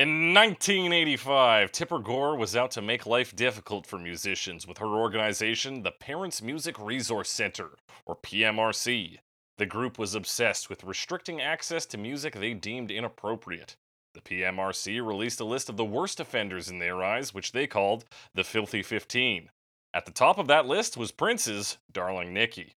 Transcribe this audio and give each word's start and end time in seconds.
In 0.00 0.32
1985, 0.32 1.72
Tipper 1.72 1.98
Gore 1.98 2.34
was 2.34 2.56
out 2.56 2.70
to 2.70 2.80
make 2.80 3.04
life 3.04 3.36
difficult 3.36 3.86
for 3.86 3.98
musicians 3.98 4.66
with 4.66 4.78
her 4.78 4.86
organization, 4.86 5.82
the 5.82 5.90
Parents 5.90 6.40
Music 6.40 6.78
Resource 6.78 7.28
Center, 7.28 7.72
or 8.06 8.16
PMRC. 8.16 9.18
The 9.58 9.66
group 9.66 9.98
was 9.98 10.14
obsessed 10.14 10.70
with 10.70 10.84
restricting 10.84 11.42
access 11.42 11.84
to 11.84 11.98
music 11.98 12.32
they 12.32 12.54
deemed 12.54 12.90
inappropriate. 12.90 13.76
The 14.14 14.22
PMRC 14.22 15.06
released 15.06 15.38
a 15.38 15.44
list 15.44 15.68
of 15.68 15.76
the 15.76 15.84
worst 15.84 16.18
offenders 16.18 16.70
in 16.70 16.78
their 16.78 17.04
eyes, 17.04 17.34
which 17.34 17.52
they 17.52 17.66
called 17.66 18.06
the 18.32 18.42
Filthy 18.42 18.82
15. 18.82 19.50
At 19.92 20.06
the 20.06 20.12
top 20.12 20.38
of 20.38 20.46
that 20.46 20.64
list 20.64 20.96
was 20.96 21.12
Prince's 21.12 21.76
Darling 21.92 22.32
Nikki. 22.32 22.72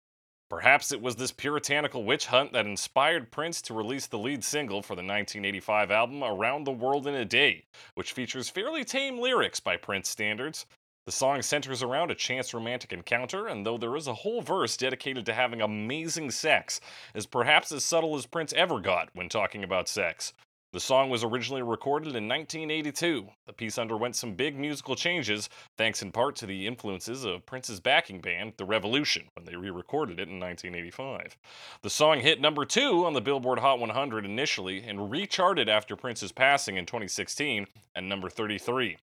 Perhaps 0.53 0.93
it 0.93 1.01
was 1.01 1.17
this 1.17 1.33
puritanical 1.33 2.05
witch 2.05 2.27
hunt 2.27 2.53
that 2.53 2.67
inspired 2.67 3.31
Prince 3.31 3.63
to 3.63 3.73
release 3.73 4.07
the 4.07 4.19
lead 4.19 4.45
single 4.45 4.83
for 4.83 4.95
the 4.95 5.01
1985 5.01 5.91
album 5.91 6.23
Around 6.23 6.65
the 6.65 6.73
World 6.73 7.07
in 7.07 7.15
a 7.15 7.25
Day, 7.25 7.65
which 7.95 8.13
features 8.13 8.51
fairly 8.51 8.85
tame 8.85 9.19
lyrics 9.19 9.61
by 9.61 9.79
Prince 9.79 10.11
standards. 10.11 10.67
The 11.07 11.13
song 11.13 11.41
centers 11.41 11.83
around 11.83 12.11
a 12.11 12.15
chance 12.15 12.53
romantic 12.53 12.93
encounter, 12.93 13.47
and 13.47 13.65
though 13.65 13.79
there 13.79 13.97
is 13.97 14.07
a 14.07 14.13
whole 14.13 14.43
verse 14.43 14.77
dedicated 14.77 15.25
to 15.25 15.33
having 15.33 15.63
amazing 15.63 16.31
sex, 16.31 16.83
is 17.15 17.25
perhaps 17.25 17.73
as 17.73 17.83
subtle 17.83 18.15
as 18.15 18.27
Prince 18.27 18.53
ever 18.53 18.79
got 18.79 19.09
when 19.15 19.31
talking 19.31 19.65
about 19.65 19.89
sex. 19.89 20.35
The 20.73 20.81
song 20.81 21.11
was 21.11 21.23
originally 21.23 21.61
recorded 21.61 22.17
in 22.17 22.27
1982. 22.27 23.29
The 23.47 23.53
piece 23.53 23.77
underwent 23.77 24.17
some 24.17 24.33
big 24.33 24.59
musical 24.59 24.97
changes, 24.97 25.51
thanks 25.77 26.01
in 26.01 26.13
part 26.13 26.35
to 26.37 26.47
the 26.47 26.67
influences 26.67 27.27
of 27.27 27.45
Prince's 27.45 27.79
backing 27.79 28.23
band, 28.23 28.55
The 28.57 28.65
Revolution, 28.65 29.25
when 29.35 29.45
they 29.45 29.55
re 29.55 29.69
recorded 29.69 30.19
it 30.19 30.31
in 30.31 30.41
1985. 30.41 31.37
The 31.83 31.91
song 31.91 32.21
hit 32.21 32.41
number 32.41 32.65
two 32.65 33.05
on 33.05 33.13
the 33.13 33.21
Billboard 33.21 33.59
Hot 33.59 33.81
100 33.81 34.25
initially 34.25 34.83
and 34.83 35.11
recharted 35.11 35.69
after 35.69 35.95
Prince's 35.95 36.33
passing 36.33 36.79
in 36.79 36.87
2016 36.87 37.67
at 37.95 38.05
number 38.05 38.31
33. 38.31 38.97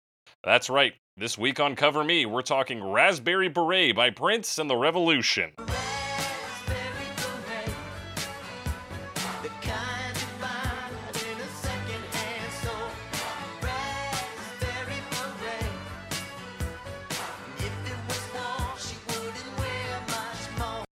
That's 0.42 0.70
right, 0.70 0.94
this 1.18 1.36
week 1.36 1.60
on 1.60 1.76
Cover 1.76 2.02
Me, 2.02 2.24
we're 2.24 2.40
talking 2.40 2.82
Raspberry 2.82 3.50
Beret 3.50 3.94
by 3.94 4.08
Prince 4.08 4.56
and 4.58 4.70
The 4.70 4.76
Revolution. 4.76 5.52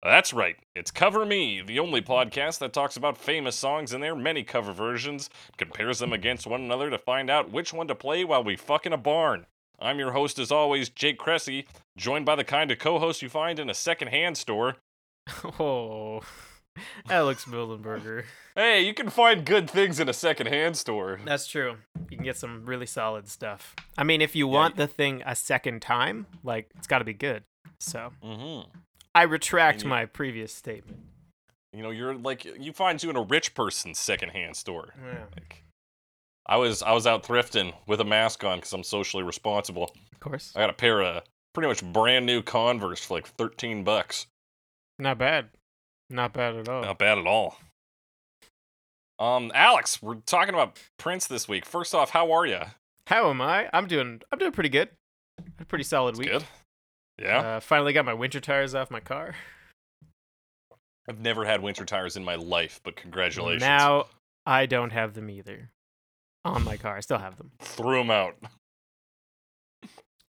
That's 0.03 0.33
right. 0.33 0.57
It's 0.75 0.91
Cover 0.91 1.27
Me, 1.27 1.61
the 1.61 1.79
only 1.79 2.01
podcast 2.01 2.59
that 2.61 2.73
talks 2.73 2.97
about 2.97 3.19
famous 3.19 3.55
songs 3.55 3.93
and 3.93 4.03
their 4.03 4.17
many 4.17 4.43
cover 4.43 4.73
versions, 4.73 5.29
compares 5.59 5.99
them 5.99 6.15
against 6.15 6.47
one 6.47 6.63
another 6.63 6.89
to 6.89 6.97
find 6.97 7.29
out 7.29 7.51
which 7.51 7.75
one 7.75 7.87
to 7.89 7.95
play 7.95 8.25
while 8.25 8.43
we 8.43 8.57
fuck 8.57 8.87
in 8.87 8.95
a 8.95 8.99
barn. 8.99 9.45
I'm 9.79 9.99
your 9.99 10.13
host, 10.13 10.39
as 10.39 10.51
always, 10.51 10.89
Jake 10.89 11.19
Cressy, 11.19 11.67
joined 11.99 12.25
by 12.25 12.35
the 12.35 12.45
kind 12.45 12.71
of 12.71 12.79
co 12.79 12.99
host 12.99 13.21
you 13.21 13.29
find 13.29 13.59
in 13.59 13.69
a 13.69 13.75
secondhand 13.75 14.39
store. 14.39 14.77
Oh, 15.61 16.23
Alex 17.11 17.45
Millenberger. 17.45 18.25
Hey, 18.55 18.81
you 18.81 18.95
can 18.95 19.11
find 19.11 19.45
good 19.45 19.69
things 19.69 20.01
in 20.01 20.09
a 20.09 20.15
secondhand 20.15 20.79
store. 20.79 21.21
That's 21.27 21.47
true. 21.47 21.77
You 22.11 22.17
can 22.17 22.25
get 22.25 22.39
some 22.39 22.65
really 22.65 22.87
solid 22.87 23.29
stuff. 23.29 23.77
I 23.99 24.05
mean, 24.05 24.23
if 24.23 24.35
you 24.35 24.49
want 24.49 24.77
the 24.77 24.87
thing 24.87 25.23
a 25.27 25.37
second 25.37 25.83
time, 25.83 26.27
like, 26.43 26.71
it's 26.77 26.87
got 26.87 26.99
to 26.99 27.05
be 27.05 27.13
good. 27.13 27.45
So. 27.79 28.13
Mm-hmm. 28.25 28.71
I 29.15 29.23
retract 29.23 29.83
you- 29.83 29.89
my 29.89 30.07
previous 30.07 30.53
statement. 30.55 31.01
You 31.73 31.83
know, 31.83 31.91
you're 31.91 32.15
like 32.15 32.45
you 32.45 32.73
find 32.73 33.01
you 33.03 33.11
in 33.11 33.17
a 33.17 33.23
rich 33.23 33.55
person's 33.55 33.99
secondhand 33.99 34.57
store. 34.57 34.93
Yeah, 35.01 35.25
Like, 35.37 35.63
I 36.47 36.57
was 36.57 36.83
I 36.83 36.93
was 36.93 37.07
out 37.07 37.23
thrifting 37.23 37.75
with 37.87 38.01
a 38.01 38.05
mask 38.05 38.43
on 38.43 38.59
because 38.59 38.73
I'm 38.73 38.83
socially 38.83 39.23
responsible. 39.23 39.95
of 40.13 40.19
course. 40.21 40.53
I 40.57 40.61
got 40.61 40.71
a 40.71 40.75
pair 40.75 41.01
of 41.01 41.23
pretty 41.55 41.69
much 41.69 41.85
brand 41.85 42.27
new 42.27 42.43
Converse 42.43 43.05
for 43.05 43.15
like 43.15 43.27
13 43.29 43.85
bucks. 43.85 44.27
Not 44.99 45.19
bad. 45.19 45.51
Not 46.09 46.33
bad 46.33 46.57
at 46.57 46.69
all. 46.69 46.83
Not 46.83 46.99
bad 46.99 47.19
at 47.19 47.27
all. 47.27 47.57
Um, 49.21 49.53
Alex, 49.55 50.01
we're 50.03 50.15
talking 50.27 50.55
about 50.55 50.79
Prince 50.99 51.27
this 51.27 51.47
week. 51.47 51.67
First 51.67 51.95
off, 51.95 52.11
how 52.11 52.33
are 52.33 52.47
you? 52.47 52.61
How 53.07 53.29
am 53.31 53.41
I? 53.41 53.69
I'm 53.73 53.87
doing. 53.87 54.23
I'm 54.33 54.39
doing 54.39 54.53
pretty 54.53 54.71
good. 54.71 54.89
A 55.59 55.65
pretty 55.65 55.85
solid 55.85 56.17
week. 56.17 56.31
Good. 56.31 56.45
Yeah. 57.21 57.39
Uh, 57.39 57.61
finally 57.61 57.93
got 57.93 58.05
my 58.05 58.15
winter 58.15 58.41
tires 58.41 58.75
off 58.75 58.91
my 58.91 59.01
car. 59.01 59.35
I've 61.09 61.21
never 61.21 61.45
had 61.45 61.61
winter 61.63 61.85
tires 61.85 62.17
in 62.17 62.25
my 62.25 62.37
life, 62.37 62.81
but 62.83 62.97
congratulations. 62.97 63.63
Now 63.63 64.07
I 64.47 64.67
don't 64.67 64.91
have 64.91 65.15
them 65.15 65.29
either. 65.29 65.71
On 66.45 66.65
my 66.65 66.77
car, 66.77 66.97
I 66.97 67.01
still 67.01 67.19
have 67.19 67.37
them. 67.37 67.51
threw 67.61 67.99
them 67.99 68.11
out. 68.11 68.37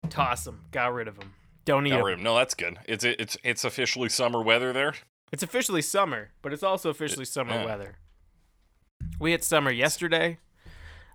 Toss 0.08 0.44
them. 0.44 0.64
Got 0.70 0.94
rid 0.94 1.08
of 1.08 1.18
them. 1.18 1.34
Don't 1.66 1.84
need 1.84 1.90
Got 1.90 1.98
'em. 1.98 2.04
rid 2.06 2.12
of 2.14 2.18
'em. 2.20 2.24
No, 2.24 2.34
that's 2.36 2.54
good. 2.54 2.78
It's 2.86 3.04
it's 3.04 3.36
it's 3.44 3.64
officially 3.64 4.08
summer 4.08 4.40
weather 4.40 4.72
there. 4.72 4.94
It's 5.32 5.42
officially 5.42 5.82
summer, 5.82 6.30
but 6.40 6.52
it's 6.54 6.62
also 6.62 6.88
officially 6.88 7.26
summer 7.26 7.52
yeah. 7.52 7.64
weather. 7.66 7.98
We 9.20 9.32
hit 9.32 9.44
summer 9.44 9.70
yesterday, 9.70 10.38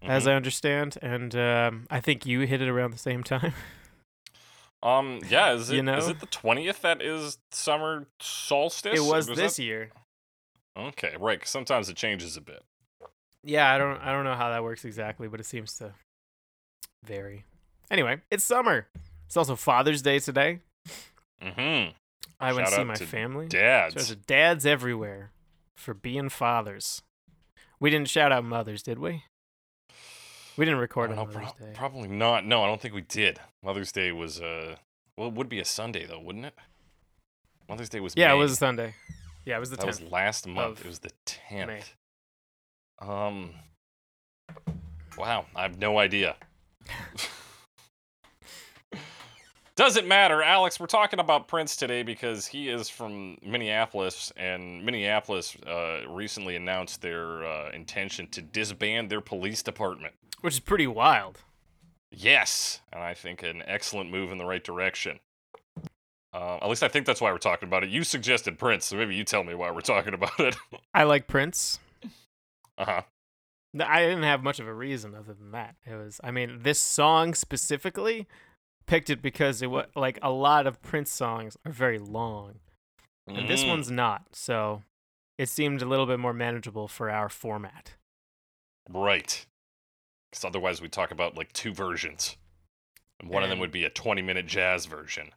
as 0.04 0.26
Mhm. 0.26 0.32
I 0.32 0.36
understand, 0.36 0.98
and 1.02 1.36
um, 1.36 1.88
I 1.90 2.00
think 2.00 2.26
you 2.28 2.42
hit 2.42 2.62
it 2.62 2.68
around 2.70 2.92
the 2.92 3.00
same 3.00 3.24
time. 3.24 3.54
Um, 4.84 5.22
yeah, 5.30 5.54
is 5.54 5.70
it 5.72 5.78
You 5.78 5.90
is 5.94 6.10
it 6.10 6.20
the 6.20 6.26
twentieth 6.28 6.82
that 6.82 7.02
is 7.02 7.38
summer 7.52 8.06
solstice? 8.20 9.00
it 9.00 9.04
was 9.04 9.28
that- 9.28 9.36
this 9.38 9.58
year. 9.58 9.92
Okay, 10.78 11.16
right. 11.20 11.40
'cause 11.40 11.50
sometimes 11.50 11.88
it 11.90 11.96
changes 11.96 12.36
a 12.36 12.42
bit. 12.42 12.64
Yeah, 13.44 13.72
I 13.74 13.78
don't 13.78 13.98
I 14.02 14.12
don't 14.12 14.26
know 14.26 14.36
how 14.36 14.50
that 14.50 14.62
works 14.64 14.84
exactly, 14.86 15.28
but 15.28 15.40
it 15.40 15.46
seems 15.46 15.78
to 15.78 15.94
vary. 17.04 17.46
Anyway, 17.90 18.22
it's 18.30 18.44
summer. 18.44 18.88
It's 19.26 19.38
also 19.38 19.56
Father's 19.56 20.02
Day 20.02 20.20
today. 20.20 20.60
Mm-hmm. 21.42 21.92
I 22.40 22.54
went 22.54 22.68
to 22.68 22.74
see 22.76 22.84
my 22.84 22.94
to 22.96 23.06
family. 23.06 23.48
Dads. 23.48 23.96
There's 23.96 24.16
dads 24.16 24.66
everywhere 24.66 25.32
for 25.78 25.94
being 25.94 26.30
fathers. 26.30 27.02
We 27.80 27.90
didn't 27.90 28.10
shout 28.10 28.32
out 28.32 28.44
mothers, 28.44 28.84
did 28.84 29.00
we? 29.00 29.24
We 30.58 30.66
didn't 30.66 30.80
record 30.80 31.10
don't 31.10 31.20
on 31.20 31.28
know, 31.28 31.34
Mother's 31.34 31.52
prob- 31.54 31.60
Day. 31.60 31.74
Probably 31.76 32.08
not. 32.08 32.46
No, 32.46 32.64
I 32.64 32.68
don't 32.68 32.80
think 32.82 32.94
we 32.94 33.02
did. 33.02 33.40
Mother's 33.64 33.92
Day 33.92 34.12
was 34.12 34.40
uh, 34.42 34.76
well, 35.18 35.28
it 35.28 35.34
would 35.34 35.50
be 35.50 35.60
a 35.60 35.66
Sunday 35.66 36.06
though, 36.06 36.20
wouldn't 36.20 36.46
it? 36.46 36.54
Mother's 37.70 37.90
Day 37.90 38.00
was 38.00 38.14
yeah, 38.16 38.28
May. 38.30 38.36
it 38.36 38.38
was 38.38 38.52
a 38.52 38.56
Sunday. 38.56 38.94
Yeah, 39.46 39.58
it 39.58 39.60
was 39.60 39.72
the 39.72 39.78
that 39.78 39.86
was 39.86 40.02
last 40.02 40.48
month. 40.48 40.82
It 40.82 40.88
was 40.88 41.00
the 41.00 41.12
tenth. 41.26 41.96
Um. 43.00 43.52
Wow, 45.18 45.46
I 45.56 45.64
have 45.64 45.78
no 45.78 45.98
idea. 46.00 46.36
Doesn't 49.76 50.08
matter, 50.08 50.44
Alex. 50.44 50.80
We're 50.80 50.86
talking 50.86 51.20
about 51.20 51.48
Prince 51.48 51.76
today 51.76 52.04
because 52.04 52.46
he 52.46 52.70
is 52.70 52.90
from 52.90 53.38
Minneapolis, 53.44 54.32
and 54.38 54.86
Minneapolis 54.86 55.58
uh, 55.66 56.02
recently 56.08 56.56
announced 56.56 57.02
their 57.02 57.44
uh, 57.44 57.72
intention 57.72 58.28
to 58.30 58.42
disband 58.44 59.10
their 59.10 59.22
police 59.22 59.64
department. 59.64 60.14
Which 60.44 60.56
is 60.56 60.60
pretty 60.60 60.88
wild. 60.88 61.40
Yes, 62.12 62.82
and 62.92 63.02
I 63.02 63.14
think 63.14 63.42
an 63.44 63.64
excellent 63.66 64.12
move 64.12 64.30
in 64.30 64.38
the 64.38 64.46
right 64.46 64.64
direction. 64.64 65.20
Uh, 66.34 66.58
at 66.62 66.68
least 66.68 66.84
I 66.84 66.90
think 66.90 67.06
that's 67.06 67.22
why 67.22 67.32
we're 67.32 67.38
talking 67.38 67.68
about 67.70 67.84
it. 67.84 67.90
You 67.90 68.04
suggested 68.04 68.60
Prince, 68.60 68.86
so 68.88 68.98
maybe 68.98 69.16
you 69.16 69.24
tell 69.24 69.44
me 69.44 69.54
why 69.56 69.72
we're 69.72 69.80
talking 69.82 70.14
about 70.14 70.38
it. 70.40 70.56
I 70.94 71.04
like 71.04 71.28
Prince. 71.28 71.80
uh 72.78 72.86
huh. 72.86 73.02
No, 73.74 73.86
I 73.88 74.02
didn't 74.02 74.24
have 74.24 74.44
much 74.44 74.60
of 74.60 74.68
a 74.68 74.74
reason 74.74 75.16
other 75.16 75.34
than 75.34 75.52
that. 75.52 75.76
It 75.86 75.96
was, 75.96 76.20
I 76.24 76.32
mean, 76.32 76.60
this 76.62 76.80
song 76.80 77.34
specifically 77.36 78.28
picked 78.86 79.10
it 79.10 79.22
because 79.22 79.62
it 79.62 79.68
was 79.72 79.86
like 79.96 80.20
a 80.22 80.30
lot 80.30 80.68
of 80.68 80.82
Prince 80.82 81.10
songs 81.12 81.56
are 81.66 81.72
very 81.72 82.00
long, 82.00 82.56
and 83.28 83.48
this 83.50 83.64
Mm. 83.64 83.70
one's 83.70 83.90
not. 83.90 84.24
So 84.34 84.84
it 85.38 85.48
seemed 85.50 85.82
a 85.82 85.86
little 85.86 86.06
bit 86.06 86.20
more 86.20 86.34
manageable 86.34 86.88
for 86.90 87.10
our 87.10 87.30
format. 87.30 87.94
Right. 88.90 89.46
Because 90.34 90.46
otherwise, 90.46 90.82
we 90.82 90.90
talk 90.90 91.12
about 91.12 91.38
like 91.38 91.54
two 91.54 91.76
versions. 91.76 92.38
And 93.20 93.30
one 93.30 93.44
of 93.44 93.50
them 93.52 93.60
would 93.60 93.70
be 93.72 93.86
a 93.86 93.90
20 93.92 94.24
minute 94.24 94.48
jazz 94.48 94.88
version. 94.88 95.30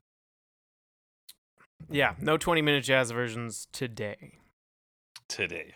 Yeah, 1.90 2.14
no 2.18 2.38
20 2.38 2.62
minute 2.62 2.82
jazz 2.82 3.10
versions 3.10 3.68
today. 3.72 4.32
Today, 5.28 5.74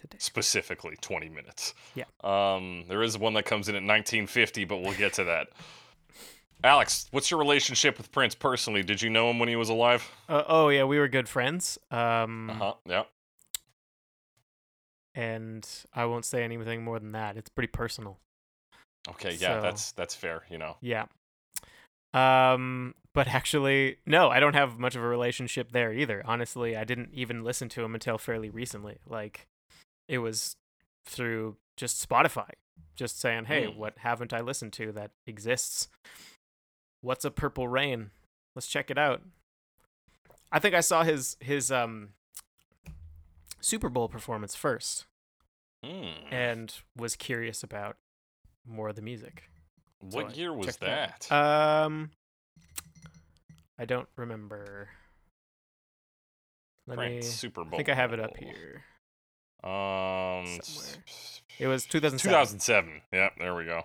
Today. 0.00 0.16
specifically 0.18 0.96
20 1.02 1.28
minutes. 1.28 1.74
Yeah. 1.94 2.04
Um, 2.24 2.84
there 2.88 3.02
is 3.02 3.18
one 3.18 3.34
that 3.34 3.44
comes 3.44 3.68
in 3.68 3.74
at 3.74 3.82
1950, 3.82 4.64
but 4.64 4.78
we'll 4.80 4.94
get 4.94 5.12
to 5.14 5.24
that. 5.24 5.48
Alex, 6.64 7.08
what's 7.10 7.30
your 7.30 7.38
relationship 7.40 7.98
with 7.98 8.10
Prince 8.10 8.34
personally? 8.34 8.82
Did 8.82 9.02
you 9.02 9.10
know 9.10 9.28
him 9.28 9.38
when 9.38 9.50
he 9.50 9.56
was 9.56 9.68
alive? 9.68 10.10
Uh, 10.30 10.44
oh 10.48 10.70
yeah, 10.70 10.84
we 10.84 10.98
were 10.98 11.08
good 11.08 11.28
friends. 11.28 11.76
Um, 11.90 12.48
Uh 12.48 12.54
huh. 12.54 12.74
Yeah. 12.86 13.02
and 15.14 15.68
I 15.92 16.06
won't 16.06 16.24
say 16.24 16.42
anything 16.42 16.82
more 16.84 16.98
than 16.98 17.12
that. 17.12 17.36
It's 17.36 17.50
pretty 17.50 17.70
personal. 17.70 18.18
Okay. 19.08 19.32
Yeah. 19.34 19.56
So- 19.56 19.62
That's 19.62 19.92
that's 19.92 20.14
fair. 20.14 20.42
You 20.50 20.58
know. 20.58 20.76
Yeah. 20.80 21.06
Um, 22.14 22.94
but 23.14 23.28
actually, 23.28 23.96
no, 24.06 24.28
I 24.28 24.38
don't 24.40 24.54
have 24.54 24.78
much 24.78 24.94
of 24.96 25.02
a 25.02 25.06
relationship 25.06 25.72
there 25.72 25.92
either. 25.92 26.22
Honestly, 26.26 26.76
I 26.76 26.84
didn't 26.84 27.10
even 27.12 27.42
listen 27.42 27.68
to 27.70 27.82
him 27.82 27.94
until 27.94 28.18
fairly 28.18 28.50
recently. 28.50 28.98
Like, 29.06 29.46
it 30.08 30.18
was 30.18 30.56
through 31.06 31.56
just 31.76 32.06
Spotify. 32.06 32.50
just 32.94 33.18
saying, 33.18 33.46
"Hey, 33.46 33.64
Hmm. 33.72 33.78
what 33.78 33.96
haven't 33.98 34.34
I 34.34 34.40
listened 34.40 34.74
to 34.74 34.92
that 34.92 35.12
exists? 35.26 35.88
What's 37.00 37.24
a 37.24 37.30
Purple 37.30 37.66
Rain? 37.66 38.10
Let's 38.54 38.68
check 38.68 38.90
it 38.90 38.98
out." 38.98 39.22
I 40.52 40.58
think 40.58 40.74
I 40.74 40.80
saw 40.80 41.02
his 41.02 41.36
his 41.40 41.72
um 41.72 42.10
Super 43.60 43.88
Bowl 43.88 44.08
performance 44.08 44.54
first 44.54 45.06
Hmm. 45.82 46.12
and 46.30 46.74
was 46.94 47.16
curious 47.16 47.62
about 47.62 47.96
more 48.66 48.88
of 48.88 48.96
the 48.96 49.02
music. 49.02 49.44
what 50.00 50.26
I 50.30 50.32
year 50.32 50.52
was 50.52 50.66
checked 50.66 50.80
that? 50.80 51.30
Um 51.32 52.10
I 53.78 53.84
don't 53.84 54.08
remember. 54.16 54.88
Let 56.86 56.98
me 56.98 57.22
Super 57.22 57.64
Bowl. 57.64 57.74
I 57.74 57.76
think 57.76 57.88
I 57.88 57.94
have 57.94 58.12
it 58.12 58.20
up 58.20 58.36
here. 58.36 58.82
Um, 59.64 60.58
Somewhere. 60.60 61.04
It 61.58 61.68
was 61.68 61.84
2007. 61.86 62.18
2007. 62.32 63.02
Yeah, 63.12 63.28
there 63.38 63.54
we 63.54 63.64
go. 63.64 63.84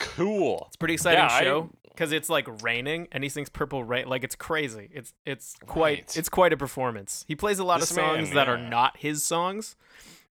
Cool. 0.00 0.64
It's 0.68 0.76
a 0.76 0.78
pretty 0.78 0.94
exciting 0.94 1.20
Yeah, 1.24 1.40
show 1.40 1.70
because 1.90 2.12
it's 2.12 2.28
like 2.28 2.46
raining 2.62 3.08
and 3.12 3.22
he 3.24 3.28
sings 3.28 3.48
Purple 3.48 3.84
Rain. 3.84 4.08
Like 4.08 4.24
it's 4.24 4.36
crazy. 4.36 4.88
It's 4.92 5.12
it's 5.26 5.54
quite 5.66 5.98
Right. 5.98 6.16
it's 6.16 6.28
quite 6.28 6.52
a 6.52 6.56
performance. 6.56 7.24
He 7.28 7.34
plays 7.34 7.58
a 7.58 7.64
lot 7.64 7.80
This 7.80 7.90
of 7.90 7.96
songs 7.96 8.28
man, 8.28 8.34
that 8.36 8.48
are 8.48 8.56
not 8.56 8.96
his 8.98 9.22
songs, 9.24 9.76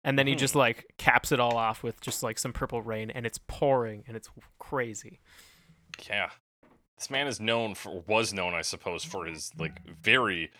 and 0.05 0.17
then 0.17 0.27
he 0.27 0.35
Mhm. 0.35 0.39
just 0.39 0.55
like 0.55 0.93
caps 0.97 1.33
it 1.33 1.39
all 1.41 1.57
off 1.57 1.83
with 1.83 1.99
just 1.99 2.23
like 2.23 2.39
some 2.39 2.53
Purple 2.53 2.81
Rain, 2.81 3.11
and 3.11 3.25
it's 3.25 3.39
pouring 3.47 4.05
and 4.07 4.15
it's 4.15 4.29
crazy. 4.59 5.19
Yeah. 6.07 6.29
This 6.97 7.09
man 7.09 7.27
is 7.27 7.41
known 7.41 7.75
for 7.75 7.99
was 8.07 8.31
known, 8.33 8.53
I 8.53 8.61
suppose, 8.61 9.03
for 9.03 9.25
his 9.25 9.51
like 9.57 9.83
very 9.85 10.51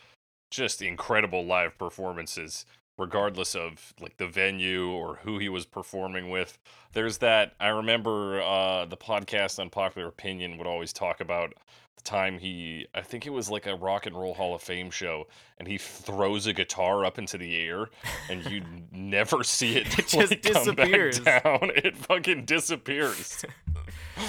just 0.52 0.82
incredible 0.82 1.46
live 1.46 1.78
performances, 1.78 2.66
regardless 2.98 3.56
of 3.56 3.94
like 4.00 4.18
the 4.18 4.28
venue 4.28 4.90
or 4.90 5.18
who 5.18 5.38
he 5.40 5.48
was 5.50 5.66
performing 5.66 6.30
with. 6.30 6.58
There's 6.94 7.20
that 7.20 7.54
I 7.60 7.68
remember 7.70 8.42
uh 8.42 8.86
the 8.86 8.98
podcast 8.98 9.60
Unpopular 9.60 10.08
Opinion 10.10 10.58
would 10.58 10.68
always 10.68 10.92
talk 10.92 11.22
about 11.22 11.54
the 11.98 12.04
time 12.04 12.38
he 12.40 12.88
I 12.94 13.02
think 13.02 13.26
it 13.26 13.30
was 13.32 13.50
like 13.50 13.66
a 13.68 13.76
rock 13.76 14.06
and 14.06 14.16
roll 14.16 14.34
hall 14.34 14.54
of 14.56 14.62
fame 14.62 14.92
show 14.92 15.28
and 15.58 15.68
he 15.68 15.78
throws 15.78 16.46
a 16.48 16.54
guitar 16.54 17.06
up 17.06 17.18
into 17.18 17.38
the 17.38 17.56
air 17.60 17.90
and 18.30 18.46
you 18.50 18.62
never 18.92 19.44
see 19.44 19.78
it, 19.78 19.98
It 20.00 20.08
just 20.08 20.16
like, 20.32 20.42
disappears. 20.42 21.20
down. 21.20 21.72
It 21.76 21.98
fucking 21.98 22.46
disappears. 22.46 23.46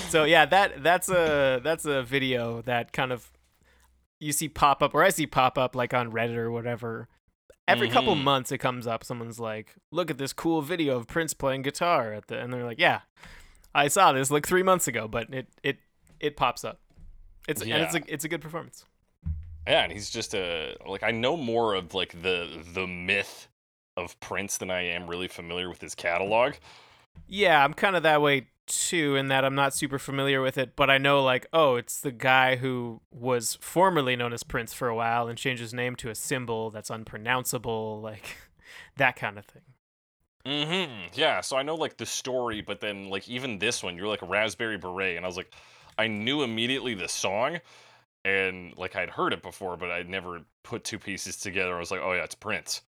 So 0.08 0.24
yeah, 0.24 0.46
that 0.46 0.82
that's 0.82 1.08
a 1.08 1.60
that's 1.62 1.84
a 1.84 2.02
video 2.02 2.62
that 2.62 2.92
kind 2.92 3.12
of 3.12 3.30
you 4.20 4.32
see 4.32 4.48
pop 4.48 4.82
up 4.82 4.94
or 4.94 5.02
I 5.02 5.10
see 5.10 5.26
pop 5.26 5.58
up 5.58 5.74
like 5.76 5.92
on 5.94 6.10
Reddit 6.10 6.36
or 6.36 6.50
whatever. 6.50 7.08
Every 7.68 7.88
couple 7.88 8.14
Mhm. 8.14 8.22
months 8.22 8.52
it 8.52 8.58
comes 8.58 8.86
up. 8.86 9.02
Someone's 9.02 9.40
like, 9.40 9.74
"Look 9.90 10.08
at 10.08 10.18
this 10.18 10.32
cool 10.32 10.62
video 10.62 10.96
of 10.96 11.08
Prince 11.08 11.34
playing 11.34 11.62
guitar," 11.62 12.12
at 12.12 12.28
the, 12.28 12.38
and 12.38 12.52
they're 12.52 12.62
like, 12.64 12.78
"Yeah, 12.78 13.00
I 13.74 13.88
saw 13.88 14.12
this 14.12 14.30
like 14.30 14.46
three 14.46 14.62
months 14.62 14.86
ago, 14.86 15.08
but 15.08 15.34
it 15.34 15.48
it 15.64 15.78
it 16.20 16.36
pops 16.36 16.64
up. 16.64 16.78
It's 17.46 17.62
and 17.62 17.70
it's 17.70 17.94
a 17.94 18.02
it's 18.06 18.24
a 18.24 18.28
good 18.28 18.40
performance. 18.40 18.84
Yeah, 19.66 19.82
and 19.82 19.92
he's 19.92 20.10
just 20.10 20.34
a 20.34 20.76
like 20.86 21.02
I 21.02 21.10
know 21.10 21.36
more 21.36 21.74
of 21.74 21.94
like 21.94 22.22
the 22.22 22.62
the 22.72 22.86
myth 22.86 23.48
of 23.96 24.18
Prince 24.20 24.58
than 24.58 24.70
I 24.70 24.82
am 24.82 25.06
really 25.06 25.28
familiar 25.28 25.68
with 25.68 25.80
his 25.80 25.94
catalog. 25.94 26.54
Yeah, 27.26 27.64
I'm 27.64 27.74
kind 27.74 27.96
of 27.96 28.02
that 28.02 28.20
way 28.20 28.48
too, 28.66 29.16
in 29.16 29.28
that 29.28 29.44
I'm 29.44 29.54
not 29.54 29.74
super 29.74 29.98
familiar 29.98 30.42
with 30.42 30.58
it, 30.58 30.74
but 30.76 30.90
I 30.90 30.98
know 30.98 31.22
like, 31.22 31.46
oh, 31.52 31.76
it's 31.76 32.00
the 32.00 32.12
guy 32.12 32.56
who 32.56 33.00
was 33.10 33.56
formerly 33.60 34.16
known 34.16 34.32
as 34.32 34.42
Prince 34.42 34.74
for 34.74 34.88
a 34.88 34.94
while 34.94 35.28
and 35.28 35.38
changed 35.38 35.62
his 35.62 35.72
name 35.72 35.96
to 35.96 36.10
a 36.10 36.14
symbol 36.14 36.70
that's 36.70 36.90
unpronounceable, 36.90 38.00
like 38.00 38.36
that 38.96 39.16
kind 39.16 39.38
of 39.38 39.44
thing. 39.44 39.62
Mm-hmm. 40.44 41.08
Yeah, 41.14 41.40
so 41.40 41.56
I 41.56 41.62
know 41.62 41.74
like 41.74 41.96
the 41.96 42.06
story, 42.06 42.60
but 42.60 42.80
then 42.80 43.08
like 43.08 43.28
even 43.28 43.58
this 43.58 43.82
one, 43.82 43.96
you're 43.96 44.08
like 44.08 44.22
a 44.22 44.26
Raspberry 44.26 44.78
Beret, 44.78 45.16
and 45.16 45.24
I 45.24 45.28
was 45.28 45.36
like, 45.36 45.52
I 45.98 46.08
knew 46.08 46.42
immediately 46.42 46.94
the 46.94 47.08
song, 47.08 47.58
and 48.24 48.76
like 48.76 48.96
I'd 48.96 49.10
heard 49.10 49.32
it 49.32 49.42
before, 49.42 49.76
but 49.76 49.90
I'd 49.90 50.08
never 50.08 50.42
put 50.64 50.84
two 50.84 50.98
pieces 50.98 51.36
together. 51.36 51.74
I 51.76 51.78
was 51.78 51.90
like, 51.90 52.00
oh 52.02 52.12
yeah, 52.12 52.24
it's 52.24 52.34
Prince. 52.34 52.82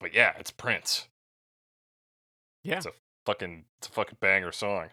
But 0.00 0.14
yeah, 0.14 0.32
it's 0.38 0.50
Prince. 0.50 1.08
Yeah. 2.64 2.78
It's 2.78 2.86
a 2.86 2.92
fucking 3.26 3.64
it's 3.78 3.88
a 3.88 3.92
fucking 3.92 4.18
banger 4.20 4.52
song. 4.52 4.88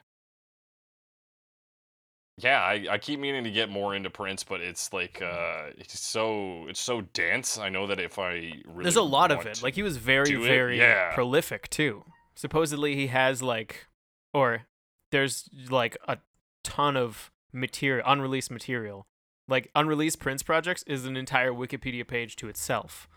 Yeah, 2.37 2.61
I, 2.61 2.85
I 2.91 2.97
keep 2.97 3.19
meaning 3.19 3.43
to 3.43 3.51
get 3.51 3.69
more 3.69 3.93
into 3.95 4.09
Prince, 4.09 4.43
but 4.43 4.61
it's 4.61 4.93
like 4.93 5.21
uh 5.21 5.71
it's 5.77 5.99
so 5.99 6.67
it's 6.67 6.79
so 6.79 7.01
dense. 7.13 7.57
I 7.57 7.69
know 7.69 7.87
that 7.87 7.99
if 7.99 8.17
I 8.17 8.53
really 8.65 8.83
There's 8.83 8.95
a 8.95 9.01
lot 9.01 9.31
of 9.31 9.45
it. 9.45 9.61
Like 9.61 9.73
he 9.73 9.83
was 9.83 9.97
very, 9.97 10.35
very 10.35 10.77
yeah. 10.77 11.13
prolific 11.13 11.69
too. 11.69 12.05
Supposedly 12.35 12.95
he 12.95 13.07
has 13.07 13.41
like, 13.41 13.87
or 14.33 14.67
there's 15.11 15.49
like 15.69 15.97
a 16.07 16.19
ton 16.63 16.95
of 16.95 17.31
material, 17.51 18.05
unreleased 18.07 18.51
material. 18.51 19.05
Like 19.47 19.71
unreleased 19.75 20.19
Prince 20.19 20.43
projects 20.43 20.83
is 20.83 21.05
an 21.05 21.17
entire 21.17 21.51
Wikipedia 21.51 22.07
page 22.07 22.35
to 22.37 22.47
itself. 22.49 23.07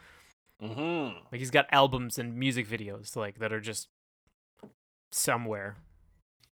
Mhm. 0.63 1.15
Like 1.31 1.39
he's 1.41 1.51
got 1.51 1.67
albums 1.71 2.19
and 2.19 2.37
music 2.37 2.67
videos 2.69 3.17
like 3.17 3.39
that 3.39 3.53
are 3.53 3.61
just 3.61 3.89
somewhere. 5.11 5.77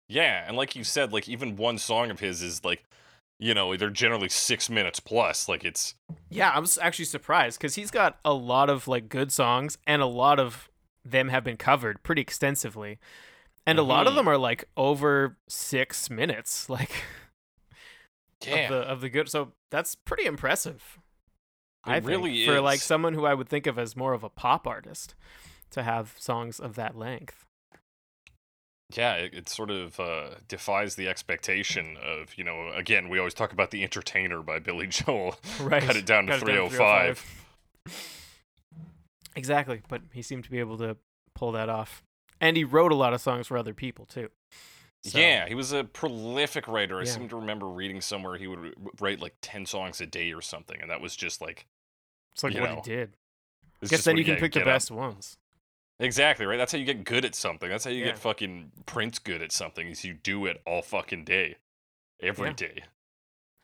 Yeah, 0.07 0.43
and 0.47 0.57
like 0.57 0.75
you 0.75 0.83
said, 0.83 1.13
like 1.13 1.29
even 1.29 1.55
one 1.55 1.77
song 1.77 2.09
of 2.09 2.19
his 2.19 2.41
is 2.41 2.65
like, 2.65 2.83
you 3.39 3.53
know, 3.53 3.75
they're 3.77 3.89
generally 3.89 4.29
six 4.29 4.69
minutes 4.69 4.99
plus. 4.99 5.47
Like 5.47 5.63
it's 5.63 5.95
Yeah, 6.29 6.49
I 6.49 6.59
was 6.59 6.77
actually 6.77 7.05
surprised 7.05 7.59
because 7.59 7.75
he's 7.75 7.91
got 7.91 8.19
a 8.25 8.33
lot 8.33 8.69
of 8.69 8.87
like 8.87 9.07
good 9.09 9.31
songs, 9.31 9.77
and 9.87 10.01
a 10.01 10.07
lot 10.07 10.39
of 10.39 10.69
them 11.05 11.29
have 11.29 11.43
been 11.43 11.57
covered 11.57 12.03
pretty 12.03 12.21
extensively, 12.21 12.99
and 13.65 13.79
a 13.79 13.83
lot 13.83 14.07
of 14.07 14.13
Mhm. 14.13 14.17
them 14.17 14.27
are 14.27 14.37
like 14.37 14.65
over 14.75 15.37
six 15.47 16.09
minutes, 16.09 16.69
like 16.69 16.91
yeah, 18.45 18.55
of 18.55 18.69
the 18.69 18.77
of 18.77 19.01
the 19.01 19.09
good. 19.09 19.29
So 19.29 19.53
that's 19.71 19.95
pretty 19.95 20.25
impressive. 20.25 20.99
It 21.87 21.91
I 21.91 21.97
really 21.97 22.45
for 22.45 22.61
like 22.61 22.79
someone 22.79 23.13
who 23.13 23.25
I 23.25 23.33
would 23.33 23.47
think 23.49 23.65
of 23.67 23.79
as 23.79 23.95
more 23.95 24.13
of 24.13 24.23
a 24.23 24.29
pop 24.29 24.67
artist 24.67 25.15
to 25.71 25.83
have 25.83 26.15
songs 26.19 26.59
of 26.59 26.75
that 26.75 26.97
length. 26.97 27.45
yeah. 28.95 29.13
It, 29.15 29.33
it 29.33 29.49
sort 29.49 29.71
of 29.71 29.99
uh, 29.99 30.35
defies 30.47 30.95
the 30.95 31.07
expectation 31.07 31.97
of 32.03 32.37
you 32.37 32.43
know. 32.43 32.69
Again, 32.75 33.09
we 33.09 33.17
always 33.17 33.33
talk 33.33 33.53
about 33.53 33.71
the 33.71 33.83
Entertainer 33.83 34.41
by 34.41 34.59
Billy 34.59 34.87
Joel. 34.89 35.35
Right. 35.61 35.83
Cut 35.83 35.95
it 35.95 36.05
down 36.05 36.25
to 36.25 36.33
Cut 36.33 36.43
it 36.43 36.51
down 36.51 36.69
to 36.69 36.75
305. 36.75 37.45
Exactly, 39.35 39.81
but 39.87 40.01
he 40.11 40.21
seemed 40.21 40.43
to 40.43 40.51
be 40.51 40.59
able 40.59 40.77
to 40.79 40.97
pull 41.35 41.51
that 41.53 41.69
off. 41.69 42.03
And 42.41 42.57
he 42.57 42.63
wrote 42.63 42.91
a 42.91 42.95
lot 42.95 43.13
of 43.13 43.21
songs 43.21 43.47
for 43.47 43.57
other 43.57 43.73
people 43.73 44.05
too. 44.05 44.29
So- 45.03 45.17
Yeah, 45.19 45.47
he 45.47 45.55
was 45.55 45.71
a 45.71 45.83
prolific 45.85 46.67
writer. 46.67 46.99
I 46.99 47.05
seem 47.05 47.29
to 47.29 47.35
remember 47.37 47.67
reading 47.67 48.01
somewhere 48.01 48.37
he 48.37 48.47
would 48.47 48.73
write 48.99 49.19
like 49.19 49.35
ten 49.41 49.65
songs 49.65 50.01
a 50.01 50.05
day 50.05 50.31
or 50.33 50.41
something, 50.41 50.79
and 50.81 50.89
that 50.91 51.01
was 51.01 51.15
just 51.15 51.41
like. 51.41 51.65
It's 52.33 52.43
like 52.43 52.53
what 52.53 52.63
know, 52.69 52.75
he 52.75 52.81
did. 52.81 53.13
it's 53.81 53.91
Guess 53.91 54.03
then 54.03 54.17
you 54.17 54.23
can 54.25 54.35
pick 54.35 54.53
the 54.53 54.59
get 54.59 54.67
up. 54.67 54.73
best 54.75 54.91
ones. 54.91 55.37
Exactly 56.01 56.45
right. 56.45 56.57
That's 56.57 56.71
how 56.71 56.77
you 56.77 56.85
get 56.85 57.03
good 57.03 57.25
at 57.25 57.35
something. 57.35 57.69
That's 57.69 57.83
how 57.83 57.91
you 57.91 57.99
Yeah. 57.99 58.05
get 58.11 58.19
fucking 58.19 58.71
Prince 58.85 59.19
good 59.19 59.41
at 59.41 59.51
something. 59.51 59.87
Is 59.87 60.05
you 60.05 60.13
do 60.13 60.45
it 60.45 60.61
all 60.65 60.81
fucking 60.81 61.25
day, 61.25 61.57
every 62.21 62.49
Yeah. 62.49 62.53
day. 62.53 62.83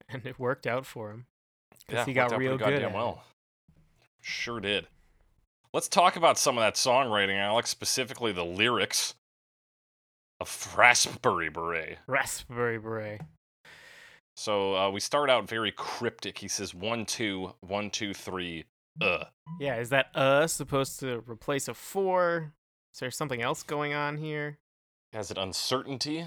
And 0.10 0.25
it 0.25 0.38
worked 0.39 0.68
out 0.68 0.86
for 0.86 1.12
him. 1.12 1.27
'Cause 1.88 1.96
Yeah, 2.00 2.06
he 2.06 2.13
got 2.13 2.38
real 2.38 2.58
good 2.58 2.72
goddamn 2.72 2.94
well. 2.94 3.24
Sure 4.22 4.60
did. 4.60 4.88
Let's 5.74 5.88
talk 5.88 6.15
about 6.15 6.38
some 6.38 6.58
of 6.58 6.62
that 6.62 6.75
songwriting, 6.75 7.38
Alex. 7.38 7.70
Specifically, 7.70 8.32
the 8.32 8.46
lyrics 8.46 9.15
of 10.39 10.75
Raspberry 10.77 11.50
Beret. 11.50 11.98
Raspberry 12.08 12.77
Beret. 12.80 13.22
So 14.38 14.75
uh, 14.75 14.92
we 14.92 15.00
start 15.00 15.30
out 15.30 15.48
very 15.48 15.72
cryptic. 15.72 16.38
He 16.38 16.48
says 16.48 16.74
one 16.74 17.06
two 17.06 17.54
one 17.62 17.89
two 17.89 18.13
three. 18.13 18.65
Uh. 19.00 19.25
Yeah, 19.60 19.77
is 19.77 19.89
that 19.89 20.08
uh 20.15 20.48
supposed 20.48 21.00
to 21.01 21.24
replace 21.27 21.68
a 21.68 21.74
four? 21.74 22.54
Is 22.94 23.00
there 23.00 23.12
something 23.12 23.42
else 23.42 23.63
going 23.63 23.94
on 23.94 24.18
here? 24.18 24.58
Has 25.13 25.32
it 25.32 25.38
uncertainty? 25.38 26.25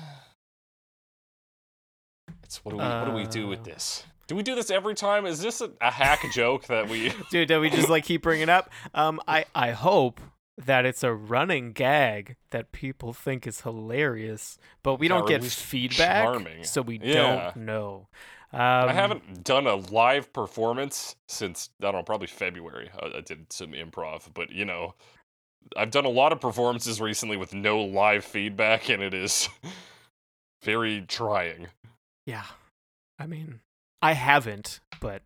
It's 2.42 2.64
what 2.64 2.72
do 2.72 2.76
we 2.78 2.82
what 2.84 3.04
do 3.06 3.12
we 3.12 3.26
do 3.26 3.46
with 3.46 3.60
Uh. 3.60 3.64
this? 3.64 4.04
Do 4.26 4.36
we 4.36 4.42
do 4.42 4.54
this 4.54 4.70
every 4.70 4.94
time? 4.94 5.24
Is 5.24 5.40
this 5.40 5.62
a, 5.62 5.70
a 5.80 5.90
hack 5.90 6.20
joke 6.32 6.66
that 6.66 6.88
we? 6.90 7.12
Dude, 7.30 7.48
do 7.48 7.60
we 7.60 7.70
just 7.70 7.88
like 7.88 8.04
keep 8.04 8.22
bringing 8.22 8.50
up? 8.50 8.70
Um, 8.94 9.20
I 9.26 9.46
I 9.54 9.70
hope 9.70 10.20
that 10.66 10.84
it's 10.84 11.02
a 11.04 11.12
running 11.12 11.72
gag 11.72 12.36
that 12.50 12.72
people 12.72 13.12
think 13.12 13.46
is 13.46 13.60
hilarious, 13.62 14.58
but 14.82 14.96
we 14.96 15.08
don't 15.08 15.26
get 15.26 15.44
feedback, 15.44 16.24
charming. 16.24 16.64
so 16.64 16.82
we 16.82 16.98
Yeah. 17.02 17.52
don't 17.54 17.64
know. 17.64 18.08
Um, 18.52 18.60
I 18.88 18.92
haven't 18.92 19.44
done 19.44 19.66
a 19.66 19.74
live 19.76 20.32
performance 20.32 21.16
since 21.28 21.70
I 21.80 21.84
don't 21.84 21.94
know, 21.94 22.02
probably 22.02 22.26
February. 22.26 22.90
I, 23.00 23.18
I 23.18 23.20
did 23.20 23.52
some 23.52 23.72
improv, 23.72 24.32
but 24.34 24.50
you 24.50 24.64
know, 24.64 24.94
I've 25.76 25.90
done 25.90 26.06
a 26.06 26.10
lot 26.10 26.32
of 26.32 26.40
performances 26.40 27.00
recently 27.00 27.36
with 27.36 27.54
no 27.54 27.80
live 27.80 28.24
feedback, 28.24 28.88
and 28.88 29.02
it 29.02 29.14
is 29.14 29.48
very 30.62 31.02
trying. 31.02 31.68
Yeah, 32.26 32.44
I 33.18 33.26
mean, 33.26 33.60
I 34.02 34.12
haven't, 34.14 34.80
but 35.00 35.22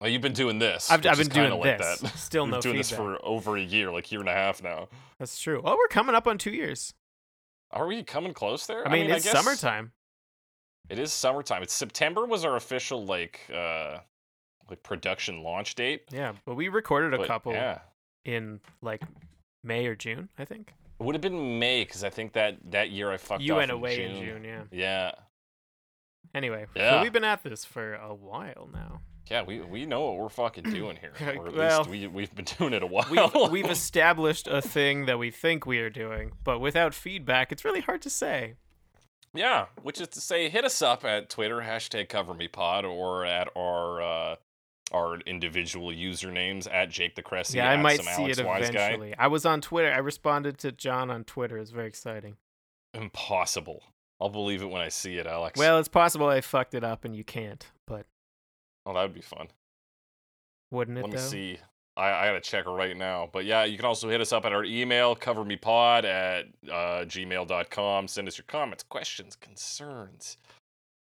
Well, 0.00 0.08
you've 0.08 0.22
been 0.22 0.32
doing 0.32 0.58
this. 0.58 0.90
I've, 0.90 1.04
I've 1.04 1.18
been 1.18 1.28
doing 1.28 1.52
like 1.60 1.78
this. 1.78 2.00
That. 2.00 2.08
Still 2.16 2.46
no 2.46 2.60
doing 2.60 2.76
feedback. 2.76 2.88
this 2.88 2.96
for 2.96 3.18
over 3.24 3.56
a 3.56 3.60
year, 3.62 3.90
like 3.92 4.10
year 4.10 4.20
and 4.20 4.28
a 4.28 4.32
half 4.34 4.62
now. 4.62 4.88
That's 5.18 5.38
true. 5.38 5.60
Oh, 5.64 5.76
we're 5.76 5.88
coming 5.88 6.14
up 6.14 6.26
on 6.26 6.38
two 6.38 6.52
years. 6.52 6.94
Are 7.70 7.86
we 7.86 8.02
coming 8.02 8.32
close 8.32 8.66
there? 8.66 8.86
I 8.86 8.90
mean, 8.90 9.10
I 9.10 9.16
it's 9.16 9.24
guess 9.24 9.32
summertime. 9.34 9.92
It 10.88 10.98
is 10.98 11.12
summertime. 11.12 11.62
It's 11.62 11.72
September 11.74 12.24
was 12.26 12.44
our 12.44 12.56
official 12.56 13.04
like 13.04 13.40
uh 13.54 13.98
like 14.68 14.82
production 14.82 15.42
launch 15.42 15.74
date. 15.74 16.02
Yeah, 16.10 16.32
but 16.46 16.54
we 16.54 16.68
recorded 16.68 17.12
a 17.14 17.18
but 17.18 17.26
couple 17.26 17.52
Yeah. 17.52 17.78
in 18.24 18.60
like 18.82 19.02
May 19.62 19.86
or 19.86 19.94
June, 19.94 20.28
I 20.38 20.44
think. 20.46 20.72
It 20.98 21.04
would 21.04 21.14
have 21.14 21.22
been 21.22 21.58
May 21.58 21.84
because 21.84 22.02
I 22.04 22.10
think 22.10 22.32
that 22.32 22.56
that 22.70 22.90
year 22.90 23.10
I 23.12 23.18
fucked 23.18 23.42
you 23.42 23.52
off 23.52 23.58
went 23.58 23.70
in 23.70 23.76
away 23.76 23.96
June. 23.96 24.10
in 24.16 24.24
June, 24.24 24.44
yeah. 24.44 24.62
Yeah. 24.72 25.12
Anyway, 26.34 26.66
so 26.74 26.80
Yeah. 26.82 27.02
we've 27.02 27.12
been 27.12 27.24
at 27.24 27.42
this 27.42 27.64
for 27.64 27.94
a 27.94 28.14
while 28.14 28.68
now. 28.72 29.00
Yeah, 29.30 29.42
we, 29.42 29.60
we 29.60 29.86
know 29.86 30.00
what 30.02 30.16
we're 30.18 30.28
fucking 30.28 30.64
doing 30.64 30.96
here. 30.96 31.12
Or 31.38 31.46
at 31.48 31.54
Well, 31.54 31.78
least 31.78 31.90
we, 31.90 32.06
we've 32.08 32.34
been 32.34 32.46
doing 32.58 32.72
it 32.72 32.82
a 32.82 32.86
while. 32.86 33.06
We've, 33.10 33.50
we've 33.52 33.70
established 33.70 34.48
a 34.48 34.60
thing 34.60 35.06
that 35.06 35.18
we 35.18 35.30
think 35.30 35.66
we 35.66 35.78
are 35.78 35.88
doing, 35.90 36.32
but 36.42 36.58
without 36.58 36.94
feedback, 36.94 37.52
it's 37.52 37.64
really 37.64 37.80
hard 37.80 38.02
to 38.02 38.10
say. 38.10 38.54
Yeah, 39.32 39.66
which 39.82 40.00
is 40.00 40.08
to 40.08 40.20
say, 40.20 40.48
hit 40.48 40.64
us 40.64 40.82
up 40.82 41.04
at 41.04 41.30
Twitter 41.30 41.60
hashtag 41.60 42.08
CoverMePod 42.08 42.82
or 42.82 43.24
at 43.24 43.48
our 43.56 44.02
uh, 44.02 44.36
our 44.92 45.20
individual 45.20 45.90
usernames 45.92 46.66
at 46.68 46.90
Jake 46.90 47.14
the 47.14 47.22
Cressy. 47.22 47.58
yeah, 47.58 47.70
I 47.70 47.76
might 47.76 48.02
some 48.02 48.06
see 48.06 48.22
Alex 48.24 48.38
it 48.38 48.46
Wise 48.46 48.70
Guy. 48.70 48.86
eventually. 48.86 49.14
I 49.16 49.28
was 49.28 49.46
on 49.46 49.60
Twitter. 49.60 49.92
I 49.92 49.98
responded 49.98 50.58
to 50.58 50.72
John 50.72 51.12
on 51.12 51.22
Twitter. 51.22 51.58
It's 51.58 51.70
very 51.70 51.86
exciting. 51.86 52.38
Impossible. 52.92 53.84
I'll 54.20 54.30
believe 54.30 54.62
it 54.62 54.66
when 54.68 54.82
I 54.82 54.88
see 54.88 55.16
it, 55.16 55.26
Alex. 55.28 55.56
Well, 55.58 55.78
it's 55.78 55.88
possible 55.88 56.26
I 56.26 56.40
fucked 56.40 56.74
it 56.74 56.82
up 56.82 57.04
and 57.04 57.14
you 57.14 57.22
can't, 57.22 57.64
but 57.86 58.06
oh, 58.90 58.94
that 58.94 59.02
would 59.02 59.14
be 59.14 59.20
fun. 59.20 59.48
wouldn't 60.70 60.98
it 60.98 61.02
Let 61.02 61.10
me 61.10 61.16
though? 61.16 61.22
see. 61.22 61.58
I, 61.96 62.10
I 62.12 62.26
gotta 62.28 62.40
check 62.40 62.66
right 62.66 62.96
now. 62.96 63.28
But 63.32 63.44
yeah, 63.44 63.64
you 63.64 63.76
can 63.76 63.84
also 63.84 64.08
hit 64.08 64.20
us 64.20 64.32
up 64.32 64.44
at 64.44 64.52
our 64.52 64.64
email, 64.64 65.14
covermepod 65.16 66.04
at 66.04 66.46
uh, 66.70 67.04
gmail.com. 67.04 68.08
Send 68.08 68.28
us 68.28 68.38
your 68.38 68.44
comments, 68.48 68.84
questions, 68.88 69.36
concerns. 69.36 70.36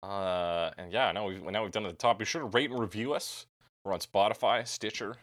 Uh, 0.03 0.71
and 0.77 0.91
yeah, 0.91 1.11
now 1.11 1.27
we've 1.27 1.43
now 1.43 1.61
we've 1.63 1.71
done 1.71 1.85
it 1.85 1.89
at 1.89 1.93
the 1.93 2.01
top. 2.01 2.17
Be 2.19 2.25
sure 2.25 2.41
to 2.41 2.47
rate 2.47 2.71
and 2.71 2.79
review 2.79 3.13
us. 3.13 3.45
We're 3.85 3.93
on 3.93 3.99
Spotify, 3.99 4.65
Stitcher, 4.67 5.15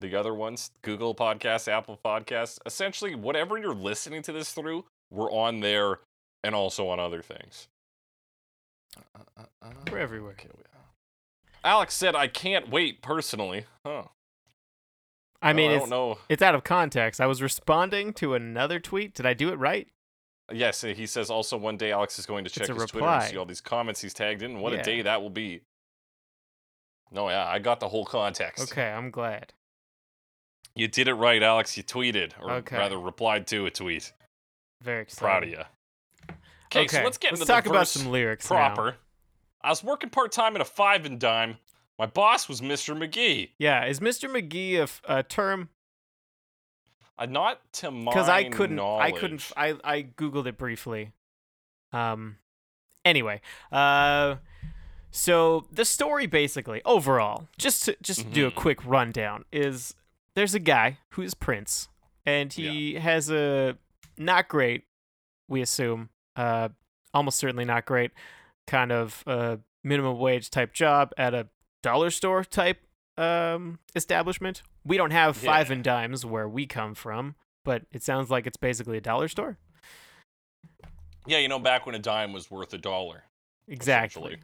the 0.00 0.14
other 0.16 0.34
ones, 0.34 0.70
Google 0.82 1.14
Podcasts, 1.14 1.68
Apple 1.68 1.98
Podcasts. 2.04 2.58
Essentially, 2.66 3.14
whatever 3.14 3.58
you're 3.58 3.74
listening 3.74 4.22
to 4.22 4.32
this 4.32 4.52
through, 4.52 4.84
we're 5.10 5.30
on 5.30 5.60
there 5.60 6.00
and 6.42 6.54
also 6.54 6.88
on 6.88 6.98
other 6.98 7.22
things. 7.22 7.68
Uh, 8.96 9.20
uh, 9.38 9.42
uh, 9.62 9.70
We're 9.90 9.98
everywhere. 9.98 10.32
okay, 10.32 10.48
we- 10.56 10.62
Alex 11.64 11.94
said, 11.94 12.14
"I 12.14 12.26
can't 12.28 12.68
wait 12.70 13.02
personally." 13.02 13.66
Huh? 13.84 14.04
I 15.40 15.52
mean, 15.52 15.70
I 15.70 15.74
it's, 15.74 15.82
don't 15.82 15.90
know. 15.90 16.18
it's 16.28 16.42
out 16.42 16.54
of 16.54 16.62
context. 16.64 17.20
I 17.20 17.26
was 17.26 17.42
responding 17.42 18.12
to 18.14 18.34
another 18.34 18.78
tweet. 18.78 19.14
Did 19.14 19.26
I 19.26 19.34
do 19.34 19.48
it 19.48 19.56
right? 19.56 19.88
Yes, 20.52 20.82
he 20.82 21.06
says 21.06 21.30
also 21.30 21.56
one 21.56 21.76
day 21.76 21.92
Alex 21.92 22.18
is 22.18 22.26
going 22.26 22.44
to 22.44 22.50
check 22.50 22.68
his 22.68 22.76
Twitter 22.90 23.06
and 23.06 23.22
see 23.24 23.36
all 23.36 23.44
these 23.44 23.60
comments 23.60 24.00
he's 24.00 24.14
tagged 24.14 24.42
in. 24.42 24.60
What 24.60 24.72
Yeah. 24.72 24.80
a 24.80 24.84
day 24.84 25.02
that 25.02 25.20
will 25.22 25.30
be. 25.30 25.62
No, 27.10 27.28
yeah, 27.28 27.46
I 27.46 27.58
got 27.58 27.80
the 27.80 27.88
whole 27.88 28.04
context. 28.04 28.70
Okay, 28.72 28.88
I'm 28.90 29.10
glad. 29.10 29.52
You 30.74 30.88
did 30.88 31.08
it 31.08 31.14
right, 31.14 31.42
Alex. 31.42 31.76
You 31.76 31.82
tweeted, 31.82 32.32
or 32.40 32.50
Okay. 32.52 32.76
rather 32.76 32.98
replied 32.98 33.46
to 33.48 33.66
a 33.66 33.70
tweet. 33.70 34.12
Very 34.80 35.02
excited. 35.02 35.20
Proud 35.22 35.42
of 35.44 35.48
you. 35.50 35.62
Okay, 36.74 36.86
so 36.88 37.02
let's 37.04 37.18
get 37.18 37.32
let's 37.32 37.42
into 37.42 37.52
talk 37.52 37.64
the 37.64 37.70
about 37.70 37.88
some 37.88 38.10
lyrics 38.10 38.50
now. 38.50 38.94
I 39.64 39.70
was 39.70 39.82
working 39.84 40.10
part 40.10 40.32
time 40.32 40.54
at 40.56 40.60
a 40.60 40.64
five 40.64 41.04
and 41.06 41.18
dime. 41.20 41.58
My 41.98 42.06
boss 42.06 42.48
was 42.48 42.60
Mr. 42.60 42.96
McGee. 42.96 43.50
Yeah, 43.58 43.84
is 43.84 44.00
Mr. 44.00 44.28
McGee 44.28 44.78
a, 44.78 44.82
f- 44.82 45.02
a 45.06 45.22
term? 45.22 45.68
Uh, 47.18 47.26
not 47.26 47.60
to 47.74 47.90
my 47.90 48.10
Because 48.10 48.28
I 48.28 48.44
couldn't, 48.44 48.76
knowledge. 48.76 49.04
I 49.14 49.18
couldn't, 49.18 49.52
I 49.56 49.74
I 49.84 50.02
googled 50.02 50.46
it 50.46 50.56
briefly. 50.58 51.12
Um, 51.92 52.38
anyway, 53.04 53.40
uh, 53.70 54.36
so 55.10 55.66
the 55.70 55.84
story 55.84 56.26
basically, 56.26 56.80
overall, 56.84 57.48
just 57.58 57.84
to 57.84 57.96
just 58.02 58.20
to 58.20 58.26
do 58.26 58.46
a 58.46 58.50
Mhm. 58.50 58.54
quick 58.56 58.84
rundown, 58.84 59.44
is 59.52 59.94
there's 60.34 60.54
a 60.54 60.58
guy 60.58 60.98
who's 61.10 61.34
Prince, 61.34 61.88
and 62.24 62.50
he 62.52 62.94
has 62.94 63.30
a 63.30 63.76
not 64.16 64.48
great, 64.48 64.84
we 65.48 65.60
assume, 65.60 66.08
uh, 66.34 66.70
almost 67.12 67.38
certainly 67.38 67.66
not 67.66 67.84
great, 67.84 68.10
kind 68.66 68.92
of 68.92 69.22
uh 69.26 69.56
minimum 69.84 70.18
wage 70.18 70.50
type 70.50 70.72
job 70.72 71.12
at 71.16 71.34
a 71.34 71.48
dollar 71.82 72.10
store 72.10 72.44
type 72.44 72.78
um 73.18 73.78
establishment. 73.94 74.62
We 74.84 74.96
don't 74.96 75.10
have 75.10 75.36
five 75.36 75.68
Yeah. 75.68 75.74
and 75.74 75.84
dimes 75.84 76.24
where 76.24 76.48
we 76.48 76.66
come 76.66 76.94
from, 76.94 77.34
but 77.64 77.82
it 77.92 78.02
sounds 78.02 78.30
like 78.30 78.46
it's 78.46 78.56
basically 78.56 78.96
a 78.98 79.00
dollar 79.00 79.28
store. 79.28 79.58
Yeah, 81.26 81.38
you 81.38 81.48
know, 81.48 81.58
back 81.58 81.86
when 81.86 81.94
a 81.94 81.98
dime 82.00 82.32
was 82.32 82.50
worth 82.50 82.72
a 82.74 82.78
dollar. 82.78 83.24
Exactly. 83.68 84.38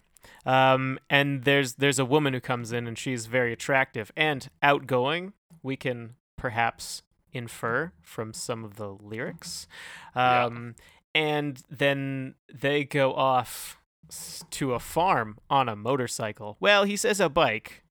Um, 0.46 0.98
and 1.10 1.44
there's 1.44 1.74
there's 1.74 1.98
a 1.98 2.04
woman 2.04 2.34
who 2.34 2.40
comes 2.40 2.72
in 2.72 2.86
and 2.86 2.96
she's 2.98 3.26
very 3.26 3.52
attractive 3.52 4.12
and 4.16 4.48
outgoing. 4.62 5.32
We 5.62 5.76
can 5.76 6.14
perhaps 6.36 7.02
infer 7.32 7.92
from 8.02 8.32
some 8.32 8.64
of 8.64 8.76
the 8.76 8.88
lyrics. 8.90 9.66
Yeah. 10.14 10.44
Um, 10.44 10.74
and 11.14 11.62
then 11.68 12.34
they 12.52 12.84
go 12.84 13.12
off 13.14 13.80
to 14.50 14.74
a 14.74 14.78
farm 14.78 15.38
on 15.50 15.68
a 15.68 15.76
motorcycle. 15.76 16.56
Well, 16.60 16.84
he 16.84 16.96
says 16.96 17.20
a 17.20 17.28
bike. 17.28 17.84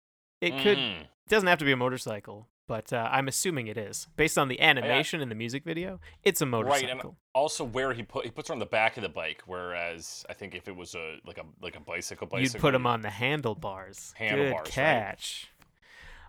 It 0.41 0.51
could 0.63 0.79
Mhm. 0.79 1.01
it 1.03 1.09
doesn't 1.29 1.47
have 1.49 1.59
to 1.59 1.65
be 1.65 1.73
a 1.73 1.77
motorcycle, 1.77 2.49
but 2.69 2.93
uh, 2.93 3.09
I'm 3.11 3.29
assuming 3.29 3.67
it 3.67 3.77
is 3.79 4.09
based 4.17 4.37
on 4.37 4.49
the 4.49 4.61
animation 4.61 5.21
in 5.21 5.29
the 5.31 5.35
music 5.35 5.65
video. 5.65 6.01
It's 6.23 6.41
a 6.43 6.47
motorcycle. 6.47 6.87
Right, 6.89 7.05
and 7.05 7.17
also 7.35 7.65
where 7.65 7.93
he 7.95 8.03
put 8.03 8.25
he 8.27 8.31
puts 8.31 8.49
her 8.49 8.53
on 8.53 8.59
the 8.59 8.67
back 8.67 8.97
of 8.97 9.03
the 9.03 9.09
bike, 9.09 9.43
whereas 9.47 10.25
I 10.29 10.35
think 10.35 10.55
if 10.55 10.69
it 10.69 10.77
was 10.77 10.95
a 10.95 11.19
like 11.27 11.39
a 11.39 11.45
like 11.63 11.77
a 11.77 11.81
bicycle, 11.81 12.27
bicycle 12.27 12.43
You'd 12.59 12.61
put 12.61 12.75
him 12.75 12.87
on 12.87 13.01
the 13.01 13.11
handlebars. 13.11 14.13
Handlebars, 14.17 14.51
Good 14.51 14.59
right. 14.61 14.71
catch. 14.71 15.51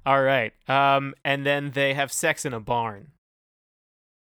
All 0.05 0.21
right. 0.21 0.53
Um, 0.69 1.13
and 1.25 1.45
then 1.45 1.71
they 1.71 1.93
have 1.95 2.11
sex 2.11 2.45
in 2.45 2.53
a 2.53 2.59
barn, 2.59 3.11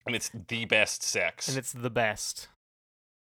and 0.06 0.16
it's 0.16 0.30
the 0.48 0.66
best 0.66 1.04
sex. 1.04 1.48
and 1.48 1.58
it's 1.58 1.72
the 1.72 1.90
best. 1.90 2.48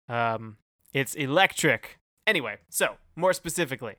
Um, 0.08 0.58
it's 0.92 1.14
electric. 1.14 1.98
Anyway, 2.26 2.56
so 2.70 2.96
more 3.16 3.34
specifically, 3.34 3.96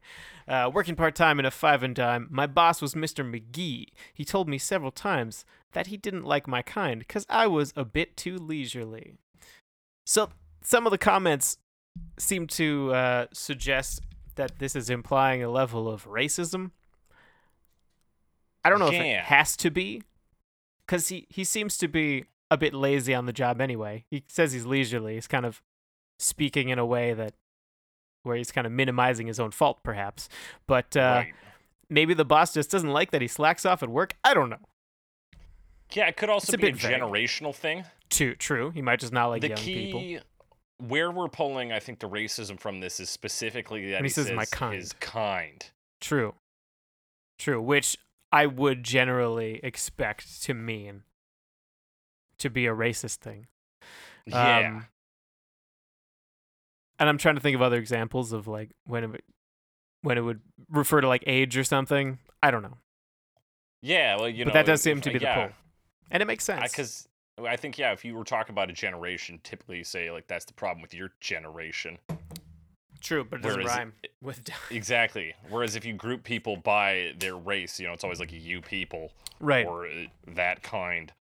uh, 0.48 0.70
working 0.74 0.96
part 0.96 1.16
time 1.16 1.40
in 1.40 1.46
a 1.46 1.52
five 1.52 1.84
and 1.84 1.94
dime, 1.96 2.28
my 2.32 2.48
boss 2.48 2.82
was 2.82 2.96
Mr. 2.96 3.24
McGee. 3.24 3.88
He 4.14 4.26
told 4.26 4.50
me 4.50 4.58
several 4.58 4.92
times 4.92 5.46
that 5.74 5.88
he 5.88 5.98
didn't 5.98 6.26
like 6.26 6.48
my 6.48 6.64
kind 6.64 7.00
because 7.00 7.26
I 7.30 7.46
was 7.48 7.72
a 7.76 7.86
bit 7.86 8.18
too 8.18 8.38
leisurely. 8.38 9.14
So 10.06 10.30
some 10.64 10.88
of 10.88 10.92
the 10.92 10.98
comments 10.98 11.58
seem 12.18 12.48
to 12.48 12.94
uh, 12.94 13.26
suggest 13.32 14.02
that 14.36 14.58
this 14.60 14.76
is 14.76 14.90
implying 14.90 15.44
a 15.44 15.50
level 15.50 15.88
of 15.88 16.08
racism. 16.08 16.72
I 18.64 18.70
don't 18.70 18.80
know 18.80 18.88
if 18.88 18.94
it 18.94 19.20
has 19.20 19.56
to 19.58 19.70
be, 19.70 20.02
because 20.86 21.10
he, 21.10 21.28
he 21.30 21.44
seems 21.44 21.78
to 21.78 21.88
be 21.88 22.26
a 22.50 22.58
bit 22.58 22.74
lazy 22.74 23.14
on 23.14 23.28
the 23.28 23.34
job 23.34 23.62
anyway. 23.62 24.06
He 24.10 24.24
says 24.28 24.54
he's 24.54 24.66
leisurely. 24.66 25.16
He's 25.16 25.28
kind 25.28 25.46
of 25.46 25.62
speaking 26.18 26.70
in 26.70 26.80
a 26.80 26.86
way 26.86 27.14
that 27.14 27.36
where 28.26 28.36
he's 28.36 28.52
kind 28.52 28.68
of 28.68 28.74
minimizing 28.74 29.28
his 29.28 29.40
own 29.40 29.52
fault, 29.52 29.80
perhaps. 29.84 30.28
But 30.68 30.98
uh, 30.98 31.24
right. 31.24 31.34
maybe 31.90 32.14
the 32.14 32.26
boss 32.26 32.54
just 32.54 32.72
doesn't 32.72 32.90
like 32.90 33.12
that 33.12 33.22
he 33.22 33.28
slacks 33.28 33.66
off 33.66 33.84
at 33.84 33.90
work. 33.90 34.16
I 34.24 34.34
don't 34.34 34.50
know. 34.50 34.60
Yeah, 35.94 36.08
it 36.08 36.18
could 36.18 36.30
also 36.30 36.54
it's 36.54 36.62
be 36.62 36.70
a 36.70 36.74
vague. 36.74 37.00
generational 37.02 37.54
thing. 37.54 37.86
Too 38.10 38.36
true. 38.36 38.72
He 38.72 38.82
might 38.82 39.00
just 39.00 39.14
not 39.14 39.28
like 39.28 39.42
the 39.42 39.50
young 39.50 39.58
key 39.58 39.86
people. 39.86 40.88
where 40.90 41.12
we're 41.12 41.30
pulling, 41.30 41.72
I 41.72 41.80
think, 41.80 42.00
the 42.00 42.10
racism 42.10 42.60
from 42.60 42.80
this 42.80 43.00
is 43.00 43.10
specifically 43.10 43.92
that 43.92 43.98
When 43.98 44.06
he 44.06 44.10
says, 44.10 44.32
"My 44.32 44.46
his 44.72 44.94
kind. 44.94 45.64
True. 46.02 46.34
True. 47.38 47.62
Which 47.62 47.98
I 48.32 48.46
would 48.48 48.84
generally 48.84 49.60
expect 49.64 50.44
to 50.44 50.54
mean 50.54 51.04
to 52.40 52.50
be 52.50 52.66
a 52.66 52.74
racist 52.74 53.18
thing. 53.18 53.48
Yeah. 54.26 54.68
Um, 54.68 54.88
and 57.00 57.10
I'm 57.10 57.18
trying 57.18 57.36
to 57.36 57.42
think 57.42 57.56
of 57.56 57.62
other 57.62 57.78
examples 57.78 58.32
of 58.32 58.48
like 58.48 58.72
when 58.86 59.04
it 59.04 59.08
would, 59.08 59.22
when 60.02 60.18
it 60.18 60.22
would 60.22 60.42
refer 60.70 61.02
to 61.02 61.08
like 61.08 61.24
age 61.28 61.58
or 61.58 61.64
something. 61.64 62.20
I 62.44 62.52
don't 62.52 62.62
know. 62.62 62.78
yeah, 63.82 64.18
well, 64.18 64.30
you 64.30 64.46
but 64.46 64.54
know, 64.54 64.60
that 64.60 64.66
does 64.66 64.82
seem 64.82 65.02
to 65.02 65.12
be 65.12 65.20
the 65.20 65.26
yeah, 65.26 65.48
pull. 65.48 65.56
And 66.12 66.22
it 66.22 66.26
makes 66.26 66.44
sense. 66.44 66.72
Because 66.72 67.08
I 67.44 67.56
think 67.56 67.78
yeah, 67.78 67.92
if 67.92 68.06
you 68.06 68.16
were 68.16 68.24
talking 68.24 68.54
about 68.54 68.70
a 68.70 68.74
generation, 68.74 69.40
typically 69.44 69.80
you 69.80 69.84
say 69.84 70.12
like 70.12 70.28
that's 70.28 70.46
the 70.46 70.54
problem 70.54 70.82
with 70.82 70.94
your 70.94 71.12
generation. 71.20 71.98
True, 73.02 73.24
but 73.24 73.40
it 73.40 73.44
doesn't 73.44 73.62
whereas- 73.62 73.78
rhyme 73.78 73.94
with 74.22 74.50
Exactly. 74.72 75.34
Whereas 75.50 75.76
if 75.76 75.86
you 75.86 75.94
group 75.94 76.24
people 76.24 76.58
by 76.58 77.14
their 77.20 77.36
race, 77.36 77.80
you 77.80 77.88
know, 77.88 77.94
it's 77.94 78.04
always 78.04 78.20
like 78.20 78.32
you 78.32 78.62
people 78.62 79.12
right. 79.40 79.66
or 79.66 79.86
uh, 79.86 79.92
that 80.28 80.64
kind. 80.64 81.12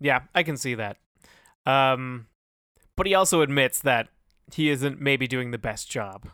Yeah, 0.00 0.22
I 0.34 0.42
can 0.42 0.56
see 0.56 0.74
that. 0.74 0.96
Um, 1.64 2.26
but 2.96 3.06
he 3.06 3.14
also 3.14 3.40
admits 3.40 3.78
that 3.80 4.08
he 4.54 4.70
isn't 4.70 5.00
maybe 5.00 5.26
doing 5.26 5.50
the 5.50 5.58
best 5.58 5.90
job. 5.90 6.28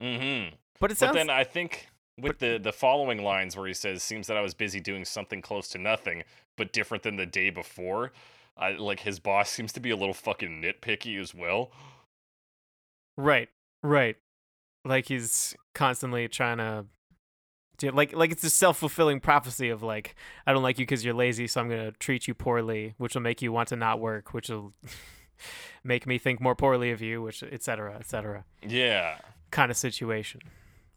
Mm-hmm. 0.00 0.54
But 0.80 0.90
it 0.90 0.98
sounds. 0.98 1.12
But 1.12 1.18
then 1.18 1.30
I 1.30 1.44
think 1.44 1.88
with 2.18 2.38
the 2.38 2.58
the 2.58 2.72
following 2.72 3.22
lines 3.22 3.56
where 3.56 3.66
he 3.66 3.74
says, 3.74 4.02
"Seems 4.02 4.26
that 4.26 4.36
I 4.36 4.40
was 4.40 4.54
busy 4.54 4.80
doing 4.80 5.04
something 5.04 5.40
close 5.40 5.68
to 5.68 5.78
nothing, 5.78 6.24
but 6.56 6.72
different 6.72 7.02
than 7.02 7.16
the 7.16 7.26
day 7.26 7.50
before." 7.50 8.12
I 8.56 8.72
like 8.72 9.00
his 9.00 9.18
boss 9.18 9.50
seems 9.50 9.72
to 9.72 9.80
be 9.80 9.90
a 9.90 9.96
little 9.96 10.14
fucking 10.14 10.62
nitpicky 10.62 11.20
as 11.20 11.34
well. 11.34 11.72
Right, 13.16 13.48
right. 13.82 14.16
Like 14.84 15.06
he's 15.06 15.56
constantly 15.74 16.28
trying 16.28 16.58
to 16.58 16.86
do 17.78 17.90
like 17.90 18.14
like 18.14 18.30
it's 18.32 18.44
a 18.44 18.50
self 18.50 18.78
fulfilling 18.78 19.20
prophecy 19.20 19.68
of 19.68 19.82
like 19.82 20.14
I 20.46 20.52
don't 20.52 20.62
like 20.62 20.78
you 20.78 20.84
because 20.84 21.04
you're 21.04 21.14
lazy, 21.14 21.46
so 21.46 21.60
I'm 21.60 21.68
gonna 21.68 21.92
treat 21.92 22.28
you 22.28 22.34
poorly, 22.34 22.94
which 22.98 23.14
will 23.14 23.22
make 23.22 23.42
you 23.42 23.52
want 23.52 23.68
to 23.68 23.76
not 23.76 24.00
work, 24.00 24.34
which 24.34 24.48
will 24.48 24.74
make 25.84 26.06
me 26.06 26.18
think 26.18 26.40
more 26.40 26.54
poorly 26.54 26.90
of 26.90 27.00
you, 27.00 27.22
which 27.22 27.42
etc. 27.42 27.96
etc. 27.98 28.44
Yeah. 28.62 29.16
Kind 29.50 29.70
of 29.70 29.76
situation. 29.76 30.40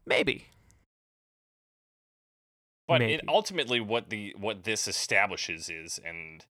Maybe. 0.05 0.47
But 2.87 3.01
it, 3.01 3.21
ultimately, 3.27 3.79
what 3.79 4.09
the 4.09 4.35
what 4.37 4.63
this 4.63 4.87
establishes 4.87 5.69
is, 5.69 5.99
and 6.05 6.45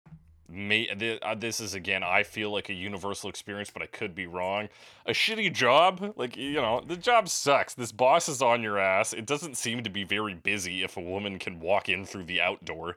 may, 0.48 1.18
uh, 1.22 1.34
this 1.34 1.60
is 1.60 1.74
again, 1.74 2.04
I 2.04 2.22
feel 2.22 2.52
like 2.52 2.68
a 2.68 2.72
universal 2.74 3.28
experience, 3.28 3.70
but 3.70 3.82
I 3.82 3.86
could 3.86 4.14
be 4.14 4.28
wrong. 4.28 4.68
A 5.06 5.10
shitty 5.10 5.52
job, 5.52 6.14
like 6.16 6.36
you 6.36 6.54
know, 6.54 6.82
the 6.86 6.96
job 6.96 7.28
sucks. 7.28 7.74
This 7.74 7.90
boss 7.90 8.28
is 8.28 8.42
on 8.42 8.62
your 8.62 8.78
ass. 8.78 9.12
It 9.12 9.26
doesn't 9.26 9.56
seem 9.56 9.82
to 9.82 9.90
be 9.90 10.04
very 10.04 10.34
busy 10.34 10.84
if 10.84 10.96
a 10.96 11.00
woman 11.00 11.38
can 11.38 11.58
walk 11.58 11.88
in 11.88 12.04
through 12.04 12.24
the 12.24 12.40
outdoor, 12.40 12.96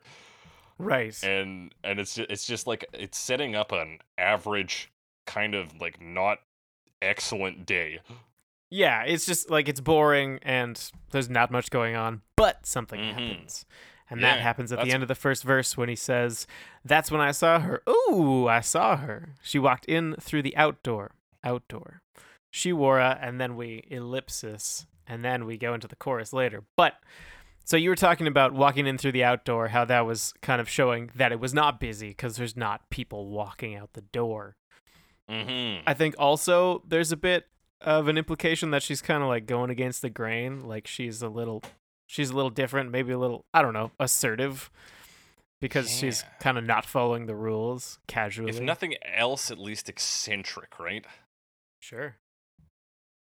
Right. 0.77 1.17
and 1.23 1.73
and 1.83 1.99
it's 1.99 2.15
just, 2.15 2.29
it's 2.31 2.45
just 2.45 2.67
like 2.67 2.85
it's 2.93 3.17
setting 3.17 3.55
up 3.55 3.71
an 3.71 3.99
average 4.17 4.91
kind 5.25 5.55
of 5.55 5.79
like 5.79 6.01
not 6.01 6.39
excellent 7.01 7.65
day. 7.65 7.99
Yeah, 8.69 9.03
it's 9.03 9.25
just 9.25 9.49
like 9.49 9.67
it's 9.69 9.79
boring 9.81 10.39
and 10.41 10.81
there's 11.11 11.29
not 11.29 11.51
much 11.51 11.69
going 11.69 11.95
on, 11.95 12.21
but 12.35 12.65
something 12.65 12.99
Mhm. 12.99 13.09
happens. 13.13 13.65
And 14.09 14.21
that 14.23 14.39
happens 14.41 14.71
at 14.71 14.83
the 14.83 14.91
end 14.91 15.01
of 15.01 15.07
the 15.07 15.15
first 15.15 15.43
verse 15.43 15.75
when 15.77 15.89
he 15.89 15.95
says, 15.95 16.45
That's 16.85 17.09
when 17.09 17.21
I 17.21 17.31
saw 17.31 17.59
her. 17.59 17.81
Ooh, 17.89 18.47
I 18.47 18.59
saw 18.59 18.97
her. 18.97 19.35
She 19.41 19.57
walked 19.57 19.85
in 19.85 20.15
through 20.19 20.43
the 20.43 20.55
outdoor. 20.57 21.11
Outdoor. 21.43 22.01
She 22.51 22.73
wore 22.73 22.99
a, 22.99 23.17
and 23.19 23.39
then 23.41 23.55
we 23.55 23.87
ellipsis, 23.89 24.85
and 25.07 25.25
then 25.25 25.45
we 25.45 25.57
go 25.57 25.73
into 25.73 25.87
the 25.87 25.95
chorus 25.95 26.31
later. 26.31 26.63
But 26.77 26.95
so 27.65 27.77
you 27.77 27.89
were 27.89 27.95
talking 27.95 28.27
about 28.27 28.53
walking 28.53 28.87
in 28.87 28.97
through 28.97 29.13
the 29.13 29.23
outdoor, 29.23 29.69
how 29.69 29.85
that 29.85 30.01
was 30.05 30.33
kind 30.41 30.59
of 30.59 30.69
showing 30.69 31.11
that 31.15 31.31
it 31.31 31.39
was 31.39 31.53
not 31.53 31.79
busy 31.79 32.09
because 32.09 32.35
there's 32.35 32.57
not 32.57 32.89
people 32.89 33.27
walking 33.29 33.75
out 33.75 33.93
the 33.93 34.01
door. 34.01 34.55
Mm-hmm. 35.29 35.83
I 35.87 35.93
think 35.93 36.15
also 36.17 36.83
there's 36.87 37.11
a 37.11 37.17
bit 37.17 37.47
of 37.81 38.07
an 38.07 38.17
implication 38.17 38.71
that 38.71 38.83
she's 38.83 39.01
kind 39.01 39.23
of 39.23 39.29
like 39.29 39.45
going 39.45 39.69
against 39.69 40.01
the 40.01 40.09
grain, 40.09 40.67
like 40.67 40.87
she's 40.87 41.21
a 41.21 41.29
little 41.29 41.63
she's 42.07 42.29
a 42.29 42.35
little 42.35 42.49
different, 42.49 42.91
maybe 42.91 43.13
a 43.13 43.17
little 43.17 43.45
I 43.53 43.61
don't 43.61 43.73
know, 43.73 43.91
assertive 43.99 44.69
because 45.61 45.89
she's 45.89 46.25
kind 46.41 46.57
of 46.57 46.65
not 46.65 46.85
following 46.85 47.25
the 47.25 47.35
rules 47.35 47.99
casually. 48.07 48.49
If 48.49 48.59
nothing 48.59 48.95
else, 49.15 49.49
at 49.49 49.57
least 49.57 49.87
eccentric, 49.87 50.77
right? 50.77 51.05
sure. 51.79 52.17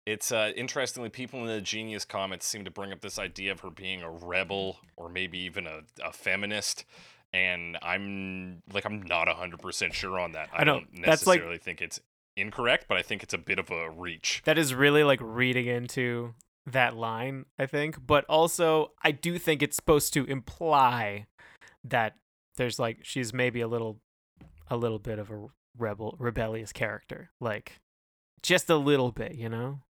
It's 0.07 0.31
uh, 0.31 0.53
interestingly, 0.55 1.09
people 1.09 1.41
in 1.41 1.47
the 1.47 1.59
Genius 1.59 2.05
comments 2.05 2.45
seem 2.45 2.63
to 2.63 2.71
bring 2.71 2.93
up 2.93 3.01
this 3.01 3.19
idea 3.19 3.51
of 3.51 3.59
her 3.59 3.69
being 3.69 4.01
a 4.03 4.09
rebel 4.09 4.77
or 4.95 5.09
maybe 5.09 5.37
even 5.39 5.67
a, 5.67 5.81
a 6.01 6.13
feminist. 6.13 6.85
And 7.33 7.77
I'm 7.81 8.61
like, 8.71 8.85
I'm 8.85 9.01
not 9.01 9.27
100% 9.27 9.91
sure 9.91 10.17
on 10.17 10.31
that. 10.31 10.47
I, 10.53 10.61
I 10.61 10.63
know, 10.63 10.75
don't 10.75 11.01
that's 11.03 11.27
like- 11.27 11.39
necessarily 11.39 11.57
think 11.57 11.81
it's 11.81 11.99
incorrect, 12.37 12.85
but 12.87 12.97
I 12.97 13.01
think 13.01 13.21
it's 13.21 13.33
a 13.33 13.37
bit 13.37 13.59
of 13.59 13.69
a 13.69 13.89
reach. 13.89 14.43
That 14.45 14.57
is 14.57 14.73
really 14.73 15.03
like 15.03 15.19
reading 15.21 15.67
into 15.67 16.35
that 16.65 16.95
line, 16.95 17.43
I 17.59 17.65
think, 17.65 18.07
but 18.07 18.23
also 18.29 18.91
I 19.03 19.11
do 19.11 19.37
think 19.37 19.61
it's 19.61 19.75
supposed 19.75 20.13
to 20.13 20.23
imply 20.23 21.25
that 21.83 22.15
there's 22.55 22.79
like 22.79 22.99
she's 23.03 23.33
maybe 23.33 23.59
a 23.59 23.67
little 23.67 23.99
a 24.69 24.77
little 24.77 24.99
bit 24.99 25.19
of 25.19 25.29
a 25.31 25.47
rebel 25.77 26.15
rebellious 26.17 26.71
character, 26.71 27.31
like 27.41 27.81
just 28.41 28.69
a 28.69 28.77
little 28.77 29.11
bit, 29.11 29.35
you 29.35 29.49
know? 29.49 29.81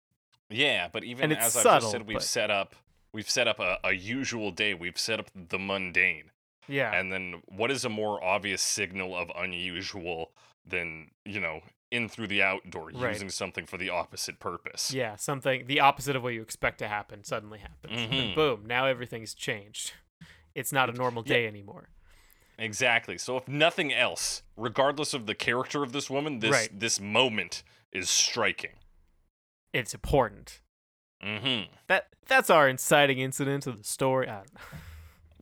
Yeah, 0.50 0.88
but 0.92 1.04
even 1.04 1.32
as 1.34 1.56
I've 1.58 1.82
just 1.82 1.92
said, 1.92 2.08
we've 2.08 2.16
but- 2.16 2.24
set 2.24 2.52
up. 2.52 2.76
We've 3.14 3.30
set 3.30 3.48
up 3.48 3.60
a, 3.60 3.78
a 3.84 3.94
usual 3.94 4.52
day. 4.52 4.74
We've 4.74 4.98
set 4.98 5.20
up 5.20 5.28
the 5.34 5.58
mundane. 5.58 6.32
Yeah. 6.68 6.94
And 6.94 7.12
then 7.12 7.42
what 7.48 7.72
is 7.72 7.84
a 7.86 7.90
more 7.90 8.24
obvious 8.24 8.62
signal 8.62 9.16
of 9.16 9.32
unusual 9.36 10.32
than, 10.66 11.10
you 11.26 11.40
know, 11.40 11.62
in 11.90 12.10
through 12.10 12.28
the 12.28 12.44
outdoor, 12.44 12.90
Right. 12.94 13.14
using 13.14 13.30
something 13.30 13.66
for 13.66 13.78
the 13.78 13.90
opposite 13.90 14.40
purpose? 14.40 14.94
Yeah, 14.94 15.16
something 15.16 15.66
the 15.68 15.80
opposite 15.80 16.16
of 16.18 16.22
what 16.24 16.34
you 16.34 16.42
expect 16.42 16.80
to 16.80 16.88
happen 16.90 17.24
suddenly 17.24 17.60
happens. 17.60 17.94
And 18.00 18.12
Mhm. 18.12 18.36
boom, 18.36 18.66
now 18.68 18.86
everything's 18.86 19.34
changed. 19.34 19.94
It's 20.54 20.74
not 20.74 20.90
a 20.90 20.94
normal 20.94 21.24
Yeah. 21.26 21.34
day 21.34 21.48
anymore. 21.48 21.90
Exactly. 22.60 23.18
So 23.18 23.38
if 23.38 23.48
nothing 23.48 23.94
else, 23.94 24.44
regardless 24.58 25.14
of 25.14 25.28
the 25.28 25.36
character 25.36 25.82
of 25.82 25.94
this 25.94 26.10
woman, 26.10 26.40
this 26.40 26.52
Right. 26.52 26.70
this 26.80 27.00
moment 27.00 27.64
is 27.92 28.10
striking. 28.10 28.74
It's 29.74 29.94
important. 29.94 30.62
Mm-hmm. 31.24 31.72
That 31.88 32.08
that's 32.28 32.50
our 32.50 32.68
inciting 32.68 33.20
incident 33.20 33.68
of 33.68 33.78
the 33.78 33.84
story. 33.84 34.28
I 34.28 34.38
don't 34.38 34.54
know. 34.54 34.78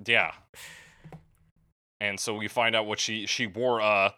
Yeah. 0.06 0.32
And 2.00 2.20
so 2.20 2.34
we 2.36 2.48
find 2.48 2.76
out 2.76 2.86
what 2.86 3.00
she 3.00 3.26
she 3.26 3.48
wore 3.48 3.82
uh 3.82 4.12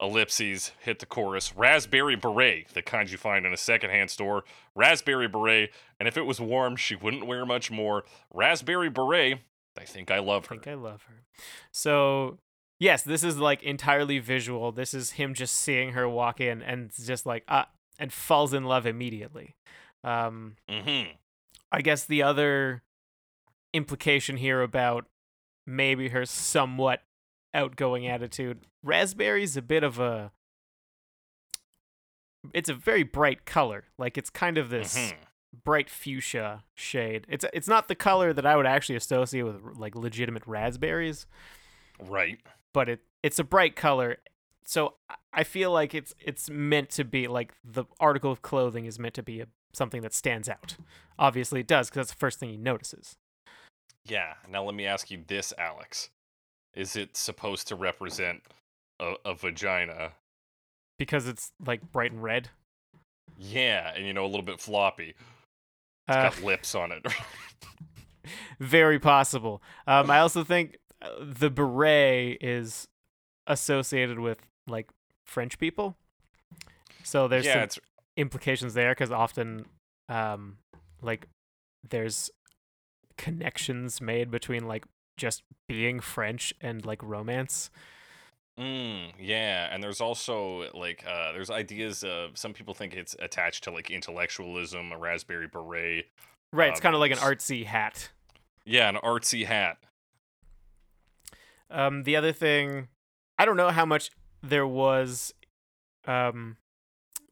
ellipses, 0.00 0.72
hit 0.80 0.98
the 0.98 1.06
chorus, 1.06 1.54
raspberry 1.54 2.16
beret, 2.16 2.68
the 2.70 2.82
kind 2.82 3.10
you 3.10 3.18
find 3.18 3.44
in 3.44 3.52
a 3.52 3.56
secondhand 3.56 4.10
store, 4.10 4.44
raspberry 4.74 5.28
beret, 5.28 5.70
and 5.98 6.08
if 6.08 6.16
it 6.16 6.22
was 6.22 6.40
warm, 6.40 6.74
she 6.74 6.96
wouldn't 6.96 7.26
wear 7.26 7.44
much 7.44 7.70
more. 7.70 8.04
Raspberry 8.32 8.88
beret, 8.88 9.40
I 9.78 9.84
think 9.84 10.10
I 10.10 10.18
love 10.18 10.46
her. 10.46 10.54
I 10.54 10.58
think 10.58 10.68
I 10.68 10.74
love 10.74 11.02
her. 11.02 11.22
So 11.70 12.38
yes, 12.78 13.02
this 13.02 13.22
is 13.22 13.38
like 13.38 13.62
entirely 13.62 14.18
visual. 14.18 14.72
This 14.72 14.94
is 14.94 15.12
him 15.12 15.34
just 15.34 15.54
seeing 15.54 15.92
her 15.92 16.08
walk 16.08 16.40
in 16.40 16.62
and 16.62 16.90
just 17.04 17.26
like 17.26 17.44
ah 17.48 17.68
and 18.00 18.12
falls 18.12 18.52
in 18.52 18.64
love 18.64 18.86
immediately. 18.86 19.54
Um 20.02 20.56
Mm-hmm. 20.68 21.12
I 21.70 21.82
guess 21.82 22.04
the 22.04 22.22
other 22.24 22.82
implication 23.72 24.36
here 24.38 24.60
about 24.62 25.06
maybe 25.66 26.08
her 26.08 26.26
somewhat 26.26 27.02
outgoing 27.54 28.08
attitude. 28.08 28.66
Raspberry's 28.82 29.56
a 29.56 29.62
bit 29.62 29.84
of 29.84 30.00
a 30.00 30.32
it's 32.54 32.68
a 32.68 32.74
very 32.74 33.02
bright 33.02 33.44
color. 33.44 33.84
Like 33.98 34.16
it's 34.16 34.30
kind 34.30 34.56
of 34.58 34.70
this 34.70 34.96
Mhm. 34.96 35.16
bright 35.64 35.90
fuchsia 35.90 36.64
shade. 36.74 37.26
It's 37.28 37.44
it's 37.52 37.68
not 37.68 37.88
the 37.88 37.94
color 37.94 38.32
that 38.32 38.46
I 38.46 38.56
would 38.56 38.66
actually 38.66 38.96
associate 38.96 39.42
with 39.42 39.62
like 39.76 39.94
legitimate 39.94 40.46
raspberries, 40.46 41.26
Right. 42.00 42.40
but 42.72 42.88
it 42.88 43.00
it's 43.22 43.38
a 43.38 43.44
bright 43.44 43.76
color. 43.76 44.16
So 44.64 44.94
I- 45.32 45.44
feel 45.44 45.72
like 45.72 45.94
it's 45.94 46.14
it's 46.20 46.48
meant 46.50 46.90
to 46.90 47.04
be 47.04 47.26
like 47.28 47.54
the 47.64 47.84
article 47.98 48.30
of 48.30 48.42
clothing 48.42 48.84
is 48.84 48.98
meant 48.98 49.14
to 49.14 49.22
be 49.22 49.40
a, 49.40 49.46
something 49.72 50.02
that 50.02 50.12
stands 50.14 50.48
out. 50.48 50.76
Obviously, 51.18 51.60
it 51.60 51.66
does 51.66 51.88
because 51.88 52.06
that's 52.08 52.10
the 52.12 52.18
first 52.18 52.38
thing 52.38 52.50
he 52.50 52.56
notices. 52.56 53.16
Yeah. 54.04 54.34
Now 54.48 54.64
let 54.64 54.74
me 54.74 54.86
ask 54.86 55.10
you 55.10 55.22
this, 55.26 55.52
Alex. 55.58 56.10
Is 56.74 56.94
it 56.96 57.16
supposed 57.16 57.66
to 57.68 57.74
represent 57.76 58.42
a, 59.00 59.14
a 59.24 59.34
vagina? 59.34 60.12
because 60.98 61.26
it's 61.26 61.52
like 61.66 61.90
bright 61.92 62.12
and 62.12 62.22
red. 62.22 62.50
Yeah, 63.38 63.92
and 63.96 64.06
you 64.06 64.12
know, 64.12 64.24
a 64.24 64.28
little 64.28 64.42
bit 64.42 64.60
floppy. 64.60 65.14
It's 66.08 66.16
Uh, 66.16 66.28
got 66.28 66.42
lips 66.42 66.74
on 66.74 66.92
it. 66.92 67.06
very 68.60 68.98
possible. 68.98 69.62
Um, 69.86 70.10
I 70.10 70.18
also 70.20 70.44
think 70.44 70.76
uh, 71.00 71.08
the 71.20 71.48
beret 71.50 72.38
is 72.42 72.86
associated 73.46 74.18
with 74.18 74.46
like 74.70 74.88
French 75.24 75.58
people, 75.58 75.96
so 77.02 77.28
there's 77.28 77.46
yeah, 77.46 77.54
some 77.54 77.62
it's 77.62 77.78
implications 78.16 78.74
there 78.74 78.92
because 78.92 79.10
often, 79.10 79.66
um, 80.08 80.58
like 81.02 81.28
there's 81.88 82.30
connections 83.16 84.00
made 84.00 84.30
between 84.30 84.66
like 84.66 84.84
just 85.16 85.42
being 85.68 86.00
French 86.00 86.54
and 86.60 86.84
like 86.84 87.02
romance. 87.02 87.70
Mm, 88.58 89.12
yeah, 89.18 89.68
and 89.72 89.82
there's 89.82 90.00
also 90.00 90.70
like 90.74 91.04
uh 91.06 91.32
there's 91.32 91.50
ideas 91.50 92.04
of 92.04 92.36
some 92.36 92.52
people 92.52 92.74
think 92.74 92.94
it's 92.94 93.16
attached 93.20 93.64
to 93.64 93.70
like 93.70 93.90
intellectualism, 93.90 94.92
a 94.92 94.98
raspberry 94.98 95.48
beret. 95.48 96.06
Right, 96.52 96.70
it's 96.70 96.80
Um, 96.80 96.82
kind 96.82 96.94
of 96.94 97.00
like 97.00 97.12
an 97.12 97.18
artsy 97.18 97.64
hat. 97.64 98.10
Yeah, 98.66 98.88
an 98.88 98.96
artsy 98.96 99.46
hat. 99.46 99.78
Um, 101.70 102.02
the 102.02 102.16
other 102.16 102.32
thing, 102.32 102.88
I 103.38 103.44
don't 103.44 103.56
know 103.56 103.70
how 103.70 103.86
much 103.86 104.10
there 104.42 104.66
was, 104.66 105.34
um, 106.06 106.56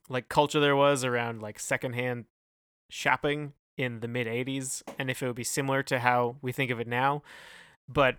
like 0.08 0.28
culture 0.28 0.60
there 0.60 0.76
was 0.76 1.04
around 1.04 1.40
like 1.42 1.58
secondhand 1.60 2.24
shopping 2.90 3.52
in 3.76 4.00
the 4.00 4.08
mid 4.08 4.26
'80s, 4.26 4.82
and 4.98 5.10
if 5.10 5.22
it 5.22 5.26
would 5.26 5.36
be 5.36 5.44
similar 5.44 5.82
to 5.84 5.98
how 6.00 6.36
we 6.42 6.52
think 6.52 6.70
of 6.70 6.80
it 6.80 6.86
now, 6.88 7.22
but 7.88 8.16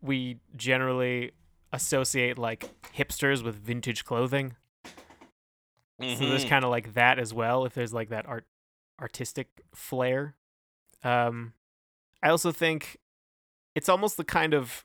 we 0.00 0.38
generally 0.56 1.32
associate 1.72 2.38
like 2.38 2.70
hipsters 2.94 3.42
with 3.42 3.56
vintage 3.56 4.04
clothing. 4.04 4.54
So 6.00 6.26
there's 6.26 6.44
Mhm. 6.44 6.48
kind 6.48 6.64
of 6.64 6.70
like 6.70 6.94
that 6.94 7.18
as 7.18 7.32
well. 7.32 7.64
If 7.64 7.74
there's 7.74 7.92
like 7.92 8.08
that 8.10 8.26
art 8.26 8.46
artistic 9.00 9.48
flair. 9.74 10.36
Um, 11.02 11.54
I 12.22 12.28
also 12.28 12.52
think 12.52 12.98
it's 13.74 13.88
almost 13.88 14.16
the 14.16 14.24
kind 14.24 14.54
of 14.54 14.84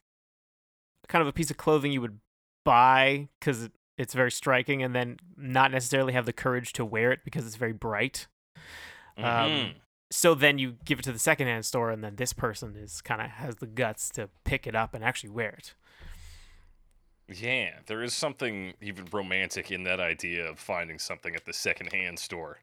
kind 1.08 1.22
of 1.22 1.28
a 1.28 1.34
piece 1.34 1.50
of 1.52 1.58
clothing 1.58 1.92
you 1.92 2.02
would 2.02 2.20
buy 2.64 3.30
because 3.40 3.70
it's 3.98 4.14
very 4.14 4.32
striking, 4.32 4.82
and 4.84 4.96
then 4.96 5.18
not 5.36 5.72
necessarily 5.72 6.14
have 6.14 6.26
the 6.26 6.34
courage 6.34 6.74
to 6.74 6.86
wear 6.86 7.12
it 7.12 7.20
because 7.24 7.46
it's 7.46 7.56
very 7.56 7.74
bright. 7.74 8.28
Um, 9.18 9.24
Mhm. 9.24 9.76
So 10.12 10.34
then 10.34 10.58
you 10.58 10.78
give 10.86 10.98
it 11.00 11.04
to 11.04 11.12
the 11.12 11.20
secondhand 11.20 11.66
store, 11.66 11.92
and 11.92 12.04
then 12.04 12.16
this 12.16 12.34
person 12.34 12.76
is 12.76 13.00
kind 13.02 13.22
of 13.22 13.30
has 13.30 13.58
the 13.58 13.68
guts 13.68 14.10
to 14.12 14.30
pick 14.44 14.66
it 14.66 14.74
up 14.74 14.96
and 14.96 15.04
actually 15.04 15.30
wear 15.30 15.52
it. 15.52 15.76
Yeah, 17.28 17.82
there 17.86 18.02
is 18.02 18.16
something 18.16 18.74
even 18.82 19.06
romantic 19.12 19.70
in 19.70 19.84
that 19.84 20.00
idea 20.00 20.48
of 20.50 20.58
finding 20.60 20.98
something 20.98 21.36
at 21.36 21.46
the 21.46 21.54
secondhand 21.54 22.18
store. 22.18 22.62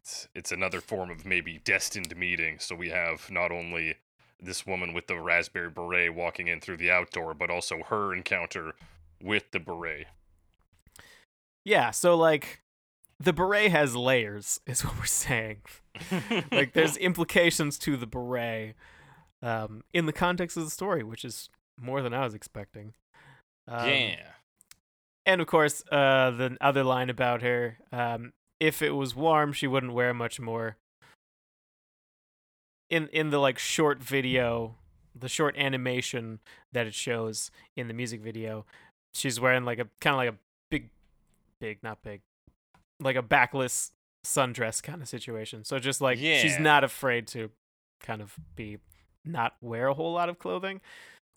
It's, 0.00 0.26
it's 0.34 0.50
another 0.50 0.80
form 0.80 1.10
of 1.10 1.24
maybe 1.24 1.58
destined 1.58 2.16
meeting. 2.16 2.58
So 2.58 2.74
we 2.74 2.88
have 2.88 3.30
not 3.30 3.52
only 3.52 3.96
this 4.40 4.66
woman 4.66 4.92
with 4.92 5.06
the 5.06 5.20
raspberry 5.20 5.70
beret 5.70 6.12
walking 6.12 6.48
in 6.48 6.60
through 6.60 6.78
the 6.78 6.90
outdoor, 6.90 7.34
but 7.34 7.50
also 7.50 7.84
her 7.84 8.12
encounter 8.12 8.74
with 9.22 9.50
the 9.52 9.60
beret. 9.60 10.06
Yeah, 11.64 11.90
so 11.90 12.16
like 12.16 12.62
the 13.20 13.32
beret 13.32 13.70
has 13.70 13.96
layers, 13.96 14.60
is 14.66 14.84
what 14.84 14.98
we're 14.98 15.04
saying. 15.06 15.62
like 16.52 16.72
there's 16.72 16.96
implications 16.96 17.78
to 17.80 17.96
the 17.96 18.06
beret 18.06 18.74
um, 19.42 19.82
in 19.92 20.06
the 20.06 20.12
context 20.12 20.56
of 20.56 20.64
the 20.64 20.70
story, 20.70 21.02
which 21.02 21.24
is 21.24 21.50
more 21.80 22.02
than 22.02 22.14
I 22.14 22.24
was 22.24 22.34
expecting. 22.34 22.94
Um, 23.66 23.88
yeah. 23.88 24.16
And 25.26 25.40
of 25.40 25.46
course, 25.46 25.84
uh, 25.92 26.30
the 26.30 26.56
other 26.60 26.82
line 26.84 27.10
about 27.10 27.42
her: 27.42 27.78
um, 27.92 28.32
if 28.58 28.80
it 28.80 28.92
was 28.92 29.14
warm, 29.14 29.52
she 29.52 29.66
wouldn't 29.66 29.92
wear 29.92 30.14
much 30.14 30.40
more. 30.40 30.76
In 32.88 33.08
in 33.08 33.28
the 33.28 33.38
like 33.38 33.58
short 33.58 34.02
video, 34.02 34.76
the 35.14 35.28
short 35.28 35.54
animation 35.58 36.40
that 36.72 36.86
it 36.86 36.94
shows 36.94 37.50
in 37.76 37.88
the 37.88 37.94
music 37.94 38.22
video, 38.22 38.64
she's 39.14 39.40
wearing 39.40 39.64
like 39.64 39.78
a 39.78 39.86
kind 40.00 40.14
of 40.14 40.18
like 40.18 40.30
a 40.30 40.38
big, 40.70 40.90
big, 41.60 41.82
not 41.82 42.02
big, 42.02 42.20
like 43.00 43.16
a 43.16 43.22
backless 43.22 43.92
sundress 44.24 44.82
kind 44.82 45.02
of 45.02 45.08
situation. 45.08 45.64
So 45.64 45.78
just 45.78 46.00
like 46.00 46.18
she's 46.18 46.58
not 46.58 46.84
afraid 46.84 47.26
to 47.28 47.50
kind 48.00 48.20
of 48.22 48.36
be 48.56 48.78
not 49.24 49.54
wear 49.60 49.88
a 49.88 49.94
whole 49.94 50.12
lot 50.12 50.28
of 50.28 50.38
clothing, 50.38 50.80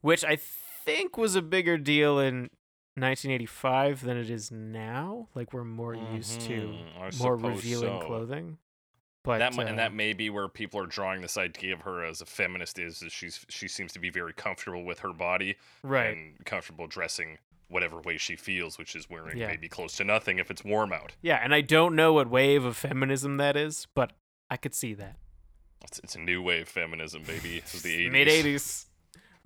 which 0.02 0.24
I 0.24 0.38
think 0.86 1.18
was 1.18 1.36
a 1.36 1.42
bigger 1.42 1.78
deal 1.78 2.20
in 2.20 2.50
1985 2.96 4.04
than 4.04 4.18
it 4.18 4.30
is 4.30 4.52
now. 4.52 5.28
Like 5.34 5.54
we're 5.54 5.64
more 5.64 5.96
used 5.96 6.42
to 6.42 6.54
Mhm, 6.54 6.98
I 7.00 7.24
more 7.24 7.36
revealing 7.36 8.02
so. 8.02 8.06
clothing. 8.06 8.58
But 9.24 9.38
that 9.38 9.58
uh, 9.58 9.62
and 9.62 9.78
that 9.78 9.94
may 9.94 10.14
be 10.14 10.32
where 10.32 10.48
people 10.48 10.80
are 10.80 10.88
drawing 10.88 11.22
this 11.22 11.38
idea 11.38 11.74
of 11.74 11.82
her 11.82 12.04
as 12.04 12.22
a 12.22 12.26
feminist 12.26 12.80
is, 12.80 13.04
is 13.04 13.14
she's 13.14 13.46
she 13.50 13.68
seems 13.68 13.94
to 13.94 14.00
be 14.00 14.10
very 14.10 14.34
comfortable 14.34 14.84
with 14.84 15.00
her 15.00 15.14
body 15.14 15.58
right. 15.84 16.18
and 16.18 16.44
comfortable 16.44 16.88
dressing 16.88 17.38
whatever 17.72 18.00
way 18.02 18.18
she 18.18 18.36
feels, 18.36 18.78
which 18.78 18.96
is 18.96 19.10
wearing 19.10 19.38
Yeah. 19.38 19.48
maybe 19.48 19.68
close 19.70 19.96
to 19.98 20.04
nothing 20.04 20.38
if 20.40 20.52
it's 20.52 20.64
warm 20.64 20.92
out. 20.94 21.16
Yeah, 21.22 21.40
and 21.42 21.54
I 21.56 21.62
don't 21.62 21.96
know 21.96 22.14
what 22.14 22.30
wave 22.30 22.66
of 22.66 22.78
feminism 22.78 23.38
that 23.38 23.56
is, 23.56 23.88
but 23.96 24.14
I 24.50 24.58
could 24.58 24.74
see 24.76 24.94
that. 24.96 25.18
It's, 25.84 26.00
it's 26.00 26.16
a 26.16 26.20
new 26.20 26.42
wave 26.42 26.68
feminism, 26.68 27.24
baby. 27.24 27.60
This 27.62 27.76
is 27.76 27.82
the 27.84 28.08
80s. 28.08 28.12
Mid 28.12 28.28
80s. 28.28 28.86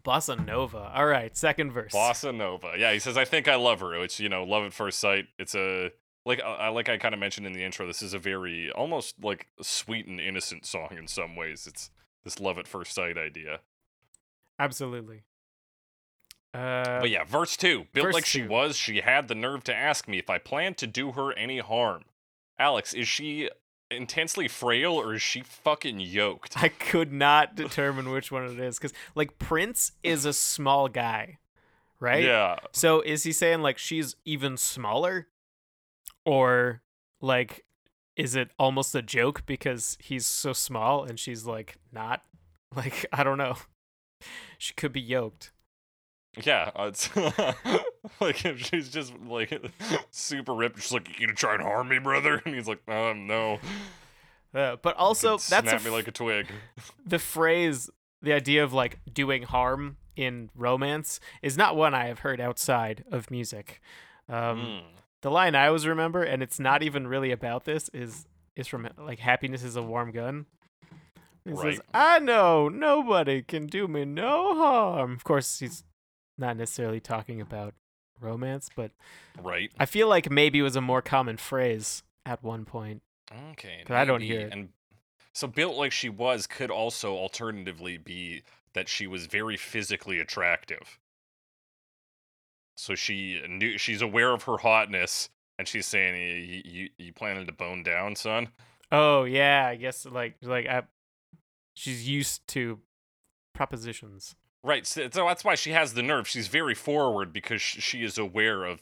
Bossa 0.03 0.45
Nova. 0.45 0.91
All 0.93 1.05
right, 1.05 1.35
second 1.35 1.71
verse. 1.71 1.93
Bossa 1.93 2.35
Nova. 2.35 2.73
Yeah, 2.77 2.91
he 2.93 2.99
says, 2.99 3.17
I 3.17 3.25
think 3.25 3.47
I 3.47 3.55
love 3.55 3.79
her. 3.79 3.95
It's, 4.03 4.19
you 4.19 4.29
know, 4.29 4.43
love 4.43 4.63
at 4.65 4.73
first 4.73 4.99
sight. 4.99 5.25
It's 5.39 5.55
a, 5.55 5.91
like, 6.25 6.39
uh, 6.43 6.47
I 6.59 6.69
like 6.69 6.89
I 6.89 6.97
kind 6.97 7.13
of 7.13 7.19
mentioned 7.19 7.47
in 7.47 7.53
the 7.53 7.63
intro, 7.63 7.87
this 7.87 8.01
is 8.03 8.13
a 8.13 8.19
very, 8.19 8.69
almost 8.71 9.15
like 9.23 9.47
sweet 9.61 10.05
and 10.07 10.19
innocent 10.19 10.65
song 10.65 10.89
in 10.97 11.07
some 11.07 11.35
ways. 11.35 11.65
It's 11.67 11.89
this 12.23 12.39
love 12.39 12.57
at 12.59 12.67
first 12.67 12.93
sight 12.93 13.17
idea. 13.17 13.59
Absolutely. 14.59 15.23
Uh, 16.55 16.99
But 17.01 17.09
yeah, 17.09 17.23
verse 17.23 17.57
two. 17.57 17.85
Built 17.93 18.07
verse 18.07 18.13
like 18.13 18.25
she 18.25 18.41
two. 18.41 18.47
was, 18.47 18.77
she 18.77 19.01
had 19.01 19.27
the 19.27 19.35
nerve 19.35 19.63
to 19.65 19.75
ask 19.75 20.07
me 20.07 20.17
if 20.19 20.29
I 20.29 20.37
planned 20.37 20.77
to 20.77 20.87
do 20.87 21.11
her 21.13 21.33
any 21.33 21.59
harm. 21.59 22.03
Alex, 22.57 22.93
is 22.93 23.07
she 23.07 23.49
intensely 23.91 24.47
frail 24.47 24.93
or 24.93 25.13
is 25.15 25.21
she 25.21 25.41
fucking 25.41 25.99
yoked? 25.99 26.57
I 26.61 26.69
could 26.69 27.11
not 27.11 27.55
determine 27.63 28.09
which 28.09 28.31
one 28.31 28.45
it 28.45 28.59
is 28.59 28.77
because, 28.77 28.93
like, 29.15 29.37
Prince 29.37 29.91
is 30.03 30.23
a 30.25 30.33
small 30.33 30.87
guy, 30.87 31.39
right? 31.99 32.23
Yeah. 32.23 32.57
So 32.71 33.01
is 33.01 33.23
he 33.23 33.31
saying 33.33 33.61
like 33.61 33.77
she's 33.77 34.15
even 34.25 34.55
smaller, 34.57 35.27
or 36.25 36.81
like 37.21 37.65
is 38.15 38.35
it 38.35 38.49
almost 38.57 38.95
a 38.95 39.01
joke 39.01 39.45
because 39.45 39.97
he's 40.01 40.25
so 40.25 40.53
small 40.53 41.03
and 41.03 41.19
she's 41.19 41.45
like 41.45 41.75
not? 41.91 42.23
Like 42.75 43.05
I 43.13 43.23
don't 43.23 43.37
know. 43.37 43.55
She 44.57 44.73
could 44.73 44.91
be 44.93 45.01
yoked. 45.01 45.51
Yeah, 46.43 46.71
uh, 46.75 46.83
it's 46.85 47.15
like 48.19 48.43
if 48.45 48.59
she's 48.59 48.89
just 48.89 49.13
like 49.27 49.53
super 50.11 50.53
ripped, 50.53 50.81
she's 50.81 50.91
like, 50.91 51.07
"You 51.19 51.27
gonna 51.27 51.35
try 51.35 51.53
and 51.55 51.63
harm 51.63 51.87
me, 51.89 51.99
brother?" 51.99 52.41
And 52.45 52.55
he's 52.55 52.67
like, 52.67 52.81
"Um, 52.89 53.27
no." 53.27 53.59
Uh, 54.53 54.77
but 54.81 54.95
also 54.95 55.31
that's 55.37 55.51
a 55.51 55.61
snap 55.61 55.83
me 55.83 55.89
like 55.89 56.07
a 56.07 56.11
twig. 56.11 56.47
the 57.05 57.19
phrase, 57.19 57.89
the 58.21 58.33
idea 58.33 58.63
of 58.63 58.73
like 58.73 58.99
doing 59.11 59.43
harm 59.43 59.97
in 60.15 60.49
romance 60.55 61.19
is 61.41 61.57
not 61.57 61.75
one 61.75 61.93
I 61.93 62.05
have 62.07 62.19
heard 62.19 62.39
outside 62.39 63.03
of 63.11 63.29
music. 63.31 63.81
Um, 64.29 64.57
Mm. 64.59 64.81
The 65.21 65.31
line 65.31 65.55
I 65.55 65.67
always 65.67 65.87
remember, 65.87 66.21
and 66.21 66.43
it's 66.43 66.59
not 66.59 66.83
even 66.83 67.07
really 67.07 67.31
about 67.31 67.65
this, 67.65 67.89
is 67.93 68.27
is 68.55 68.67
from 68.67 68.87
like 68.97 69.19
"Happiness 69.19 69.63
is 69.63 69.75
a 69.75 69.81
warm 69.81 70.11
gun." 70.11 70.45
It 71.45 71.53
Right. 71.55 71.75
says, 71.75 71.81
"I 71.93 72.19
know 72.19 72.69
nobody 72.69 73.41
can 73.41 73.65
do 73.67 73.87
me 73.87 74.05
no 74.05 74.55
harm." 74.55 75.13
Of 75.13 75.23
course, 75.23 75.59
he's 75.59 75.83
not 76.37 76.57
necessarily 76.57 76.99
talking 76.99 77.41
about 77.41 77.73
romance, 78.19 78.69
but 78.75 78.91
Right. 79.37 79.71
I 79.79 79.85
feel 79.85 80.07
like 80.07 80.29
maybe 80.31 80.61
was 80.61 80.75
a 80.75 80.81
more 80.81 81.01
common 81.01 81.37
phrase 81.37 82.03
at 82.25 82.43
one 82.43 82.65
point. 82.65 83.01
Okay. 83.51 83.83
'Cause 83.85 83.95
I 83.95 84.05
don't 84.05 84.21
hear 84.21 84.39
it. 84.41 84.53
And 84.53 84.73
so 85.33 85.47
built 85.47 85.75
like 85.75 85.91
she 85.91 86.09
was 86.09 86.47
could 86.47 86.71
also 86.71 87.15
alternatively 87.15 87.97
be 87.97 88.43
that 88.73 88.87
she 88.89 89.07
was 89.07 89.25
very 89.25 89.57
physically 89.57 90.19
attractive. 90.19 90.99
So 92.77 92.95
she 92.95 93.41
knew 93.47 93.77
she's 93.77 94.01
aware 94.01 94.31
of 94.31 94.43
her 94.43 94.57
hotness, 94.57 95.29
and 95.57 95.67
she's 95.67 95.85
saying, 95.85 96.15
"You 96.47 96.61
you, 96.65 96.89
you 96.97 97.13
planning 97.13 97.45
to 97.45 97.51
bone 97.53 97.83
down, 97.83 98.15
son?" 98.15 98.49
Oh 98.91 99.23
yeah, 99.23 99.65
I 99.67 99.75
guess 99.75 100.05
like 100.05 100.35
like 100.41 100.67
I, 100.67 100.83
she's 101.73 102.07
used 102.07 102.45
to 102.49 102.81
propositions. 103.53 104.35
Right. 104.65 104.85
So, 104.87 105.07
so 105.11 105.25
that's 105.27 105.43
why 105.43 105.53
she 105.55 105.71
has 105.71 105.93
the 105.93 106.01
nerve. 106.01 106.27
She's 106.27 106.47
very 106.47 106.73
forward 106.73 107.31
because 107.31 107.61
sh- 107.61 107.81
she 107.83 108.03
is 108.03 108.17
aware 108.17 108.63
of 108.65 108.81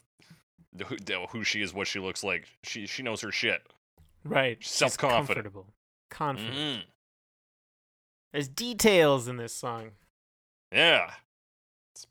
the, 0.72 0.86
who, 0.86 0.96
the- 0.98 1.28
who 1.32 1.44
she 1.44 1.62
is, 1.62 1.74
what 1.74 1.88
she 1.88 2.00
looks 2.00 2.24
like. 2.24 2.48
She 2.64 2.88
she 2.88 3.04
knows 3.04 3.20
her 3.22 3.32
shit. 3.32 3.62
Right. 4.24 4.58
Self-confident. 4.64 5.28
comfortable. 5.46 5.66
Confident. 6.10 6.56
Mhm. 6.56 6.82
There's 8.32 8.48
details 8.48 9.28
in 9.28 9.38
this 9.38 9.54
song. 9.54 9.92
Yeah. 10.72 11.12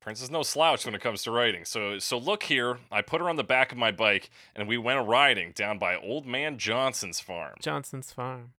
Prince 0.00 0.22
is 0.22 0.30
no 0.30 0.42
slouch 0.42 0.84
when 0.84 0.94
it 0.94 1.00
comes 1.00 1.22
to 1.24 1.30
writing. 1.30 1.64
So 1.64 1.98
so 1.98 2.16
look 2.18 2.44
here, 2.44 2.78
I 2.90 3.02
put 3.02 3.20
her 3.20 3.28
on 3.28 3.36
the 3.36 3.42
back 3.44 3.72
of 3.72 3.78
my 3.78 3.90
bike 3.90 4.30
and 4.54 4.68
we 4.68 4.78
went 4.78 5.06
riding 5.08 5.52
down 5.52 5.78
by 5.78 5.96
Old 5.96 6.26
Man 6.26 6.58
Johnson's 6.58 7.20
farm. 7.20 7.54
Johnson's 7.60 8.12
Farm. 8.12 8.52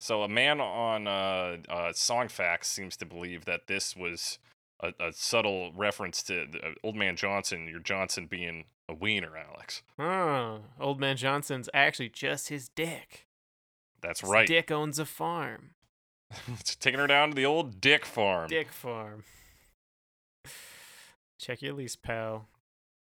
So 0.00 0.22
a 0.22 0.28
man 0.28 0.60
on 0.60 1.06
uh, 1.06 1.56
uh, 1.68 1.92
Song 1.92 2.28
seems 2.62 2.96
to 2.98 3.06
believe 3.06 3.44
that 3.46 3.66
this 3.66 3.96
was 3.96 4.38
a, 4.80 4.92
a 5.00 5.12
subtle 5.12 5.72
reference 5.74 6.22
to 6.24 6.46
the, 6.50 6.58
uh, 6.58 6.70
Old 6.84 6.96
Man 6.96 7.16
Johnson, 7.16 7.66
your 7.68 7.80
Johnson 7.80 8.26
being 8.26 8.64
a 8.88 8.94
wiener, 8.94 9.36
Alex. 9.36 9.82
Oh, 9.98 10.60
Old 10.80 11.00
Man 11.00 11.16
Johnson's 11.16 11.68
actually 11.74 12.08
just 12.10 12.48
his 12.48 12.68
dick. 12.68 13.26
That's 14.00 14.20
His 14.20 14.30
right. 14.30 14.46
Dick 14.46 14.70
owns 14.70 14.98
a 14.98 15.04
farm. 15.04 15.70
Taking 16.80 17.00
her 17.00 17.06
down 17.06 17.30
to 17.30 17.34
the 17.34 17.44
old 17.46 17.80
Dick 17.80 18.04
farm. 18.04 18.48
Dick 18.48 18.70
farm. 18.70 19.24
Check 21.38 21.62
your 21.62 21.72
lease, 21.72 21.96
pal. 21.96 22.48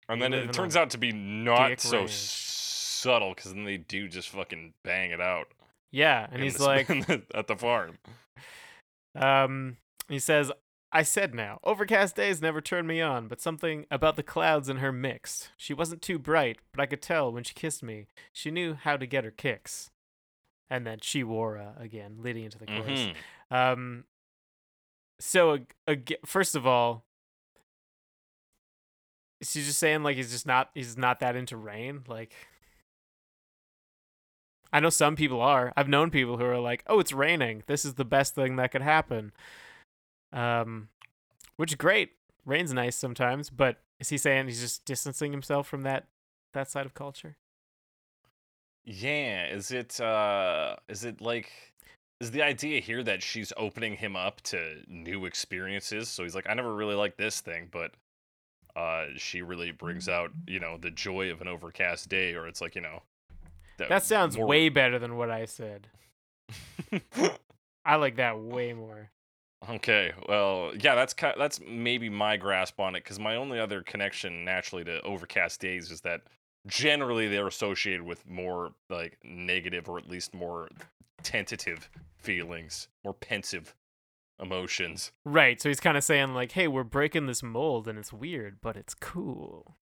and 0.08 0.20
you 0.20 0.24
then 0.24 0.34
it 0.34 0.54
turns 0.54 0.76
out 0.76 0.90
to 0.92 0.98
be 0.98 1.12
not 1.12 1.80
so 1.80 2.06
subtle 2.08 3.34
because 3.34 3.54
then 3.54 3.64
they 3.64 3.78
do 3.78 4.08
just 4.08 4.30
fucking 4.30 4.74
bang 4.84 5.12
it 5.12 5.22
out. 5.22 5.48
Yeah, 5.92 6.28
and 6.32 6.42
he's 6.44 6.60
like, 6.60 6.90
at 6.90 7.48
the 7.48 7.56
farm. 7.56 7.98
um, 9.16 9.78
he 10.08 10.20
says, 10.20 10.52
I 10.92 11.04
said 11.04 11.36
now, 11.36 11.60
overcast 11.64 12.16
days 12.16 12.42
never 12.42 12.62
turn 12.62 12.88
me 12.88 13.00
on, 13.02 13.28
but 13.28 13.42
something 13.42 13.86
about 13.92 14.16
the 14.16 14.24
clouds 14.24 14.70
in 14.70 14.78
her 14.78 14.92
mixed. 14.92 15.50
She 15.58 15.74
wasn't 15.74 16.02
too 16.02 16.18
bright, 16.18 16.58
but 16.72 16.82
I 16.82 16.86
could 16.88 17.02
tell 17.02 17.32
when 17.32 17.44
she 17.44 17.54
kissed 17.54 17.84
me, 17.84 18.08
she 18.34 18.50
knew 18.50 18.74
how 18.74 18.98
to 18.98 19.06
get 19.06 19.24
her 19.24 19.32
kicks. 19.32 19.92
And 20.72 20.86
then 20.86 21.00
she 21.02 21.24
wore 21.24 21.58
uh, 21.58 21.74
again, 21.80 22.18
leading 22.20 22.44
into 22.46 22.58
the 22.60 22.66
chorus. 22.68 23.08
Mhm. 23.52 23.74
Um, 23.74 24.04
so 25.20 25.54
ag- 25.54 25.74
ag- 25.88 26.18
first 26.26 26.56
of 26.56 26.66
all, 26.68 27.04
is 29.42 29.52
he 29.54 29.62
just 29.64 29.80
saying 29.80 30.04
like 30.04 30.16
he's 30.18 30.32
just 30.32 30.46
not 30.46 30.70
he's 30.74 30.98
not 30.98 31.20
that 31.22 31.36
into 31.36 31.58
rain? 31.58 32.04
Like, 32.08 32.34
I 34.72 34.80
know 34.80 34.90
some 34.90 35.16
people 35.16 35.42
are. 35.42 35.74
I've 35.76 35.90
known 35.90 36.12
people 36.12 36.38
who 36.38 36.46
are 36.46 36.60
like, 36.60 36.84
"Oh, 36.88 37.00
it's 37.00 37.14
raining. 37.14 37.64
This 37.68 37.86
is 37.86 37.96
the 37.96 38.06
best 38.06 38.36
thing 38.36 38.56
that 38.58 38.72
could 38.72 38.82
happen." 38.82 39.32
Um, 40.32 40.90
which 41.58 41.72
is 41.72 41.76
great. 41.76 42.12
Rain's 42.46 42.74
nice 42.74 42.96
sometimes, 42.96 43.50
but 43.50 43.78
is 44.00 44.10
he 44.10 44.18
saying 44.18 44.48
he's 44.48 44.62
just 44.62 44.86
distancing 44.86 45.32
himself 45.32 45.68
from 45.68 45.84
that 45.84 46.08
that 46.54 46.70
side 46.70 46.86
of 46.86 46.94
culture? 46.94 47.38
Yeah, 48.86 49.48
is 49.48 49.72
it 49.72 50.00
uh 50.00 50.76
is 50.88 51.04
it 51.04 51.22
like 51.22 51.52
is 52.22 52.32
the 52.32 52.42
idea 52.42 52.80
here 52.82 53.04
that 53.04 53.24
she's 53.24 53.54
opening 53.58 53.96
him 53.96 54.16
up 54.16 54.42
to 54.44 54.84
new 54.88 55.26
experiences? 55.26 56.10
So 56.10 56.24
he's 56.24 56.36
like, 56.36 56.50
I 56.50 56.54
never 56.54 56.74
really 56.74 56.96
liked 56.96 57.18
this 57.18 57.42
thing, 57.42 57.70
but 57.72 57.94
uh 58.76 59.08
she 59.18 59.42
really 59.42 59.72
brings 59.72 60.08
out, 60.10 60.32
you 60.48 60.60
know, 60.60 60.78
the 60.78 60.92
joy 60.92 61.32
of 61.32 61.42
an 61.42 61.48
overcast 61.48 62.10
day, 62.10 62.36
or 62.36 62.48
it's 62.48 62.62
like, 62.62 62.76
you 62.76 62.82
know 62.82 63.02
the 63.80 63.86
That 63.90 64.04
sounds 64.04 64.38
more- 64.38 64.46
way 64.48 64.70
better 64.70 65.00
than 65.00 65.18
what 65.18 65.32
I 65.32 65.46
said. 65.46 65.88
I 67.86 67.96
like 67.96 68.18
that 68.18 68.40
way 68.40 68.74
more. 68.74 69.10
Okay, 69.70 70.14
well, 70.28 70.72
yeah, 70.80 70.96
that's 70.96 71.14
ki- 71.14 71.34
that's 71.38 71.60
maybe 71.60 72.10
my 72.10 72.38
grasp 72.38 72.80
on 72.80 72.96
it 72.96 73.04
because 73.04 73.20
my 73.20 73.36
only 73.36 73.60
other 73.60 73.82
connection 73.82 74.46
naturally 74.46 74.84
to 74.86 75.02
overcast 75.02 75.60
days 75.60 75.92
is 75.92 76.02
that 76.02 76.22
generally 76.66 77.28
they're 77.28 77.48
associated 77.48 78.04
with 78.04 78.26
more 78.28 78.72
like 78.90 79.18
negative 79.24 79.90
or 79.90 79.98
at 79.98 80.08
least 80.10 80.34
more 80.34 80.70
tentative 81.24 81.90
feelings, 82.16 82.88
more 83.04 83.14
pensive 83.14 83.76
emotions. 84.42 85.12
Right. 85.26 85.62
So 85.62 85.68
he's 85.70 85.82
kind 85.82 85.98
of 85.98 86.04
saying 86.06 86.34
like, 86.34 86.54
"Hey, 86.54 86.68
we're 86.70 86.84
breaking 86.86 87.26
this 87.26 87.44
mold 87.44 87.88
and 87.88 88.00
it's 88.00 88.14
weird, 88.14 88.60
but 88.62 88.78
it's 88.78 88.94
cool." 88.94 89.76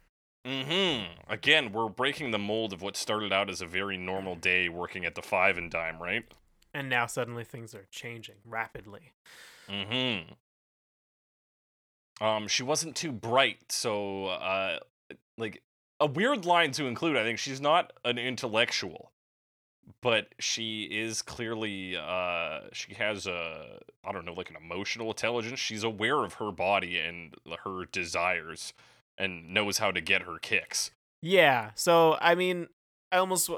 Mm-hmm. 0.48 1.32
Again, 1.32 1.74
we're 1.74 1.90
breaking 1.90 2.32
the 2.32 2.40
mold 2.40 2.72
of 2.72 2.82
what 2.82 2.96
started 2.96 3.34
out 3.34 3.50
as 3.50 3.62
a 3.62 3.66
very 3.66 3.98
normal 3.98 4.36
day 4.36 4.70
working 4.70 5.06
at 5.06 5.16
the 5.16 5.22
Five 5.22 5.58
and 5.58 5.70
Dime, 5.70 6.02
right? 6.02 6.24
And 6.74 6.90
now 6.90 7.06
suddenly 7.06 7.44
things 7.44 7.76
are 7.76 7.88
changing 7.92 8.36
rapidly. 8.46 9.14
Mm-hmm. 9.70 10.34
Um, 12.26 12.48
she 12.48 12.64
wasn't 12.64 12.96
too 12.96 13.12
bright, 13.12 13.72
so 13.72 14.28
uh, 14.28 14.80
like 15.38 15.62
a 16.00 16.08
weird 16.08 16.46
line 16.46 16.72
to 16.72 16.86
include. 16.86 17.18
I 17.18 17.24
think 17.24 17.40
she's 17.40 17.62
not 17.62 17.92
an 18.06 18.18
intellectual, 18.18 19.12
but 20.02 20.34
she 20.40 20.84
is 20.84 21.22
clearly 21.22 21.98
uh, 21.98 22.62
she 22.72 22.94
has 22.96 23.28
a 23.28 23.80
I 24.04 24.12
don't 24.12 24.26
know 24.26 24.34
like 24.34 24.50
an 24.50 24.56
emotional 24.56 25.10
intelligence. 25.10 25.60
She's 25.60 25.84
aware 25.84 26.24
of 26.24 26.36
her 26.36 26.52
body 26.52 26.98
and 26.98 27.36
her 27.66 27.86
desires, 27.92 28.74
and 29.18 29.54
knows 29.54 29.78
how 29.80 29.92
to 29.92 30.02
get 30.02 30.24
her 30.24 30.38
kicks. 30.42 30.92
Yeah. 31.22 31.72
So 31.76 32.18
I 32.22 32.36
mean, 32.36 32.68
I 33.12 33.18
almost 33.18 33.50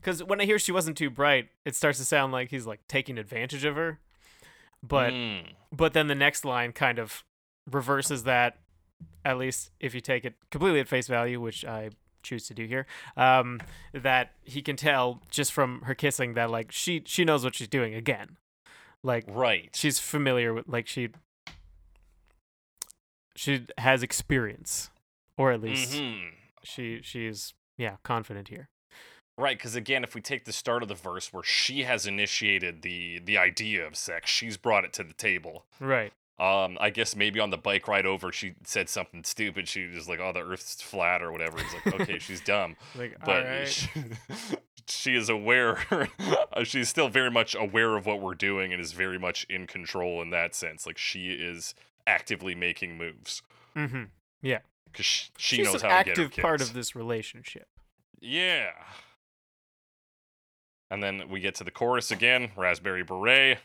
because 0.00 0.22
when 0.22 0.40
I 0.40 0.44
hear 0.44 0.58
she 0.58 0.72
wasn't 0.72 0.96
too 0.96 1.10
bright, 1.10 1.48
it 1.64 1.74
starts 1.74 1.98
to 1.98 2.04
sound 2.04 2.32
like 2.32 2.50
he's 2.50 2.66
like 2.66 2.80
taking 2.88 3.18
advantage 3.18 3.64
of 3.64 3.76
her. 3.76 3.98
But 4.82 5.12
Mm. 5.12 5.52
but 5.72 5.92
then 5.92 6.08
the 6.08 6.14
next 6.14 6.44
line 6.44 6.72
kind 6.72 6.98
of 6.98 7.24
reverses 7.70 8.24
that. 8.24 8.58
At 9.24 9.38
least 9.38 9.70
if 9.80 9.94
you 9.94 10.00
take 10.00 10.24
it 10.24 10.34
completely 10.50 10.80
at 10.80 10.88
face 10.88 11.08
value, 11.08 11.40
which 11.40 11.64
I 11.64 11.90
choose 12.22 12.46
to 12.48 12.54
do 12.54 12.64
here, 12.66 12.86
um, 13.16 13.60
that 13.92 14.32
he 14.42 14.62
can 14.62 14.76
tell 14.76 15.22
just 15.30 15.52
from 15.52 15.82
her 15.82 15.94
kissing 15.94 16.34
that 16.34 16.50
like 16.50 16.70
she 16.72 17.02
she 17.06 17.24
knows 17.24 17.44
what 17.44 17.54
she's 17.54 17.68
doing 17.68 17.94
again, 17.94 18.36
like 19.02 19.24
right. 19.26 19.70
she's 19.74 19.98
familiar 19.98 20.52
with 20.54 20.68
like 20.68 20.86
she 20.86 21.08
she 23.34 23.66
has 23.78 24.02
experience, 24.02 24.90
or 25.36 25.52
at 25.52 25.60
least 25.60 25.92
Mhm. 25.94 26.30
she 26.62 27.00
she's 27.02 27.54
yeah 27.76 27.96
confident 28.02 28.48
here. 28.48 28.68
Right, 29.36 29.58
because 29.58 29.74
again, 29.74 30.04
if 30.04 30.14
we 30.14 30.20
take 30.20 30.44
the 30.44 30.52
start 30.52 30.82
of 30.84 30.88
the 30.88 30.94
verse 30.94 31.32
where 31.32 31.42
she 31.42 31.82
has 31.82 32.06
initiated 32.06 32.82
the 32.82 33.18
the 33.18 33.36
idea 33.36 33.84
of 33.86 33.96
sex, 33.96 34.30
she's 34.30 34.56
brought 34.56 34.84
it 34.84 34.92
to 34.94 35.02
the 35.04 35.14
table. 35.14 35.66
Right. 35.80 36.12
Um, 36.38 36.76
I 36.80 36.90
guess 36.90 37.14
maybe 37.14 37.38
on 37.38 37.50
the 37.50 37.56
bike 37.56 37.86
ride 37.86 38.06
over, 38.06 38.32
she 38.32 38.54
said 38.64 38.88
something 38.88 39.22
stupid. 39.22 39.68
She 39.68 39.86
was 39.86 40.08
like, 40.08 40.18
"Oh, 40.20 40.32
the 40.32 40.40
Earth's 40.40 40.80
flat" 40.82 41.22
or 41.22 41.30
whatever. 41.30 41.58
He's 41.58 41.72
like, 41.74 42.00
"Okay, 42.00 42.18
she's 42.18 42.40
dumb," 42.44 42.76
Like 42.96 43.16
but 43.24 43.44
right. 43.44 43.68
she, 43.68 43.88
she 44.88 45.14
is 45.16 45.28
aware. 45.28 45.78
uh, 46.52 46.64
she's 46.64 46.88
still 46.88 47.08
very 47.08 47.30
much 47.30 47.54
aware 47.54 47.96
of 47.96 48.06
what 48.06 48.20
we're 48.20 48.34
doing 48.34 48.72
and 48.72 48.80
is 48.80 48.92
very 48.92 49.18
much 49.18 49.44
in 49.48 49.66
control 49.68 50.22
in 50.22 50.30
that 50.30 50.54
sense. 50.56 50.86
Like 50.86 50.98
she 50.98 51.30
is 51.32 51.74
actively 52.06 52.54
making 52.54 52.96
moves 52.96 53.42
mm-hmm. 53.76 54.04
because 54.42 55.06
she, 55.06 55.30
she 55.36 55.56
She's 55.56 55.66
knows 55.66 55.82
an 55.82 55.90
how 55.90 55.98
to 55.98 56.04
get 56.04 56.16
her 56.16 56.24
active 56.24 56.42
part 56.42 56.60
of 56.60 56.72
this 56.72 56.94
relationship. 56.94 57.68
Yeah. 58.20 58.70
And 60.90 61.02
then 61.02 61.28
we 61.28 61.40
get 61.40 61.56
to 61.56 61.64
the 61.64 61.70
chorus 61.70 62.10
again, 62.10 62.50
Raspberry 62.56 63.02
Beret. 63.02 63.58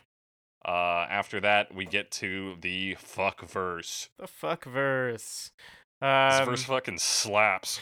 Uh, 0.64 1.06
after 1.08 1.40
that, 1.40 1.74
we 1.74 1.86
get 1.86 2.10
to 2.10 2.56
the 2.60 2.96
fuck 2.98 3.48
verse. 3.48 4.10
The 4.18 4.26
fuck 4.26 4.64
verse. 4.64 5.52
This 6.00 6.40
Um, 6.40 6.46
verse 6.46 6.64
fucking 6.64 6.98
slaps. 6.98 7.80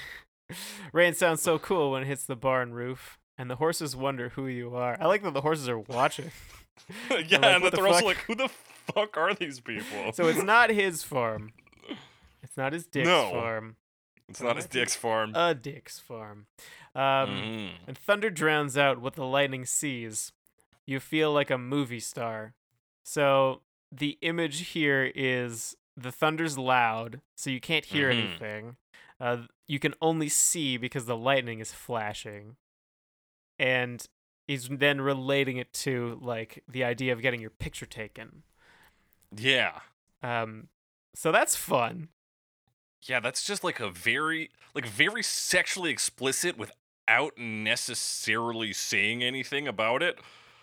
Rain 0.92 1.14
sounds 1.14 1.42
so 1.42 1.58
cool 1.58 1.90
when 1.92 2.02
it 2.02 2.06
hits 2.06 2.24
the 2.24 2.36
barn 2.36 2.72
roof, 2.72 3.18
and 3.36 3.50
the 3.50 3.56
horses 3.56 3.96
wonder 3.96 4.30
who 4.30 4.46
you 4.46 4.74
are. 4.74 4.96
I 5.00 5.06
like 5.06 5.22
that 5.22 5.34
the 5.34 5.40
horses 5.40 5.68
are 5.68 5.78
watching. 5.78 6.30
yeah, 7.10 7.16
like, 7.16 7.32
and 7.32 7.64
that 7.64 7.70
the 7.72 7.76
they're 7.76 7.86
also 7.86 8.06
like, 8.06 8.18
who 8.18 8.34
the 8.34 8.48
fuck 8.94 9.16
are 9.16 9.34
these 9.34 9.60
people? 9.60 10.12
so 10.12 10.26
it's 10.28 10.42
not 10.54 10.70
his 10.70 11.02
farm. 11.02 11.52
It's 12.42 12.56
not 12.56 12.72
his 12.72 12.86
dick's 12.86 13.06
No. 13.08 13.30
farm. 13.30 13.76
it's 14.28 14.40
not 14.42 14.56
his 14.56 14.66
dick's 14.66 14.94
farm. 14.94 15.32
A 15.34 15.54
dick's 15.54 15.98
farm. 15.98 16.46
Um, 16.94 17.02
Mhm. 17.30 17.70
And 17.86 17.96
thunder 17.98 18.30
drowns 18.30 18.76
out 18.76 19.00
what 19.00 19.14
the 19.14 19.24
lightning 19.24 19.64
sees. 19.64 20.32
You 20.86 21.00
feel 21.00 21.32
like 21.32 21.50
a 21.50 21.58
movie 21.58 22.00
star. 22.00 22.54
So 23.04 23.62
the 23.92 24.18
image 24.22 24.68
here 24.70 25.10
is 25.14 25.76
the 25.96 26.12
thunder's 26.12 26.56
loud, 26.58 27.20
so 27.36 27.50
you 27.50 27.60
can't 27.60 27.84
hear 27.86 28.10
Mhm. 28.10 28.18
anything. 28.28 28.76
Uh, 29.20 29.46
you 29.66 29.78
can 29.78 29.94
only 30.00 30.28
see 30.28 30.76
because 30.76 31.06
the 31.06 31.16
lightning 31.16 31.58
is 31.60 31.72
flashing. 31.72 32.56
And 33.58 34.06
he's 34.46 34.68
then 34.68 35.00
relating 35.00 35.56
it 35.56 35.72
to 35.84 36.18
like 36.22 36.62
the 36.68 36.84
idea 36.84 37.12
of 37.12 37.20
getting 37.22 37.40
your 37.40 37.50
picture 37.50 37.86
taken. 37.86 38.44
Yeah. 39.36 39.80
Um, 40.22 40.68
so 41.14 41.32
that's 41.32 41.54
fun. 41.56 42.08
Yeah, 43.02 43.20
that's 43.20 43.44
just 43.44 43.62
like 43.62 43.80
a 43.80 43.90
very, 43.90 44.50
like, 44.74 44.86
very 44.86 45.22
sexually 45.22 45.90
explicit 45.90 46.56
without 46.58 47.38
necessarily 47.38 48.72
saying 48.72 49.22
anything 49.22 49.68
about 49.68 50.02
it. 50.02 50.18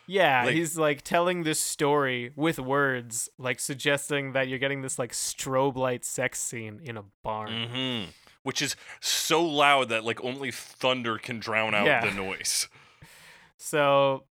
Yeah, 0.08 0.44
Like- 0.46 0.54
he's 0.56 0.78
like 0.78 1.02
telling 1.02 1.44
this 1.44 1.60
story 1.60 2.32
with 2.36 2.60
words, 2.60 3.28
like 3.40 3.60
suggesting 3.60 4.34
that 4.34 4.48
you're 4.48 4.60
getting 4.60 4.82
this 4.84 5.00
like 5.00 5.14
strobe 5.14 5.76
light 5.76 6.06
sex 6.06 6.40
scene 6.40 6.80
in 6.84 6.98
a 6.98 7.04
barn. 7.24 7.50
Mm-hmm. 7.52 8.10
Which 8.44 8.62
is 8.62 8.76
so 9.00 9.44
loud 9.44 9.90
that 9.90 10.04
like 10.04 10.24
only 10.24 10.52
thunder 10.52 11.18
can 11.18 11.40
drown 11.40 11.74
out 11.74 11.88
Yeah. 11.88 12.06
the 12.06 12.12
noise. 12.14 12.68
So, 13.58 14.26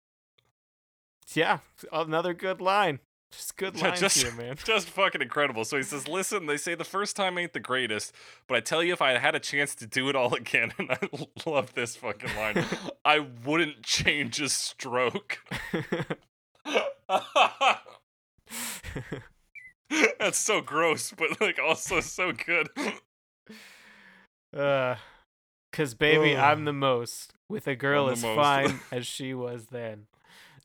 yeah, 1.35 1.59
another 1.91 2.35
good 2.35 2.61
line. 2.61 3.01
Just 3.37 3.57
good 3.57 3.77
lines 3.81 4.01
just- 4.01 4.23
here, 4.23 4.33
man. 4.33 4.57
Just 4.65 4.89
fucking 4.89 5.21
incredible. 5.23 5.65
So 5.65 5.77
he 5.77 5.83
says, 5.83 6.07
"Listen, 6.09 6.47
they 6.47 6.57
say 6.57 6.75
the 6.75 6.85
first 6.85 7.17
time 7.17 7.37
ain't 7.39 7.53
the 7.53 7.61
greatest, 7.61 8.15
but 8.47 8.57
I 8.57 8.61
tell 8.61 8.83
you, 8.83 8.93
if 8.93 9.03
I 9.03 9.19
had 9.19 9.35
a 9.35 9.41
chance 9.41 9.75
to 9.77 9.87
do 9.87 10.09
it 10.09 10.17
all 10.17 10.35
again, 10.43 10.73
and 10.79 10.91
I 10.91 10.99
love 11.47 11.75
this 11.75 11.97
fucking 11.97 12.35
line, 12.37 12.65
I 13.05 13.19
wouldn't 13.45 13.83
change 13.83 14.41
a 14.41 14.49
stroke." 14.49 15.39
That's 20.19 20.39
so 20.39 20.61
gross, 20.61 21.13
but 21.13 21.41
like 21.41 21.59
also 21.59 22.01
so 22.01 22.33
good. 22.33 22.69
uh, 24.57 24.97
cause 25.73 25.95
baby, 25.95 26.37
I'm 26.37 26.65
the 26.65 26.73
most 26.73 27.35
with 27.49 27.67
a 27.67 27.77
girl 27.77 28.07
I'm 28.07 28.13
as 28.13 28.23
fine 28.23 28.81
as 28.91 29.07
she 29.07 29.35
was 29.35 29.67
then, 29.67 30.07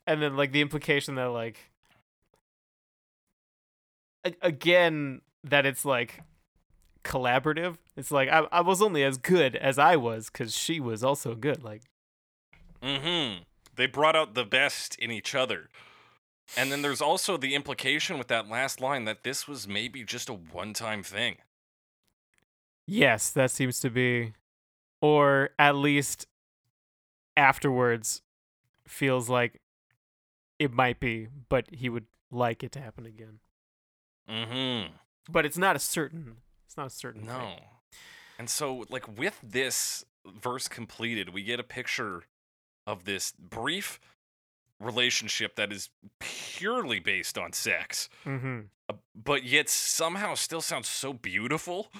and 0.07 0.21
then 0.21 0.37
like 0.37 0.51
the 0.51 0.61
implication 0.61 1.15
that 1.15 1.25
like 1.25 1.71
again 4.41 5.21
that 5.43 5.65
it's 5.65 5.85
like 5.85 6.21
collaborative. 7.03 7.77
It's 7.95 8.11
like 8.11 8.29
I 8.29 8.47
I 8.51 8.61
was 8.61 8.81
only 8.81 9.03
as 9.03 9.17
good 9.17 9.55
as 9.55 9.79
I 9.79 9.95
was 9.95 10.29
because 10.29 10.55
she 10.55 10.79
was 10.79 11.03
also 11.03 11.35
good. 11.35 11.63
Like 11.63 11.83
Mm-hmm. 12.81 13.43
They 13.75 13.87
brought 13.87 14.15
out 14.15 14.33
the 14.33 14.45
best 14.45 14.95
in 14.95 15.11
each 15.11 15.35
other. 15.35 15.69
And 16.57 16.71
then 16.71 16.81
there's 16.81 17.01
also 17.01 17.37
the 17.37 17.53
implication 17.55 18.17
with 18.17 18.27
that 18.29 18.49
last 18.49 18.81
line 18.81 19.05
that 19.05 19.23
this 19.23 19.47
was 19.47 19.67
maybe 19.67 20.03
just 20.03 20.29
a 20.29 20.33
one-time 20.33 21.03
thing. 21.03 21.37
yes, 22.87 23.29
that 23.31 23.51
seems 23.51 23.79
to 23.81 23.89
be, 23.89 24.33
or 25.01 25.51
at 25.59 25.75
least 25.75 26.27
afterwards 27.37 28.21
feels 28.87 29.29
like 29.29 29.61
it 30.57 30.73
might 30.73 30.99
be, 30.99 31.27
but 31.49 31.65
he 31.71 31.87
would 31.87 32.05
like 32.31 32.63
it 32.63 32.71
to 32.73 32.81
happen 32.81 33.05
again. 33.05 33.39
Mm-hmm. 34.29 34.93
But 35.31 35.45
it's 35.45 35.57
not 35.57 35.75
a 35.75 35.79
certain. 35.79 36.37
It's 36.65 36.77
not 36.77 36.87
a 36.87 36.91
certain. 36.91 37.25
No. 37.25 37.39
thing. 37.39 37.59
And 38.37 38.49
so, 38.49 38.85
like, 38.89 39.17
with 39.17 39.39
this 39.43 40.05
verse 40.25 40.67
completed, 40.67 41.33
we 41.33 41.43
get 41.43 41.59
a 41.59 41.63
picture 41.63 42.23
of 42.87 43.03
this 43.05 43.33
brief 43.33 43.99
relationship 44.79 45.55
that 45.55 45.71
is 45.73 45.89
purely 46.19 46.99
based 46.99 47.37
on 47.37 47.51
sex, 47.51 48.07
Mm-hmm. 48.25 48.59
uh, 48.87 48.93
but 49.13 49.43
yet 49.43 49.67
somehow 49.69 50.35
still 50.35 50.61
sounds 50.61 50.87
so 50.87 51.11
beautiful, 51.11 51.91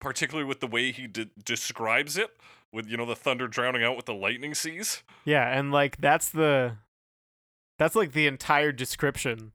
particularly 0.00 0.46
with 0.46 0.60
the 0.60 0.66
way 0.66 0.92
he 0.92 1.06
de- 1.06 1.30
describes 1.42 2.18
it, 2.18 2.30
with 2.70 2.86
you 2.86 2.96
know 2.98 3.06
the 3.06 3.16
thunder 3.16 3.48
drowning 3.48 3.82
out 3.82 3.96
what 3.96 4.04
the 4.06 4.14
lightning 4.14 4.54
sees. 4.54 5.02
Yeah, 5.24 5.48
and 5.58 5.72
like 5.72 5.96
that's 6.02 6.28
the 6.28 6.76
that's 7.78 7.96
like 7.96 8.12
the 8.12 8.26
entire 8.26 8.72
description 8.72 9.52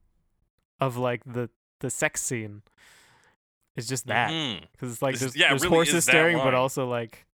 of 0.80 0.96
like 0.96 1.22
the 1.24 1.50
the 1.80 1.90
sex 1.90 2.22
scene. 2.22 2.62
It's 3.76 3.86
just 3.86 4.06
that 4.08 4.30
because 4.72 4.92
it's 4.92 5.02
like 5.02 5.16
there's, 5.18 5.36
yeah, 5.36 5.50
there's 5.50 5.62
really 5.62 5.76
horses 5.76 5.94
is 5.94 6.04
staring, 6.04 6.36
but 6.38 6.52
also 6.54 6.88
like 6.88 7.26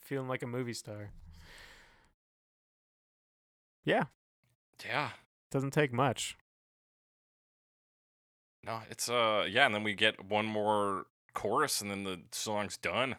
feeling 0.00 0.28
like 0.28 0.42
a 0.42 0.46
movie 0.46 0.72
star. 0.72 1.10
Yeah, 3.84 4.04
Yeah. 4.86 5.10
doesn't 5.50 5.72
take 5.72 5.92
much. 5.92 6.36
No, 8.64 8.80
it's 8.90 9.08
uh 9.08 9.46
yeah, 9.48 9.66
and 9.66 9.74
then 9.74 9.82
we 9.82 9.94
get 9.94 10.24
one 10.24 10.46
more 10.46 11.06
chorus 11.34 11.80
and 11.80 11.90
then 11.90 12.04
the 12.04 12.20
song's 12.32 12.76
done. 12.76 13.16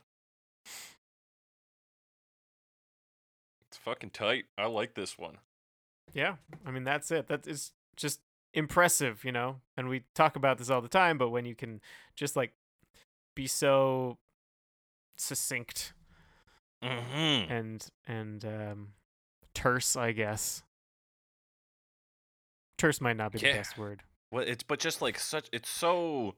It's 3.67 3.77
fucking 3.77 4.11
tight. 4.11 4.45
I 4.57 4.65
like 4.67 4.95
this 4.95 5.17
one. 5.17 5.37
Yeah, 6.13 6.35
I 6.65 6.71
mean 6.71 6.83
that's 6.83 7.09
it. 7.11 7.27
That 7.27 7.47
is 7.47 7.71
just 7.95 8.19
impressive, 8.53 9.23
you 9.23 9.31
know. 9.31 9.57
And 9.77 9.87
we 9.89 10.03
talk 10.15 10.35
about 10.35 10.57
this 10.57 10.69
all 10.69 10.81
the 10.81 10.87
time, 10.87 11.17
but 11.17 11.29
when 11.29 11.45
you 11.45 11.55
can 11.55 11.81
just 12.15 12.35
like 12.35 12.53
be 13.35 13.47
so 13.47 14.17
succinct 15.17 15.93
Mm-hmm. 16.83 17.51
and 17.53 17.87
and 18.07 18.43
um 18.43 18.87
terse, 19.53 19.95
I 19.95 20.13
guess. 20.13 20.63
Terse 22.77 22.99
might 22.99 23.17
not 23.17 23.31
be 23.31 23.37
the 23.39 23.53
best 23.53 23.77
word. 23.77 24.01
Well, 24.31 24.43
it's 24.47 24.63
but 24.63 24.79
just 24.79 25.01
like 25.01 25.19
such 25.19 25.47
it's 25.51 25.69
so 25.69 26.33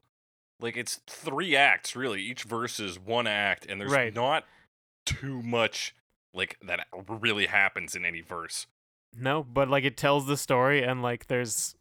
like 0.60 0.76
it's 0.76 1.00
three 1.08 1.56
acts 1.56 1.96
really. 1.96 2.22
Each 2.22 2.44
verse 2.44 2.80
is 2.80 3.00
one 3.00 3.28
act 3.28 3.66
and 3.68 3.80
there's 3.80 3.92
Right. 3.92 4.14
not 4.14 4.44
too 5.06 5.42
much 5.42 5.96
like 6.34 6.58
that 6.62 6.88
really 7.08 7.46
happens 7.46 7.96
in 7.96 8.04
any 8.04 8.22
verse. 8.22 8.68
No, 9.18 9.44
but 9.44 9.70
like 9.70 9.86
it 9.86 9.96
tells 9.96 10.26
the 10.28 10.36
story 10.38 10.84
and 10.84 11.02
like 11.02 11.28
there's 11.28 11.76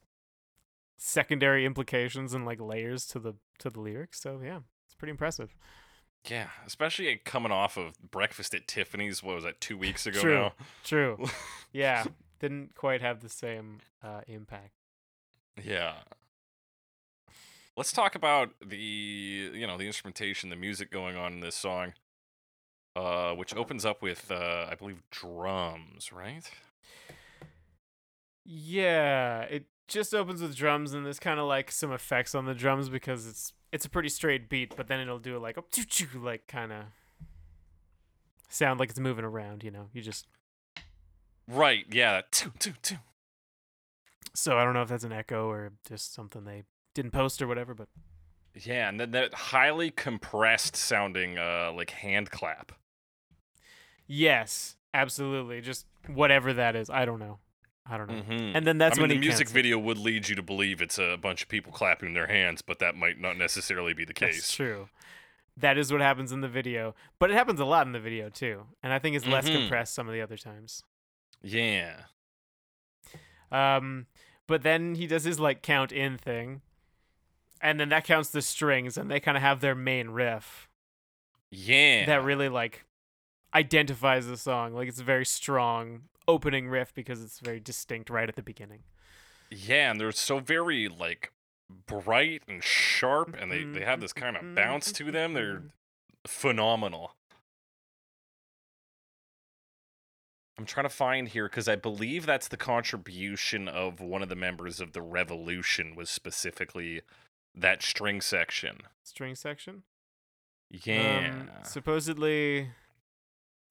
secondary 1.02 1.66
implications 1.66 2.32
and 2.32 2.46
like 2.46 2.60
layers 2.60 3.06
to 3.06 3.18
the 3.18 3.34
to 3.58 3.70
the 3.70 3.80
lyrics. 3.80 4.20
So 4.20 4.40
yeah, 4.42 4.60
it's 4.86 4.94
pretty 4.94 5.10
impressive. 5.10 5.54
Yeah, 6.30 6.48
especially 6.64 7.20
coming 7.24 7.50
off 7.50 7.76
of 7.76 7.94
Breakfast 8.00 8.54
at 8.54 8.68
Tiffany's. 8.68 9.22
What 9.22 9.34
was 9.34 9.44
that? 9.44 9.60
Two 9.60 9.76
weeks 9.76 10.06
ago 10.06 10.20
True. 10.20 10.34
now. 10.34 10.52
True. 10.84 11.18
Yeah, 11.74 12.04
didn't 12.38 12.74
quite 12.74 13.00
have 13.00 13.20
the 13.20 13.30
same 13.30 13.78
uh, 14.02 14.20
impact. 14.26 14.74
Yeah. 15.64 15.94
Let's 17.78 17.92
talk 17.92 18.14
about 18.14 18.50
the 18.62 18.76
you 18.76 19.66
know 19.66 19.78
the 19.78 19.86
instrumentation, 19.86 20.50
the 20.50 20.56
music 20.56 20.90
going 20.90 21.16
on 21.16 21.32
in 21.32 21.40
this 21.40 21.56
song, 21.56 21.94
uh, 22.94 23.32
which 23.32 23.56
opens 23.56 23.86
up 23.86 24.02
with 24.02 24.30
uh, 24.30 24.66
I 24.70 24.74
believe 24.74 25.02
drums, 25.10 26.12
right? 26.12 26.44
Yeah, 28.44 29.42
it 29.42 29.64
just 29.88 30.14
opens 30.14 30.40
with 30.42 30.56
drums 30.56 30.92
and 30.94 31.04
there's 31.04 31.18
kind 31.18 31.38
of 31.40 31.46
like 31.46 31.70
some 31.70 31.92
effects 31.92 32.34
on 32.34 32.46
the 32.46 32.54
drums 32.54 32.88
because 32.88 33.26
it's 33.26 33.52
it's 33.72 33.84
a 33.84 33.88
pretty 33.90 34.08
straight 34.08 34.48
beat, 34.48 34.74
but 34.76 34.86
then 34.86 35.00
it'll 35.00 35.18
do 35.18 35.38
like 35.38 35.56
a 35.56 35.62
choo 35.70 35.84
choo 35.84 36.06
like 36.18 36.46
kind 36.46 36.72
of 36.72 36.84
sound 38.48 38.78
like 38.80 38.90
it's 38.90 39.00
moving 39.00 39.24
around, 39.24 39.64
you 39.64 39.70
know. 39.70 39.88
You 39.92 40.02
just 40.02 40.26
Right. 41.48 41.84
Yeah. 41.90 42.12
that 42.12 42.32
Two, 42.32 42.52
two, 42.58 42.72
two. 42.82 42.96
so 44.34 44.58
I 44.58 44.64
don't 44.64 44.74
know 44.74 44.82
if 44.82 44.88
that's 44.88 45.04
an 45.04 45.12
echo 45.12 45.48
or 45.50 45.72
just 45.86 46.14
something 46.14 46.44
they 46.44 46.64
didn't 46.94 47.10
post 47.12 47.40
or 47.42 47.46
whatever, 47.46 47.74
but 47.74 47.88
Yeah, 48.54 48.88
and 48.88 49.00
then 49.00 49.10
that 49.12 49.34
highly 49.34 49.90
compressed 49.90 50.76
sounding 50.76 51.38
uh 51.38 51.72
like 51.74 51.90
hand 51.90 52.30
clap. 52.30 52.72
yes, 54.06 54.76
absolutely, 54.94 55.60
just 55.60 55.86
whatever 56.06 56.52
that 56.52 56.76
is, 56.76 56.90
I 56.90 57.04
don't 57.04 57.18
know. 57.20 57.38
I 57.84 57.96
don't 57.98 58.08
know. 58.08 58.14
Mm-hmm. 58.22 58.56
And 58.56 58.66
then 58.66 58.78
that's 58.78 58.96
I 58.96 59.02
mean, 59.02 59.02
when 59.02 59.08
the 59.10 59.22
he 59.22 59.28
music 59.28 59.48
video 59.48 59.78
would 59.78 59.98
lead 59.98 60.28
you 60.28 60.36
to 60.36 60.42
believe 60.42 60.80
it's 60.80 60.98
a 60.98 61.16
bunch 61.16 61.42
of 61.42 61.48
people 61.48 61.72
clapping 61.72 62.14
their 62.14 62.28
hands, 62.28 62.62
but 62.62 62.78
that 62.78 62.94
might 62.96 63.18
not 63.20 63.36
necessarily 63.36 63.92
be 63.92 64.04
the 64.04 64.14
case. 64.14 64.36
That's 64.36 64.54
true. 64.54 64.88
That 65.56 65.76
is 65.76 65.92
what 65.92 66.00
happens 66.00 66.32
in 66.32 66.40
the 66.40 66.48
video, 66.48 66.94
but 67.18 67.30
it 67.30 67.34
happens 67.34 67.60
a 67.60 67.64
lot 67.64 67.86
in 67.86 67.92
the 67.92 68.00
video 68.00 68.28
too, 68.30 68.66
and 68.82 68.92
I 68.92 68.98
think 68.98 69.16
it's 69.16 69.26
less 69.26 69.48
Mhm. 69.48 69.54
compressed 69.58 69.92
some 69.94 70.06
of 70.08 70.14
the 70.14 70.20
other 70.22 70.36
times. 70.38 70.84
Yeah. 71.42 72.04
Um, 73.50 74.06
but 74.46 74.62
then 74.62 74.94
he 74.94 75.06
does 75.06 75.24
his 75.24 75.38
like 75.38 75.62
count 75.62 75.92
in 75.92 76.16
thing, 76.16 76.62
and 77.60 77.78
then 77.78 77.90
that 77.90 78.04
counts 78.04 78.30
the 78.30 78.42
strings, 78.42 78.96
and 78.96 79.10
they 79.10 79.20
kind 79.20 79.36
of 79.36 79.42
have 79.42 79.60
their 79.60 79.74
main 79.74 80.10
riff 80.10 80.68
Yeah. 81.50 82.06
that 82.06 82.22
really 82.24 82.48
like 82.48 82.84
identifies 83.54 84.26
the 84.26 84.36
song. 84.38 84.72
Like 84.72 84.88
it's 84.88 85.00
a 85.00 85.04
very 85.04 85.26
strong 85.26 86.04
opening 86.32 86.68
riff 86.68 86.92
because 86.94 87.22
it's 87.22 87.38
very 87.40 87.60
distinct 87.60 88.10
right 88.10 88.28
at 88.28 88.36
the 88.36 88.42
beginning. 88.42 88.80
Yeah, 89.50 89.90
and 89.90 90.00
they're 90.00 90.12
so 90.12 90.38
very 90.40 90.88
like 90.88 91.32
bright 91.86 92.42
and 92.48 92.62
sharp, 92.64 93.36
and 93.38 93.50
they 93.52 93.64
they 93.64 93.84
have 93.84 94.00
this 94.00 94.12
kind 94.12 94.36
Mm-hmm. 94.36 94.48
of 94.50 94.54
bounce 94.54 94.92
to 94.92 95.10
them. 95.12 95.34
They're 95.34 95.62
phenomenal. 96.26 97.14
I'm 100.58 100.66
trying 100.66 100.84
to 100.84 100.90
find 100.90 101.28
here 101.28 101.48
because 101.48 101.66
I 101.66 101.76
believe 101.76 102.26
that's 102.26 102.48
the 102.48 102.56
contribution 102.58 103.68
of 103.68 104.00
one 104.00 104.22
of 104.22 104.28
the 104.28 104.36
members 104.36 104.80
of 104.80 104.92
the 104.92 105.00
Revolution 105.02 105.94
was 105.96 106.10
specifically 106.10 107.00
that 107.54 107.82
string 107.82 108.20
section. 108.20 108.78
string 109.02 109.34
section. 109.34 109.82
Yeah. 110.70 111.32
Um, 111.32 111.50
supposedly, 111.64 112.68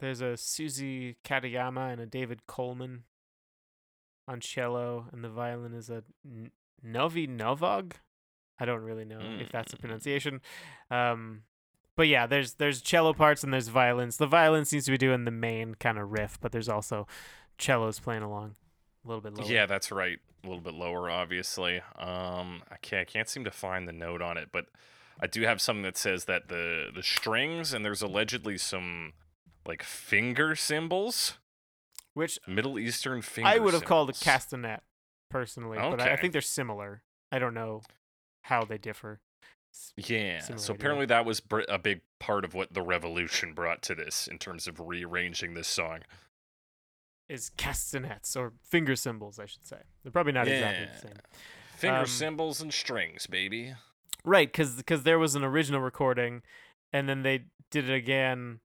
there's 0.02 0.20
a 0.22 0.34
Suzie 0.34 1.16
Katayama 1.24 1.92
and 1.94 2.02
a 2.02 2.06
David 2.06 2.46
Coleman 2.48 3.04
on 4.28 4.40
cello, 4.40 5.06
and 5.12 5.24
the 5.24 5.30
violin 5.30 5.74
is 5.74 5.90
a 5.90 6.04
N- 6.26 6.52
Novi 6.84 7.28
Novog. 7.28 7.94
I 8.60 8.66
don't 8.66 8.82
really 8.84 9.06
know 9.06 9.20
if 9.40 9.52
that's 9.52 9.72
the 9.72 9.78
Mm. 9.78 9.82
pronunciation. 9.82 10.42
Um, 10.92 11.44
but 11.96 12.08
yeah, 12.08 12.28
there's 12.28 12.54
there's 12.56 12.82
cello 12.82 13.14
parts 13.14 13.44
and 13.44 13.52
there's 13.54 13.68
violins. 13.70 14.18
The 14.18 14.28
violin 14.28 14.66
seems 14.66 14.86
to 14.86 14.92
be 14.92 14.98
doing 14.98 15.26
the 15.26 15.32
main 15.32 15.76
kind 15.76 15.98
of 15.98 16.12
riff, 16.12 16.40
but 16.40 16.52
there's 16.52 16.70
also 16.70 17.08
cellos 17.58 18.00
playing 18.00 18.24
along 18.24 18.56
a 19.04 19.08
little 19.08 19.22
bit 19.22 19.34
lower. 19.36 19.48
Yeah, 19.52 19.66
that's 19.66 19.92
right. 19.92 20.20
A 20.44 20.48
little 20.48 20.62
bit 20.62 20.74
lower, 20.74 21.10
obviously. 21.10 21.82
Um, 21.98 22.64
I 22.72 22.78
can't, 22.82 23.02
I 23.02 23.12
can't 23.12 23.30
seem 23.30 23.44
to 23.44 23.52
find 23.52 23.88
the 23.88 23.92
note 23.94 24.22
on 24.22 24.38
it, 24.38 24.50
but 24.52 24.66
I 25.20 25.28
do 25.28 25.42
have 25.44 25.62
something 25.62 25.84
that 25.84 25.98
says 25.98 26.26
that 26.26 26.48
the 26.48 26.92
the 26.94 27.04
strings 27.04 27.74
and 27.74 27.84
there's 27.84 28.02
allegedly 28.02 28.58
some 28.58 29.14
like 29.66 29.84
finger 29.84 30.56
cymbals, 30.56 31.38
which 32.14 32.40
Middle 32.48 32.78
Eastern 32.80 33.22
finger. 33.22 33.50
I 33.50 33.60
would 33.60 33.74
have 33.74 33.86
called 33.86 34.10
a 34.10 34.14
castanet 34.14 34.80
personally, 35.30 35.78
but 35.78 36.02
I, 36.02 36.14
I 36.14 36.16
think 36.18 36.34
they're 36.34 36.42
similar. 36.42 37.04
I 37.32 37.40
don't 37.40 37.54
know 37.54 37.82
how 38.44 38.64
they 38.66 38.78
differ. 38.78 39.20
S- 39.74 39.94
Yeah. 39.96 40.40
So 40.58 40.74
apparently 40.74 41.06
that 41.06 41.24
was 41.26 41.40
br- 41.40 41.62
a 41.70 41.80
big 41.80 42.02
part 42.20 42.44
of 42.44 42.54
what 42.54 42.74
the 42.74 42.82
revolution 42.82 43.54
brought 43.54 43.82
to 43.84 43.96
this 43.96 44.28
in 44.28 44.38
terms 44.38 44.68
of 44.68 44.80
rearranging 44.82 45.54
this 45.54 45.68
song. 45.68 46.00
is 47.30 47.50
castanets 47.56 48.36
or 48.36 48.52
finger 48.64 48.96
cymbals, 48.96 49.40
I 49.40 49.46
should 49.46 49.66
say. 49.66 49.78
They're 50.04 50.12
probably 50.12 50.34
not 50.34 50.48
exactly 50.50 50.88
the 50.94 51.00
same. 51.00 51.18
Finger 51.78 51.98
Um, 52.00 52.06
cymbals 52.06 52.62
and 52.62 52.74
strings, 52.74 53.26
baby. 53.28 53.74
Right, 54.26 54.52
because 54.52 54.76
because 54.76 55.04
there 55.04 55.18
was 55.18 55.34
an 55.36 55.44
original 55.44 55.80
recording, 55.80 56.42
and 56.92 57.08
then 57.08 57.24
they 57.24 57.46
did 57.72 57.90
it 57.90 57.94
again. 57.96 58.60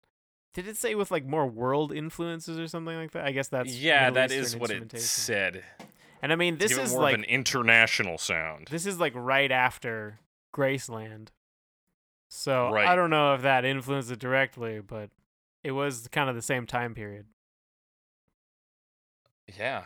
Did 0.56 0.68
it 0.68 0.78
say 0.78 0.94
with 0.94 1.10
like 1.10 1.26
more 1.26 1.46
world 1.46 1.92
influences 1.92 2.58
or 2.58 2.66
something 2.66 2.96
like 2.96 3.10
that? 3.10 3.26
I 3.26 3.32
guess 3.32 3.48
that's 3.48 3.76
yeah, 3.76 4.08
Middle 4.08 4.14
that 4.14 4.32
Eastern 4.32 4.44
is 4.44 4.56
what 4.56 4.70
it 4.70 4.98
said. 4.98 5.62
And 6.22 6.32
I 6.32 6.36
mean, 6.36 6.56
this 6.56 6.72
is 6.78 6.92
more 6.92 7.02
like 7.02 7.14
of 7.14 7.20
an 7.20 7.24
international 7.26 8.16
sound. 8.16 8.68
this 8.70 8.86
is 8.86 8.98
like 8.98 9.12
right 9.14 9.52
after 9.52 10.18
Graceland, 10.54 11.28
so 12.30 12.74
I 12.74 12.96
don't 12.96 13.10
know 13.10 13.34
if 13.34 13.42
that 13.42 13.66
influenced 13.66 14.10
it 14.10 14.18
directly, 14.18 14.80
but 14.80 15.10
it 15.62 15.72
was 15.72 16.08
kind 16.10 16.30
of 16.30 16.34
the 16.34 16.40
same 16.40 16.64
time 16.64 16.94
period. 16.94 17.26
Yeah. 19.58 19.84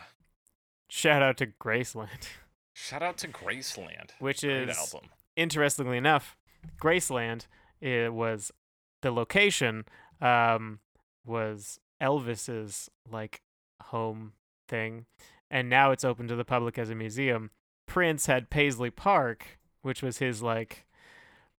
Shout 0.87 1.21
out 1.21 1.35
to 1.39 1.47
Graceland, 1.47 2.29
Shout 2.73 3.03
out 3.03 3.17
to 3.17 3.27
Graceland. 3.27 4.11
which 4.19 4.39
Great 4.39 4.69
is 4.69 4.77
album. 4.77 5.09
interestingly 5.35 5.97
enough, 5.97 6.37
Graceland 6.81 7.47
it 7.81 8.13
was 8.13 8.53
the 9.01 9.11
location 9.11 9.83
um, 10.21 10.79
was 11.25 11.79
Elvis's 12.01 12.89
like 13.09 13.41
home 13.83 14.33
thing, 14.67 15.05
and 15.49 15.69
now 15.69 15.91
it's 15.91 16.03
open 16.05 16.27
to 16.27 16.35
the 16.35 16.45
public 16.45 16.77
as 16.77 16.89
a 16.89 16.95
museum. 16.95 17.51
Prince 17.87 18.25
had 18.27 18.49
Paisley 18.49 18.89
Park, 18.89 19.59
which 19.81 20.01
was 20.01 20.19
his 20.19 20.41
like 20.41 20.85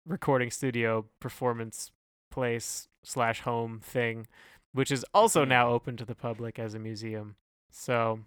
recording 0.05 0.49
studio 0.49 1.05
performance 1.19 1.91
place 2.31 2.87
slash 3.03 3.41
home 3.41 3.79
thing, 3.79 4.27
which 4.73 4.91
is 4.91 5.05
also 5.13 5.43
Mhm. 5.45 5.49
now 5.49 5.69
open 5.69 5.97
to 5.97 6.05
the 6.05 6.15
public 6.15 6.57
as 6.57 6.73
a 6.73 6.79
museum. 6.79 7.35
So 7.69 8.21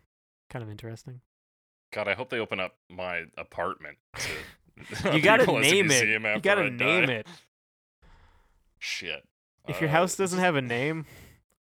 kind 0.51 0.63
of 0.63 0.71
interesting. 0.71 1.21
God, 1.93 2.09
I 2.09 2.15
hope 2.15 2.29
they 2.31 2.39
open 2.41 2.61
up 2.61 2.77
my 2.91 3.25
apartment. 3.39 3.99
To 4.17 4.29
You 5.15 5.21
gotta 5.23 5.45
people 5.45 5.59
as 5.59 5.67
a 5.67 5.71
name 5.71 5.91
it. 5.91 6.09
You 6.35 6.41
gotta 6.41 6.63
I 6.65 6.69
name 6.69 7.07
die. 7.07 7.13
it. 7.13 7.27
Shit. 8.79 9.25
If 9.67 9.81
your 9.81 9.89
Uh, 9.91 9.93
house 9.93 10.17
doesn't 10.23 10.39
have 10.41 10.57
a 10.57 10.63
name, 10.63 11.07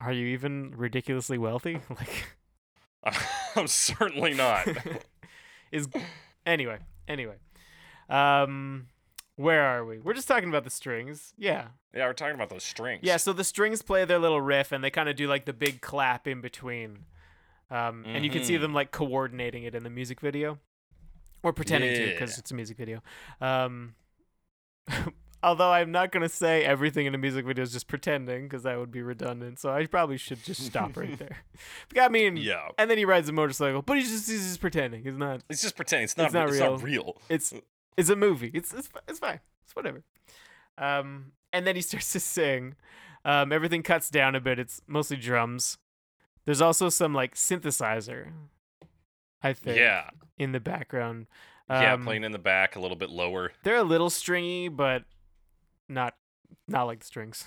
are 0.00 0.12
you 0.12 0.26
even 0.28 0.72
ridiculously 0.76 1.38
wealthy? 1.38 1.80
Like 1.90 2.26
I'm 3.56 3.66
certainly 3.66 4.32
not. 4.34 4.66
is 5.70 5.88
anyway, 6.46 6.78
anyway. 7.08 7.36
Um 8.08 8.86
where 9.36 9.62
are 9.62 9.84
we? 9.84 9.98
We're 9.98 10.14
just 10.14 10.28
talking 10.28 10.48
about 10.48 10.62
the 10.64 10.70
strings. 10.70 11.34
Yeah. 11.36 11.68
yeah, 11.92 12.06
we're 12.06 12.12
talking 12.12 12.36
about 12.36 12.50
those 12.50 12.62
strings. 12.62 13.00
Yeah, 13.02 13.16
so 13.16 13.32
the 13.32 13.42
strings 13.44 13.82
play 13.82 14.04
their 14.04 14.18
little 14.20 14.40
riff 14.40 14.70
and 14.72 14.82
they 14.84 14.90
kind 14.90 15.08
of 15.08 15.16
do 15.16 15.26
like 15.26 15.44
the 15.44 15.52
big 15.52 15.80
clap 15.80 16.28
in 16.28 16.40
between. 16.40 17.04
Um, 17.70 18.04
and 18.06 18.24
you 18.24 18.30
can 18.30 18.44
see 18.44 18.54
Mhm. 18.56 18.60
them 18.60 18.74
like 18.74 18.92
coordinating 18.92 19.64
it 19.64 19.74
in 19.74 19.82
the 19.82 19.90
music 19.90 20.20
video 20.20 20.58
or 21.42 21.52
pretending 21.52 21.94
to 21.94 22.06
because 22.10 22.38
it's 22.38 22.52
a 22.52 22.54
music 22.54 22.76
video. 22.76 23.02
Um, 23.40 23.96
although 25.44 25.70
I'm 25.70 25.92
not 25.92 26.10
going 26.10 26.22
to 26.22 26.28
say 26.28 26.64
everything 26.64 27.06
in 27.06 27.14
a 27.14 27.18
music 27.18 27.44
video 27.46 27.62
is 27.62 27.72
just 27.72 27.86
pretending 27.86 28.44
because 28.44 28.62
that 28.64 28.78
would 28.78 28.90
be 28.90 29.02
redundant. 29.02 29.60
So 29.60 29.70
I 29.70 29.86
probably 29.86 30.16
should 30.16 30.42
just 30.42 30.64
stop 30.64 30.96
right 30.96 31.16
there. 31.18 31.38
I 32.00 32.08
mean, 32.08 32.36
Yeah. 32.36 32.68
and 32.78 32.90
then 32.90 32.98
he 32.98 33.04
rides 33.04 33.28
a 33.28 33.32
motorcycle, 33.32 33.82
but 33.82 33.96
he's 33.98 34.10
just, 34.10 34.28
he's 34.28 34.42
just 34.46 34.60
pretending. 34.60 35.04
He's 35.04 35.16
not. 35.16 35.42
It's 35.48 35.62
just 35.62 35.76
pretending. 35.76 36.04
It's 36.04 36.16
not. 36.16 36.24
It's 36.26 36.34
not 36.34 36.48
it's 36.48 36.58
real. 36.58 36.70
not 36.72 36.82
real. 36.82 37.16
It's 37.28 37.54
it's 37.96 38.08
a 38.08 38.16
movie. 38.16 38.50
It's 38.54 38.72
it's 38.74 38.88
it's 39.06 39.18
fine. 39.20 39.40
It's 39.64 39.76
whatever. 39.76 40.02
Um, 40.78 41.32
and 41.52 41.66
then 41.66 41.76
he 41.76 41.82
starts 41.82 42.10
to 42.12 42.20
sing. 42.20 42.74
Um, 43.24 43.52
everything 43.52 43.82
cuts 43.82 44.10
down 44.10 44.34
a 44.34 44.40
bit. 44.40 44.58
It's 44.58 44.82
mostly 44.86 45.16
drums. 45.16 45.78
There's 46.44 46.60
also 46.60 46.88
some 46.88 47.14
like 47.14 47.34
synthesizer. 47.36 48.32
I 49.42 49.52
think. 49.52 49.76
Yeah. 49.78 50.10
In 50.38 50.52
the 50.52 50.60
background. 50.60 51.26
yeah, 51.70 51.94
Um, 51.94 52.04
playing 52.04 52.24
in 52.24 52.32
the 52.32 52.38
back 52.38 52.76
a 52.76 52.80
little 52.80 52.96
bit 52.96 53.10
lower. 53.10 53.52
They're 53.62 53.76
a 53.76 53.82
little 53.84 54.10
stringy, 54.10 54.68
but 54.68 55.04
not 55.88 56.14
not 56.68 56.84
like 56.84 57.00
the 57.00 57.06
strings. 57.06 57.44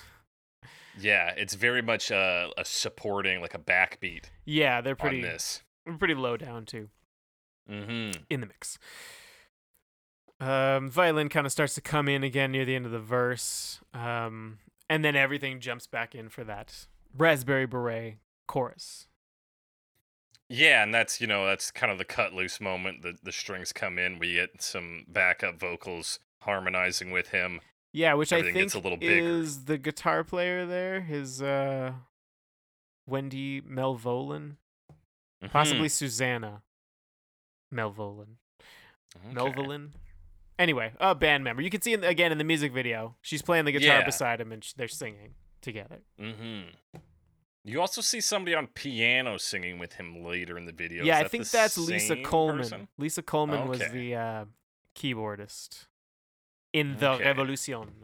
Yeah, 0.98 1.32
it's 1.36 1.54
very 1.54 1.82
much 1.82 2.10
a, 2.10 2.50
a 2.58 2.64
supporting, 2.64 3.40
like 3.40 3.54
a 3.54 3.58
backbeat 3.58 4.24
Yeah, 4.44 4.80
they're 4.80 4.92
on 4.94 4.96
pretty 4.98 5.22
this. 5.22 5.62
pretty 5.98 6.14
low 6.14 6.36
down 6.36 6.66
too 6.66 6.88
Mm-hmm. 7.70 8.22
in 8.30 8.40
the 8.40 8.46
mix. 8.46 8.78
Um, 10.40 10.88
violin 10.90 11.28
kind 11.28 11.46
of 11.46 11.52
starts 11.52 11.74
to 11.74 11.80
come 11.80 12.08
in 12.08 12.22
again 12.22 12.52
near 12.52 12.64
the 12.64 12.74
end 12.76 12.86
of 12.86 12.92
the 12.92 13.00
verse, 13.00 13.80
um, 13.92 14.58
and 14.88 15.04
then 15.04 15.16
everything 15.16 15.58
jumps 15.60 15.86
back 15.86 16.14
in 16.14 16.28
for 16.28 16.44
that 16.44 16.86
raspberry 17.16 17.66
beret 17.66 18.18
chorus. 18.46 19.06
Yeah, 20.48 20.82
and 20.82 20.94
that's 20.94 21.20
you 21.20 21.26
know 21.26 21.44
that's 21.44 21.70
kind 21.70 21.90
of 21.92 21.98
the 21.98 22.04
cut 22.04 22.32
loose 22.32 22.60
moment. 22.60 23.02
The 23.02 23.16
the 23.22 23.32
strings 23.32 23.72
come 23.72 23.98
in. 23.98 24.18
We 24.18 24.34
get 24.34 24.62
some 24.62 25.04
backup 25.08 25.58
vocals 25.58 26.20
harmonizing 26.42 27.10
with 27.10 27.28
him. 27.28 27.60
Yeah, 27.98 28.14
which 28.14 28.32
I 28.32 28.42
think 28.42 28.74
a 28.74 28.78
little 28.78 28.96
bigger. 28.96 29.40
is 29.40 29.64
the 29.64 29.76
guitar 29.76 30.22
player 30.22 30.64
there, 30.66 31.00
his 31.00 31.42
uh, 31.42 31.94
Wendy 33.06 33.60
Melvoin, 33.60 34.56
Mhm. 35.42 35.50
possibly 35.50 35.88
Susannah 35.88 36.62
Melvoin. 37.74 38.36
Okay. 39.16 39.34
Melvoin. 39.34 39.90
Anyway, 40.58 40.92
a 41.00 41.14
band 41.14 41.42
member. 41.44 41.62
You 41.62 41.70
can 41.70 41.80
see 41.80 41.92
in, 41.92 42.04
again 42.04 42.32
in 42.32 42.38
the 42.38 42.44
music 42.44 42.72
video. 42.72 43.16
She's 43.20 43.42
playing 43.42 43.64
the 43.64 43.72
guitar 43.72 43.98
Yeah. 43.98 44.04
beside 44.04 44.40
him, 44.40 44.52
and 44.52 44.62
sh- 44.62 44.74
they're 44.74 44.88
singing 44.88 45.34
together. 45.60 45.98
Mm-hmm. 46.20 46.98
You 47.64 47.80
also 47.80 48.00
see 48.00 48.20
somebody 48.20 48.54
on 48.54 48.68
piano 48.68 49.36
singing 49.38 49.78
with 49.78 49.94
him 49.94 50.22
later 50.24 50.56
in 50.56 50.66
the 50.66 50.72
video. 50.72 51.04
yeah, 51.04 51.18
I 51.18 51.28
think 51.28 51.48
that's 51.50 51.76
Lisa 51.76 52.16
Coleman. 52.22 52.58
person? 52.58 52.88
Lisa 52.96 53.22
Coleman 53.22 53.66
was 53.68 53.80
the 53.90 54.14
uh, 54.14 54.44
keyboardist 54.94 55.86
in 56.78 56.96
the 56.98 57.10
Okay. 57.12 57.24
Revolution. 57.24 57.94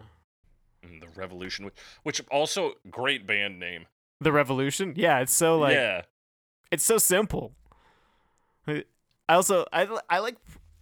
Mm, 0.85 1.01
The 1.01 1.09
Revolution, 1.21 1.71
which, 2.03 2.21
also 2.31 2.75
great 2.91 3.27
band 3.27 3.59
name. 3.59 3.87
The 4.21 4.33
Revolution. 4.33 4.95
Yeah, 4.97 5.21
it's 5.21 5.33
so 5.35 5.59
like 5.59 5.75
yeah, 5.75 6.03
it's 6.71 6.85
so 6.85 6.99
simple. 6.99 7.53
I 8.67 8.85
also 9.29 9.67
I 9.73 9.87
I 10.09 10.19
like 10.19 10.37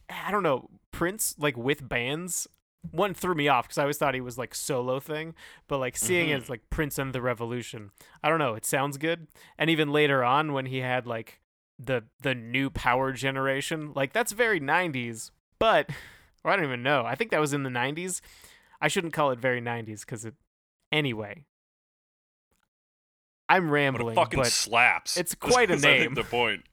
I 0.08 0.30
don't 0.30 0.42
know 0.42 0.68
Prince 0.90 1.34
like 1.38 1.56
with 1.56 1.88
bands. 1.88 2.46
One 2.90 3.14
threw 3.14 3.34
me 3.36 3.46
off 3.46 3.66
because 3.68 3.78
I 3.78 3.82
always 3.82 3.96
thought 3.98 4.14
he 4.14 4.20
was 4.20 4.36
like 4.36 4.54
solo 4.56 4.98
thing, 4.98 5.34
but 5.68 5.78
like 5.78 5.96
seeing 5.96 6.30
it 6.30 6.38
Mhm. 6.38 6.42
as 6.42 6.50
like 6.50 6.68
Prince 6.68 6.98
and 6.98 7.12
the 7.12 7.22
Revolution, 7.22 7.92
I 8.24 8.28
don't 8.28 8.40
know. 8.40 8.54
It 8.54 8.64
sounds 8.64 8.96
good. 8.98 9.28
And 9.56 9.70
even 9.70 9.92
later 9.92 10.24
on 10.24 10.52
when 10.52 10.66
he 10.66 10.78
had 10.78 11.06
like 11.06 11.40
the 11.78 12.04
the 12.22 12.34
new 12.34 12.70
power 12.70 13.12
generation, 13.12 13.92
like 13.94 14.12
that's 14.12 14.32
very 14.32 14.60
'90s. 14.60 15.30
But 15.60 15.90
I 16.44 16.56
don't 16.56 16.64
even 16.64 16.82
know. 16.82 17.04
I 17.06 17.14
think 17.14 17.30
that 17.30 17.40
was 17.40 17.52
in 17.52 17.62
the 17.62 17.70
'90s. 17.70 18.20
I 18.80 18.88
shouldn't 18.88 19.12
call 19.12 19.30
it 19.30 19.38
very 19.38 19.60
'90s 19.60 20.00
because 20.00 20.24
it. 20.24 20.34
Anyway, 20.90 21.44
I'm 23.48 23.66
but 23.66 23.72
rambling, 23.72 24.12
it 24.12 24.14
fucking 24.16 24.38
but 24.40 24.46
slaps. 24.48 25.16
it's 25.16 25.34
quite 25.36 25.70
a 25.70 25.74
Is, 25.74 25.84
I 25.84 25.88
think, 25.98 26.00
name. 26.02 26.14
the 26.14 26.24
point. 26.24 26.64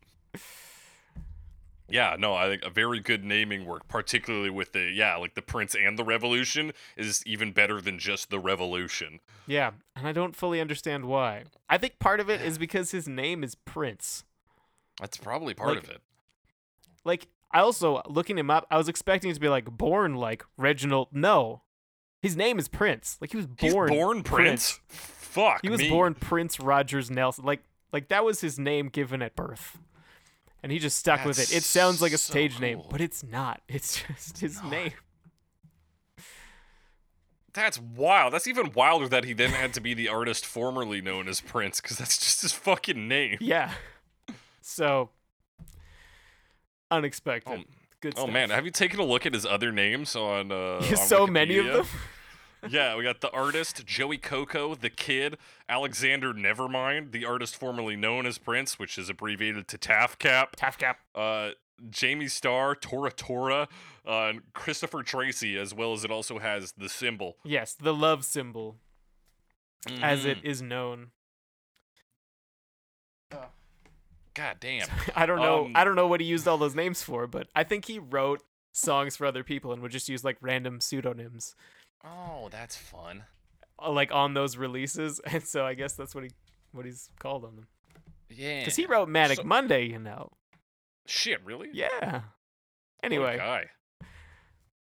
Yeah, 1.91 2.15
no, 2.19 2.35
I 2.35 2.47
think 2.47 2.63
a 2.63 2.69
very 2.69 2.99
good 2.99 3.23
naming 3.23 3.65
work, 3.65 3.87
particularly 3.87 4.51
with 4.51 4.73
the 4.73 4.91
yeah, 4.93 5.15
like 5.15 5.33
the 5.33 5.41
Prince 5.41 5.73
and 5.75 5.97
the 5.97 6.03
Revolution, 6.03 6.71
is 6.95 7.23
even 7.25 7.51
better 7.51 7.81
than 7.81 7.97
just 7.97 8.29
the 8.29 8.37
Revolution. 8.39 9.19
Yeah, 9.47 9.71
and 9.95 10.07
I 10.07 10.11
don't 10.11 10.35
fully 10.35 10.61
understand 10.61 11.05
why. 11.05 11.45
I 11.67 11.79
think 11.79 11.97
part 11.97 12.19
of 12.19 12.29
it 12.29 12.41
is 12.41 12.57
because 12.59 12.91
his 12.91 13.07
name 13.07 13.43
is 13.43 13.55
Prince. 13.55 14.23
That's 14.99 15.17
probably 15.17 15.53
part 15.55 15.75
Like, 15.75 15.83
of 15.83 15.89
it. 15.89 16.01
Like, 17.05 17.27
I 17.51 17.61
also 17.61 18.01
looking 18.07 18.37
him 18.37 18.49
up, 18.51 18.67
I 18.69 18.77
was 18.77 18.87
expecting 18.89 19.31
it 19.31 19.33
to 19.35 19.39
be 19.39 19.49
like 19.49 19.65
born 19.65 20.15
like 20.15 20.43
Reginald. 20.57 21.07
No, 21.11 21.63
his 22.21 22.35
name 22.35 22.59
is 22.59 22.67
Prince. 22.67 23.17
Like 23.21 23.31
he 23.31 23.37
was 23.37 23.47
He's 23.57 23.73
born. 23.73 23.89
born 23.89 24.23
Prince. 24.23 24.79
Fuck 24.87 25.61
He 25.63 25.69
was 25.69 25.79
me. 25.81 25.89
born 25.89 26.13
Prince 26.15 26.59
Rogers 26.59 27.09
Nelson. 27.11 27.45
Like, 27.45 27.63
like 27.91 28.07
that 28.09 28.23
was 28.23 28.41
his 28.41 28.57
name 28.59 28.89
given 28.89 29.21
at 29.21 29.35
birth, 29.35 29.77
and 30.61 30.71
he 30.71 30.79
just 30.79 30.97
stuck 30.97 31.25
with 31.25 31.39
it. 31.39 31.55
It 31.55 31.63
sounds 31.63 32.01
like 32.01 32.13
a 32.13 32.17
so 32.17 32.31
stage 32.31 32.59
name, 32.59 32.81
but 32.89 33.01
it's 33.01 33.23
not. 33.23 33.61
It's 33.67 34.03
just 34.07 34.39
his 34.39 34.61
No. 34.63 34.69
name. 34.69 34.91
That's 37.53 37.79
wild. 37.79 38.33
That's 38.33 38.47
even 38.47 38.73
wilder 38.73 39.07
that 39.09 39.23
he 39.23 39.33
then 39.33 39.49
had 39.51 39.73
to 39.73 39.81
be 39.81 39.93
the 39.95 40.07
artist 40.07 40.45
formerly 40.45 41.01
known 41.01 41.27
as 41.27 41.41
Prince, 41.41 41.81
because 41.81 41.97
that's 41.97 42.17
just 42.17 42.41
his 42.43 42.53
fucking 42.53 43.07
name. 43.07 43.37
Yeah. 43.41 43.73
So 44.61 45.09
unexpected. 46.91 47.59
Oh, 47.67 47.73
Good 48.01 48.13
oh 48.17 48.27
man, 48.27 48.49
have 48.49 48.63
you 48.63 48.71
taken 48.71 48.99
a 49.01 49.03
look 49.03 49.25
at 49.25 49.33
his 49.33 49.45
other 49.45 49.71
names 49.73 50.15
on? 50.15 50.51
Uh, 50.53 50.77
on 50.89 50.95
so 50.95 51.27
many 51.27 51.57
of 51.57 51.65
Wikipedia? 51.65 51.73
them. 51.73 51.87
yeah, 52.71 52.95
we 52.95 53.03
got 53.03 53.19
the 53.19 53.29
artist 53.31 53.85
Joey 53.85 54.17
Coco, 54.17 54.73
the 54.73 54.89
kid 54.89 55.37
Alexander 55.67 56.33
Nevermind, 56.33 57.11
the 57.11 57.25
artist 57.25 57.57
formerly 57.57 57.97
known 57.97 58.25
as 58.25 58.37
Prince, 58.37 58.79
which 58.79 58.97
is 58.97 59.09
abbreviated 59.09 59.67
to 59.67 59.77
TAFKAP. 59.77 60.53
Tafkap. 60.57 60.95
Uh, 61.13 61.51
Jamie 61.89 62.27
Starr, 62.27 62.75
Tora 62.75 63.11
Tora, 63.11 63.67
uh, 64.05 64.11
and 64.27 64.41
Christopher 64.53 65.01
Tracy, 65.03 65.57
as 65.57 65.73
well 65.73 65.93
as 65.93 66.03
it 66.03 66.11
also 66.11 66.39
has 66.39 66.73
the 66.73 66.89
symbol. 66.89 67.37
Yes, 67.43 67.73
the 67.73 67.93
love 67.93 68.25
symbol, 68.25 68.75
as 70.01 70.25
it 70.25 70.39
Mhm. 70.41 70.45
is 70.45 70.61
known. 70.61 71.11
God 74.33 74.57
damn. 74.59 74.87
I 75.15 75.25
don't 75.25 75.39
know. 75.39 75.65
Um, 75.65 75.73
I 75.75 75.83
don't 75.83 75.95
know 75.95 76.07
what 76.07 76.21
he 76.21 76.27
used 76.27 76.47
all 76.47 76.57
those 76.57 76.75
names 76.75 77.01
for, 77.01 77.27
but 77.27 77.47
I 77.55 77.63
think 77.63 77.85
he 77.85 77.99
wrote 77.99 78.41
songs 78.71 79.15
for 79.15 79.25
other 79.25 79.43
people 79.43 79.73
and 79.73 79.81
would 79.81 79.91
just 79.91 80.07
use 80.09 80.23
like 80.23 80.37
random 80.41 80.79
pseudonyms, 80.79 81.55
Oh, 82.05 82.47
that's 82.51 82.75
fun. 82.77 83.23
uh, 83.81 83.91
like 83.91 84.11
on 84.13 84.33
those 84.33 84.55
releases. 84.57 85.19
And 85.25 85.43
so 85.43 85.65
I 85.65 85.73
guess 85.73 85.93
that's 85.93 86.13
what 86.15 86.23
he 86.23 86.29
what 86.71 86.85
he's 86.85 87.09
called 87.19 87.43
on 87.45 87.55
them. 87.55 87.67
Yeah. 88.29 88.59
Because 88.59 88.75
he 88.75 88.85
wrote 88.85 89.09
Manic 89.09 89.37
So- 89.37 89.43
Monday, 89.43 89.85
you 89.87 89.99
know. 89.99 90.31
Shit, 91.07 91.43
really? 91.43 91.69
Yeah. 91.73 92.21
Anyway, 93.03 93.37
guy. 93.37 93.65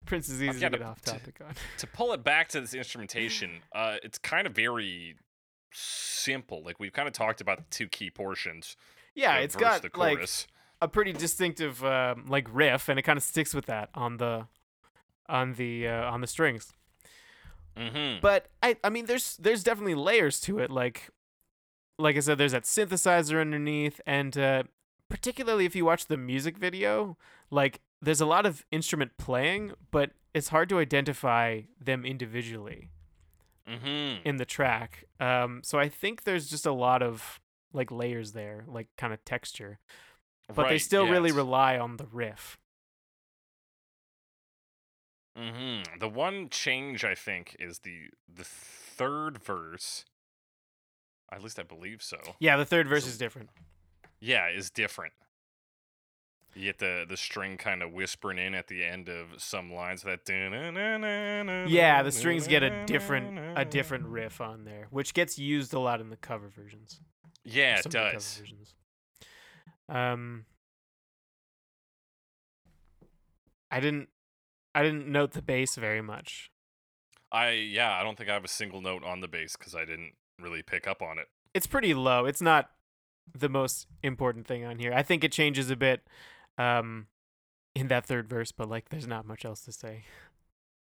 Prince 0.06 0.30
is 0.30 0.42
easy 0.42 0.60
to 0.60 0.70
get 0.72 0.82
a- 0.82 0.84
off 0.84 1.02
to- 1.02 1.12
topic 1.12 1.40
on. 1.48 1.54
to 1.78 1.88
pull 1.88 2.12
it 2.14 2.24
back 2.24 2.48
to 2.50 2.62
this 2.62 2.74
instrumentation, 2.74 3.62
uh, 3.74 3.98
it's 4.04 4.18
kind 4.18 4.48
of 4.48 4.54
very 4.54 5.16
simple. 5.72 6.64
Like 6.64 6.80
we've 6.80 6.94
kind 6.94 7.08
of 7.08 7.14
talked 7.14 7.42
about 7.42 7.58
the 7.60 7.64
two 7.70 7.88
key 7.88 8.10
portions. 8.10 8.76
Yeah, 9.16 9.38
it's 9.38 9.56
got 9.56 9.82
like 9.98 10.20
a 10.82 10.88
pretty 10.88 11.14
distinctive 11.14 11.84
um, 11.84 12.26
like 12.28 12.48
riff, 12.52 12.90
and 12.90 13.00
it 13.00 13.04
kind 13.04 13.18
of 13.18 13.24
sticks 13.24 13.54
with 13.54 13.66
that 13.68 13.90
on 13.96 14.18
the 14.18 14.48
on 15.28 15.54
the 15.54 15.88
uh, 15.88 16.12
on 16.12 16.22
the 16.22 16.28
strings. 16.28 16.74
mm-hmm. 17.78 18.20
but 18.22 18.48
I 18.62 18.78
I 18.84 18.90
mean 18.90 19.06
there's 19.06 19.38
there's 19.38 19.64
definitely 19.64 19.96
layers 19.96 20.40
to 20.42 20.60
it 20.60 20.70
like 20.72 21.10
like 21.98 22.16
I 22.16 22.20
said 22.20 22.38
there's 22.38 22.52
that 22.52 22.64
synthesizer 22.64 23.40
underneath 23.42 24.00
and 24.06 24.38
uh 24.38 24.64
particularly 25.10 25.66
if 25.66 25.76
you 25.76 25.86
watch 25.86 26.08
the 26.08 26.18
music 26.18 26.58
video 26.58 27.18
like 27.52 27.82
there's 28.02 28.22
a 28.22 28.26
lot 28.26 28.46
of 28.46 28.66
instrument 28.72 29.12
playing 29.18 29.74
but 29.92 30.12
it's 30.34 30.50
hard 30.50 30.70
to 30.70 30.80
identify 30.80 31.62
them 31.80 32.06
individually 32.06 32.90
Mm-hmm. 33.68 34.22
in 34.28 34.38
the 34.38 34.46
track 34.46 35.06
um 35.20 35.62
so 35.64 35.80
I 35.80 35.90
think 35.90 36.24
there's 36.24 36.48
just 36.48 36.68
a 36.68 36.72
lot 36.72 37.02
of 37.02 37.40
like 37.76 37.92
layers 37.92 38.32
there 38.32 38.64
like 38.68 38.88
kind 38.98 39.14
of 39.14 39.24
texture 39.26 39.80
but 40.48 40.56
they 40.64 40.64
Right, 40.64 40.82
still 40.82 41.08
really 41.08 41.32
rely 41.32 41.78
on 41.78 41.98
the 41.98 42.06
riff. 42.06 42.58
hmm 45.38 45.82
The 46.00 46.08
one 46.10 46.50
change 46.50 47.04
I 47.04 47.16
think 47.16 47.56
is 47.60 47.80
the 47.80 48.10
the 48.34 48.44
third 48.46 49.44
verse. 49.44 50.06
At 51.32 51.44
least 51.44 51.60
I 51.60 51.64
believe 51.64 52.02
so. 52.02 52.18
Yeah, 52.40 52.56
the 52.58 52.66
third 52.66 52.88
verse 52.88 53.04
So- 53.04 53.10
is 53.10 53.18
different. 53.18 53.50
Yeah, 54.20 54.48
is 54.50 54.70
different. 54.70 55.14
You 56.54 56.64
get 56.66 56.78
the 56.80 57.06
the 57.08 57.18
string 57.18 57.58
kind 57.58 57.84
of 57.84 57.92
whispering 57.92 58.38
in 58.38 58.56
at 58.56 58.68
the 58.68 58.82
end 58.86 59.10
of 59.10 59.42
some 59.42 59.74
lines. 59.74 60.04
That 60.04 60.22
Yeah, 61.68 62.02
the 62.04 62.12
strings 62.14 62.48
get 62.48 62.64
a 62.64 62.86
different 62.86 63.60
a 63.60 63.66
different 63.66 64.06
riff 64.06 64.40
on 64.40 64.64
there, 64.64 64.88
which 64.90 65.14
gets 65.14 65.38
used 65.38 65.74
a 65.74 65.80
lot 65.80 66.00
in 66.00 66.10
the 66.12 66.16
cover 66.18 66.48
versions. 66.48 67.02
Yeah, 67.46 67.78
it 67.78 67.84
some 67.84 67.90
of 67.90 67.94
the 67.94 68.00
cover 68.00 68.14
does. 68.14 68.42
Um, 69.88 70.46
I 73.72 73.80
didn't, 73.80 74.10
I 74.74 74.84
didn't 74.84 75.08
note 75.08 75.32
the 75.32 75.42
bass 75.42 75.76
very 75.76 76.02
much. 76.02 76.52
I 77.32 77.52
yeah, 77.52 77.94
I 77.94 78.04
don't 78.04 78.18
think 78.18 78.30
I 78.30 78.34
have 78.34 78.44
a 78.46 78.50
single 78.50 78.82
note 78.82 79.04
on 79.04 79.22
the 79.22 79.28
bass 79.28 79.56
because 79.58 79.76
I 79.76 79.86
didn't 79.86 80.14
really 80.40 80.62
pick 80.64 80.88
up 80.88 81.02
on 81.02 81.20
it. 81.20 81.28
It's 81.54 81.68
pretty 81.68 81.94
low. 81.94 82.26
It's 82.26 82.42
not 82.42 82.72
the 83.34 83.50
most 83.50 83.88
important 84.04 84.48
thing 84.48 84.64
on 84.66 84.80
here. 84.80 84.94
I 84.94 85.04
think 85.04 85.24
it 85.24 85.32
changes 85.32 85.70
a 85.70 85.76
bit, 85.76 86.02
um, 86.58 87.08
in 87.76 87.88
that 87.90 88.06
third 88.06 88.28
verse, 88.30 88.52
but 88.52 88.70
like, 88.70 88.90
there's 88.90 89.08
not 89.08 89.26
much 89.26 89.44
else 89.46 89.62
to 89.66 89.72
say. 89.72 90.06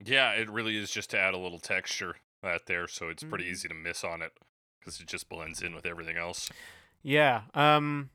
Yeah, 0.04 0.32
it 0.32 0.50
really 0.50 0.76
is 0.76 0.90
just 0.90 1.10
to 1.10 1.18
add 1.18 1.34
a 1.34 1.38
little 1.38 1.58
texture 1.60 2.16
out 2.42 2.66
there, 2.66 2.86
so 2.88 3.08
it's 3.08 3.22
pretty 3.24 3.44
Mhm. 3.44 3.50
easy 3.50 3.68
to 3.68 3.74
miss 3.74 4.04
on 4.04 4.20
it 4.20 4.32
because 4.84 5.00
it 5.00 5.06
just 5.06 5.28
blends 5.28 5.62
in 5.62 5.74
with 5.74 5.86
everything 5.86 6.16
else. 6.16 6.50
Yeah. 7.02 7.42
Um, 7.54 8.10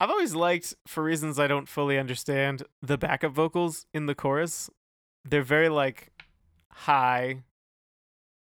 I've 0.00 0.10
always 0.10 0.34
liked, 0.34 0.74
for 0.86 1.02
reasons 1.02 1.38
I 1.38 1.46
don't 1.46 1.68
fully 1.68 1.98
understand, 1.98 2.62
the 2.80 2.96
backup 2.96 3.32
vocals 3.32 3.86
in 3.92 4.06
the 4.06 4.14
chorus. 4.14 4.70
They're 5.24 5.42
very 5.42 5.68
like 5.68 6.10
high. 6.70 7.42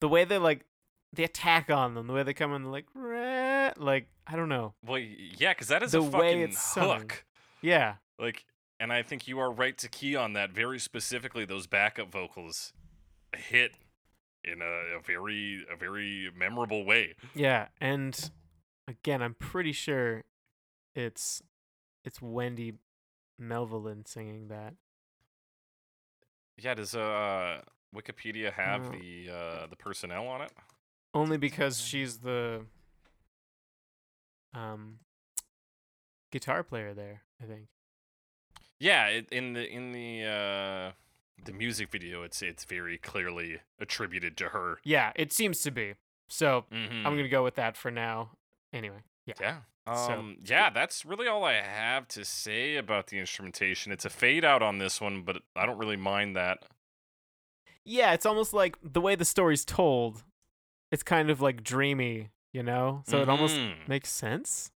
The 0.00 0.08
way 0.08 0.24
they 0.24 0.38
like 0.38 0.64
the 1.12 1.24
attack 1.24 1.70
on 1.70 1.94
them, 1.94 2.06
the 2.06 2.12
way 2.12 2.22
they 2.22 2.34
come 2.34 2.52
in, 2.54 2.70
like 2.72 2.86
"Rah," 2.94 3.72
like 3.76 4.08
I 4.26 4.34
don't 4.36 4.48
know. 4.48 4.74
Well, 4.84 4.98
yeah, 4.98 5.52
because 5.52 5.68
that 5.68 5.82
is 5.82 5.92
The 5.92 5.98
a 5.98 6.02
way 6.02 6.10
fucking 6.10 6.40
it's 6.40 6.62
sung. 6.62 6.98
hook. 7.00 7.24
Yeah, 7.60 7.96
Like, 8.18 8.44
and 8.80 8.92
I 8.92 9.02
think 9.04 9.28
you 9.28 9.38
are 9.38 9.52
right 9.52 9.78
to 9.78 9.88
key 9.88 10.16
on 10.16 10.32
that 10.32 10.50
very 10.50 10.80
specifically. 10.80 11.44
Those 11.44 11.68
backup 11.68 12.10
vocals 12.10 12.72
hit 13.36 13.76
in 14.45 14.61
a, 14.62 14.97
a 14.99 15.01
very 15.05 15.64
a 15.72 15.76
very 15.76 16.30
memorable 16.36 16.84
way. 16.84 17.14
yeah, 17.34 17.68
and 17.80 18.30
again, 18.88 19.22
I'm 19.22 19.34
pretty 19.34 19.72
sure 19.72 20.24
it's 20.95 21.43
it's 22.05 22.20
Wendy 22.20 22.74
Melvoin 23.40 24.07
singing 24.07 24.49
that. 24.49 24.74
Yeah, 26.59 26.74
does 26.74 26.95
uh 26.95 27.62
Wikipedia 27.95 28.53
have 28.53 28.84
No. 28.93 28.99
the 28.99 29.30
uh 29.30 29.66
the 29.68 29.76
personnel 29.76 30.26
on 30.28 30.43
it? 30.43 30.53
Only 31.14 31.36
because 31.36 31.80
she's 31.80 32.18
the 32.18 32.64
um 34.55 34.99
guitar 36.30 36.62
player 36.62 36.95
there, 36.95 37.22
I 37.43 37.47
think. 37.47 37.68
Yeah, 38.78 39.07
it, 39.09 39.28
in 39.30 39.53
the 39.53 39.66
in 39.68 39.93
the 39.93 40.24
uh 40.24 40.93
the 41.45 41.53
music 41.53 41.90
video, 41.90 42.22
it's 42.22 42.43
it's 42.43 42.64
very 42.64 42.99
clearly 42.99 43.61
attributed 43.78 44.36
to 44.38 44.49
her. 44.51 44.78
Yeah, 44.84 45.12
it 45.16 45.32
seems 45.32 45.62
to 45.62 45.70
be. 45.70 45.95
So 46.28 46.64
Mm-hmm. 46.72 47.07
I'm 47.07 47.16
gonna 47.16 47.28
go 47.28 47.45
with 47.45 47.55
that 47.57 47.76
for 47.76 47.90
now. 47.90 48.30
Anyway, 48.72 49.03
yeah. 49.26 49.34
Yeah. 49.40 49.57
So- 49.86 50.12
Um, 50.12 50.36
yeah, 50.45 50.70
that's 50.70 51.05
really 51.05 51.26
all 51.26 51.45
I 51.45 51.55
have 51.55 52.07
to 52.09 52.24
say 52.24 52.76
about 52.76 53.09
the 53.09 53.18
instrumentation. 53.18 53.90
It's 53.93 54.05
a 54.05 54.11
fade 54.11 54.45
out 54.45 54.62
on 54.62 54.78
this 54.78 55.01
one, 55.01 55.22
but 55.22 55.43
I 55.57 55.66
don't 55.66 55.78
really 55.78 55.97
mind 55.97 56.36
that. 56.36 56.64
Yeah, 57.84 58.12
it's 58.12 58.24
almost 58.24 58.53
like 58.55 58.76
the 58.82 59.01
way 59.01 59.16
the 59.16 59.24
story's 59.24 59.64
told. 59.64 60.22
It's 60.93 61.03
kind 61.03 61.30
of 61.30 61.40
like 61.40 61.64
dreamy, 61.64 62.30
you 62.53 62.62
know. 62.62 63.03
So 63.09 63.20
it 63.22 63.28
almost 63.28 63.57
Mhm. 63.57 63.88
makes 63.88 64.11
sense. 64.11 64.70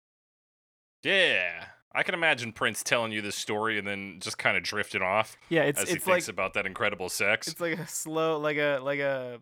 Yeah. 1.03 1.67
I 1.95 2.03
can 2.03 2.13
imagine 2.15 2.51
Prince 2.53 2.83
telling 2.83 3.11
you 3.11 3.21
this 3.21 3.35
story 3.35 3.77
and 3.77 3.87
then 3.87 4.17
just 4.19 4.37
kind 4.37 4.57
of 4.57 4.63
drifting 4.63 5.01
off 5.01 5.37
Yeah, 5.49 5.63
it's 5.63 5.81
as 5.81 5.89
he 5.89 5.95
it's 5.95 6.07
like 6.07 6.15
thinks 6.15 6.27
about 6.27 6.53
that 6.55 6.65
incredible 6.65 7.09
sex. 7.09 7.47
it's 7.47 7.61
like 7.61 7.77
a 7.77 7.87
slow, 7.87 8.39
like 8.39 8.57
a 8.57 8.79
like 8.81 8.99
a 8.99 9.39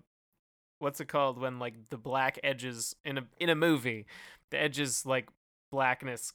what's 0.79 0.99
it 0.99 1.07
called 1.07 1.37
when 1.39 1.59
like 1.59 1.75
the 1.89 1.97
black 1.97 2.39
edges 2.43 2.95
in 3.05 3.17
a 3.17 3.23
in 3.39 3.49
a 3.49 3.55
movie, 3.55 4.05
the 4.49 4.59
edges 4.59 5.05
like 5.05 5.29
blackness 5.71 6.33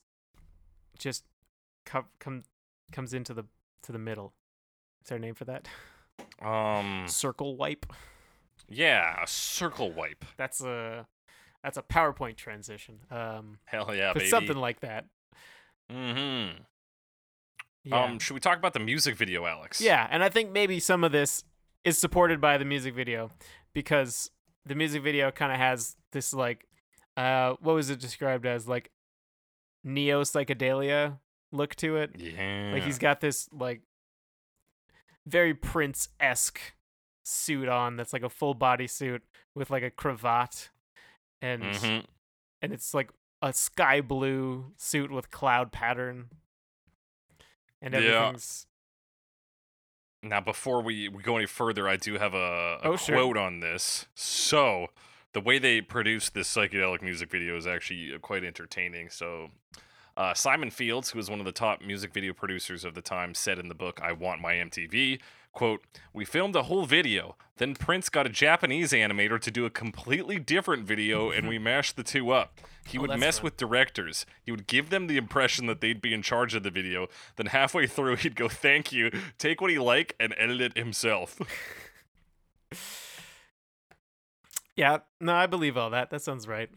just 0.98 1.24
come 1.84 2.04
come 2.18 2.42
comes 2.92 3.12
into 3.12 3.34
the 3.34 3.44
to 3.82 3.92
the 3.92 3.98
middle. 3.98 4.32
Is 5.02 5.08
there 5.08 5.18
a 5.18 5.20
name 5.20 5.34
for 5.34 5.44
that? 5.44 5.68
Um, 6.42 7.04
Circle 7.06 7.56
wipe. 7.56 7.86
yeah, 8.68 9.22
a 9.22 9.26
circle 9.26 9.92
wipe. 9.92 10.24
That's 10.36 10.60
a 10.62 11.06
that's 11.62 11.76
a 11.76 11.82
PowerPoint 11.82 12.36
transition. 12.36 13.00
Um, 13.10 13.58
Hell 13.66 13.94
yeah, 13.94 14.12
but 14.12 14.20
baby. 14.20 14.30
something 14.30 14.56
like 14.56 14.80
that. 14.80 15.06
Mm-hmm. 15.93 16.62
Yeah. 17.84 18.03
Um, 18.05 18.18
should 18.18 18.34
we 18.34 18.41
talk 18.41 18.59
about 18.59 18.72
the 18.74 18.80
music 18.80 19.14
video, 19.16 19.47
Alex? 19.47 19.80
yeah, 19.80 20.07
and 20.11 20.22
I 20.24 20.28
think 20.28 20.51
maybe 20.51 20.80
some 20.80 21.05
of 21.05 21.12
this 21.12 21.45
is 21.84 21.99
supported 21.99 22.41
by 22.41 22.59
the 22.59 22.64
music 22.64 22.95
video 22.95 23.30
because 23.72 24.30
the 24.64 24.74
music 24.74 25.03
video 25.03 25.30
kind 25.30 25.53
of 25.53 25.59
has 25.59 25.97
this 26.12 26.34
like 26.34 26.66
uh 27.16 27.55
what 27.61 27.74
was 27.74 27.89
it 27.91 28.01
described 28.01 28.45
as 28.45 28.66
like 28.66 28.91
neo 29.84 30.22
psychedelia 30.22 31.18
look 31.53 31.76
to 31.76 31.97
it. 31.97 32.11
Yeah. 32.18 32.72
Like 32.74 32.82
he's 32.82 32.99
got 32.99 33.20
this 33.20 33.49
like 33.53 33.82
very 35.26 35.55
Prince 35.55 36.09
esque 36.18 36.61
suit 37.24 37.68
on 37.68 37.97
that's 37.97 38.12
like 38.12 38.22
a 38.24 38.28
full 38.28 38.55
body 38.55 38.87
suit 38.89 39.22
with 39.55 39.70
like 39.70 39.82
a 39.84 39.91
cravat 39.91 40.70
and 41.41 41.62
Mhm. 41.62 42.05
and 42.62 42.72
it's 42.72 42.93
like 42.95 43.11
a 43.43 43.53
sky 43.53 44.01
blue 44.01 44.72
suit 44.76 45.11
with 45.11 45.30
cloud 45.30 45.72
pattern. 45.72 46.30
And 47.82 47.95
Yeah. 47.95 48.01
everything's 48.28 48.66
Now, 50.22 50.41
before 50.41 50.82
we, 50.82 51.09
we 51.09 51.22
go 51.22 51.37
any 51.37 51.47
further, 51.47 51.89
I 51.89 51.97
do 51.97 52.14
have 52.18 52.34
a, 52.34 52.78
a 52.82 52.89
Oh, 52.89 52.97
sure. 52.97 53.14
quote 53.16 53.37
on 53.37 53.61
this. 53.61 54.07
So, 54.14 54.89
the 55.34 55.41
way 55.41 55.59
they 55.59 55.80
produced 55.80 56.34
this 56.34 56.53
psychedelic 56.53 57.03
music 57.03 57.30
video 57.30 57.57
is 57.57 57.66
actually 57.66 58.12
uh, 58.14 58.18
quite 58.18 58.43
entertaining. 58.43 59.11
So, 59.11 59.51
uh, 60.16 60.32
Simon 60.34 60.70
Fields, 60.70 61.11
who 61.11 61.18
was 61.18 61.28
one 61.30 61.39
of 61.39 61.45
the 61.45 61.53
top 61.53 61.82
music 61.82 62.12
video 62.12 62.32
producers 62.32 62.84
of 62.84 62.95
the 62.95 63.03
time, 63.03 63.34
said 63.34 63.59
in 63.59 63.68
the 63.68 63.74
book 63.74 64.01
"I 64.03 64.12
Want 64.12 64.41
My 64.41 64.55
MTV." 64.55 65.20
"Quote: 65.57 65.82
We 66.12 66.26
filmed 66.26 66.54
a 66.54 66.64
whole 66.64 66.84
video. 66.84 67.34
Then 67.57 67.74
Prince 67.74 68.11
got 68.11 68.26
a 68.26 68.28
Japanese 68.28 68.92
animator 68.92 69.40
to 69.40 69.50
do 69.50 69.64
a 69.64 69.70
completely 69.70 70.38
different 70.38 70.84
video, 70.84 71.30
and 71.30 71.48
we 71.48 71.59
mashed 71.59 71.96
the 71.96 72.02
two 72.02 72.30
up. 72.30 72.61
He 72.86 72.98
Oh, 72.98 73.00
would 73.00 73.18
mess 73.18 73.38
fun. 73.38 73.44
with 73.44 73.57
directors. 73.57 74.26
He 74.44 74.50
would 74.50 74.66
give 74.66 74.90
them 74.90 75.07
the 75.07 75.16
impression 75.16 75.64
that 75.64 75.80
they'd 75.80 76.02
be 76.02 76.12
in 76.12 76.20
charge 76.20 76.54
of 76.54 76.62
the 76.62 76.70
video. 76.70 77.09
Then 77.36 77.46
halfway 77.46 77.86
through, 77.86 78.16
he'd 78.16 78.36
go, 78.36 78.50
"Thank 78.50 78.92
you," 78.92 79.11
take 79.38 79.62
what 79.62 79.70
he 79.70 79.78
like, 79.78 80.14
and 80.20 80.34
edit 80.36 80.61
it 80.61 80.76
himself. 80.76 81.40
Yeah, 84.76 84.98
no, 85.20 85.34
I 85.34 85.46
believe 85.46 85.78
all 85.78 85.88
that. 85.88 86.11
That 86.11 86.20
sounds 86.20 86.46
right. 86.46 86.68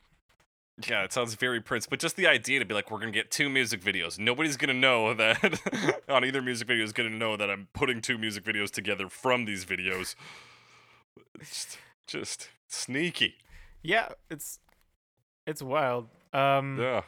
Yeah, 0.87 1.03
it 1.03 1.11
sounds 1.13 1.33
very 1.35 1.59
Prince, 1.61 1.87
but 1.87 1.99
just 1.99 2.15
the 2.15 2.27
idea 2.27 2.59
to 2.59 2.65
be 2.65 2.73
like, 2.73 2.89
we're 2.91 2.99
gonna 2.99 3.11
get 3.11 3.31
two 3.31 3.49
music 3.49 3.81
videos. 3.81 4.17
Nobody's 4.19 4.57
gonna 4.57 4.73
know 4.73 5.13
that 5.15 6.01
on 6.09 6.23
either 6.23 6.41
music 6.41 6.67
video 6.67 6.83
is 6.83 6.93
gonna 6.93 7.09
know 7.09 7.35
that 7.37 7.49
I'm 7.49 7.67
putting 7.73 8.01
two 8.01 8.17
music 8.17 8.43
videos 8.43 8.69
together 8.71 9.09
from 9.09 9.45
these 9.45 9.65
videos. 9.65 10.15
Just, 11.39 11.77
just 12.07 12.49
sneaky. 12.67 13.35
Yeah, 13.81 14.09
it's 14.29 14.59
it's 15.47 15.61
wild. 15.61 16.07
Um 16.33 16.77
Yeah. 16.79 17.03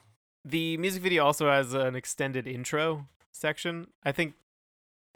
the 0.46 0.78
music 0.78 1.04
video 1.04 1.26
also 1.26 1.50
has 1.50 1.74
an 1.74 1.96
extended 1.96 2.48
intro 2.48 3.08
section. 3.32 3.88
I 4.04 4.12
think 4.12 4.34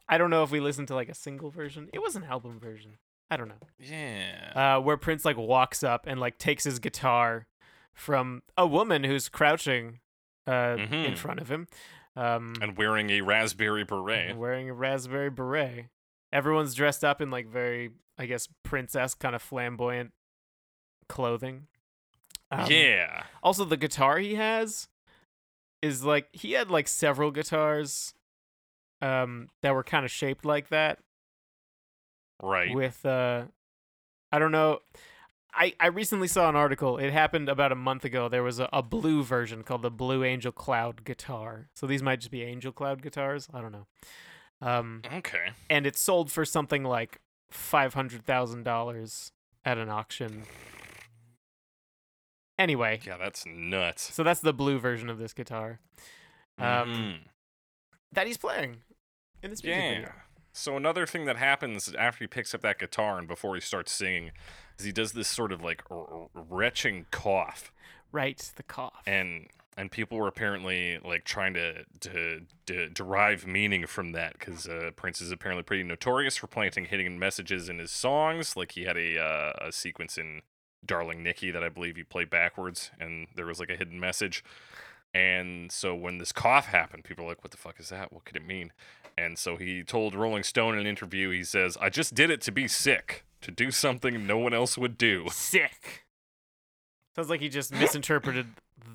I 0.08 0.18
don't 0.18 0.30
know 0.30 0.43
if 0.43 0.51
we 0.51 0.60
listened 0.60 0.88
to 0.89 0.95
like 0.95 1.10
a 1.10 1.16
single 1.16 1.49
version. 1.49 1.89
It 1.93 2.01
was 2.01 2.16
an 2.16 2.24
album 2.26 2.60
version. 2.60 2.97
I 3.32 3.38
don't 3.38 3.47
know. 3.47 3.56
Yeah. 3.80 4.51
Uh 4.78 4.82
where 4.82 4.97
Prince 4.97 5.26
like 5.26 5.38
walks 5.38 5.84
up 5.84 6.06
and 6.08 6.20
like 6.20 6.38
takes 6.38 6.64
his 6.64 6.80
guitar 6.80 7.47
from 7.96 8.43
a 8.58 8.68
woman 8.68 9.04
who's 9.04 9.30
crouching 9.30 10.00
uh 10.48 10.76
in 10.78 10.89
Mhm. 10.89 11.18
front 11.18 11.39
of 11.39 11.50
him. 11.50 11.68
Um 12.16 12.54
and 12.62 12.78
wearing 12.78 13.10
a 13.10 13.22
raspberry 13.22 13.84
beret. 13.84 14.36
wearing 14.38 14.70
a 14.70 14.74
raspberry 14.74 15.30
beret. 15.32 15.88
Everyone's 16.32 16.76
dressed 16.76 17.04
up 17.04 17.22
in 17.22 17.32
like 17.32 17.48
very, 17.48 17.91
I 18.18 18.26
guess, 18.26 18.48
princess 18.64 19.16
kind 19.16 19.36
of 19.36 19.41
flamboyant 19.41 20.12
clothing. 21.10 21.68
Um, 22.52 22.70
yeah. 22.70 23.24
Also, 23.41 23.66
the 23.66 23.78
guitar 23.78 24.18
he 24.20 24.36
has 24.36 24.88
is 25.82 26.04
like 26.04 26.28
he 26.34 26.52
had 26.54 26.70
like 26.70 26.88
several 26.88 27.32
guitars, 27.32 28.14
um, 29.02 29.50
that 29.62 29.74
were 29.74 29.84
kind 29.84 30.06
of 30.06 30.12
shaped 30.12 30.46
like 30.46 30.70
that. 30.70 31.00
Right. 32.41 32.74
With 32.74 33.06
uh, 33.06 33.46
I 34.32 34.39
don't 34.39 34.52
know. 34.52 34.80
I, 35.58 35.74
I 35.80 35.88
recently 35.88 36.28
saw 36.28 36.49
an 36.49 36.56
article. 36.56 36.97
It 36.97 37.12
happened 37.14 37.47
about 37.47 37.72
a 37.72 37.76
month 37.76 38.03
ago. 38.03 38.28
There 38.28 38.43
was 38.43 38.60
a, 38.60 38.68
a 38.74 38.84
blue 38.84 39.24
version 39.24 39.64
called 39.64 39.84
the 39.84 39.89
Blue 39.91 40.24
Angel 40.24 40.51
Cloud 40.51 41.06
guitar. 41.06 41.70
So 41.74 41.88
these 41.88 42.03
might 42.03 42.20
just 42.20 42.32
be 42.32 42.41
Angel 42.43 42.72
Cloud 42.74 43.01
guitars. 43.01 43.47
I 43.53 43.62
don't 43.62 43.72
know. 43.72 43.88
Um, 44.62 45.01
Okay. 45.14 45.49
and 45.70 45.86
it 45.88 45.97
sold 45.97 46.32
for 46.32 46.43
something 46.45 46.84
like 46.84 47.20
five 47.49 47.93
hundred 47.93 48.26
thousand 48.26 48.64
dollars 48.64 49.32
at 49.64 49.78
an 49.78 49.89
auction. 49.89 50.43
Anyway, 52.58 53.01
Yeah, 53.06 53.18
that's 53.18 53.45
nuts. 53.45 54.14
so 54.14 54.24
that's 54.24 54.39
the 54.39 54.53
blue 54.53 54.80
version 54.80 55.10
of 55.10 55.18
this 55.18 55.34
guitar 55.34 55.80
um, 56.58 56.66
Mhm. 56.89 57.20
that 58.14 58.28
he's 58.28 58.38
playing 58.38 58.82
in 59.43 59.49
this 59.49 59.62
music 59.62 59.82
Yeah. 59.84 59.93
video. 59.95 60.14
So 60.53 60.78
another 60.78 61.06
thing 61.06 61.26
that 61.26 61.36
happens 61.36 61.93
after 61.95 62.24
he 62.24 62.28
picks 62.28 62.53
up 62.56 62.62
that 62.62 62.80
guitar 62.80 63.18
and 63.20 63.28
before 63.28 63.56
he 63.56 63.62
starts 63.62 63.91
singing 63.91 64.32
he 64.84 64.91
does 64.91 65.13
this 65.13 65.28
sort 65.28 65.51
of 65.51 65.61
like 65.61 65.84
r- 65.89 66.28
retching 66.34 67.05
cough, 67.11 67.71
Right, 68.11 68.51
the 68.55 68.63
cough. 68.63 69.01
and 69.05 69.47
and 69.78 69.91
people 69.91 70.17
were 70.17 70.28
apparently 70.28 70.99
like 71.03 71.26
trying 71.26 71.53
to 71.55 71.84
to, 72.01 72.41
to 72.67 72.89
derive 72.89 73.45
meaning 73.45 73.86
from 73.88 74.13
that 74.13 74.34
because 74.39 74.67
uh, 74.67 74.91
Prince 74.95 75.19
is 75.21 75.32
apparently 75.32 75.63
pretty 75.63 75.84
notorious 75.84 76.38
for 76.38 76.47
planting 76.47 76.86
hidden 76.86 77.19
messages 77.19 77.67
in 77.67 77.80
his 77.80 77.91
songs. 77.91 78.55
Like 78.55 78.71
he 78.73 78.84
had 78.84 78.95
a 78.97 79.19
uh, 79.21 79.67
a 79.67 79.71
sequence 79.71 80.17
in 80.17 80.41
"Darling 80.86 81.23
Nikki" 81.23 81.51
that 81.51 81.63
I 81.63 81.69
believe 81.69 81.95
he 81.97 82.03
played 82.03 82.30
backwards, 82.30 82.91
and 82.99 83.28
there 83.36 83.45
was 83.45 83.59
like 83.59 83.69
a 83.69 83.76
hidden 83.76 83.99
message. 83.99 84.43
And 85.13 85.71
so 85.71 85.95
when 85.95 86.17
this 86.17 86.32
cough 86.34 86.65
happened, 86.67 87.03
people 87.05 87.26
were 87.26 87.32
like, 87.32 87.43
"What 87.43 87.51
the 87.51 87.57
fuck 87.57 87.80
is 87.80 87.89
that? 87.89 88.11
What 88.13 88.26
could 88.26 88.36
it 88.38 88.45
mean?" 88.45 88.71
And 89.17 89.38
so 89.38 89.55
he 89.55 89.82
told 89.84 90.13
Rolling 90.13 90.43
Stone 90.43 90.73
in 90.73 90.82
an 90.82 90.88
interview, 90.88 91.30
he 91.30 91.43
says, 91.43 91.78
"I 91.80 91.89
just 91.89 92.13
did 92.15 92.30
it 92.30 92.41
to 92.41 92.51
be 92.51 92.67
sick, 92.67 93.23
to 93.46 93.52
do 93.52 93.72
something 93.72 94.28
no 94.28 94.38
one 94.38 94.54
else 94.54 94.78
would 94.78 94.98
do." 94.98 95.26
sick. 95.32 96.06
Sounds 97.16 97.30
like 97.30 97.39
he 97.41 97.50
just 97.50 97.72
misinterpreted 97.80 98.48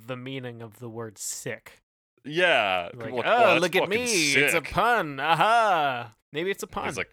the 0.07 0.17
meaning 0.17 0.61
of 0.63 0.79
the 0.79 0.89
word 0.89 1.17
sick. 1.19 1.81
Yeah. 2.25 2.91
Like, 2.95 3.07
people 3.07 3.23
oh, 3.25 3.41
"Well, 3.41 3.61
look 3.61 3.75
at 3.77 3.89
me. 3.89 4.05
It's 4.05 4.53
a 4.55 4.59
sick." 4.59 4.71
pun. 4.71 5.19
Aha. 5.19 6.15
Maybe 6.33 6.51
it's 6.51 6.63
a 6.63 6.67
pun. 6.67 6.85
He's 6.85 6.97
like, 6.99 7.11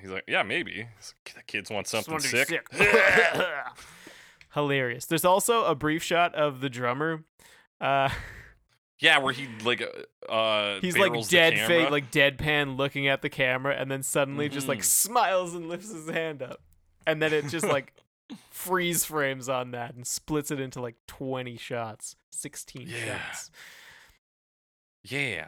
he's 0.00 0.10
like, 0.10 0.24
yeah, 0.28 0.42
maybe. 0.42 0.86
Like, 1.26 1.34
The 1.34 1.42
kids 1.42 1.70
want 1.70 1.86
something 1.86 2.20
sick. 2.20 2.48
sick. 2.48 2.66
Hilarious. 4.54 5.06
There's 5.06 5.24
also 5.24 5.64
a 5.64 5.74
brief 5.74 6.02
shot 6.02 6.34
of 6.34 6.60
the 6.60 6.70
drummer. 6.70 7.24
Uh, 7.80 8.08
yeah, 9.00 9.18
where 9.18 9.32
he 9.32 9.48
like, 9.64 9.82
uh, 9.82 10.32
uh 10.32 10.80
he's 10.80 10.96
like 10.96 11.12
dead 11.28 11.58
face, 11.66 11.90
like 11.90 12.10
deadpan, 12.12 12.76
looking 12.76 13.08
at 13.08 13.20
the 13.20 13.28
camera, 13.28 13.74
and 13.74 13.90
then 13.90 14.02
suddenly 14.02 14.48
just 14.48 14.68
like 14.68 14.78
Mhm. 14.78 14.84
smiles 14.84 15.54
and 15.54 15.68
lifts 15.68 15.92
his 15.92 16.08
hand 16.08 16.40
up, 16.40 16.60
and 17.06 17.20
then 17.20 17.32
it 17.32 17.48
just 17.48 17.66
like 17.66 17.92
freeze 18.50 19.04
frames 19.04 19.48
on 19.48 19.72
that 19.72 19.94
and 19.94 20.06
splits 20.06 20.50
it 20.50 20.60
into 20.60 20.80
like 20.80 20.96
20 21.06 21.56
shots, 21.56 22.16
16 22.32 22.86
Yeah. 22.88 23.18
shots. 23.18 23.50
Yeah. 25.02 25.46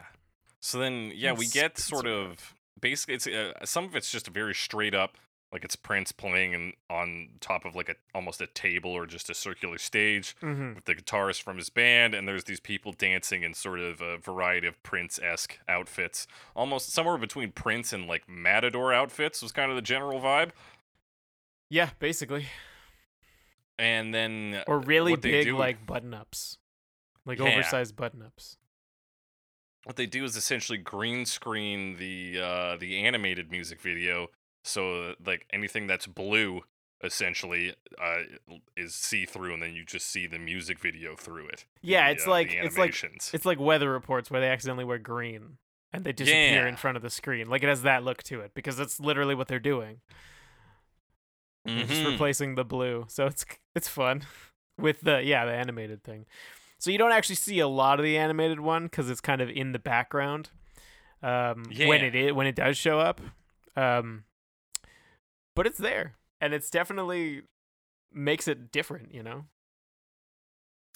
So 0.59 0.79
then, 0.79 1.11
yeah, 1.15 1.33
we 1.33 1.47
get 1.47 1.77
sort 1.77 2.07
of 2.07 2.53
basically 2.79 3.15
it's 3.15 3.27
uh, 3.27 3.53
some 3.65 3.85
of 3.85 3.95
it's 3.95 4.11
just 4.11 4.27
very 4.27 4.53
straight 4.53 4.93
up, 4.93 5.17
like 5.51 5.63
it's 5.63 5.75
Prince 5.75 6.11
playing 6.11 6.53
in, 6.53 6.73
on 6.89 7.29
top 7.39 7.63
of 7.63 7.75
like 7.75 7.89
a 7.89 7.95
almost 8.13 8.41
a 8.41 8.47
table 8.47 8.91
or 8.91 9.05
just 9.05 9.29
a 9.29 9.33
circular 9.33 9.77
stage 9.77 10.35
hmm 10.41 10.73
with 10.73 10.85
the 10.85 10.93
guitarist 10.95 11.41
from 11.41 11.57
his 11.57 11.69
band, 11.69 12.13
and 12.13 12.27
there's 12.27 12.43
these 12.43 12.59
people 12.59 12.91
dancing 12.91 13.43
in 13.43 13.53
sort 13.53 13.79
of 13.79 14.01
a 14.01 14.17
variety 14.17 14.67
of 14.67 14.81
Prince 14.83 15.19
esque 15.23 15.57
outfits, 15.69 16.27
almost 16.55 16.89
somewhere 16.89 17.17
between 17.17 17.51
Prince 17.51 17.93
and 17.93 18.07
like 18.07 18.27
Matador 18.27 18.93
outfits 18.93 19.41
was 19.41 19.51
kind 19.51 19.69
of 19.71 19.75
the 19.75 19.81
general 19.81 20.19
vibe. 20.19 20.49
Yeah, 21.69 21.89
basically. 21.99 22.47
And 23.79 24.13
then 24.13 24.63
Or 24.67 24.79
really 24.79 25.15
big 25.15 25.45
do- 25.45 25.57
like 25.57 25.85
button 25.85 26.13
ups, 26.13 26.57
like 27.25 27.39
Yeah. 27.39 27.45
oversized 27.49 27.95
button 27.95 28.21
ups. 28.21 28.57
what 29.83 29.95
they 29.95 30.05
do 30.05 30.25
is 30.25 30.35
essentially 30.35 30.77
green 30.77 31.25
screen 31.25 31.95
the 31.97 32.37
uh 32.41 32.75
the 32.75 32.97
animated 33.05 33.49
music 33.49 33.79
video 33.79 34.27
so 34.65 35.15
like 35.25 35.45
anything 35.53 35.87
that's 35.87 36.05
blue 36.07 36.61
essentially 37.01 37.73
uh 37.97 38.17
is 38.75 38.93
see 38.93 39.25
through 39.25 39.53
and 39.53 39.63
then 39.63 39.73
you 39.73 39.85
just 39.85 40.07
see 40.07 40.27
the 40.27 40.39
music 40.39 40.77
video 40.79 41.15
through 41.15 41.47
it 41.47 41.63
Yeah, 41.81 42.07
the, 42.07 42.11
it's 42.15 42.27
uh, 42.27 42.31
like 42.31 42.51
it's 42.51 42.77
like 42.77 43.01
it's 43.33 43.45
like 43.45 43.59
weather 43.61 43.89
reports 43.89 44.29
where 44.29 44.41
they 44.41 44.49
accidentally 44.49 44.83
wear 44.83 44.97
green 44.97 45.57
and 45.93 46.03
they 46.03 46.11
disappear 46.11 46.63
Yeah. 46.63 46.67
in 46.67 46.75
front 46.75 46.97
of 46.97 47.03
the 47.03 47.09
screen. 47.09 47.47
Like 47.47 47.63
it 47.63 47.69
has 47.69 47.83
that 47.83 48.03
look 48.03 48.23
to 48.23 48.41
it 48.41 48.51
because 48.53 48.75
that's 48.75 48.99
literally 48.99 49.35
what 49.35 49.47
they're 49.47 49.57
doing. 49.59 50.01
They're 51.67 51.85
just 51.85 52.05
replacing 52.05 52.55
the 52.55 52.63
blue. 52.65 53.05
So 53.09 53.25
it's 53.27 53.45
it's 53.75 53.87
fun 53.87 54.23
with 54.79 55.01
the 55.01 55.21
yeah, 55.23 55.45
the 55.45 55.51
animated 55.51 56.03
thing. 56.03 56.25
So 56.79 56.91
you 56.91 56.97
don't 56.97 57.11
actually 57.11 57.35
see 57.35 57.59
a 57.59 57.67
lot 57.67 57.99
of 57.99 58.03
the 58.05 58.17
animated 58.17 58.59
one 58.59 58.87
cuz 58.89 59.09
it's 59.09 59.21
kind 59.21 59.41
of 59.41 59.49
in 59.49 59.71
the 59.73 59.79
background. 59.79 60.49
Um 61.21 61.65
when 61.65 62.01
Yeah. 62.01 62.07
it 62.07 62.15
is, 62.15 62.33
when 62.33 62.47
it 62.47 62.55
does 62.55 62.77
show 62.77 62.99
up. 62.99 63.19
Um 63.75 64.23
but 65.55 65.65
it's 65.67 65.77
there 65.79 66.15
and 66.39 66.53
it's 66.53 66.69
definitely 66.69 67.41
makes 68.11 68.47
it 68.47 68.71
different, 68.71 69.13
you 69.13 69.23
know. 69.23 69.45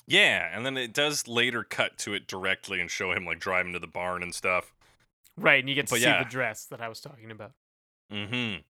yeah 0.07 0.49
and 0.55 0.65
then 0.65 0.77
it 0.77 0.93
does 0.93 1.27
later 1.27 1.63
cut 1.63 1.97
to 1.97 2.13
it 2.13 2.27
directly 2.27 2.79
and 2.81 2.89
show 2.89 3.11
him 3.11 3.25
like 3.25 3.39
driving 3.39 3.71
to 3.73 3.79
the 3.79 3.87
barn 3.87 4.23
and 4.23 4.33
stuff 4.33 4.73
Right, 5.37 5.59
and 5.61 5.69
you 5.69 5.75
get 5.75 5.87
to 5.87 5.93
But 5.93 5.99
see 6.01 6.03
yeah. 6.05 6.23
the 6.23 6.29
dress 6.29 6.65
that 6.65 6.81
I 6.81 6.89
was 6.89 6.99
talking 6.99 7.31
about. 7.31 7.53
mm-hmm 8.11 8.61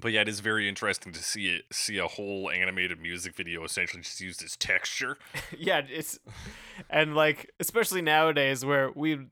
but 0.00 0.10
yeah 0.12 0.22
it 0.22 0.28
is 0.28 0.40
very 0.40 0.68
interesting 0.68 1.12
to 1.12 1.22
see 1.22 1.48
it 1.56 1.64
see 1.70 1.98
a 1.98 2.06
whole 2.06 2.50
animated 2.50 3.00
music 3.00 3.34
video 3.34 3.62
essentially 3.64 4.02
just 4.02 4.20
used 4.20 4.42
as 4.42 4.56
texture 4.56 5.18
yeah, 5.58 5.82
it's 5.88 6.18
and 6.88 7.14
like 7.14 7.50
especially 7.60 8.02
nowadays 8.02 8.64
where 8.64 8.90
we 8.94 9.26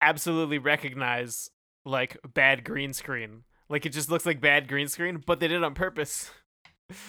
absolutely 0.00 0.58
recognize 0.58 1.50
like 1.84 2.16
bad 2.34 2.64
green 2.64 2.92
screen. 2.92 3.44
Like 3.68 3.86
it 3.86 3.90
just 3.90 4.10
looks 4.10 4.26
like 4.26 4.40
bad 4.40 4.68
green 4.68 4.88
screen, 4.88 5.22
but 5.24 5.40
they 5.40 5.48
did 5.48 5.56
it 5.58 5.64
on 5.64 5.74
purpose. 5.74 6.30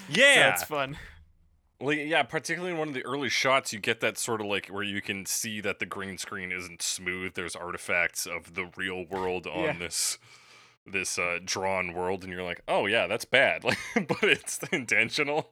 yeah 0.09 0.45
so 0.49 0.49
it's 0.53 0.63
fun. 0.63 0.97
Like, 1.81 1.99
yeah, 2.05 2.23
particularly 2.23 2.71
in 2.71 2.77
one 2.77 2.87
of 2.87 2.93
the 2.93 3.03
early 3.05 3.27
shots, 3.27 3.73
you 3.73 3.79
get 3.79 3.99
that 3.99 4.17
sort 4.17 4.39
of 4.39 4.47
like 4.47 4.67
where 4.67 4.83
you 4.83 5.01
can 5.01 5.25
see 5.25 5.59
that 5.59 5.79
the 5.79 5.85
green 5.85 6.17
screen 6.17 6.51
isn't 6.53 6.81
smooth. 6.81 7.33
There's 7.33 7.55
artifacts 7.55 8.25
of 8.25 8.53
the 8.53 8.69
real 8.77 9.05
world 9.05 9.45
on 9.45 9.63
Yeah. 9.63 9.77
this 9.77 10.17
this 10.85 11.17
uh, 11.17 11.39
drawn 11.43 11.93
world, 11.93 12.23
and 12.23 12.31
you're 12.31 12.43
like, 12.43 12.61
oh 12.67 12.85
yeah, 12.85 13.07
that's 13.07 13.25
bad. 13.25 13.63
Like, 13.95 14.07
but 14.07 14.23
it's 14.23 14.59
intentional. 14.71 15.51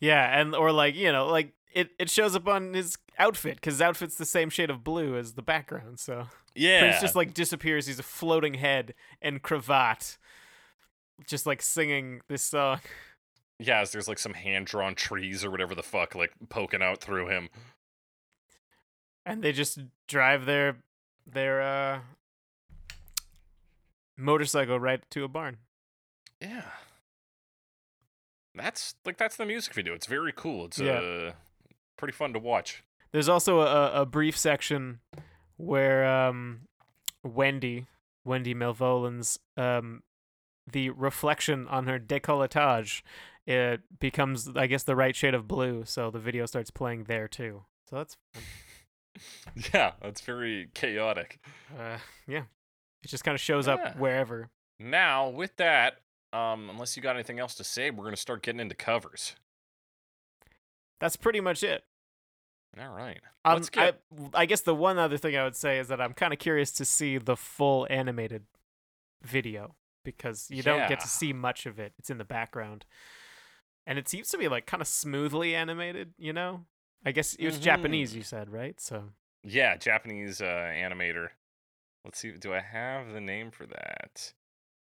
Yeah, 0.00 0.38
and 0.38 0.54
or 0.54 0.72
like 0.72 0.94
you 0.94 1.10
know 1.12 1.26
like 1.26 1.52
it 1.72 1.90
it 1.98 2.10
shows 2.10 2.36
up 2.36 2.46
on 2.48 2.74
his 2.74 2.96
outfit 3.18 3.56
because 3.56 3.74
his 3.74 3.82
outfit's 3.82 4.16
the 4.16 4.24
same 4.24 4.50
shade 4.50 4.70
of 4.70 4.84
blue 4.84 5.16
as 5.16 5.32
the 5.32 5.42
background. 5.42 5.98
So 5.98 6.26
yeah, 6.54 6.80
Prince 6.80 7.00
just 7.00 7.16
like 7.16 7.34
disappears. 7.34 7.86
He's 7.86 7.98
a 7.98 8.02
floating 8.04 8.54
head 8.54 8.94
and 9.22 9.42
cravat, 9.42 10.18
just 11.26 11.46
like 11.46 11.62
singing 11.62 12.20
this 12.28 12.42
song. 12.42 12.80
yeah. 13.58 13.80
as 13.80 13.92
There's 13.92 14.08
like 14.08 14.18
some 14.18 14.34
hand 14.34 14.66
drawn 14.66 14.94
trees 14.94 15.44
or 15.44 15.50
whatever 15.50 15.74
the 15.74 15.82
fuck 15.82 16.14
like 16.14 16.32
poking 16.48 16.82
out 16.82 17.00
through 17.00 17.28
him. 17.28 17.48
and 19.24 19.42
they 19.42 19.52
just 19.52 19.78
drive 20.06 20.44
their 20.46 20.76
their 21.26 21.62
uh 21.62 22.00
motorcycle 24.16 24.78
right 24.80 25.02
to 25.10 25.24
a 25.24 25.28
barn. 25.28 25.58
Yeah. 26.40 26.62
That's 28.54 28.94
like 29.04 29.18
that's 29.18 29.36
the 29.36 29.46
music 29.46 29.74
video. 29.74 29.94
It's 29.94 30.06
very 30.06 30.32
cool. 30.34 30.66
It's 30.66 30.78
Yeah. 30.78 30.92
uh 31.00 31.32
pretty 31.96 32.12
fun 32.12 32.32
to 32.34 32.38
watch. 32.38 32.84
There's 33.12 33.28
also 33.28 33.60
a, 33.60 34.02
a 34.02 34.06
brief 34.06 34.36
section 34.36 35.00
where 35.56 36.04
um 36.06 36.62
Wendy 37.22 37.86
Wendy 38.24 38.54
Melvoin's 38.54 39.38
um 39.56 40.02
the 40.70 40.90
reflection 40.90 41.66
on 41.68 41.86
her 41.86 41.98
décolletage 41.98 43.02
it 43.46 43.82
becomes 44.00 44.48
I 44.56 44.66
guess 44.66 44.84
the 44.84 44.96
right 44.96 45.14
shade 45.14 45.34
of 45.34 45.46
blue, 45.48 45.84
so 45.84 46.10
the 46.10 46.18
video 46.18 46.46
starts 46.46 46.70
playing 46.70 47.04
there 47.04 47.28
too. 47.28 47.64
So 47.88 47.96
that's. 47.96 48.16
Yeah, 49.72 49.92
that's 50.02 50.22
very 50.22 50.70
chaotic. 50.74 51.38
uh 51.78 51.98
yeah. 52.26 52.44
It 53.04 53.08
just 53.08 53.22
kind 53.24 53.34
of 53.34 53.40
shows 53.40 53.66
Yeah. 53.66 53.74
up 53.74 53.96
wherever. 53.96 54.50
Now, 54.78 55.28
with 55.28 55.56
that, 55.56 56.00
um, 56.32 56.68
unless 56.70 56.96
you 56.96 57.02
got 57.02 57.14
anything 57.16 57.38
else 57.38 57.54
to 57.56 57.64
say, 57.64 57.90
we're 57.90 58.04
gonna 58.04 58.16
start 58.16 58.42
getting 58.42 58.60
into 58.60 58.74
covers. 58.74 59.36
That's 61.00 61.16
pretty 61.16 61.40
much 61.40 61.62
it. 61.62 61.84
All 62.78 62.88
right. 62.88 63.20
Um, 63.44 63.54
Let's 63.54 63.70
get. 63.70 64.00
I, 64.34 64.42
I 64.42 64.46
guess 64.46 64.62
the 64.62 64.74
one 64.74 64.98
other 64.98 65.16
thing 65.16 65.36
I 65.36 65.44
would 65.44 65.54
say 65.54 65.78
is 65.78 65.88
that 65.88 66.00
I'm 66.00 66.12
kind 66.14 66.32
of 66.32 66.38
curious 66.38 66.72
to 66.72 66.84
see 66.84 67.18
the 67.18 67.36
full 67.36 67.86
animated 67.90 68.46
video 69.22 69.76
because 70.04 70.50
you 70.50 70.62
don't 70.62 70.88
get 70.88 71.00
to 71.00 71.08
see 71.08 71.32
much 71.32 71.66
of 71.66 71.78
it. 71.78 71.92
It's 71.98 72.10
in 72.10 72.18
the 72.18 72.24
background. 72.24 72.84
And 73.86 73.98
it 73.98 74.08
seems 74.08 74.28
to 74.30 74.38
be 74.38 74.48
like 74.48 74.66
kind 74.66 74.80
of 74.80 74.88
smoothly 74.88 75.54
animated, 75.54 76.14
you 76.18 76.32
know? 76.32 76.64
I 77.04 77.12
guess 77.12 77.34
it 77.34 77.44
was 77.44 77.58
Japanese, 77.58 78.12
Mhm. 78.12 78.16
you 78.16 78.22
said, 78.22 78.48
right? 78.50 78.80
So 78.80 79.10
Yeah, 79.44 79.76
Japanese 79.76 80.40
uh, 80.40 80.46
animator. 80.74 81.28
Let's 82.04 82.18
see. 82.18 82.32
Do 82.32 82.52
I 82.52 82.60
have 82.60 83.12
the 83.12 83.20
name 83.20 83.50
for 83.50 83.66
that? 83.66 84.32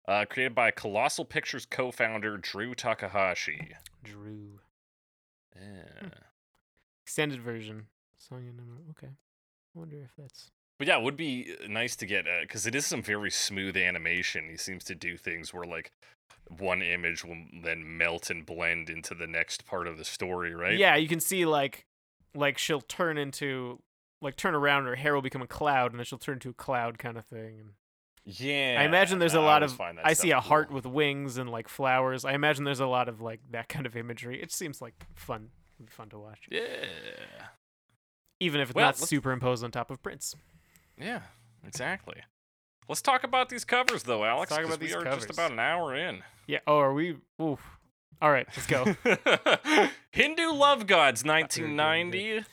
Uh, 0.08 0.24
created 0.28 0.54
by 0.54 0.70
Colossal 0.72 1.24
Pictures 1.24 1.64
co-founder 1.64 2.36
Drew 2.36 2.74
Takahashi. 2.74 3.72
Drew. 4.02 4.58
Yeah. 5.54 6.08
Extended 7.04 7.40
version. 7.40 7.86
Sonya 8.18 8.52
number. 8.52 8.82
Okay. 8.90 9.12
I 9.74 9.78
wonder 9.78 9.96
if 10.02 10.10
that's. 10.18 10.50
But 10.78 10.88
yeah, 10.88 10.98
it 10.98 11.04
would 11.04 11.16
be 11.16 11.54
uh, 11.62 11.68
nice 11.68 11.94
to 11.96 12.06
get 12.06 12.24
because 12.40 12.66
it 12.66 12.74
is 12.74 12.86
some 12.86 13.02
very 13.02 13.30
smooth 13.30 13.76
animation. 13.76 14.48
He 14.48 14.56
seems 14.56 14.82
to 14.84 14.94
do 14.94 15.16
things 15.16 15.54
where 15.54 15.64
like 15.64 15.92
one 16.58 16.82
image 16.82 17.24
will 17.24 17.36
then 17.62 17.96
melt 17.96 18.30
and 18.30 18.44
blend 18.44 18.90
into 18.90 19.14
the 19.14 19.26
next 19.26 19.64
part 19.64 19.86
of 19.86 19.98
the 19.98 20.04
story, 20.04 20.54
right? 20.54 20.76
Yeah, 20.76 20.96
you 20.96 21.08
can 21.08 21.20
see 21.20 21.46
like, 21.46 21.86
like 22.34 22.58
she'll 22.58 22.80
turn 22.80 23.16
into, 23.18 23.80
like 24.22 24.36
turn 24.36 24.54
around, 24.54 24.80
and 24.80 24.88
her 24.88 24.94
hair 24.96 25.14
will 25.14 25.22
become 25.22 25.42
a 25.42 25.46
cloud, 25.46 25.90
and 25.92 25.98
then 26.00 26.04
she'll 26.06 26.18
turn 26.18 26.34
into 26.34 26.48
a 26.50 26.54
cloud 26.54 26.98
kind 26.98 27.18
of 27.18 27.26
thing. 27.26 27.58
And 27.60 27.70
Yeah. 28.24 28.76
I 28.80 28.84
imagine 28.84 29.18
there's 29.18 29.34
a 29.34 29.40
lot 29.40 29.62
of. 29.62 29.78
I 29.80 30.12
see 30.14 30.30
a 30.30 30.34
stuff 30.34 30.44
heart 30.46 30.70
with 30.70 30.86
wings 30.86 31.36
and 31.38 31.50
like 31.50 31.68
flowers. 31.68 32.24
I 32.24 32.32
imagine 32.32 32.64
there's 32.64 32.80
a 32.80 32.86
lot 32.86 33.08
of 33.08 33.20
like 33.20 33.40
that 33.50 33.68
kind 33.68 33.84
of 33.84 33.96
imagery. 33.96 34.40
It 34.40 34.52
seems 34.52 34.80
like 34.80 34.94
fun, 35.16 35.50
it'd 35.78 35.86
be 35.86 35.92
fun 35.92 36.08
to 36.10 36.18
watch, 36.18 36.46
Yeah. 36.48 36.62
even 38.40 38.60
if 38.60 38.70
it's 38.70 38.74
Well, 38.76 38.86
not 38.86 38.98
let's- 38.98 39.08
superimposed 39.08 39.62
on 39.64 39.70
top 39.70 39.90
of 39.90 40.02
Prince. 40.02 40.34
Yeah. 40.96 41.22
Exactly. 41.66 42.22
Let's 42.88 43.02
talk 43.02 43.22
about 43.24 43.48
these 43.48 43.64
covers, 43.64 44.02
though, 44.02 44.24
Alex. 44.24 44.50
Talk 44.50 44.64
about 44.64 44.80
we 44.80 44.86
these 44.86 44.94
are 44.96 45.02
covers. 45.04 45.26
just 45.26 45.30
about 45.30 45.52
an 45.52 45.58
hour 45.60 45.94
in. 45.94 46.22
Yeah. 46.46 46.58
Oh, 46.66 46.78
are 46.78 46.92
we? 46.92 47.16
Oof. 47.40 47.60
All 48.20 48.30
right, 48.30 48.46
let's 48.48 48.66
go. 48.66 48.96
Hindu 50.12 50.52
Love 50.52 50.86
Gods, 50.86 51.24
1990. 51.24 52.44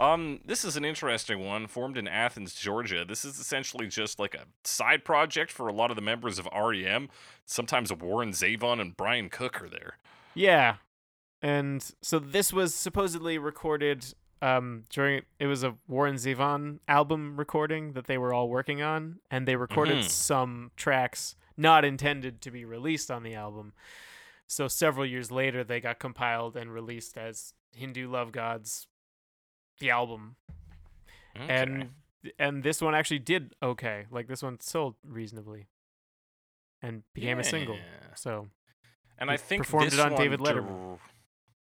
Um, 0.00 0.40
this 0.46 0.64
is 0.64 0.76
an 0.76 0.84
interesting 0.84 1.44
one, 1.44 1.66
formed 1.66 1.98
in 1.98 2.08
Athens, 2.08 2.54
Georgia. 2.54 3.04
This 3.04 3.22
is 3.24 3.38
essentially 3.38 3.86
just 3.86 4.18
like 4.18 4.34
a 4.34 4.46
side 4.64 5.04
project 5.04 5.52
for 5.52 5.68
a 5.68 5.72
lot 5.74 5.90
of 5.90 5.96
the 5.96 6.02
members 6.02 6.38
of 6.38 6.48
REM. 6.56 7.10
Sometimes 7.44 7.92
Warren 7.92 8.30
Zevon 8.30 8.80
and 8.80 8.96
Bryan 8.96 9.28
Cook 9.28 9.62
are 9.62 9.68
there. 9.68 9.98
Yeah. 10.34 10.76
And 11.42 11.84
so 12.00 12.18
this 12.18 12.52
was 12.52 12.74
supposedly 12.74 13.36
recorded 13.38 14.06
um 14.42 14.84
during 14.88 15.20
it 15.38 15.46
was 15.46 15.62
a 15.62 15.74
Warren 15.86 16.14
Zevon 16.14 16.78
album 16.88 17.36
recording 17.38 17.92
that 17.92 18.06
they 18.06 18.16
were 18.16 18.32
all 18.32 18.48
working 18.48 18.80
on 18.80 19.18
and 19.30 19.46
they 19.46 19.54
recorded 19.56 19.98
Mhm. 19.98 20.08
some 20.08 20.70
tracks 20.76 21.36
not 21.58 21.84
intended 21.84 22.40
to 22.40 22.50
be 22.50 22.64
released 22.64 23.10
on 23.10 23.22
the 23.22 23.34
album. 23.34 23.74
So 24.46 24.66
several 24.66 25.04
years 25.04 25.30
later 25.30 25.62
they 25.62 25.78
got 25.78 25.98
compiled 25.98 26.56
and 26.56 26.72
released 26.72 27.18
as 27.18 27.52
Hindu 27.74 28.08
Love 28.10 28.32
Gods 28.32 28.86
the 29.80 29.90
album. 29.90 30.36
Okay. 31.36 31.46
And 31.48 31.88
and 32.38 32.62
this 32.62 32.80
one 32.80 32.94
actually 32.94 33.18
did 33.20 33.54
okay. 33.62 34.06
Like 34.10 34.28
this 34.28 34.42
one 34.42 34.60
sold 34.60 34.94
reasonably 35.04 35.66
and 36.82 37.02
became 37.14 37.38
a 37.38 37.44
single. 37.44 37.74
Yeah. 37.76 38.14
So 38.14 38.48
And 39.18 39.30
I 39.30 39.36
think 39.36 39.64
performed 39.64 39.88
this 39.88 39.94
it 39.94 40.00
on 40.00 40.14
David 40.16 40.40
dir- 40.42 40.54
Letterman. 40.62 40.98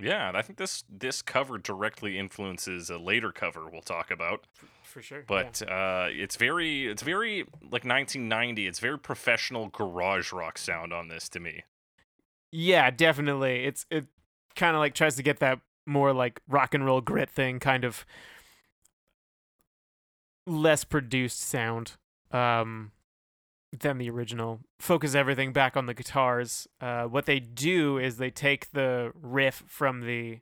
yeah, 0.01 0.29
and 0.29 0.37
I 0.37 0.43
think 0.43 0.59
this 0.59 0.85
this 0.89 1.23
cover 1.23 1.59
directly 1.59 2.19
influences 2.19 2.91
a 2.91 2.99
later 2.99 3.33
cover 3.33 3.69
we'll 3.69 3.83
talk 3.83 4.11
about. 4.11 4.47
for 4.83 5.03
sure. 5.03 5.19
yeah. 5.19 5.25
But 5.27 5.63
uh, 5.69 6.09
it's 6.11 6.37
very 6.37 6.87
it's 6.87 7.03
very 7.03 7.43
like 7.63 7.85
1990. 7.85 8.67
It's 8.67 8.79
very 8.81 8.99
professional 8.99 9.69
garage 9.69 10.33
rock 10.33 10.59
sound 10.59 10.93
on 10.93 11.09
this 11.09 11.29
to 11.31 11.41
me. 11.41 11.65
Yeah, 12.53 12.91
definitely. 12.91 13.65
It's 13.65 13.87
it 13.91 14.07
kind 14.57 14.75
of 14.75 14.81
like 14.81 14.95
tries 14.95 15.15
to 15.17 15.23
get 15.23 15.39
that 15.41 15.61
more 15.91 16.13
like 16.13 16.41
rock 16.49 16.73
and 16.75 16.87
roll 16.87 17.01
grit 17.01 17.29
thing, 17.29 17.59
kind 17.59 17.85
of 17.85 18.07
less 20.47 20.85
produced 20.85 21.41
sound 21.41 21.93
um, 22.31 22.93
than 23.79 23.99
the 23.99 24.09
original. 24.11 24.61
Focus 24.79 25.15
everything 25.15 25.53
back 25.53 25.77
on 25.77 25.87
the 25.87 25.95
guitars. 25.95 26.67
Uh, 26.81 27.05
what 27.05 27.27
they 27.27 27.41
do 27.41 27.99
is 27.99 28.17
they 28.17 28.31
take 28.31 28.73
the 28.73 29.13
riff 29.15 29.65
from 29.67 30.03
the 30.03 30.41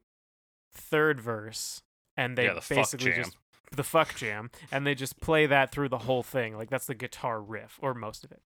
third 0.73 1.21
verse 1.21 1.83
and 2.17 2.37
they 2.37 2.45
yeah, 2.45 2.55
the 2.55 2.75
basically 2.75 3.13
just 3.13 3.37
the 3.71 3.83
fuck 3.83 4.15
jam 4.15 4.51
and 4.73 4.87
they 4.87 4.95
just 4.95 5.21
play 5.21 5.45
that 5.47 5.71
through 5.71 5.89
the 5.89 5.99
whole 5.99 6.23
thing. 6.23 6.57
Like 6.57 6.71
that's 6.71 6.87
the 6.87 6.95
guitar 6.95 7.41
riff 7.41 7.79
or 7.83 7.95
most 7.95 8.25
of 8.25 8.33
it. 8.33 8.43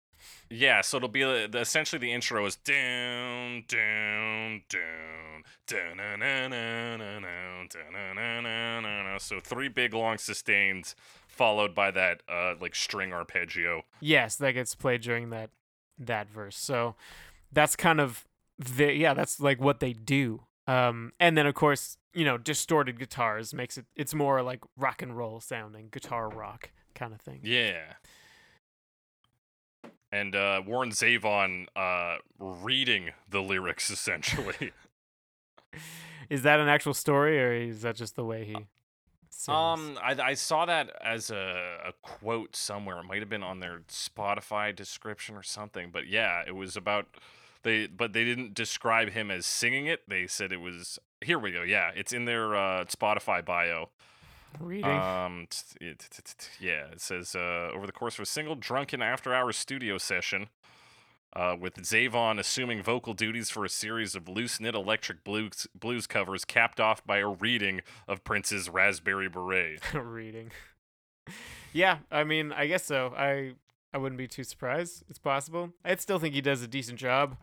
Yeah, 0.50 0.80
so 0.82 0.98
it'll 0.98 1.08
be 1.08 1.24
uh, 1.24 1.46
the, 1.46 1.60
essentially 1.60 1.98
the 1.98 2.12
intro 2.12 2.44
is 2.46 2.56
down, 2.56 3.64
down, 3.68 4.62
down, 4.68 5.42
down, 5.66 5.96
down, 5.96 5.96
na, 5.96 6.16
na, 6.16 6.48
na, 8.80 9.02
na. 9.02 9.18
So 9.18 9.40
three 9.40 9.68
big 9.68 9.94
long 9.94 10.18
sustains, 10.18 10.94
followed 11.26 11.74
by 11.74 11.90
that 11.90 12.22
uh 12.28 12.54
like 12.60 12.74
string 12.74 13.12
arpeggio. 13.12 13.82
Yes, 14.00 14.36
that 14.36 14.52
gets 14.52 14.74
played 14.74 15.00
during 15.00 15.30
that 15.30 15.50
that 15.98 16.28
verse. 16.28 16.56
So 16.56 16.94
that's 17.50 17.76
kind 17.76 18.00
of 18.00 18.26
the 18.58 18.92
yeah, 18.92 19.14
that's 19.14 19.40
like 19.40 19.60
what 19.60 19.80
they 19.80 19.92
do. 19.92 20.42
Um 20.66 21.12
and 21.18 21.36
then 21.36 21.46
of 21.46 21.54
course, 21.54 21.96
you 22.12 22.24
know, 22.24 22.36
distorted 22.36 22.98
guitars 22.98 23.54
makes 23.54 23.78
it 23.78 23.86
it's 23.96 24.14
more 24.14 24.42
like 24.42 24.60
rock 24.76 25.00
and 25.02 25.16
roll 25.16 25.40
sounding, 25.40 25.88
guitar 25.90 26.28
rock 26.28 26.70
kind 26.94 27.14
of 27.14 27.20
thing. 27.20 27.40
Yeah. 27.42 27.94
And 30.12 30.36
uh, 30.36 30.62
Warren 30.66 30.90
Zevon 30.90 31.66
uh, 31.74 32.18
reading 32.38 33.10
the 33.28 33.40
lyrics 33.40 33.90
essentially. 33.90 34.72
Is 36.28 36.42
that 36.42 36.60
an 36.60 36.68
actual 36.68 36.94
story 36.94 37.42
or 37.42 37.52
is 37.52 37.82
that 37.82 37.96
just 37.96 38.14
the 38.14 38.24
way 38.24 38.44
he 38.44 38.56
sings? 39.30 39.56
Um, 39.56 39.98
I, 40.02 40.16
I 40.22 40.34
saw 40.34 40.66
that 40.66 40.90
as 41.02 41.30
a, 41.30 41.78
a 41.86 41.92
quote 42.02 42.54
somewhere. 42.54 42.98
It 42.98 43.04
might 43.04 43.20
have 43.20 43.28
been 43.30 43.42
on 43.42 43.60
their 43.60 43.80
Spotify 43.88 44.74
description 44.76 45.34
or 45.36 45.42
something. 45.42 45.90
But 45.90 46.06
yeah, 46.06 46.42
it 46.46 46.54
was 46.54 46.76
about 46.76 47.06
they. 47.62 47.86
But 47.86 48.12
they 48.12 48.24
didn't 48.24 48.54
describe 48.54 49.10
him 49.10 49.30
as 49.30 49.46
singing 49.46 49.86
it. 49.86 50.08
They 50.08 50.26
said 50.26 50.52
it 50.52 50.60
was. 50.60 50.98
Here 51.22 51.38
we 51.38 51.52
go. 51.52 51.62
Yeah, 51.62 51.90
it's 51.94 52.12
in 52.12 52.24
their 52.24 52.54
uh, 52.54 52.84
Spotify 52.84 53.44
bio. 53.44 53.90
Reading. 54.60 54.84
Um, 54.90 55.46
t- 55.50 55.78
t- 55.78 55.94
t- 55.94 56.22
t- 56.38 56.66
yeah, 56.66 56.86
it 56.92 57.00
says 57.00 57.34
uh, 57.34 57.70
over 57.74 57.86
the 57.86 57.92
course 57.92 58.14
of 58.18 58.22
a 58.22 58.26
single 58.26 58.54
drunken 58.54 59.00
after-hours 59.02 59.56
studio 59.56 59.98
session, 59.98 60.48
uh, 61.34 61.56
with 61.58 61.74
Zevon 61.76 62.38
assuming 62.38 62.82
vocal 62.82 63.14
duties 63.14 63.48
for 63.50 63.64
a 63.64 63.68
series 63.68 64.14
of 64.14 64.28
loose-knit 64.28 64.74
electric 64.74 65.24
blues 65.24 65.66
blues 65.74 66.06
covers, 66.06 66.44
capped 66.44 66.78
off 66.80 67.04
by 67.06 67.18
a 67.18 67.28
reading 67.28 67.80
of 68.06 68.22
Prince's 68.24 68.68
"Raspberry 68.68 69.28
Beret." 69.28 69.80
reading. 69.94 70.50
yeah, 71.72 71.98
I 72.10 72.24
mean, 72.24 72.52
I 72.52 72.66
guess 72.66 72.84
so. 72.84 73.14
I 73.16 73.52
I 73.94 73.98
wouldn't 73.98 74.18
be 74.18 74.28
too 74.28 74.44
surprised. 74.44 75.04
It's 75.08 75.18
possible. 75.18 75.70
I'd 75.84 76.00
still 76.00 76.18
think 76.18 76.34
he 76.34 76.40
does 76.40 76.62
a 76.62 76.68
decent 76.68 76.98
job. 76.98 77.36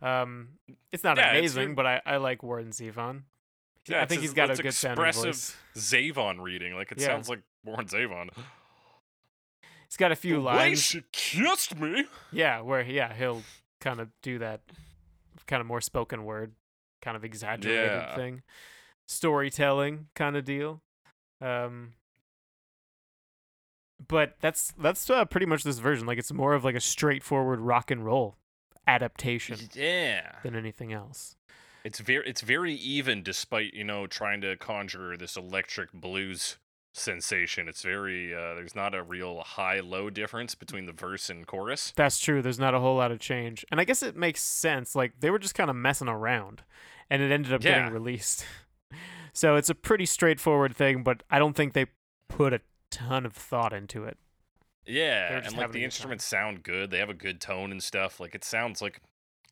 Um, 0.00 0.48
it's 0.90 1.04
not 1.04 1.16
Yeah, 1.16 1.28
it's 1.32 1.38
amazing, 1.54 1.68
your- 1.68 1.74
but 1.76 1.86
I, 1.86 2.00
I 2.04 2.16
like 2.16 2.42
Warren 2.42 2.70
Zevon. 2.70 3.22
Yeah, 3.88 4.02
I 4.02 4.06
think 4.06 4.20
he's 4.20 4.32
got 4.32 4.50
a 4.50 4.54
good 4.56 4.66
expressive. 4.66 5.56
Zevon 5.76 6.40
reading. 6.40 6.74
Like 6.74 6.92
it 6.92 7.00
Yeah. 7.00 7.06
sounds 7.08 7.28
like 7.28 7.40
Warren 7.64 7.86
Zevon. 7.86 8.30
He's 9.88 9.96
got 9.96 10.12
a 10.12 10.16
few 10.16 10.34
The 10.36 10.40
way 10.40 10.44
lines. 10.54 10.82
she 10.82 11.02
kissed 11.12 11.76
me. 11.78 12.06
Yeah, 12.30 12.60
where 12.60 12.82
yeah 12.82 13.12
he'll 13.12 13.42
kind 13.80 14.00
of 14.00 14.08
do 14.22 14.38
that, 14.38 14.60
kind 15.46 15.60
of 15.60 15.66
more 15.66 15.80
spoken 15.80 16.24
word, 16.24 16.54
kind 17.02 17.16
of 17.16 17.24
exaggerated 17.24 17.90
Yeah. 17.90 18.14
thing, 18.16 18.42
storytelling 19.06 20.08
kind 20.14 20.36
of 20.36 20.44
deal. 20.44 20.80
Um, 21.40 21.94
but 24.08 24.36
that's 24.40 24.72
that's 24.78 25.08
uh, 25.10 25.24
pretty 25.24 25.46
much 25.46 25.62
this 25.64 25.78
version. 25.78 26.06
Like 26.06 26.18
it's 26.18 26.32
more 26.32 26.54
of 26.54 26.64
like 26.64 26.74
a 26.76 26.80
straightforward 26.80 27.60
rock 27.60 27.90
and 27.90 28.04
roll 28.04 28.36
adaptation 28.86 29.58
Yeah. 29.74 30.38
than 30.42 30.54
anything 30.56 30.92
else. 30.92 31.36
It's 31.84 31.98
very 32.00 32.28
it's 32.28 32.40
very 32.42 32.74
even 32.74 33.22
despite, 33.22 33.74
you 33.74 33.84
know, 33.84 34.06
trying 34.06 34.40
to 34.42 34.56
conjure 34.56 35.16
this 35.16 35.36
electric 35.36 35.92
blues 35.92 36.58
sensation. 36.94 37.68
It's 37.68 37.82
very 37.82 38.34
uh 38.34 38.54
there's 38.54 38.74
not 38.74 38.94
a 38.94 39.02
real 39.02 39.40
high 39.40 39.80
low 39.80 40.10
difference 40.10 40.54
between 40.54 40.86
the 40.86 40.92
verse 40.92 41.28
and 41.30 41.46
chorus. 41.46 41.92
That's 41.96 42.18
true. 42.18 42.42
There's 42.42 42.58
not 42.58 42.74
a 42.74 42.80
whole 42.80 42.96
lot 42.96 43.10
of 43.10 43.18
change, 43.18 43.64
and 43.70 43.80
I 43.80 43.84
guess 43.84 44.02
it 44.02 44.16
makes 44.16 44.40
sense. 44.42 44.94
Like 44.94 45.14
they 45.20 45.30
were 45.30 45.38
just 45.38 45.54
kind 45.54 45.70
of 45.70 45.76
messing 45.76 46.08
around, 46.08 46.62
and 47.10 47.22
it 47.22 47.32
ended 47.32 47.52
up 47.52 47.64
Yeah. 47.64 47.78
getting 47.80 47.92
released. 47.94 48.44
so 49.32 49.56
it's 49.56 49.70
a 49.70 49.74
pretty 49.74 50.06
straightforward 50.06 50.76
thing, 50.76 51.02
but 51.02 51.22
I 51.30 51.38
don't 51.38 51.54
think 51.54 51.72
they 51.72 51.86
put 52.28 52.52
a 52.52 52.60
ton 52.90 53.24
of 53.26 53.32
thought 53.34 53.72
into 53.72 54.04
it. 54.04 54.18
Yeah, 54.86 55.28
They 55.28 55.34
were 55.36 55.40
just 55.40 55.52
and 55.54 55.62
like 55.62 55.72
the 55.72 55.84
instruments 55.84 56.24
sound 56.24 56.62
good. 56.62 56.90
They 56.90 56.98
have 56.98 57.08
a 57.10 57.14
good 57.14 57.40
tone 57.40 57.70
and 57.70 57.82
stuff. 57.82 58.20
Like 58.20 58.34
it 58.34 58.44
sounds 58.44 58.82
like 58.82 59.00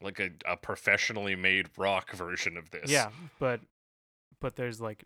like 0.02 0.18
a, 0.20 0.30
a 0.46 0.56
professionally 0.56 1.36
made 1.36 1.68
rock 1.76 2.12
version 2.12 2.56
of 2.56 2.70
this. 2.70 2.90
Yeah, 2.90 3.10
but 3.38 3.60
but 4.40 4.56
there's 4.56 4.80
like 4.80 5.04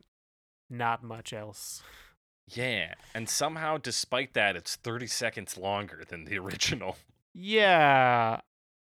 not 0.71 1.03
much 1.03 1.33
else. 1.33 1.83
Yeah, 2.47 2.95
and 3.15 3.29
somehow 3.29 3.79
despite 3.79 4.35
that 4.35 4.55
it's 4.57 4.77
30 4.77 5.07
seconds 5.07 5.57
longer 5.57 6.03
than 6.09 6.25
the 6.25 6.39
original. 6.39 6.97
Yeah, 7.33 8.41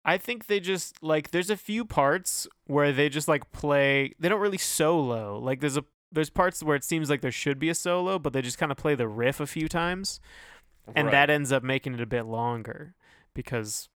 I 0.04 0.18
think 0.18 0.47
they 0.47 0.60
just 0.60 1.02
like 1.04 1.32
there's 1.32 1.49
a 1.49 1.58
few 1.58 1.86
parts 1.86 2.47
where 2.66 2.91
they 2.91 3.10
just 3.10 3.28
like 3.28 3.52
play 3.52 4.14
they 4.20 4.30
don't 4.30 4.41
really 4.41 4.58
solo. 4.58 5.38
Like 5.39 5.60
there's 5.60 5.78
a 5.78 5.84
there's 6.12 6.30
parts 6.30 6.62
where 6.64 6.76
it 6.76 6.84
seems 6.84 7.10
like 7.10 7.22
there 7.22 7.32
should 7.32 7.60
be 7.60 7.70
a 7.70 7.76
solo, 7.76 8.20
but 8.20 8.34
they 8.34 8.41
just 8.41 8.58
kind 8.58 8.72
of 8.72 8.78
play 8.78 8.95
the 8.95 9.08
riff 9.08 9.39
a 9.39 9.47
few 9.47 9.68
times. 9.70 10.20
And 10.95 11.06
Right. 11.08 11.12
that 11.12 11.30
ends 11.30 11.52
up 11.52 11.64
making 11.64 11.93
it 11.93 12.02
a 12.02 12.06
bit 12.08 12.24
longer 12.26 12.95
because 13.34 13.88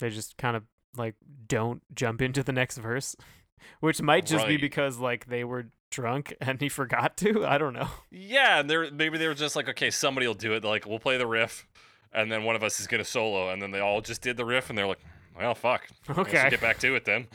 they 0.00 0.08
just 0.10 0.36
kind 0.36 0.56
of 0.56 0.64
like 0.96 1.14
don't 1.46 1.82
jump 1.94 2.22
into 2.22 2.42
the 2.42 2.52
next 2.52 2.78
verse, 2.78 3.16
which 3.80 4.00
might 4.02 4.26
just 4.26 4.46
be 4.46 4.56
because 4.56 4.98
like 4.98 5.26
they 5.26 5.44
were 5.44 5.66
drunk 5.90 6.34
and 6.40 6.60
he 6.60 6.68
forgot 6.68 7.16
to. 7.18 7.46
I 7.46 7.58
don't 7.58 7.74
know. 7.74 7.88
Yeah, 8.10 8.60
and 8.60 8.70
they're 8.70 8.90
maybe 8.90 9.18
they 9.18 9.28
were 9.28 9.34
just 9.34 9.56
like, 9.56 9.68
okay, 9.68 9.90
somebody 9.90 10.26
will 10.26 10.34
do 10.34 10.54
it. 10.54 10.64
Like, 10.64 10.86
we'll 10.86 10.98
play 10.98 11.18
the 11.18 11.26
riff, 11.26 11.66
and 12.12 12.30
then 12.30 12.44
one 12.44 12.56
of 12.56 12.62
us 12.62 12.80
is 12.80 12.86
gonna 12.86 13.04
solo, 13.04 13.50
and 13.50 13.60
then 13.60 13.70
they 13.70 13.80
all 13.80 14.00
just 14.00 14.22
did 14.22 14.36
the 14.36 14.44
riff, 14.44 14.70
and 14.70 14.78
they're 14.78 14.86
like, 14.86 15.00
well, 15.36 15.54
fuck. 15.54 15.88
Okay. 16.08 16.48
get 16.50 16.60
back 16.60 16.78
to 16.78 16.94
it 16.94 17.04
then. 17.04 17.26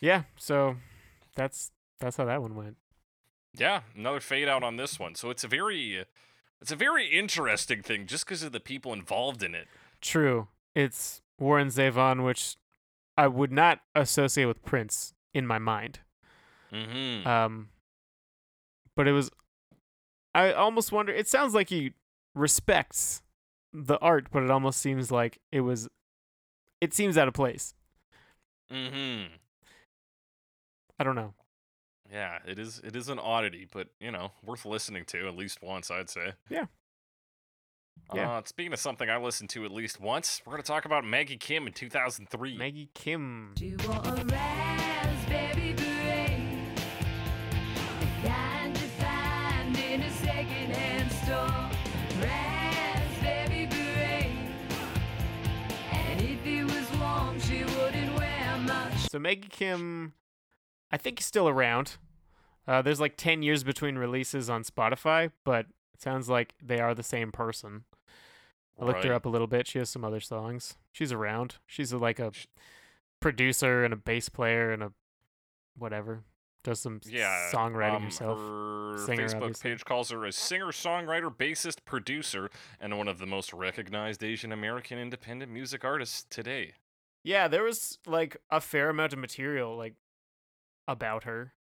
Yeah, 0.00 0.22
so 0.36 0.76
that's 1.34 1.70
that's 2.00 2.16
how 2.16 2.24
that 2.24 2.42
one 2.42 2.54
went. 2.54 2.76
Yeah, 3.56 3.80
another 3.96 4.20
fade 4.20 4.48
out 4.48 4.62
on 4.62 4.76
this 4.76 4.98
one. 4.98 5.14
So 5.14 5.30
it's 5.30 5.44
a 5.44 5.48
very, 5.48 6.04
it's 6.60 6.70
a 6.70 6.76
very 6.76 7.06
interesting 7.06 7.82
thing, 7.82 8.06
just 8.06 8.24
because 8.24 8.42
of 8.42 8.52
the 8.52 8.60
people 8.60 8.92
involved 8.92 9.42
in 9.42 9.54
it. 9.54 9.66
True. 10.00 10.48
It's 10.74 11.22
Warren 11.38 11.68
Zevon, 11.68 12.24
which 12.24 12.56
I 13.16 13.28
would 13.28 13.52
not 13.52 13.80
associate 13.94 14.46
with 14.46 14.64
Prince 14.64 15.14
in 15.34 15.46
my 15.46 15.58
mind. 15.58 16.00
Mm-hmm. 16.72 17.26
Um, 17.26 17.68
but 18.96 19.08
it 19.08 19.12
was. 19.12 19.30
I 20.34 20.52
almost 20.52 20.92
wonder. 20.92 21.12
It 21.12 21.28
sounds 21.28 21.54
like 21.54 21.68
he 21.68 21.92
respects 22.34 23.22
the 23.72 23.98
art, 23.98 24.28
but 24.30 24.42
it 24.42 24.50
almost 24.50 24.80
seems 24.80 25.10
like 25.10 25.38
it 25.52 25.60
was. 25.60 25.88
It 26.80 26.94
seems 26.94 27.18
out 27.18 27.28
of 27.28 27.34
place. 27.34 27.74
mm-hmm. 28.72 29.34
I 31.00 31.04
don't 31.04 31.14
know. 31.14 31.34
Yeah, 32.12 32.38
it 32.46 32.58
is. 32.58 32.80
It 32.84 32.96
is 32.96 33.08
an 33.08 33.18
oddity, 33.18 33.66
but 33.70 33.88
you 34.00 34.10
know, 34.10 34.32
worth 34.44 34.64
listening 34.64 35.04
to 35.06 35.28
at 35.28 35.36
least 35.36 35.62
once, 35.62 35.90
I'd 35.90 36.10
say. 36.10 36.32
Yeah. 36.48 36.66
Yeah. 38.14 38.38
Uh, 38.38 38.42
speaking 38.44 38.72
of 38.72 38.78
something 38.78 39.08
I 39.10 39.18
listened 39.18 39.50
to 39.50 39.64
at 39.64 39.70
least 39.70 40.00
once, 40.00 40.40
we're 40.46 40.52
gonna 40.52 40.62
talk 40.62 40.84
about 40.84 41.04
Maggie 41.04 41.36
Kim 41.36 41.66
in 41.66 41.72
2003. 41.72 42.56
Maggie 42.56 42.88
Kim. 42.94 43.52
Do 43.54 43.66
you 43.66 43.76
want 43.86 44.06
a 44.06 44.24
raspberry 44.24 45.74
beret? 45.74 46.76
The 48.00 48.28
kind 48.28 48.78
you 48.78 48.86
find 48.88 49.76
in 49.78 50.00
a 50.02 50.10
secondhand 50.10 51.12
store. 51.12 52.22
Raspberry 52.22 53.66
beret. 53.66 54.32
And 55.92 56.20
if 56.22 56.46
it 56.46 56.64
was 56.64 56.98
warm, 56.98 57.38
she 57.40 57.64
wouldn't 57.64 58.16
wear 58.16 58.58
much. 58.66 59.10
So 59.10 59.18
Maggie 59.18 59.48
Kim, 59.50 60.14
I 60.90 60.96
think, 60.96 61.20
is 61.20 61.26
still 61.26 61.48
around. 61.48 61.96
Uh, 62.66 62.82
there's 62.82 63.00
like 63.00 63.16
ten 63.16 63.42
years 63.42 63.64
between 63.64 63.96
releases 63.96 64.48
on 64.50 64.62
Spotify, 64.62 65.30
but 65.44 65.66
it 65.94 66.02
sounds 66.02 66.28
like 66.28 66.54
they 66.62 66.80
are 66.80 66.94
the 66.94 67.02
same 67.02 67.32
person. 67.32 67.84
I 68.80 68.84
looked 68.84 69.04
her 69.04 69.12
up 69.12 69.26
a 69.26 69.28
little 69.28 69.46
bit. 69.46 69.66
She 69.66 69.78
has 69.78 69.90
some 69.90 70.04
other 70.04 70.20
songs. 70.20 70.76
She's 70.92 71.12
around. 71.12 71.56
She's 71.66 71.92
a, 71.92 71.98
like 71.98 72.18
a 72.18 72.32
producer 73.20 73.84
and 73.84 73.92
a 73.92 73.96
bass 73.96 74.28
player 74.28 74.70
and 74.70 74.82
a 74.82 74.92
whatever. 75.76 76.22
Does 76.64 76.80
some 76.80 77.00
Yeah, 77.04 77.50
songwriting 77.52 77.96
um, 77.96 78.02
herself. 78.04 78.38
Her 78.38 78.96
Singer, 79.06 79.28
Facebook 79.28 79.36
obviously. 79.42 79.70
page 79.70 79.84
calls 79.84 80.10
her 80.10 80.24
a 80.24 80.32
singer, 80.32 80.66
songwriter, 80.66 81.34
bassist, 81.34 81.84
producer, 81.84 82.50
and 82.80 82.98
one 82.98 83.08
of 83.08 83.18
the 83.18 83.26
most 83.26 83.52
recognized 83.52 84.22
Asian 84.24 84.52
American 84.52 84.98
independent 84.98 85.50
music 85.52 85.84
artists 85.84 86.26
today. 86.28 86.74
Yeah, 87.22 87.48
there 87.48 87.62
was 87.62 87.98
like 88.06 88.36
a 88.50 88.60
fair 88.60 88.90
amount 88.90 89.12
of 89.12 89.18
material 89.18 89.76
like 89.76 89.94
about 90.86 91.24
her. 91.24 91.52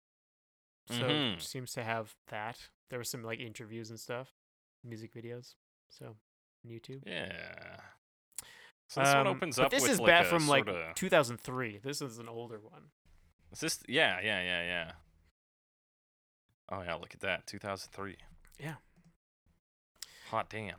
So 0.88 1.02
Mhm. 1.02 1.36
it 1.36 1.42
seems 1.42 1.72
to 1.72 1.82
have 1.84 2.14
that. 2.28 2.68
There 2.90 2.98
were 2.98 3.04
some 3.04 3.22
like 3.22 3.38
interviews 3.40 3.90
and 3.90 3.98
stuff, 4.00 4.32
music 4.84 5.12
videos. 5.12 5.54
So 5.88 6.16
on 6.66 6.72
YouTube. 6.72 7.02
Yeah. 7.06 7.76
So 8.88 9.00
this 9.00 9.08
one 9.14 9.26
Um, 9.26 9.36
opens 9.36 9.56
but 9.56 9.66
up 9.66 9.70
this 9.72 9.88
is 9.88 9.98
like 10.00 10.06
back 10.08 10.26
from 10.26 10.46
like 10.46 10.64
sorta- 10.66 10.92
2003. 10.94 11.78
This 11.82 12.00
is 12.02 12.18
an 12.18 12.28
older 12.28 12.58
one. 12.60 12.82
Is 13.52 13.60
this? 13.60 13.80
Yeah, 13.88 14.20
yeah, 14.22 14.40
yeah, 14.42 14.62
yeah. 14.62 14.92
Oh 16.68 16.82
yeah, 16.82 16.94
look 16.94 17.14
at 17.14 17.20
that, 17.20 17.46
2003. 17.46 18.16
Yeah. 18.58 18.74
Hot 20.30 20.48
damn. 20.50 20.76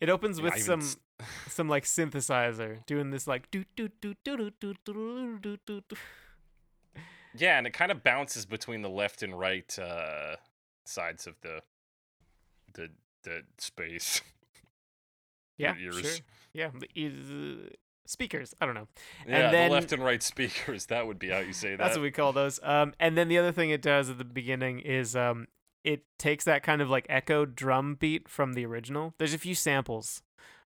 It 0.00 0.08
opens 0.10 0.38
Yeah, 0.38 0.44
with 0.44 0.58
some 0.62 0.82
some 1.48 1.68
like 1.68 1.84
synthesizer 1.84 2.84
doing 2.86 3.10
this 3.10 3.26
like 3.26 3.50
do 3.50 3.64
do 3.76 3.88
do 4.00 4.14
do 4.24 4.36
do 4.36 4.50
do 4.60 4.74
do 4.84 5.38
do 5.66 5.80
do. 5.88 5.96
Yeah, 7.34 7.58
and 7.58 7.66
it 7.66 7.72
kind 7.74 7.90
of 7.90 8.02
bounces 8.02 8.46
between 8.46 8.80
the 8.82 8.88
left 8.90 9.22
and 9.22 9.38
right 9.38 9.78
uh, 9.78 10.36
sides 10.84 11.26
of 11.26 11.34
the 11.42 11.62
the 12.74 12.88
the 13.24 13.42
space. 13.58 14.20
Yeah, 15.58 15.74
ears. 15.80 16.00
sure. 16.00 16.10
Yeah, 16.52 16.70
the 16.94 17.70
speakers. 18.06 18.54
I 18.60 18.66
don't 18.66 18.74
know. 18.74 18.88
Yeah, 19.26 19.50
then- 19.50 19.68
the 19.68 19.74
left 19.74 19.92
and 19.92 20.04
right 20.04 20.22
speakers. 20.22 20.86
That 20.86 21.06
would 21.06 21.18
be 21.18 21.28
how 21.30 21.38
you 21.38 21.52
say 21.52 21.70
that. 21.70 21.78
That's 21.78 21.96
what 21.96 22.02
we 22.02 22.10
call 22.10 22.32
those. 22.32 22.60
Um, 22.62 22.94
and 23.00 23.16
then 23.16 23.28
the 23.28 23.38
other 23.38 23.52
thing 23.52 23.70
it 23.70 23.82
does 23.82 24.08
at 24.10 24.18
the 24.18 24.24
beginning 24.24 24.80
is 24.80 25.14
um, 25.16 25.48
it 25.84 26.04
takes 26.18 26.44
that 26.44 26.62
kind 26.62 26.80
of 26.82 26.88
like 26.90 27.06
echo 27.08 27.44
drum 27.44 27.94
beat 27.94 28.28
from 28.28 28.52
the 28.54 28.64
original. 28.66 29.14
There's 29.18 29.34
a 29.34 29.38
few 29.38 29.54
samples 29.54 30.22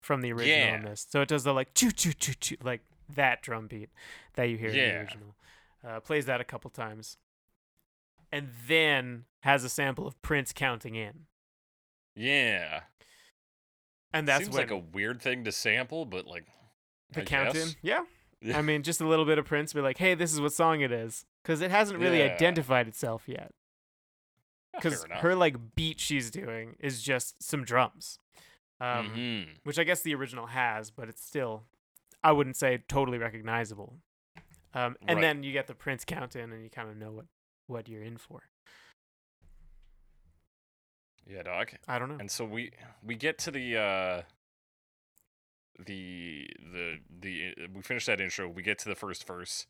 from 0.01 0.21
the 0.21 0.33
original 0.33 0.75
in 0.77 0.83
Yeah. 0.83 0.89
this, 0.91 1.07
so 1.09 1.23
it 1.23 1.29
does 1.29 1.45
the 1.45 1.53
like 1.55 1.73
choo 1.75 1.91
choo 1.91 2.13
choo 2.13 2.35
choo 2.39 2.57
like 2.63 2.83
that 3.15 3.43
drum 3.43 3.67
beat 3.69 3.89
that 4.35 4.45
you 4.45 4.57
hear 4.59 4.69
in 4.69 4.75
the 4.75 4.79
Yeah. 4.81 5.01
original. 5.01 5.35
Uh, 5.87 6.01
plays 6.01 6.27
that 6.27 6.41
a 6.41 6.45
couple 6.45 6.71
times, 6.71 7.17
and 8.33 8.49
then 8.67 9.25
has 9.41 9.65
a 9.65 9.69
sample 9.69 10.07
of 10.07 10.21
Prince 10.23 10.53
counting 10.55 10.95
in, 10.95 11.27
yeah. 12.15 12.81
And 14.15 14.27
that's 14.27 14.45
Seems 14.45 14.55
when 14.55 14.63
like 14.63 14.71
a 14.71 14.79
weird 14.79 15.21
thing 15.21 15.45
to 15.45 15.53
sample, 15.53 16.07
but 16.07 16.27
like 16.27 16.47
the 17.13 17.21
I 17.21 17.25
count 17.25 17.55
in. 17.55 17.69
Yeah. 17.83 18.05
Yeah. 18.41 18.59
I 18.59 18.63
mean, 18.63 18.83
just 18.83 19.01
a 19.01 19.07
little 19.07 19.25
bit 19.25 19.39
of 19.39 19.45
Prince, 19.47 19.73
be 19.73 19.81
like, 19.81 19.99
"Hey, 19.99 20.15
this 20.15 20.33
is 20.33 20.41
what 20.41 20.53
song 20.53 20.81
it 20.81 20.93
is," 20.93 21.25
because 21.43 21.61
it 21.61 21.71
hasn't 21.71 21.99
really 21.99 22.19
Yeah. 22.19 22.33
identified 22.35 22.87
itself 22.89 23.25
yet. 23.27 23.53
Because 24.75 25.05
her 25.11 25.35
like 25.35 25.75
beat 25.77 26.01
she's 26.01 26.31
doing 26.31 26.77
is 26.81 27.03
just 27.03 27.43
some 27.43 27.65
drums, 27.65 28.19
um, 28.81 29.11
Mhm. 29.11 29.49
which 29.63 29.79
I 29.79 29.85
guess 29.85 30.03
the 30.03 30.15
original 30.15 30.47
has, 30.47 30.91
but 30.91 31.09
it's 31.09 31.25
still, 31.25 31.65
I 32.25 32.33
wouldn't 32.33 32.57
say 32.57 32.79
totally 32.89 33.19
recognizable. 33.19 34.01
Um, 34.75 34.97
and 35.07 35.17
Right. 35.19 35.21
then 35.23 35.43
you 35.45 35.53
get 35.53 35.69
the 35.69 35.75
Prince 35.75 36.05
count 36.05 36.35
in, 36.35 36.53
and 36.53 36.63
you 36.63 36.71
kind 36.71 36.89
of 36.91 36.97
know 36.97 37.13
what 37.13 37.27
what 37.67 37.89
you're 37.89 38.03
in 38.03 38.19
for. 38.19 38.43
Yeah, 41.29 41.43
dog. 41.43 41.71
I 41.89 41.99
don't 41.99 42.09
know. 42.09 42.17
And 42.21 42.31
so 42.31 42.45
we 42.45 42.73
we 43.03 43.15
get 43.15 43.39
to 43.39 43.51
the 43.51 43.77
uh 43.77 44.23
the 45.85 46.47
the 46.73 46.99
the 47.21 47.55
uh, 47.59 47.67
we 47.75 47.83
finish 47.83 48.07
that 48.07 48.21
intro. 48.21 48.49
We 48.49 48.63
get 48.63 48.79
to 48.81 48.89
the 48.89 48.95
first 48.95 49.27
verse. 49.27 49.67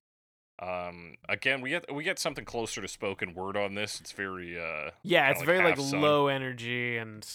Um, 0.61 1.15
again, 1.29 1.61
we 1.61 1.71
get 1.71 1.93
we 1.93 2.05
get 2.05 2.19
something 2.19 2.45
closer 2.45 2.81
to 2.81 2.89
spoken 2.89 3.35
word 3.35 3.57
on 3.57 3.75
this. 3.75 4.01
It's 4.01 4.13
very 4.13 4.59
uh 4.59 4.91
yeah, 5.03 5.31
it's 5.31 5.39
like 5.41 5.47
very 5.47 5.59
like 5.59 5.77
half-sung. 5.79 6.01
low 6.01 6.27
energy, 6.29 6.97
and 6.97 7.27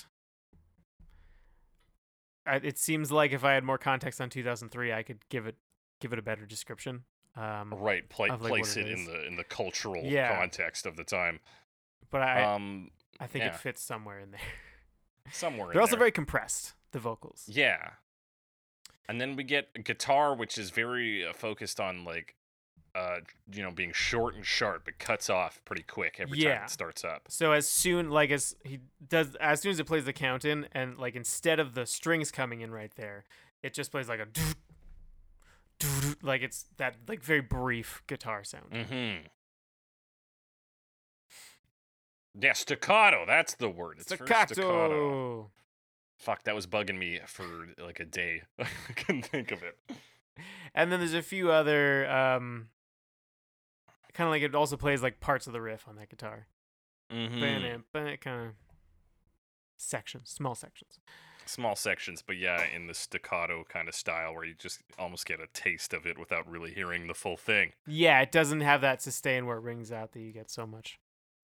I, 2.46 2.56
it 2.58 2.78
seems 2.78 3.12
like 3.12 3.32
if 3.32 3.44
I 3.44 3.54
had 3.54 3.64
more 3.64 3.78
context 3.78 4.22
on 4.22 4.30
2003, 4.30 4.94
I 4.94 5.04
could 5.04 5.20
give 5.30 5.46
it 5.48 5.56
give 6.00 6.14
it 6.14 6.20
a 6.20 6.24
better 6.24 6.46
description. 6.46 7.04
Um, 7.36 7.74
right 7.78 8.08
pla- 8.10 8.26
like, 8.28 8.40
place 8.40 8.76
it 8.76 8.88
it 8.88 8.92
in 8.92 9.06
the 9.06 9.26
in 9.28 9.36
the 9.36 9.44
cultural 9.44 10.04
Yeah. 10.04 10.36
context 10.38 10.86
of 10.86 10.96
the 10.98 11.04
time. 11.04 11.40
but 12.10 12.22
I 12.22 12.44
um, 12.44 12.90
I 13.20 13.28
think 13.28 13.44
yeah. 13.44 13.50
it 13.50 13.56
fits 13.58 13.82
somewhere 13.82 14.20
in 14.20 14.32
there. 14.32 14.40
somewhere 15.32 15.62
in 15.62 15.68
there. 15.68 15.74
They're 15.74 15.82
also 15.82 15.92
there. 15.92 16.00
very 16.00 16.12
compressed. 16.12 16.74
The 16.92 17.00
vocals. 17.00 17.46
Yeah. 17.48 17.92
And 19.08 19.20
then 19.20 19.36
we 19.36 19.44
get 19.44 19.70
a 19.76 19.80
guitar, 19.80 20.36
which 20.36 20.58
is 20.58 20.70
very 20.70 21.26
uh, 21.26 21.34
focused 21.34 21.80
on 21.80 22.04
like, 22.06 22.36
uh, 22.96 23.18
you 23.52 23.62
know, 23.62 23.72
being 23.72 23.92
short 23.92 24.36
and 24.36 24.46
sharp. 24.46 24.88
It 24.88 25.00
cuts 25.00 25.30
off 25.30 25.62
pretty 25.66 25.84
quick 25.84 26.18
every 26.20 26.40
time 26.40 26.64
it 26.64 26.70
starts 26.70 27.04
up. 27.04 27.24
So 27.28 27.52
as 27.52 27.68
soon 27.68 28.10
like 28.10 28.32
as 28.32 28.56
he 28.64 28.80
does 29.08 29.36
as 29.36 29.62
soon 29.62 29.72
as 29.72 29.80
it 29.80 29.86
plays 29.86 30.06
the 30.06 30.14
count 30.14 30.46
in 30.46 30.68
and 30.72 30.98
like 30.98 31.16
instead 31.16 31.60
of 31.60 31.74
the 31.74 31.86
strings 31.86 32.32
coming 32.32 32.62
in 32.62 32.72
right 32.72 32.92
there, 32.96 33.26
it 33.62 33.74
just 33.74 33.92
plays 33.92 34.10
like 34.10 34.20
a 34.20 34.28
like 36.22 36.42
it's 36.42 36.66
that 36.78 36.96
like 37.08 37.24
very 37.24 37.42
brief 37.42 38.04
guitar 38.08 38.44
sound. 38.44 38.72
Mm-hmm. 38.72 39.28
Yeah, 42.42 42.54
staccato. 42.54 43.26
That's 43.26 43.56
the 43.56 43.70
word. 43.70 43.98
It's 44.00 44.08
Staccato. 44.14 44.54
staccato. 44.54 45.52
Fuck, 46.18 46.44
that 46.44 46.56
was 46.56 46.68
bugging 46.68 46.98
me 46.98 47.20
for 47.26 47.46
like 47.78 48.00
a 48.00 48.06
day. 48.06 48.44
I 48.60 48.94
couldn't 48.96 49.26
think 49.26 49.52
of 49.52 49.64
it. 49.64 49.78
And 50.74 50.92
then 50.92 51.00
there's 51.00 51.14
a 51.14 51.22
few 51.22 51.52
other 51.52 52.10
um 52.10 52.70
kind 54.14 54.28
of 54.28 54.32
like 54.32 54.42
it 54.42 54.56
also 54.56 54.78
plays 54.78 55.02
like 55.02 55.20
parts 55.20 55.48
of 55.48 55.54
the 55.54 55.62
riff 55.62 55.88
on 55.88 55.96
that 55.96 56.10
guitar. 56.10 56.48
Mm-hmm. 57.12 58.18
Kind 58.18 58.42
of 58.42 58.52
sections, 59.78 60.30
small 60.30 60.56
sections. 60.56 61.00
Small 61.46 61.76
sections, 61.76 62.22
but 62.22 62.38
yeah, 62.38 62.64
in 62.64 62.86
the 62.86 62.94
staccato 62.94 63.64
kind 63.68 63.88
of 63.88 63.96
style 63.96 64.36
where 64.36 64.46
you 64.46 64.54
just 64.54 64.82
almost 65.00 65.26
get 65.26 65.40
a 65.40 65.48
taste 65.54 65.94
of 65.94 66.06
it 66.06 66.20
without 66.20 66.48
really 66.48 66.72
hearing 66.74 67.08
the 67.08 67.16
full 67.16 67.38
thing. 67.38 67.72
Yeah, 67.88 68.22
it 68.22 68.32
doesn't 68.32 68.62
have 68.62 68.82
that 68.82 69.02
sustain 69.02 69.48
where 69.48 69.58
it 69.58 69.64
rings 69.64 69.92
out 69.92 70.12
that 70.12 70.20
you 70.20 70.32
get 70.32 70.52
so 70.52 70.68
much. 70.68 71.00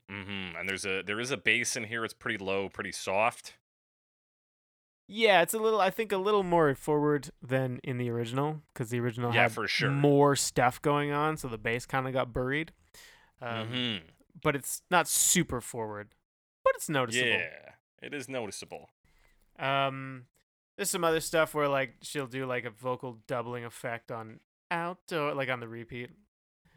Hmm 0.09 0.55
And 0.57 0.67
there's 0.69 0.85
a 0.85 1.01
there 1.01 1.19
is 1.19 1.31
a 1.31 1.37
bass 1.37 1.75
in 1.75 1.85
here. 1.85 2.03
It's 2.05 2.13
pretty 2.13 2.37
low, 2.37 2.69
pretty 2.69 2.91
soft. 2.91 3.53
Yeah, 5.07 5.41
it's 5.41 5.53
a 5.53 5.59
little. 5.59 5.79
I 5.79 5.91
think 5.91 6.11
a 6.11 6.17
little 6.17 6.41
more 6.43 6.73
forward 6.73 7.29
than 7.41 7.79
in 7.83 7.97
the 7.97 8.09
original 8.09 8.61
because 8.73 8.89
the 8.89 8.99
original 8.99 9.31
Yeah, 9.31 9.43
had 9.43 9.51
for 9.51 9.67
sure. 9.67 9.91
more 9.91 10.35
stuff 10.35 10.81
going 10.81 11.11
on, 11.11 11.37
so 11.37 11.47
the 11.47 11.59
bass 11.59 11.85
kind 11.85 12.07
of 12.07 12.13
got 12.13 12.33
buried. 12.33 12.71
Um, 13.41 13.67
hmm 13.67 13.97
But 14.41 14.55
it's 14.55 14.81
not 14.89 15.07
super 15.07 15.61
forward, 15.61 16.15
but 16.63 16.73
it's 16.75 16.89
noticeable. 16.89 17.27
Yeah, 17.37 17.73
it 18.01 18.13
is 18.15 18.27
noticeable. 18.27 18.89
Um, 19.59 20.25
there's 20.75 20.89
some 20.89 21.03
other 21.03 21.19
stuff 21.21 21.53
where 21.53 21.67
like 21.69 21.95
she'll 22.01 22.27
do 22.27 22.45
like 22.47 22.65
a 22.65 22.71
vocal 22.71 23.19
doubling 23.27 23.63
effect 23.63 24.11
on 24.11 24.39
outdoor, 24.71 25.35
like 25.35 25.49
on 25.49 25.59
the 25.59 25.67
repeat. 25.67 26.09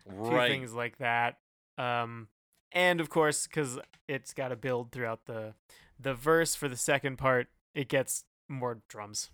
Right. 0.07 0.51
things 0.51 0.73
like 0.75 0.99
that. 0.99 1.39
Um, 1.77 2.29
and 2.73 3.01
of 3.01 3.09
course, 3.11 3.47
because 3.47 3.79
it's 4.07 4.33
got 4.33 4.49
to 4.49 4.57
build 4.57 4.93
throughout 4.93 5.27
the 5.27 5.55
the 5.99 6.15
verse 6.15 6.55
for 6.55 6.69
the 6.69 6.77
second 6.77 7.17
part, 7.17 7.49
it 7.75 7.89
gets 7.89 8.25
more 8.49 8.79
drums. 8.89 9.31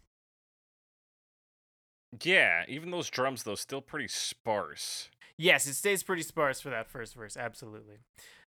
Yeah, 2.22 2.64
even 2.68 2.90
those 2.90 3.10
drums 3.10 3.42
though 3.42 3.54
still 3.54 3.80
pretty 3.80 4.08
sparse. 4.08 5.08
Yes, 5.36 5.66
it 5.66 5.74
stays 5.74 6.02
pretty 6.02 6.22
sparse 6.22 6.60
for 6.60 6.70
that 6.70 6.88
first 6.88 7.14
verse, 7.14 7.36
absolutely. 7.36 7.98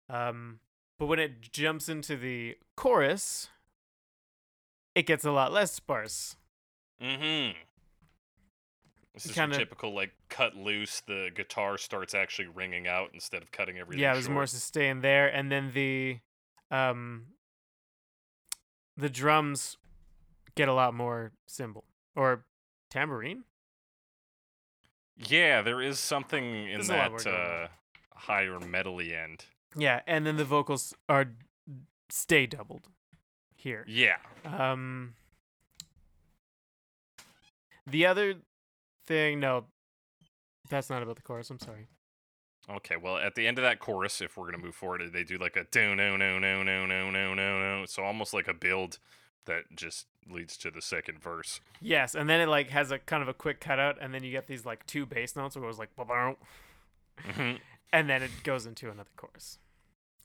Um, 0.09 0.61
but 0.99 1.07
when 1.07 1.19
it 1.19 1.53
jumps 1.53 1.89
into 1.89 2.17
the 2.17 2.57
chorus, 2.77 3.49
it 4.95 5.07
gets 5.07 5.25
a 5.25 5.31
lot 5.31 5.53
less 5.53 5.73
sparse. 5.73 6.37
Mm-hmm. 7.03 7.53
This 9.15 9.27
is 9.27 9.33
Kinda- 9.33 9.57
typical 9.59 9.93
like 9.95 10.13
cut 10.29 10.55
loose. 10.57 11.01
The 11.01 11.31
guitar 11.35 11.77
starts 11.79 12.15
actually 12.15 12.49
ringing 12.49 12.87
out 12.87 13.11
instead 13.13 13.43
of 13.43 13.51
cutting 13.51 13.79
everything. 13.79 14.03
yeah, 14.03 14.13
there's 14.15 14.29
more 14.29 14.43
short. 14.43 14.51
sustain 14.51 15.01
there, 15.01 15.27
and 15.29 15.51
then 15.51 15.73
the 15.73 16.21
um 16.71 17.27
the 18.97 19.11
drums 19.11 19.77
get 20.55 20.69
a 20.69 20.73
lot 20.73 20.95
more 20.95 21.33
cymbal 21.47 21.85
or 22.15 22.45
tambourine. 22.89 23.45
Yeah, 25.17 25.61
there 25.63 25.83
is 25.83 25.99
something 25.99 26.69
in 26.69 26.81
There's 26.81 26.89
more 26.89 27.19
that 27.19 27.31
uh, 27.31 27.69
higher 28.15 28.59
metally 28.61 29.13
end. 29.13 29.45
Yeah, 29.77 30.01
and 30.07 30.27
then 30.27 30.37
the 30.37 30.45
vocals 30.45 30.95
are 31.09 31.27
stay 32.09 32.47
doubled 32.47 32.89
here. 33.55 33.85
Yeah. 33.87 34.17
Um, 34.45 35.15
the 37.87 38.07
other 38.07 38.37
thing, 39.11 39.41
no, 39.41 39.65
that's 40.71 40.89
not 40.89 41.03
about 41.03 41.17
the 41.17 41.23
chorus. 41.23 41.51
I'm 41.51 41.59
sorry. 41.59 41.89
Okay. 42.71 42.95
Well, 42.97 43.17
at 43.17 43.35
the 43.35 43.47
end 43.49 43.59
of 43.59 43.63
that 43.65 43.81
chorus, 43.81 44.21
if 44.21 44.37
we're 44.37 44.47
gonna 44.51 44.63
move 44.63 44.75
forward, 44.77 45.03
they 45.13 45.25
do 45.25 45.37
like 45.37 45.57
a 45.57 45.65
do 45.65 45.95
no 45.97 46.17
no 46.17 46.39
no 46.39 46.63
no 46.63 46.87
no 46.87 47.11
no 47.11 47.35
no 47.35 47.59
no. 47.81 47.85
So 47.87 48.05
almost 48.05 48.33
like 48.33 48.47
a 48.47 48.55
build 48.55 48.99
that 49.47 49.63
just 49.75 50.07
leads 50.31 50.57
to 50.59 50.71
the 50.71 50.81
second 50.81 51.21
verse. 51.21 51.61
Yes, 51.81 52.15
and 52.15 52.31
then 52.31 52.41
it 52.41 52.49
like 52.49 52.71
has 52.71 52.93
a 52.93 52.99
kind 53.01 53.23
of 53.23 53.29
a 53.29 53.35
quick 53.35 53.61
cutout, 53.61 53.99
and 54.01 54.15
then 54.15 54.23
you 54.23 54.31
get 54.31 54.47
these 54.47 54.65
like 54.65 54.87
two 54.87 55.07
bass 55.07 55.35
notes 55.35 55.57
where 55.57 55.65
it 55.65 55.69
goes 55.69 55.79
like, 55.79 55.91
Mhm. 55.97 57.59
and 57.93 58.09
then 58.09 58.23
it 58.23 58.31
goes 58.45 58.67
into 58.67 58.91
another 58.91 59.11
chorus, 59.17 59.59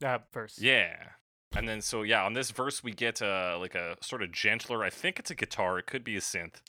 uh, 0.03 0.19
verse. 0.31 0.59
Yeah. 0.59 1.13
And 1.55 1.67
then 1.67 1.81
so 1.81 2.03
yeah, 2.03 2.23
on 2.23 2.33
this 2.33 2.51
verse 2.51 2.83
we 2.83 2.91
get 2.91 3.21
uh 3.21 3.57
like 3.59 3.73
a 3.73 3.97
sort 4.01 4.21
of 4.21 4.31
gentler. 4.31 4.83
I 4.83 4.89
think 4.91 5.17
it's 5.19 5.31
a 5.31 5.35
guitar. 5.35 5.79
It 5.79 5.87
could 5.87 6.03
be 6.03 6.15
a 6.17 6.21
synth. 6.21 6.61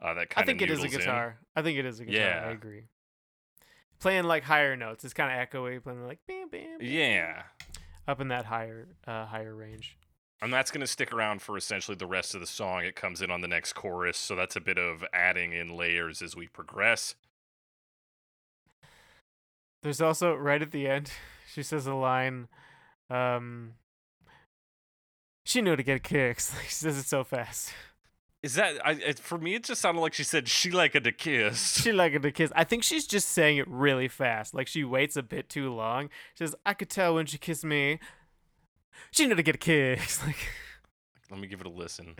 Uh, 0.00 0.14
that 0.14 0.20
I 0.20 0.24
kind 0.26 0.44
of 0.44 0.46
think 0.46 0.62
it 0.62 0.70
is 0.70 0.82
a 0.82 0.88
guitar. 0.88 1.38
I 1.54 1.62
think 1.62 1.78
it 1.78 1.86
is 1.86 2.00
a 2.00 2.04
guitar. 2.04 2.20
Yeah. 2.20 2.44
I 2.46 2.50
agree. 2.50 2.84
Playing 3.98 4.24
like 4.24 4.42
higher 4.42 4.76
notes, 4.76 5.04
it's 5.04 5.14
kind 5.14 5.32
of 5.40 5.48
echoey. 5.48 5.82
Playing 5.82 6.06
like 6.06 6.18
bam, 6.28 6.48
bam, 6.50 6.78
bam, 6.78 6.88
Yeah. 6.88 7.42
up 8.06 8.20
in 8.20 8.28
that 8.28 8.44
higher, 8.44 8.88
uh, 9.06 9.24
higher 9.26 9.54
range. 9.54 9.96
And 10.42 10.52
that's 10.52 10.70
going 10.70 10.82
to 10.82 10.86
stick 10.86 11.14
around 11.14 11.40
for 11.40 11.56
essentially 11.56 11.96
the 11.96 12.06
rest 12.06 12.34
of 12.34 12.42
the 12.42 12.46
song. 12.46 12.84
It 12.84 12.94
comes 12.94 13.22
in 13.22 13.30
on 13.30 13.40
the 13.40 13.48
next 13.48 13.72
chorus, 13.72 14.18
so 14.18 14.36
that's 14.36 14.54
a 14.54 14.60
bit 14.60 14.76
of 14.76 15.02
adding 15.14 15.54
in 15.54 15.74
layers 15.74 16.20
as 16.20 16.36
we 16.36 16.46
progress. 16.46 17.14
There's 19.82 20.00
also 20.02 20.34
right 20.34 20.60
at 20.60 20.72
the 20.72 20.86
end, 20.88 21.10
she 21.52 21.62
says 21.62 21.86
a 21.86 21.94
line. 21.94 22.48
Um, 23.08 23.74
she 25.44 25.62
knew 25.62 25.74
to 25.76 25.82
get 25.82 26.02
kicks. 26.02 26.54
she 26.64 26.70
says 26.70 26.98
it 26.98 27.04
so 27.06 27.24
fast. 27.24 27.72
Is 28.46 28.54
that 28.54 28.76
I, 28.86 28.92
it, 28.92 29.18
for 29.18 29.38
me? 29.38 29.56
It 29.56 29.64
just 29.64 29.80
sounded 29.80 30.00
like 30.00 30.14
she 30.14 30.22
said 30.22 30.46
she 30.46 30.70
liked 30.70 31.02
to 31.02 31.10
kiss. 31.10 31.80
She 31.82 31.90
liked 31.90 32.22
to 32.22 32.30
kiss. 32.30 32.52
I 32.54 32.62
think 32.62 32.84
she's 32.84 33.04
just 33.04 33.30
saying 33.30 33.56
it 33.56 33.66
really 33.66 34.06
fast. 34.06 34.54
Like 34.54 34.68
she 34.68 34.84
waits 34.84 35.16
a 35.16 35.22
bit 35.24 35.48
too 35.48 35.74
long. 35.74 36.10
She 36.34 36.44
says, 36.44 36.54
"I 36.64 36.72
could 36.72 36.88
tell 36.88 37.16
when 37.16 37.26
she 37.26 37.38
kissed 37.38 37.64
me. 37.64 37.98
She 39.10 39.26
knew 39.26 39.34
to 39.34 39.42
get 39.42 39.56
a 39.56 39.58
kiss." 39.58 40.20
Like 40.26 40.36
Let 41.28 41.40
me 41.40 41.48
give 41.48 41.60
it 41.60 41.66
a 41.66 41.70
listen. 41.70 42.14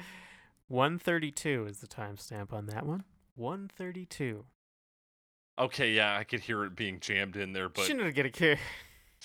132 0.66 1.66
is 1.70 1.78
the 1.78 1.86
timestamp 1.86 2.52
on 2.52 2.66
that 2.66 2.84
one. 2.84 3.04
132. 3.36 4.44
Okay, 5.60 5.92
yeah, 5.92 6.16
I 6.18 6.24
could 6.24 6.40
hear 6.40 6.64
it 6.64 6.74
being 6.74 6.98
jammed 6.98 7.36
in 7.36 7.52
there, 7.52 7.68
but 7.68 7.84
she 7.84 7.94
knew 7.94 8.02
to 8.02 8.10
get 8.10 8.26
a 8.26 8.30
kick. 8.30 8.58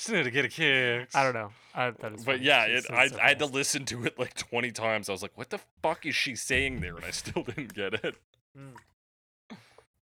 Need 0.10 0.24
to 0.24 0.32
get 0.32 0.46
a 0.46 0.50
kiss. 0.50 1.14
I 1.16 1.24
don't 1.24 1.34
know. 1.34 1.52
I 1.76 1.92
thought 1.92 2.12
it 2.12 2.16
was 2.18 2.26
But 2.26 2.36
funny. 2.38 2.46
yeah, 2.46 2.66
it, 2.66 2.86
I, 2.90 3.08
so 3.08 3.20
I 3.20 3.30
had 3.30 3.40
to 3.40 3.46
listen 3.46 3.86
to 3.86 4.04
it 4.06 4.18
like 4.20 4.34
20 4.36 4.72
times. 4.72 5.10
I 5.10 5.12
was 5.12 5.22
like, 5.22 5.38
what 5.38 5.50
the 5.50 5.60
fuck 5.82 6.06
is 6.06 6.16
she 6.16 6.36
saying 6.36 6.80
there? 6.82 6.96
And 6.96 7.06
I 7.06 7.12
still 7.12 7.44
didn't 7.46 7.74
get 7.74 7.94
it. 8.04 8.16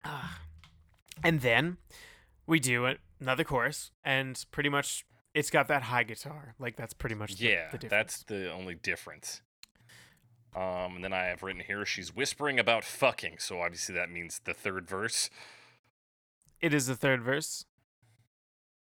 Ah. 0.05 0.39
And 1.23 1.41
then 1.41 1.77
we 2.47 2.59
do 2.59 2.95
another 3.19 3.43
chorus, 3.43 3.91
and 4.03 4.43
pretty 4.51 4.69
much 4.69 5.05
it's 5.33 5.49
got 5.49 5.67
that 5.67 5.83
high 5.83 6.03
guitar. 6.03 6.55
Like 6.59 6.75
that's 6.77 6.93
pretty 6.93 7.15
much 7.15 7.35
the, 7.37 7.47
yeah, 7.49 7.69
the 7.77 7.87
that's 7.87 8.23
the 8.23 8.51
only 8.51 8.75
difference. 8.75 9.41
Um, 10.55 10.95
and 10.95 11.03
then 11.03 11.13
I 11.13 11.25
have 11.25 11.43
written 11.43 11.61
here, 11.67 11.85
she's 11.85 12.15
whispering 12.15 12.57
about 12.57 12.83
fucking. 12.83 13.35
So 13.39 13.61
obviously 13.61 13.93
that 13.95 14.09
means 14.09 14.41
the 14.45 14.53
third 14.53 14.87
verse. 14.89 15.29
it 16.59 16.73
is 16.73 16.87
the 16.87 16.95
third 16.95 17.21
verse. 17.21 17.65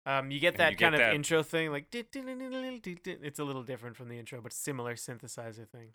Um, 0.08 0.30
you 0.30 0.40
get 0.40 0.58
that 0.58 0.72
you 0.72 0.78
get 0.78 0.86
kind 0.86 0.96
of 0.96 1.00
that- 1.02 1.14
intro 1.16 1.42
thing, 1.42 1.72
like 1.72 1.88
it's 1.94 3.40
a 3.40 3.44
little 3.44 3.64
different 3.64 3.96
from 3.96 4.08
the 4.10 4.20
intro, 4.20 4.40
but 4.42 4.54
similar 4.54 4.96
synthesizer 4.96 5.68
thing. 5.68 5.90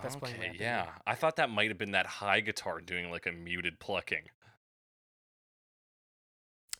That's 0.00 0.14
playing 0.14 0.36
okay, 0.36 0.44
rapidly. 0.46 0.64
yeah. 0.64 0.90
I 1.06 1.16
thought 1.16 1.36
that 1.36 1.50
might 1.50 1.68
have 1.70 1.78
been 1.78 1.90
that 1.90 2.06
high 2.06 2.38
guitar 2.38 2.80
doing 2.80 3.10
like 3.10 3.26
a 3.26 3.32
muted 3.32 3.80
plucking. 3.80 4.26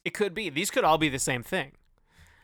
It 0.04 0.14
could 0.14 0.34
be. 0.34 0.48
These 0.50 0.70
could 0.70 0.84
all 0.84 0.98
be 0.98 1.08
the 1.08 1.18
same 1.18 1.42
thing. 1.42 1.72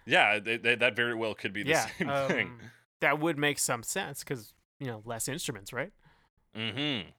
Yeah, 0.07 0.39
th- 0.39 0.63
th- 0.63 0.81
that 0.81 0.97
very 0.97 1.15
well 1.15 1.35
could 1.35 1.53
be 1.53 1.63
the 1.63 1.71
yeah, 1.71 1.87
same 1.99 2.09
thing. 2.29 2.47
um, 2.49 2.59
that 3.01 3.21
would 3.21 3.39
make 3.39 3.59
some 3.59 3.83
sense 3.83 4.25
because 4.25 4.53
you 4.81 4.87
know 4.89 5.03
less 5.05 5.29
instruments, 5.29 5.73
right? 5.73 5.93
Mm-hmm. 6.57 7.11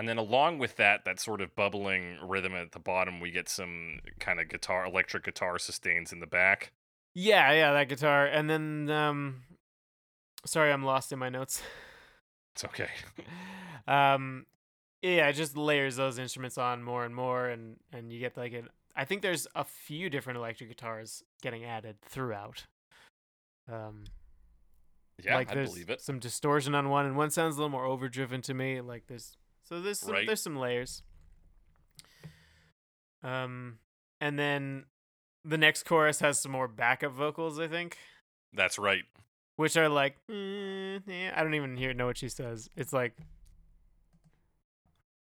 And 0.00 0.08
then 0.08 0.16
along 0.16 0.56
with 0.56 0.76
that, 0.76 1.04
that 1.04 1.20
sort 1.20 1.42
of 1.42 1.54
bubbling 1.54 2.16
rhythm 2.26 2.54
at 2.54 2.72
the 2.72 2.78
bottom, 2.78 3.20
we 3.20 3.30
get 3.30 3.50
some 3.50 3.98
kind 4.18 4.40
of 4.40 4.48
guitar, 4.48 4.86
electric 4.86 5.24
guitar 5.24 5.58
sustains 5.58 6.10
in 6.10 6.20
the 6.20 6.26
back. 6.26 6.72
Yeah, 7.12 7.52
yeah, 7.52 7.74
that 7.74 7.90
guitar, 7.90 8.24
and 8.24 8.48
then 8.48 8.88
um, 8.88 9.42
sorry, 10.46 10.72
I'm 10.72 10.84
lost 10.84 11.12
in 11.12 11.18
my 11.18 11.28
notes. 11.28 11.60
It's 12.54 12.64
okay. 12.64 12.88
um, 13.86 14.46
yeah, 15.02 15.28
it 15.28 15.34
just 15.34 15.54
layers 15.54 15.96
those 15.96 16.18
instruments 16.18 16.56
on 16.56 16.82
more 16.82 17.04
and 17.04 17.14
more, 17.14 17.48
and 17.48 17.76
and 17.92 18.10
you 18.10 18.20
get 18.20 18.38
like 18.38 18.54
an. 18.54 18.70
I 18.96 19.04
think 19.04 19.20
there's 19.20 19.46
a 19.54 19.64
few 19.64 20.08
different 20.08 20.38
electric 20.38 20.70
guitars 20.70 21.22
getting 21.42 21.64
added 21.66 22.00
throughout. 22.00 22.64
Um, 23.70 24.04
Yeah, 25.22 25.34
like 25.34 25.50
I 25.50 25.56
there's 25.56 25.72
believe 25.72 25.90
it. 25.90 26.00
some 26.00 26.18
distortion 26.18 26.74
on 26.74 26.88
one, 26.88 27.04
and 27.04 27.18
one 27.18 27.30
sounds 27.30 27.56
a 27.56 27.58
little 27.58 27.68
more 27.68 27.84
overdriven 27.84 28.40
to 28.42 28.54
me. 28.54 28.80
Like 28.80 29.04
there's 29.06 29.36
so 29.70 29.80
there's 29.80 30.00
some, 30.00 30.12
Right. 30.12 30.26
there's 30.26 30.42
some 30.42 30.56
layers. 30.56 31.02
Um, 33.22 33.78
and 34.20 34.38
then 34.38 34.84
the 35.44 35.56
next 35.58 35.84
chorus 35.84 36.20
has 36.20 36.38
some 36.40 36.52
more 36.52 36.68
backup 36.68 37.12
vocals, 37.12 37.58
I 37.58 37.68
think, 37.68 37.96
That's 38.52 38.78
right. 38.78 39.04
which 39.56 39.76
are 39.76 39.88
like, 39.88 40.16
"Mm, 40.28 41.02
yeah, 41.06 41.32
I 41.36 41.42
don't 41.42 41.54
even 41.54 41.76
hear 41.76 41.94
know 41.94 42.06
what 42.06 42.18
she 42.18 42.28
says. 42.28 42.68
It's 42.76 42.92
like, 42.92 43.14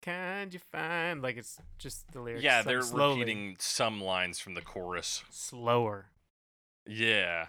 "Can 0.01 0.49
you 0.51 0.59
find?" 0.59 1.21
Like 1.21 1.37
it's 1.37 1.59
just 1.77 2.11
the 2.11 2.21
lyrics. 2.21 2.43
yeah, 2.43 2.61
they're 2.63 2.81
slowly, 2.81 3.19
repeating 3.21 3.55
some 3.59 4.01
lines 4.01 4.39
from 4.39 4.53
the 4.55 4.61
chorus. 4.61 5.23
slower. 5.29 6.07
Yeah. 6.85 7.47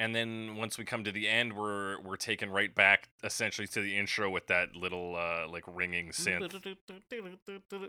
And 0.00 0.14
then 0.14 0.54
once 0.56 0.78
we 0.78 0.84
come 0.84 1.02
to 1.04 1.10
the 1.10 1.28
end, 1.28 1.54
we're 1.54 2.00
we're 2.00 2.16
taken 2.16 2.50
right 2.50 2.72
back 2.72 3.08
essentially 3.24 3.66
to 3.68 3.80
the 3.80 3.96
intro 3.96 4.30
with 4.30 4.46
that 4.46 4.76
little 4.76 5.16
uh 5.16 5.48
like 5.48 5.64
ringing 5.66 6.10
synth. 6.10 6.76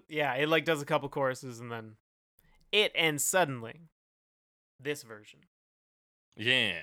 Yeah, 0.07 0.33
it 0.33 0.49
like 0.49 0.65
does 0.65 0.81
a 0.81 0.85
couple 0.85 1.07
choruses 1.09 1.59
and 1.59 1.71
then 1.71 1.95
it 2.71 2.91
ends 2.95 3.23
suddenly. 3.23 3.81
This 4.79 5.03
version. 5.03 5.41
Yeah. 6.35 6.81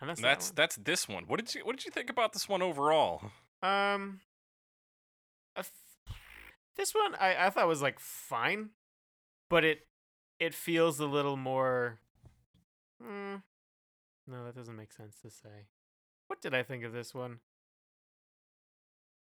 And 0.00 0.10
that's, 0.10 0.20
That's 0.20 0.48
that 0.48 0.56
that's 0.56 0.76
this 0.76 1.08
one. 1.08 1.24
What 1.28 1.38
did 1.38 1.54
you 1.54 1.64
what 1.64 1.76
did 1.76 1.84
you 1.86 1.92
think 1.92 2.10
about 2.10 2.32
this 2.32 2.48
one 2.48 2.60
overall? 2.60 3.22
um. 3.62 4.20
f- 5.56 5.70
this 6.76 6.92
one 6.92 7.14
I 7.14 7.46
I 7.46 7.50
thought 7.50 7.68
was 7.68 7.80
like 7.80 8.00
fine, 8.00 8.70
but 9.48 9.64
it 9.64 9.86
it 10.42 10.54
feels 10.54 10.98
a 10.98 11.06
little 11.06 11.36
more. 11.36 12.00
Mm, 13.00 13.42
no, 14.26 14.44
that 14.44 14.56
doesn't 14.56 14.74
make 14.74 14.92
sense 14.92 15.14
to 15.22 15.30
say. 15.30 15.68
What 16.26 16.40
did 16.42 16.52
I 16.52 16.64
think 16.64 16.82
of 16.82 16.92
this 16.92 17.14
one? 17.14 17.38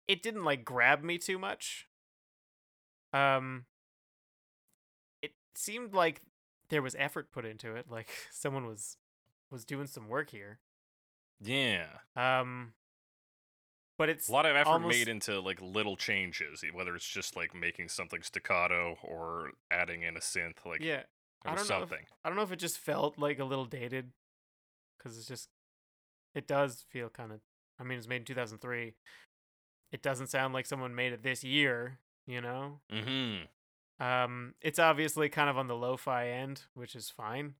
It 0.08 0.24
didn't 0.24 0.42
like 0.42 0.64
grab 0.64 1.04
me 1.04 1.18
too 1.18 1.38
much. 1.38 1.88
Um. 3.12 3.66
It 5.22 5.34
seemed 5.54 5.94
like 5.94 6.20
there 6.68 6.82
was 6.82 6.96
effort 6.98 7.30
put 7.30 7.44
into 7.44 7.76
it, 7.76 7.86
like 7.88 8.08
someone 8.32 8.66
was 8.66 8.96
was 9.52 9.64
doing 9.64 9.86
some 9.86 10.08
work 10.08 10.30
here. 10.30 10.58
Yeah. 11.40 11.86
Um, 12.16 12.72
but 13.98 14.08
it's 14.08 14.28
A 14.28 14.32
lot 14.32 14.46
of 14.46 14.56
effort 14.56 14.70
almost- 14.70 14.96
made 14.96 15.08
into 15.08 15.40
like 15.40 15.60
little 15.60 15.96
changes, 15.96 16.64
whether 16.72 16.94
it's 16.94 17.08
just 17.08 17.36
like 17.36 17.54
making 17.54 17.88
something 17.88 18.22
staccato 18.22 18.96
or 19.02 19.52
adding 19.70 20.02
in 20.02 20.16
a 20.16 20.20
synth, 20.20 20.64
like 20.64 20.80
yeah. 20.82 21.02
I 21.44 21.52
or 21.52 21.56
don't 21.56 21.56
know 21.56 21.60
if- 21.62 21.66
something. 21.88 22.06
I 22.24 22.28
don't 22.28 22.36
know 22.36 22.42
if 22.42 22.52
it 22.52 22.58
just 22.58 22.78
felt 22.78 23.18
like 23.18 23.38
a 23.38 23.44
little 23.44 23.66
dated, 23.66 24.12
because 24.98 25.18
it's 25.18 25.26
just, 25.28 25.48
it 26.34 26.46
does 26.46 26.84
feel 26.90 27.08
kind 27.08 27.32
of. 27.32 27.40
I 27.78 27.82
mean, 27.84 27.98
it's 27.98 28.08
made 28.08 28.16
in 28.16 28.24
two 28.24 28.34
thousand 28.34 28.58
three. 28.58 28.94
It 29.92 30.02
doesn't 30.02 30.28
sound 30.28 30.54
like 30.54 30.66
someone 30.66 30.94
made 30.94 31.12
it 31.12 31.22
this 31.22 31.44
year, 31.44 31.98
you 32.26 32.40
know. 32.40 32.80
Mm-hmm. 32.92 33.44
Um, 34.04 34.54
it's 34.60 34.78
obviously 34.80 35.28
kind 35.28 35.48
of 35.48 35.56
on 35.56 35.68
the 35.68 35.76
lo-fi 35.76 36.28
end, 36.28 36.62
which 36.74 36.96
is 36.96 37.10
fine. 37.10 37.54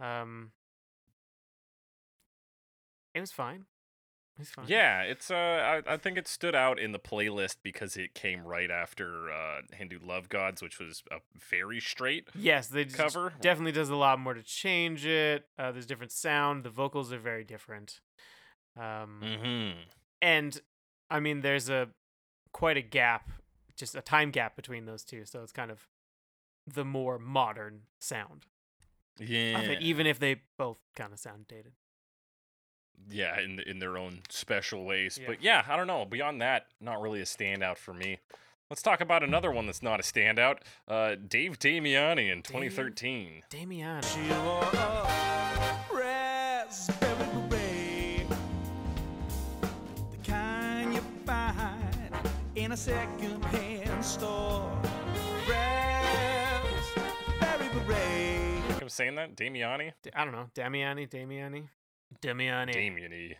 Um, 0.00 0.50
it 3.14 3.20
was 3.20 3.30
fine. 3.32 3.66
Was 4.38 4.50
fine. 4.50 4.66
Yeah, 4.68 5.02
it's 5.02 5.30
uh 5.30 5.80
I, 5.86 5.94
I 5.94 5.96
think 5.96 6.16
it 6.16 6.28
stood 6.28 6.54
out 6.54 6.78
in 6.78 6.92
the 6.92 6.98
playlist 6.98 7.56
because 7.62 7.96
it 7.96 8.14
came 8.14 8.44
right 8.46 8.70
after 8.70 9.30
uh 9.32 9.62
Hindu 9.72 9.98
Love 10.00 10.28
Gods, 10.28 10.62
which 10.62 10.78
was 10.78 11.02
a 11.10 11.16
very 11.36 11.80
straight 11.80 12.28
Yes, 12.34 12.68
they 12.68 12.84
just 12.84 12.96
cover. 12.96 13.32
definitely 13.40 13.72
does 13.72 13.90
a 13.90 13.96
lot 13.96 14.20
more 14.20 14.34
to 14.34 14.42
change 14.42 15.04
it. 15.04 15.46
Uh, 15.58 15.72
there's 15.72 15.86
different 15.86 16.12
sound. 16.12 16.62
The 16.64 16.70
vocals 16.70 17.12
are 17.12 17.18
very 17.18 17.44
different. 17.44 18.00
Um, 18.76 19.20
Mm-hmm. 19.24 19.78
and 20.22 20.60
I 21.10 21.18
mean, 21.20 21.40
there's 21.40 21.68
a 21.68 21.88
quite 22.52 22.76
a 22.76 22.82
gap, 22.82 23.28
just 23.76 23.94
a 23.96 24.00
time 24.02 24.30
gap 24.30 24.54
between 24.56 24.84
those 24.84 25.02
two. 25.04 25.24
So 25.24 25.42
it's 25.42 25.52
kind 25.52 25.70
of 25.70 25.88
the 26.72 26.84
more 26.84 27.18
modern 27.18 27.82
sound. 27.98 28.46
Yeah. 29.18 29.58
it, 29.60 29.82
even 29.82 30.06
if 30.06 30.20
they 30.20 30.42
both 30.58 30.78
kind 30.94 31.12
of 31.12 31.18
sound 31.18 31.48
dated. 31.48 31.72
Yeah, 33.10 33.40
in 33.40 33.60
in 33.60 33.78
their 33.78 33.96
own 33.98 34.20
special 34.28 34.84
ways. 34.84 35.18
Yeah. 35.20 35.26
But 35.28 35.42
yeah, 35.42 35.64
I 35.68 35.76
don't 35.76 35.86
know. 35.86 36.04
Beyond 36.04 36.40
that, 36.42 36.66
not 36.80 37.00
really 37.00 37.20
a 37.20 37.24
standout 37.24 37.78
for 37.78 37.94
me. 37.94 38.18
Let's 38.70 38.82
talk 38.82 39.00
about 39.00 39.22
another 39.22 39.50
one 39.50 39.64
that's 39.64 39.82
not 39.82 39.98
a 39.98 40.02
standout. 40.02 40.58
Uh, 40.86 41.14
Dave 41.26 41.58
Damiani 41.58 42.30
in 42.30 42.42
2013. 42.42 43.42
Damian. 43.48 44.02
She 44.02 44.20
wore 44.44 44.62
a 44.62 45.78
raspberry 45.90 47.14
beret, 47.48 48.26
the 50.10 50.30
kind 50.30 50.92
you 50.92 51.00
find 51.24 52.14
in 52.56 52.72
a 52.72 52.76
second-hand 52.76 54.04
store. 54.04 54.70
Raspberry 55.48 57.68
beret. 57.86 58.82
I'm 58.82 58.88
saying 58.90 59.14
that 59.14 59.34
Damiani, 59.34 59.92
D- 60.02 60.10
I 60.14 60.24
don't 60.24 60.32
know. 60.32 60.50
Damiani. 60.54 61.08
Damiani. 61.08 61.68
Damiani. 62.22 62.74
Damiani. 62.74 63.34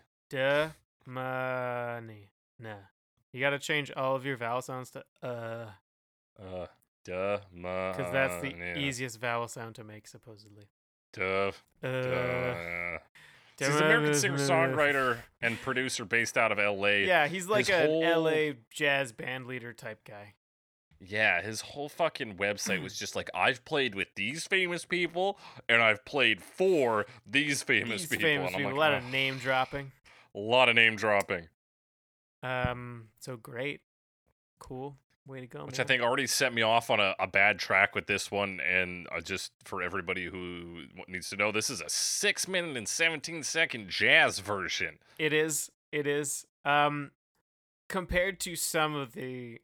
Damani. 1.07 2.29
Nah. 2.61 2.75
You 3.33 3.41
got 3.41 3.51
to 3.51 3.59
change 3.59 3.91
all 3.97 4.17
of 4.17 4.25
your 4.25 4.37
vowel 4.37 4.63
sounds 4.63 4.91
to 4.91 5.05
uh, 5.23 5.67
Uh, 6.41 6.67
duh, 7.05 7.39
because 7.53 8.13
that's 8.13 8.41
the 8.41 8.55
yeah. 8.57 8.77
easiest 8.79 9.21
vowel 9.21 9.49
sound 9.49 9.75
to 9.77 9.85
make, 9.85 10.07
supposedly. 10.07 10.65
Duh, 11.13 11.53
Uh, 11.83 11.89
duh. 12.03 12.99
He's 13.59 13.69
an 13.75 13.83
American 13.83 14.15
singer-songwriter 14.15 15.19
and 15.43 15.61
producer 15.61 16.05
based 16.05 16.39
out 16.39 16.53
of 16.53 16.61
L.A. 16.61 17.05
Yeah, 17.07 17.27
he's 17.27 17.49
like 17.49 17.67
his 17.67 17.75
an 17.77 17.87
whole- 17.89 18.23
LA 18.23 18.53
jazz 18.71 19.11
band 19.13 19.47
leader 19.49 19.73
type 19.73 20.05
guy. 20.05 20.35
Yeah, 21.01 21.41
his 21.43 21.61
whole 21.61 21.89
fucking 21.89 22.37
website 22.37 22.83
was 22.83 22.99
just 22.99 23.15
like, 23.15 23.31
I've 23.35 23.65
played 23.65 23.95
with 23.95 24.09
these 24.17 24.47
famous 24.47 24.85
people, 24.85 25.39
and 25.69 25.81
I've 25.83 26.05
played 26.05 26.43
for 26.43 27.07
these 27.27 27.63
famous 27.63 28.03
These 28.03 28.11
people. 28.11 28.25
famous 28.25 28.47
and 28.49 28.57
I'm 28.57 28.63
people. 28.63 28.79
like, 28.79 28.89
a 28.91 28.93
lot 28.93 28.95
"Oh, 29.03 29.07
of 29.07 29.13
name 29.13 29.39
dropping. 29.39 29.93
a 30.35 30.39
lot 30.39 30.69
of 30.69 30.75
name 30.75 30.97
dropping, 30.97 31.49
Um, 32.43 33.09
so 33.21 33.37
great, 33.37 33.81
cool, 34.59 34.97
way 35.27 35.41
to 35.41 35.47
go, 35.47 35.65
which 35.67 35.79
I 35.81 35.85
think 35.85 36.03
already 36.03 36.27
set 36.27 36.53
me 36.53 36.63
off 36.63 36.91
on 36.91 37.01
a, 37.01 37.15
a 37.19 37.27
bad 37.27 37.59
track 37.59 37.95
with 37.95 38.07
this 38.07 38.31
one. 38.31 38.61
And 38.61 39.07
uh, 39.15 39.21
just 39.21 39.53
for 39.65 39.83
everybody 39.83 40.27
who 40.27 40.85
needs 41.07 41.31
to 41.31 41.37
know, 41.37 41.53
this 41.53 41.71
is 41.71 41.81
a 41.81 41.89
six 41.89 42.49
minute 42.49 42.77
and 42.77 42.89
17 42.89 43.43
second 43.43 43.89
jazz 43.89 44.39
version. 44.41 44.99
it 45.19 45.33
is. 45.33 45.71
It 45.93 46.07
is. 46.07 46.45
Um, 46.65 47.13
compared 47.89 48.41
to 48.41 48.55
some 48.57 48.95
of 48.95 49.13
the 49.15 49.61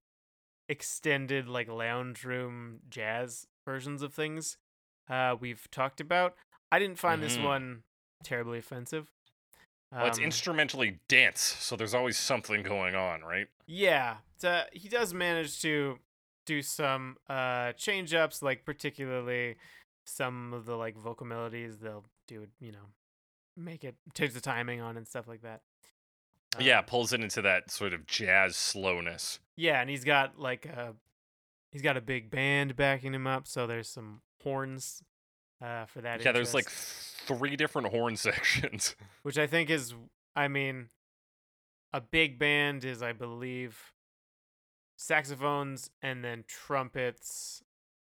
extended 0.69 1.49
like 1.49 1.69
lounge 1.69 2.25
room 2.25 2.81
jazz 2.89 3.47
versions 3.67 4.03
of 4.03 4.15
things, 4.15 4.57
uh, 5.09 5.37
we've 5.39 5.71
talked 5.71 6.01
about. 6.01 6.35
I 6.73 6.79
didn't 6.79 6.99
find 6.99 7.23
this 7.23 7.37
Mhm. 7.37 7.45
one 7.45 7.83
terribly 8.23 8.59
offensive. 8.59 9.11
Well, 9.93 10.07
it's 10.07 10.19
Um, 10.19 10.25
instrumentally 10.25 11.01
dense, 11.09 11.41
so 11.41 11.77
there's 11.77 11.95
always 11.95 12.19
something 12.19 12.63
going 12.63 12.95
on, 12.97 13.23
right? 13.23 13.49
Yeah, 13.67 14.19
so 14.37 14.65
he 14.73 14.89
does 14.89 15.15
manage 15.15 15.61
to 15.63 16.01
do 16.47 16.61
some 16.63 17.17
uh 17.29 17.73
change 17.75 18.13
ups, 18.13 18.43
like 18.43 18.65
particularly 18.65 19.57
some 20.05 20.53
of 20.53 20.67
the 20.67 20.77
like 20.77 20.97
vocal 20.97 21.27
melodies. 21.27 21.79
They'll 21.79 22.05
do 22.27 22.49
you 22.61 22.73
know 22.73 22.93
make 23.57 23.85
it 23.85 23.97
change 24.15 24.33
the 24.33 24.41
timing 24.41 24.81
on 24.81 24.97
and 24.97 25.07
stuff 25.07 25.29
like 25.29 25.43
that. 25.43 25.63
Yeah, 26.61 26.79
Um, 26.79 26.85
pulls 26.85 27.13
it 27.13 27.21
into 27.21 27.43
that 27.43 27.71
sort 27.71 27.93
of 27.93 28.07
jazz 28.07 28.57
slowness. 28.57 29.41
yeah, 29.57 29.81
and 29.81 29.89
he's 29.91 30.05
got 30.05 30.39
like 30.39 30.67
a 30.67 30.95
he's 31.73 31.83
got 31.83 31.97
a 31.97 32.01
big 32.01 32.31
band 32.31 32.77
backing 32.77 33.15
him 33.15 33.27
up, 33.27 33.47
so 33.49 33.67
there's 33.67 33.89
some 33.89 34.21
horns 34.43 35.03
uh 35.63 35.87
for 35.87 36.01
that. 36.03 36.23
yeah, 36.25 36.33
there's 36.33 36.53
like 36.55 36.69
three 36.69 37.57
different 37.57 37.89
horn 37.89 38.17
sections. 38.19 38.95
which 39.23 39.39
I 39.39 39.47
think 39.47 39.71
is 39.71 39.95
I 40.37 40.49
mean 40.49 40.89
a 41.93 42.01
big 42.01 42.39
band 42.39 42.85
is 42.85 43.03
I 43.03 43.13
believe 43.13 43.93
saxophones 44.97 45.91
and 46.03 46.25
then 46.25 46.45
trumpets. 46.47 47.63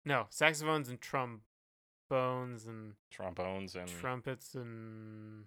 No, 0.06 0.28
saxophones 0.30 0.90
and 0.90 1.00
trombones 1.02 2.66
and 2.66 2.94
Trombones 3.12 3.76
and 3.76 3.88
trumpets 3.88 4.56
and 4.56 5.46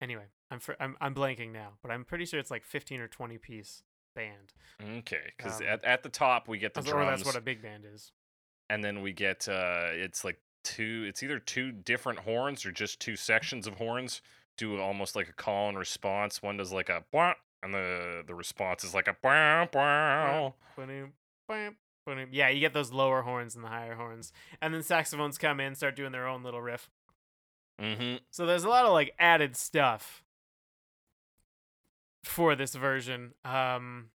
anyway, 0.00 0.24
I'm 0.54 0.76
I'm 0.80 0.96
I'm 1.00 1.14
blanking 1.14 1.52
now, 1.52 1.74
but 1.82 1.90
I'm 1.90 2.04
pretty 2.04 2.24
sure 2.24 2.40
it's 2.40 2.50
like 2.50 2.64
15 2.64 3.00
or 3.00 3.08
20 3.08 3.38
piece 3.38 3.82
band. 4.14 4.52
Okay, 4.98 5.32
because 5.36 5.60
Um, 5.60 5.66
at, 5.68 5.84
at 5.84 6.02
the 6.02 6.08
top 6.08 6.48
we 6.48 6.58
get 6.58 6.74
the 6.74 6.82
drums, 6.82 7.18
that's 7.22 7.26
what 7.26 7.36
a 7.36 7.40
big 7.40 7.62
band 7.62 7.84
is. 7.92 8.12
and 8.70 8.82
then 8.82 9.02
we 9.02 9.12
get 9.12 9.48
uh, 9.48 9.88
it's 9.90 10.24
like 10.24 10.38
two. 10.62 11.04
It's 11.08 11.22
either 11.22 11.38
two 11.38 11.72
different 11.72 12.20
horns 12.20 12.64
or 12.64 12.72
just 12.72 13.00
two 13.00 13.16
sections 13.16 13.66
of 13.66 13.74
horns. 13.74 14.22
Do 14.56 14.80
almost 14.80 15.16
like 15.16 15.28
a 15.28 15.32
call 15.32 15.68
and 15.68 15.76
response. 15.78 16.42
One 16.42 16.56
does 16.56 16.72
like 16.72 16.88
a 16.88 17.04
blah, 17.12 17.34
and 17.62 17.74
the 17.74 18.22
the 18.26 18.34
response 18.34 18.84
is 18.84 18.94
like 18.94 19.08
a 19.08 19.16
blah, 19.20 19.66
blah. 19.66 20.52
Ba-doom, 20.76 21.12
bam, 21.48 21.76
ba-doom. 22.06 22.28
Yeah, 22.32 22.48
you 22.48 22.60
get 22.60 22.72
those 22.72 22.92
lower 22.92 23.22
horns 23.22 23.54
and 23.56 23.64
the 23.64 23.68
higher 23.68 23.94
horns, 23.96 24.32
and 24.62 24.72
then 24.72 24.82
saxophones 24.82 25.38
come 25.38 25.58
in, 25.60 25.74
start 25.74 25.96
doing 25.96 26.12
their 26.12 26.26
own 26.28 26.42
little 26.44 26.62
riff. 26.62 26.88
Mm-hmm. 27.80 28.16
So 28.30 28.46
there's 28.46 28.64
a 28.64 28.68
lot 28.68 28.84
of 28.84 28.92
like 28.92 29.14
added 29.18 29.56
stuff 29.56 30.22
for 32.24 32.54
this 32.56 32.74
version. 32.74 33.32
Um 33.44 34.10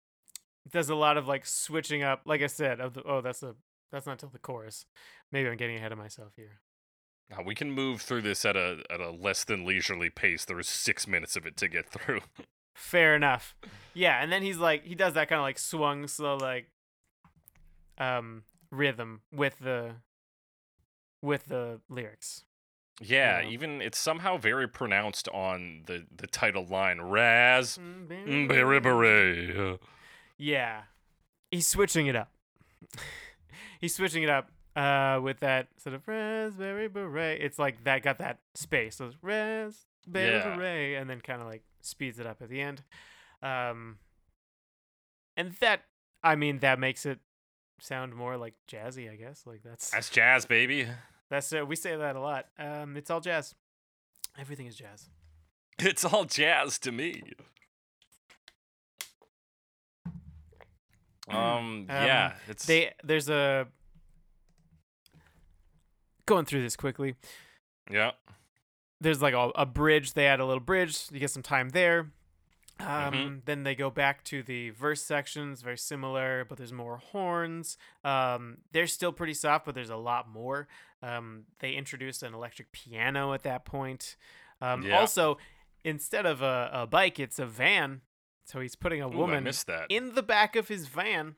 there's 0.71 0.89
a 0.89 0.95
lot 0.95 1.17
of 1.17 1.27
like 1.27 1.45
switching 1.45 2.01
up, 2.01 2.21
like 2.25 2.41
I 2.41 2.47
said, 2.47 2.79
of 2.79 2.93
the 2.93 3.03
oh 3.03 3.21
that's 3.21 3.43
a 3.43 3.55
that's 3.91 4.05
not 4.05 4.19
till 4.19 4.29
the 4.29 4.39
chorus. 4.39 4.85
Maybe 5.31 5.49
I'm 5.49 5.57
getting 5.57 5.77
ahead 5.77 5.91
of 5.91 5.97
myself 5.97 6.33
here. 6.35 6.61
Uh, 7.31 7.41
we 7.43 7.55
can 7.55 7.71
move 7.71 8.01
through 8.01 8.21
this 8.21 8.45
at 8.45 8.55
a 8.55 8.83
at 8.89 8.99
a 8.99 9.11
less 9.11 9.43
than 9.43 9.65
leisurely 9.65 10.09
pace. 10.09 10.45
There's 10.45 10.67
six 10.67 11.07
minutes 11.07 11.35
of 11.35 11.45
it 11.45 11.57
to 11.57 11.67
get 11.67 11.89
through. 11.89 12.21
Fair 12.73 13.15
enough. 13.15 13.55
Yeah, 13.93 14.21
and 14.21 14.31
then 14.31 14.41
he's 14.43 14.57
like 14.57 14.85
he 14.85 14.95
does 14.95 15.13
that 15.13 15.29
kind 15.29 15.39
of 15.39 15.43
like 15.43 15.59
swung 15.59 16.07
slow 16.07 16.37
like 16.37 16.69
um 17.97 18.43
rhythm 18.71 19.21
with 19.31 19.59
the 19.59 19.95
with 21.21 21.45
the 21.45 21.79
lyrics. 21.89 22.43
Yeah, 23.01 23.41
Yeah. 23.41 23.49
even 23.49 23.81
it's 23.81 23.97
somehow 23.97 24.37
very 24.37 24.67
pronounced 24.67 25.27
on 25.29 25.83
the 25.85 26.05
the 26.15 26.27
title 26.27 26.65
line. 26.65 27.01
Raz. 27.01 27.77
Yeah. 30.37 30.81
He's 31.51 31.67
switching 31.67 32.07
it 32.07 32.15
up. 32.15 32.31
He's 33.81 33.95
switching 33.95 34.23
it 34.23 34.29
up 34.29 34.51
uh 34.75 35.19
with 35.23 35.39
that 35.39 35.67
sort 35.77 35.95
of 35.95 36.07
raspberry 36.07 36.87
beret. 36.87 37.41
It's 37.41 37.57
like 37.59 37.83
that 37.85 38.01
got 38.03 38.17
that 38.19 38.39
space. 38.55 38.95
So 38.97 39.05
it's 39.07 39.17
ras 39.21 39.85
Baby 40.09 40.35
Yeah. 40.35 40.55
Ray, 40.57 40.95
and 40.95 41.09
then 41.09 41.19
kind 41.21 41.41
of 41.41 41.47
like 41.47 41.63
speeds 41.81 42.19
it 42.19 42.27
up 42.27 42.41
at 42.41 42.49
the 42.49 42.61
end. 42.61 42.83
Um, 43.41 43.97
and 45.37 45.51
that, 45.61 45.81
I 46.23 46.35
mean, 46.35 46.59
that 46.59 46.77
makes 46.79 47.05
it 47.05 47.19
sound 47.79 48.13
more 48.15 48.37
like 48.37 48.53
jazzy, 48.71 49.11
I 49.11 49.15
guess. 49.15 49.43
Like 49.47 49.61
that's 49.63 49.89
That's 49.91 50.09
jazz, 50.09 50.45
baby. 50.45 50.87
That's 51.29 51.51
uh, 51.53 51.65
we 51.65 51.75
say 51.75 51.95
that 51.95 52.15
a 52.15 52.19
lot. 52.19 52.45
Um, 52.59 52.97
it's 52.97 53.09
all 53.09 53.21
jazz. 53.21 53.55
Everything 54.39 54.67
is 54.67 54.75
jazz. 54.75 55.09
It's 55.79 56.05
all 56.05 56.25
jazz 56.25 56.79
to 56.79 56.91
me. 56.91 57.21
Um, 61.27 61.87
yeah, 61.89 62.33
it's 62.47 62.67
They 62.67 62.91
there's 63.03 63.29
a 63.29 63.67
going 66.27 66.45
through 66.45 66.61
this 66.61 66.75
quickly. 66.75 67.15
yeah. 67.89 68.11
there's 69.01 69.23
like 69.23 69.33
a, 69.33 69.51
a 69.55 69.65
bridge. 69.65 70.13
They 70.13 70.27
add 70.27 70.39
a 70.39 70.45
little 70.45 70.61
bridge. 70.61 71.07
You 71.11 71.19
get 71.19 71.31
some 71.31 71.41
time 71.41 71.69
there. 71.69 72.11
Um, 72.79 73.13
Mhm. 73.13 73.45
Then 73.45 73.63
they 73.63 73.73
go 73.75 73.89
back 73.89 74.23
to 74.25 74.43
the 74.43 74.71
verse 74.71 75.01
sections, 75.01 75.61
very 75.61 75.77
similar, 75.77 76.43
but 76.43 76.57
there's 76.57 76.73
more 76.73 76.97
horns. 76.97 77.77
Um, 78.03 78.57
they're 78.71 78.87
still 78.87 79.13
pretty 79.13 79.33
soft, 79.33 79.65
but 79.65 79.75
there's 79.75 79.89
a 79.89 79.95
lot 79.95 80.27
more. 80.27 80.67
Um, 81.01 81.45
they 81.59 81.71
introduced 81.73 82.21
an 82.23 82.33
electric 82.33 82.71
piano 82.73 83.33
at 83.33 83.43
that 83.43 83.63
point. 83.65 84.17
Um, 84.61 84.81
Yeah. 84.83 84.99
Also, 84.99 85.37
instead 85.85 86.25
of 86.25 86.41
a, 86.41 86.69
a 86.73 86.87
bike, 86.87 87.19
it's 87.19 87.39
a 87.39 87.45
van. 87.45 88.01
So 88.43 88.59
he's 88.59 88.75
putting 88.75 89.01
a 89.01 89.07
Ooh, 89.07 89.11
woman 89.17 89.47
in 89.89 90.13
the 90.13 90.23
back 90.23 90.55
of 90.55 90.67
his 90.67 90.87
van. 90.87 91.35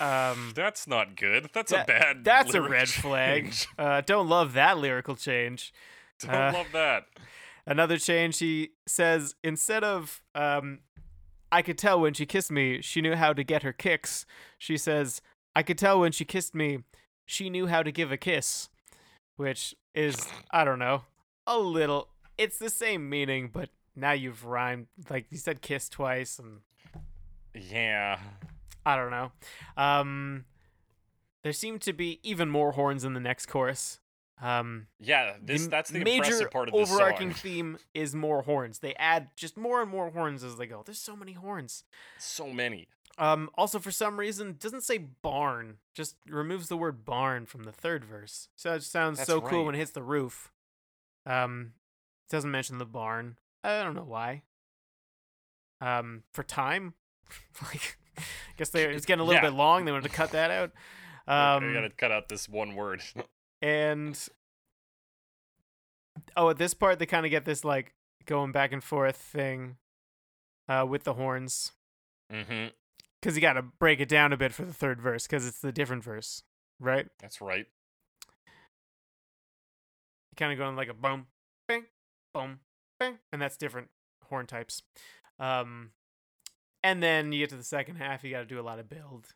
Um, 0.00 0.52
That's 0.54 0.86
not 0.86 1.16
good. 1.16 1.50
That's 1.52 1.72
that- 1.72 1.84
a 1.88 1.92
bad. 1.92 2.24
that's 2.24 2.54
a 2.54 2.62
red 2.62 2.88
flag. 2.88 3.44
change. 3.44 3.68
Uh, 3.78 4.00
don't 4.00 4.28
love 4.28 4.52
that 4.54 4.78
lyrical 4.78 5.16
change. 5.16 5.72
Don't 6.20 6.34
Uh, 6.34 6.52
love 6.52 6.66
that. 6.72 7.06
Another 7.68 7.98
change, 7.98 8.38
he 8.38 8.70
says, 8.86 9.34
instead 9.44 9.84
of, 9.84 10.22
um, 10.34 10.78
I 11.52 11.60
could 11.60 11.76
tell 11.76 12.00
when 12.00 12.14
she 12.14 12.24
kissed 12.24 12.50
me, 12.50 12.80
she 12.80 13.02
knew 13.02 13.14
how 13.14 13.34
to 13.34 13.44
get 13.44 13.62
her 13.62 13.74
kicks. 13.74 14.24
She 14.56 14.78
says, 14.78 15.20
I 15.54 15.62
could 15.62 15.76
tell 15.76 16.00
when 16.00 16.12
she 16.12 16.24
kissed 16.24 16.54
me, 16.54 16.78
she 17.26 17.50
knew 17.50 17.66
how 17.66 17.82
to 17.82 17.92
give 17.92 18.10
a 18.10 18.16
kiss. 18.16 18.70
Which 19.36 19.74
is, 19.94 20.16
I 20.50 20.64
don't 20.64 20.78
know, 20.78 21.02
a 21.46 21.58
little, 21.58 22.08
it's 22.38 22.56
the 22.56 22.70
same 22.70 23.10
meaning, 23.10 23.50
but 23.52 23.68
now 23.94 24.12
you've 24.12 24.46
rhymed, 24.46 24.86
like 25.10 25.26
you 25.28 25.36
said 25.36 25.60
kiss 25.60 25.90
twice, 25.90 26.38
and 26.38 26.60
Yeah. 27.54 28.18
I 28.86 28.96
don't 28.96 29.10
know. 29.10 29.32
Um, 29.76 30.46
there 31.44 31.52
seem 31.52 31.78
to 31.80 31.92
be 31.92 32.18
even 32.22 32.48
more 32.48 32.72
horns 32.72 33.04
in 33.04 33.12
the 33.12 33.20
next 33.20 33.44
chorus. 33.46 34.00
Um, 34.40 34.86
Yeah, 35.00 35.34
this 35.42 35.64
m- 35.64 35.70
that's 35.70 35.90
the 35.90 35.98
major 35.98 36.22
impressive 36.24 36.50
part 36.50 36.68
of 36.68 36.74
this 36.74 36.90
overarching 36.90 37.30
song. 37.32 37.40
theme 37.40 37.78
is 37.94 38.14
more 38.14 38.42
horns. 38.42 38.78
They 38.78 38.94
add 38.94 39.30
just 39.36 39.56
more 39.56 39.82
and 39.82 39.90
more 39.90 40.10
horns 40.10 40.44
as 40.44 40.56
they 40.56 40.66
go. 40.66 40.82
There's 40.84 40.98
so 41.00 41.16
many 41.16 41.32
horns. 41.32 41.82
So 42.18 42.48
many. 42.48 42.88
Um, 43.18 43.50
also 43.56 43.80
for 43.80 43.90
some 43.90 44.16
reason 44.20 44.56
doesn't 44.60 44.82
say 44.84 44.98
barn. 44.98 45.78
Just 45.92 46.14
removes 46.28 46.68
the 46.68 46.76
word 46.76 47.04
barn 47.04 47.46
from 47.46 47.64
the 47.64 47.72
third 47.72 48.04
verse. 48.04 48.48
So 48.54 48.74
it 48.74 48.84
sounds 48.84 49.18
That's 49.18 49.26
so 49.26 49.40
cool 49.40 49.58
right. 49.60 49.66
when 49.66 49.74
it 49.74 49.78
hits 49.78 49.90
the 49.90 50.04
roof. 50.04 50.52
Um, 51.26 51.72
doesn't 52.30 52.50
mention 52.50 52.78
the 52.78 52.84
barn. 52.86 53.38
I 53.64 53.82
don't 53.82 53.94
know 53.96 54.04
why. 54.04 54.42
Um, 55.80 56.22
for 56.32 56.42
time, 56.42 56.94
like, 57.62 57.98
I 58.16 58.22
guess 58.56 58.70
they 58.70 58.84
it's 58.84 59.06
getting 59.06 59.20
a 59.20 59.24
little 59.24 59.42
Yeah. 59.42 59.50
bit 59.50 59.56
long. 59.56 59.84
They 59.84 59.90
wanted 59.92 60.08
to 60.08 60.14
cut 60.14 60.30
that 60.32 60.50
out. 60.50 60.70
Um, 61.28 61.62
I 61.68 61.72
gotta 61.74 61.90
cut 61.90 62.10
out 62.10 62.30
this 62.30 62.48
one 62.48 62.74
word. 62.74 63.02
And 63.62 64.28
oh, 66.36 66.50
at 66.50 66.58
this 66.58 66.74
part 66.74 66.98
they 66.98 67.06
kind 67.06 67.26
of 67.26 67.30
get 67.30 67.44
this 67.44 67.64
like 67.64 67.94
going 68.26 68.52
back 68.52 68.72
and 68.72 68.84
forth 68.84 69.16
thing 69.16 69.76
uh, 70.68 70.86
with 70.88 71.04
the 71.04 71.14
horns 71.14 71.72
mm-hmm. 72.32 72.68
because 73.20 73.34
you 73.34 73.40
got 73.40 73.54
to 73.54 73.62
break 73.62 74.00
it 74.00 74.08
down 74.08 74.32
a 74.32 74.36
bit 74.36 74.52
for 74.52 74.64
the 74.64 74.72
third 74.72 75.00
verse 75.00 75.26
because 75.26 75.46
it's 75.46 75.60
the 75.60 75.72
different 75.72 76.04
verse, 76.04 76.42
right? 76.78 77.06
That's 77.20 77.40
right. 77.40 77.66
You 80.30 80.36
Kind 80.36 80.52
of 80.52 80.58
going 80.58 80.76
like 80.76 80.88
a 80.88 80.94
boom, 80.94 81.26
bang, 81.66 81.86
boom, 82.32 82.60
bang, 83.00 83.18
and 83.32 83.40
that's 83.42 83.56
different 83.56 83.88
horn 84.28 84.46
types. 84.46 84.82
Um, 85.40 85.90
and 86.82 87.02
then 87.02 87.32
you 87.32 87.40
get 87.40 87.50
to 87.50 87.56
the 87.56 87.64
second 87.64 87.96
half, 87.96 88.22
you 88.22 88.30
got 88.30 88.40
to 88.40 88.46
do 88.46 88.60
a 88.60 88.62
lot 88.62 88.78
of 88.78 88.88
build. 88.88 89.28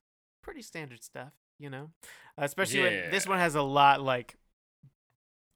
Pretty 0.43 0.63
standard 0.63 1.03
stuff, 1.03 1.33
you 1.63 1.71
know. 1.71 1.91
Especially 2.37 2.81
when 2.81 3.11
this 3.11 3.27
one 3.27 3.39
has 3.39 3.55
a 3.55 3.63
lot 3.63 4.03
like 4.03 4.37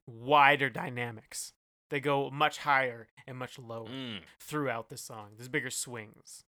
wider 0.06 0.70
dynamics. 0.70 1.52
They 1.88 2.00
go 2.00 2.30
much 2.30 2.58
higher 2.58 3.08
and 3.26 3.36
much 3.36 3.58
lower 3.58 3.88
Mm, 3.88 4.20
throughout 4.40 4.88
the 4.88 4.96
song. 4.96 5.30
There's 5.36 5.48
bigger 5.48 5.70
swings. 5.70 6.44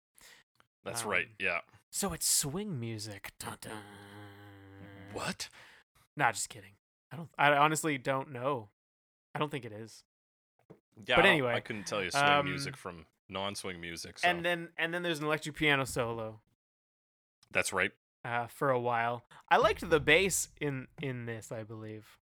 that's 0.85 1.05
right. 1.05 1.27
Um, 1.27 1.33
Yeah. 1.39 1.61
So 1.91 2.13
it's 2.13 2.29
swing 2.29 2.79
music. 2.81 3.33
Dun, 3.39 3.57
dun. 3.61 3.73
What? 5.13 5.49
Nah, 6.17 6.33
just 6.33 6.49
kidding. 6.49 6.73
I 7.13 7.17
don't. 7.17 7.29
I 7.39 7.53
honestly 7.57 7.99
don't 7.99 8.33
know. 8.33 8.69
I 9.35 9.39
don't 9.39 9.51
think 9.51 9.65
it 9.65 9.73
is. 9.73 10.05
Yeah. 11.07 11.17
But 11.17 11.27
anyway, 11.27 11.55
I 11.55 11.61
couldn't 11.61 11.87
tell 11.87 12.03
you 12.03 12.11
swing 12.11 12.25
um, 12.25 12.45
music 12.47 12.77
from 12.77 13.07
non-swing 13.29 13.81
music. 13.81 14.19
So 14.19 14.29
And 14.29 14.45
then 14.45 14.69
and 14.77 14.93
then 14.93 15.03
there's 15.03 15.19
an 15.21 15.25
electric 15.27 15.55
piano 15.57 15.85
solo 15.85 16.41
that's 17.51 17.73
right. 17.73 17.93
Uh, 18.25 18.47
for 18.47 18.71
a 18.71 18.81
while. 18.81 19.25
I 19.51 19.57
liked 19.57 19.89
the 19.89 20.01
bass 20.01 20.49
in 20.61 20.89
in 21.01 21.27
this. 21.27 21.53
I 21.53 21.63
believe. 21.63 22.19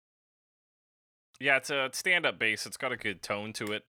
Yeah, 1.40 1.56
it's 1.56 1.70
a 1.70 1.88
stand-up 1.92 2.38
bass. 2.38 2.66
It's 2.66 2.76
got 2.76 2.92
a 2.92 2.96
good 2.96 3.22
tone 3.22 3.52
to 3.54 3.72
it. 3.72 3.84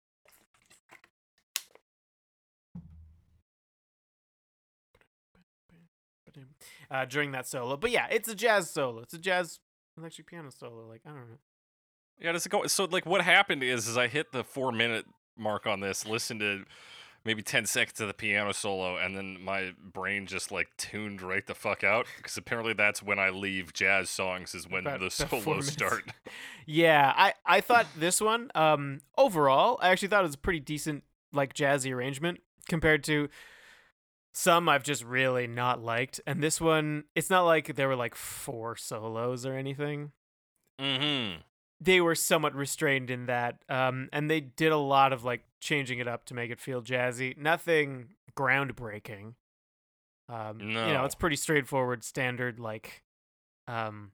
Uh, 6.89 7.05
during 7.05 7.31
that 7.31 7.47
solo, 7.47 7.77
but 7.77 7.89
yeah, 7.89 8.07
it's 8.11 8.27
a 8.27 8.35
jazz 8.35 8.69
solo. 8.69 9.01
It's 9.01 9.13
a 9.13 9.17
jazz 9.17 9.59
electric 9.97 10.27
piano 10.27 10.49
solo. 10.49 10.87
Like 10.87 11.01
I 11.05 11.09
don't 11.09 11.29
know. 11.29 11.37
Yeah, 12.19 12.33
does 12.33 12.45
it 12.45 12.49
go? 12.49 12.67
So 12.67 12.85
like, 12.85 13.05
what 13.05 13.21
happened 13.21 13.63
is, 13.63 13.87
is 13.87 13.97
I 13.97 14.07
hit 14.07 14.31
the 14.31 14.43
four-minute 14.43 15.05
mark 15.37 15.65
on 15.65 15.79
this, 15.79 16.05
Listen 16.05 16.39
to 16.39 16.65
maybe 17.25 17.41
ten 17.41 17.65
seconds 17.65 17.99
of 18.01 18.07
the 18.07 18.13
piano 18.13 18.51
solo, 18.53 18.97
and 18.97 19.15
then 19.15 19.37
my 19.41 19.71
brain 19.81 20.25
just 20.25 20.51
like 20.51 20.69
tuned 20.77 21.21
right 21.21 21.45
the 21.45 21.55
fuck 21.55 21.83
out 21.83 22.07
because 22.17 22.37
apparently 22.37 22.73
that's 22.73 23.01
when 23.03 23.19
I 23.19 23.29
leave 23.29 23.73
jazz 23.73 24.09
songs 24.09 24.53
is 24.55 24.67
when 24.69 24.87
About- 24.87 24.99
the 24.99 25.11
solos 25.11 25.67
start. 25.67 26.05
Yeah, 26.67 27.11
I 27.15 27.33
I 27.45 27.59
thought 27.61 27.87
this 27.97 28.21
one 28.21 28.49
um 28.55 29.01
overall, 29.17 29.77
I 29.81 29.89
actually 29.89 30.07
thought 30.09 30.21
it 30.21 30.27
was 30.27 30.35
a 30.35 30.39
pretty 30.39 30.59
decent 30.61 31.03
like 31.33 31.53
jazzy 31.53 31.91
arrangement 31.93 32.39
compared 32.69 33.03
to 33.05 33.29
some 34.33 34.69
I've 34.69 34.83
just 34.83 35.03
really 35.03 35.47
not 35.47 35.81
liked. 35.83 36.21
And 36.25 36.41
this 36.41 36.61
one, 36.61 37.05
it's 37.15 37.29
not 37.29 37.43
like 37.43 37.75
there 37.75 37.87
were 37.89 37.95
like 37.95 38.15
four 38.15 38.75
solos 38.77 39.45
or 39.45 39.55
anything. 39.55 40.11
Mm-hmm. 40.79 41.41
They 41.83 41.99
were 41.99 42.15
somewhat 42.15 42.53
restrained 42.55 43.09
in 43.09 43.25
that 43.25 43.63
um 43.67 44.07
and 44.13 44.29
they 44.29 44.39
did 44.39 44.71
a 44.71 44.77
lot 44.77 45.11
of 45.13 45.23
like 45.23 45.41
changing 45.59 45.99
it 45.99 46.07
up 46.07 46.25
to 46.25 46.33
make 46.33 46.51
it 46.51 46.59
feel 46.59 46.81
jazzy. 46.81 47.37
Nothing 47.37 48.09
groundbreaking. 48.35 49.33
Um 50.29 50.59
you 50.59 50.93
know, 50.93 51.03
it's 51.05 51.15
pretty 51.15 51.35
straightforward 51.35 52.03
standard 52.03 52.59
like 52.59 53.03
um 53.67 54.11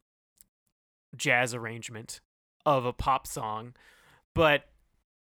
jazz 1.16 1.54
arrangement 1.54 2.22
of 2.66 2.86
a 2.86 2.94
pop 2.94 3.28
song, 3.28 3.76
but 4.34 4.66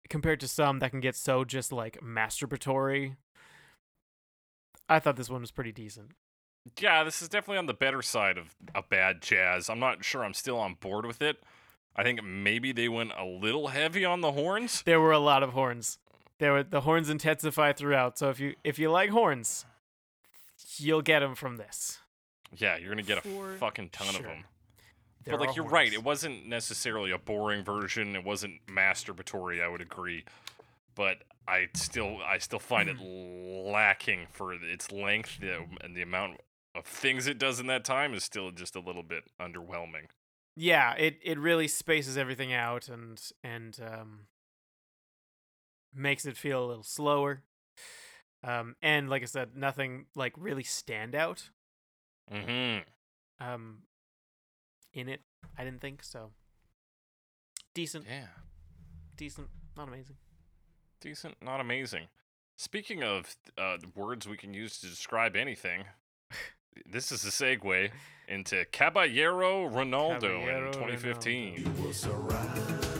compared 0.08 0.40
to 0.40 0.48
some 0.48 0.78
that 0.78 0.90
can 0.90 1.00
get 1.00 1.16
so 1.16 1.44
just 1.44 1.72
like 1.72 2.00
masturbatory, 2.00 3.16
I 4.88 4.98
thought 4.98 5.16
this 5.16 5.30
one 5.30 5.40
was 5.40 5.50
pretty 5.50 5.72
decent. 5.72 6.12
Yeah, 6.80 7.04
this 7.04 7.22
is 7.22 7.28
definitely 7.28 7.58
on 7.58 7.66
the 7.66 7.74
better 7.74 8.02
side 8.02 8.38
of 8.38 8.54
a 8.74 8.82
bad 8.82 9.20
jazz. 9.22 9.68
I'm 9.68 9.78
not 9.78 10.04
sure 10.04 10.24
I'm 10.24 10.34
still 10.34 10.58
on 10.58 10.74
board 10.74 11.06
with 11.06 11.22
it. 11.22 11.42
I 11.96 12.02
think 12.02 12.22
maybe 12.22 12.72
they 12.72 12.88
went 12.88 13.12
a 13.16 13.24
little 13.24 13.68
heavy 13.68 14.04
on 14.04 14.20
the 14.20 14.32
horns. 14.32 14.82
There 14.82 15.00
were 15.00 15.12
a 15.12 15.18
lot 15.18 15.42
of 15.42 15.50
horns. 15.50 15.98
There 16.38 16.52
were 16.52 16.62
the 16.62 16.82
horns 16.82 17.08
intensify 17.08 17.72
throughout. 17.72 18.18
So 18.18 18.28
if 18.28 18.38
you 18.38 18.54
if 18.62 18.78
you 18.78 18.90
like 18.90 19.10
horns, 19.10 19.64
you'll 20.76 21.02
get 21.02 21.20
them 21.20 21.34
from 21.34 21.56
this. 21.56 21.98
Yeah, 22.54 22.76
you're 22.76 22.90
gonna 22.90 23.02
get 23.02 23.18
a 23.18 23.22
For 23.22 23.54
fucking 23.54 23.88
ton 23.90 24.14
of 24.14 24.22
them. 24.22 24.44
There 25.24 25.36
but 25.36 25.46
like 25.46 25.56
you're 25.56 25.66
right, 25.66 25.92
it 25.92 26.04
wasn't 26.04 26.46
necessarily 26.46 27.10
a 27.10 27.18
boring 27.18 27.64
version. 27.64 28.14
It 28.14 28.22
wasn't 28.24 28.64
masturbatory. 28.66 29.62
I 29.62 29.68
would 29.68 29.80
agree, 29.80 30.24
but 30.94 31.24
I 31.48 31.68
still 31.74 32.18
I 32.24 32.38
still 32.38 32.58
find 32.58 32.88
it 32.90 32.96
lacking 33.72 34.26
for 34.30 34.52
its 34.52 34.92
length 34.92 35.38
the- 35.40 35.64
and 35.80 35.96
the 35.96 36.02
amount 36.02 36.40
of 36.74 36.84
things 36.84 37.26
it 37.26 37.38
does 37.38 37.58
in 37.58 37.66
that 37.68 37.84
time 37.84 38.12
is 38.12 38.22
still 38.22 38.50
just 38.50 38.76
a 38.76 38.80
little 38.80 39.02
bit 39.02 39.24
underwhelming. 39.40 40.08
Yeah, 40.56 40.94
it 40.94 41.18
it 41.22 41.38
really 41.38 41.68
spaces 41.68 42.16
everything 42.16 42.52
out 42.52 42.88
and 42.88 43.20
and 43.44 43.78
um 43.80 44.20
makes 45.94 46.24
it 46.26 46.36
feel 46.36 46.64
a 46.64 46.66
little 46.66 46.82
slower. 46.82 47.42
Um 48.42 48.76
and 48.82 49.08
like 49.08 49.22
I 49.22 49.26
said, 49.26 49.56
nothing 49.56 50.06
like 50.14 50.32
really 50.36 50.64
stand 50.64 51.14
out 51.14 51.50
Mm-hmm. 52.32 52.82
um 53.46 53.82
in 54.92 55.08
it. 55.08 55.20
I 55.56 55.62
didn't 55.64 55.80
think 55.80 56.02
so. 56.02 56.32
Decent, 57.74 58.06
Yeah. 58.08 58.28
decent. 59.16 59.48
not 59.76 59.86
amazing. 59.88 60.16
Decent, 61.00 61.36
not 61.42 61.60
amazing. 61.60 62.08
Speaking 62.56 63.02
of 63.04 63.36
uh, 63.58 63.76
words 63.94 64.26
we 64.26 64.38
can 64.38 64.54
use 64.54 64.80
to 64.80 64.86
describe 64.88 65.36
anything, 65.36 65.84
this 66.90 67.12
is 67.12 67.22
a 67.24 67.28
segue 67.28 67.90
into 68.28 68.64
Caballero 68.72 69.68
Ronaldo 69.68 70.20
Caballero 70.20 70.66
in 70.66 70.72
2015. 70.72 71.64
Ronaldo. 71.64 72.96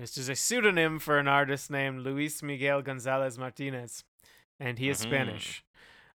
This 0.00 0.18
is 0.18 0.28
a 0.28 0.34
pseudonym 0.36 0.98
for 0.98 1.18
an 1.18 1.28
artist 1.28 1.70
named 1.70 2.00
Luis 2.00 2.42
Miguel 2.42 2.82
Gonzalez 2.82 3.38
Martinez, 3.38 4.04
and 4.58 4.78
he 4.78 4.88
is 4.88 4.98
Mhm. 4.98 5.02
Spanish. 5.08 5.64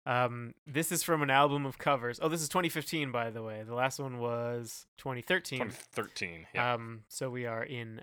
Um, 0.04 0.54
this 0.66 0.90
is 0.90 1.02
from 1.02 1.22
an 1.22 1.30
album 1.30 1.64
of 1.64 1.78
covers. 1.78 2.18
Oh, 2.20 2.28
this 2.28 2.42
is 2.42 2.48
2015, 2.48 3.12
by 3.12 3.30
the 3.30 3.42
way. 3.42 3.62
The 3.64 3.74
last 3.74 4.00
one 4.00 4.18
was 4.18 4.86
2013. 4.98 5.58
2013. 5.58 6.46
Yeah. 6.54 6.74
Um, 6.74 7.04
so 7.08 7.30
we 7.30 7.46
are 7.46 7.62
in 7.62 8.02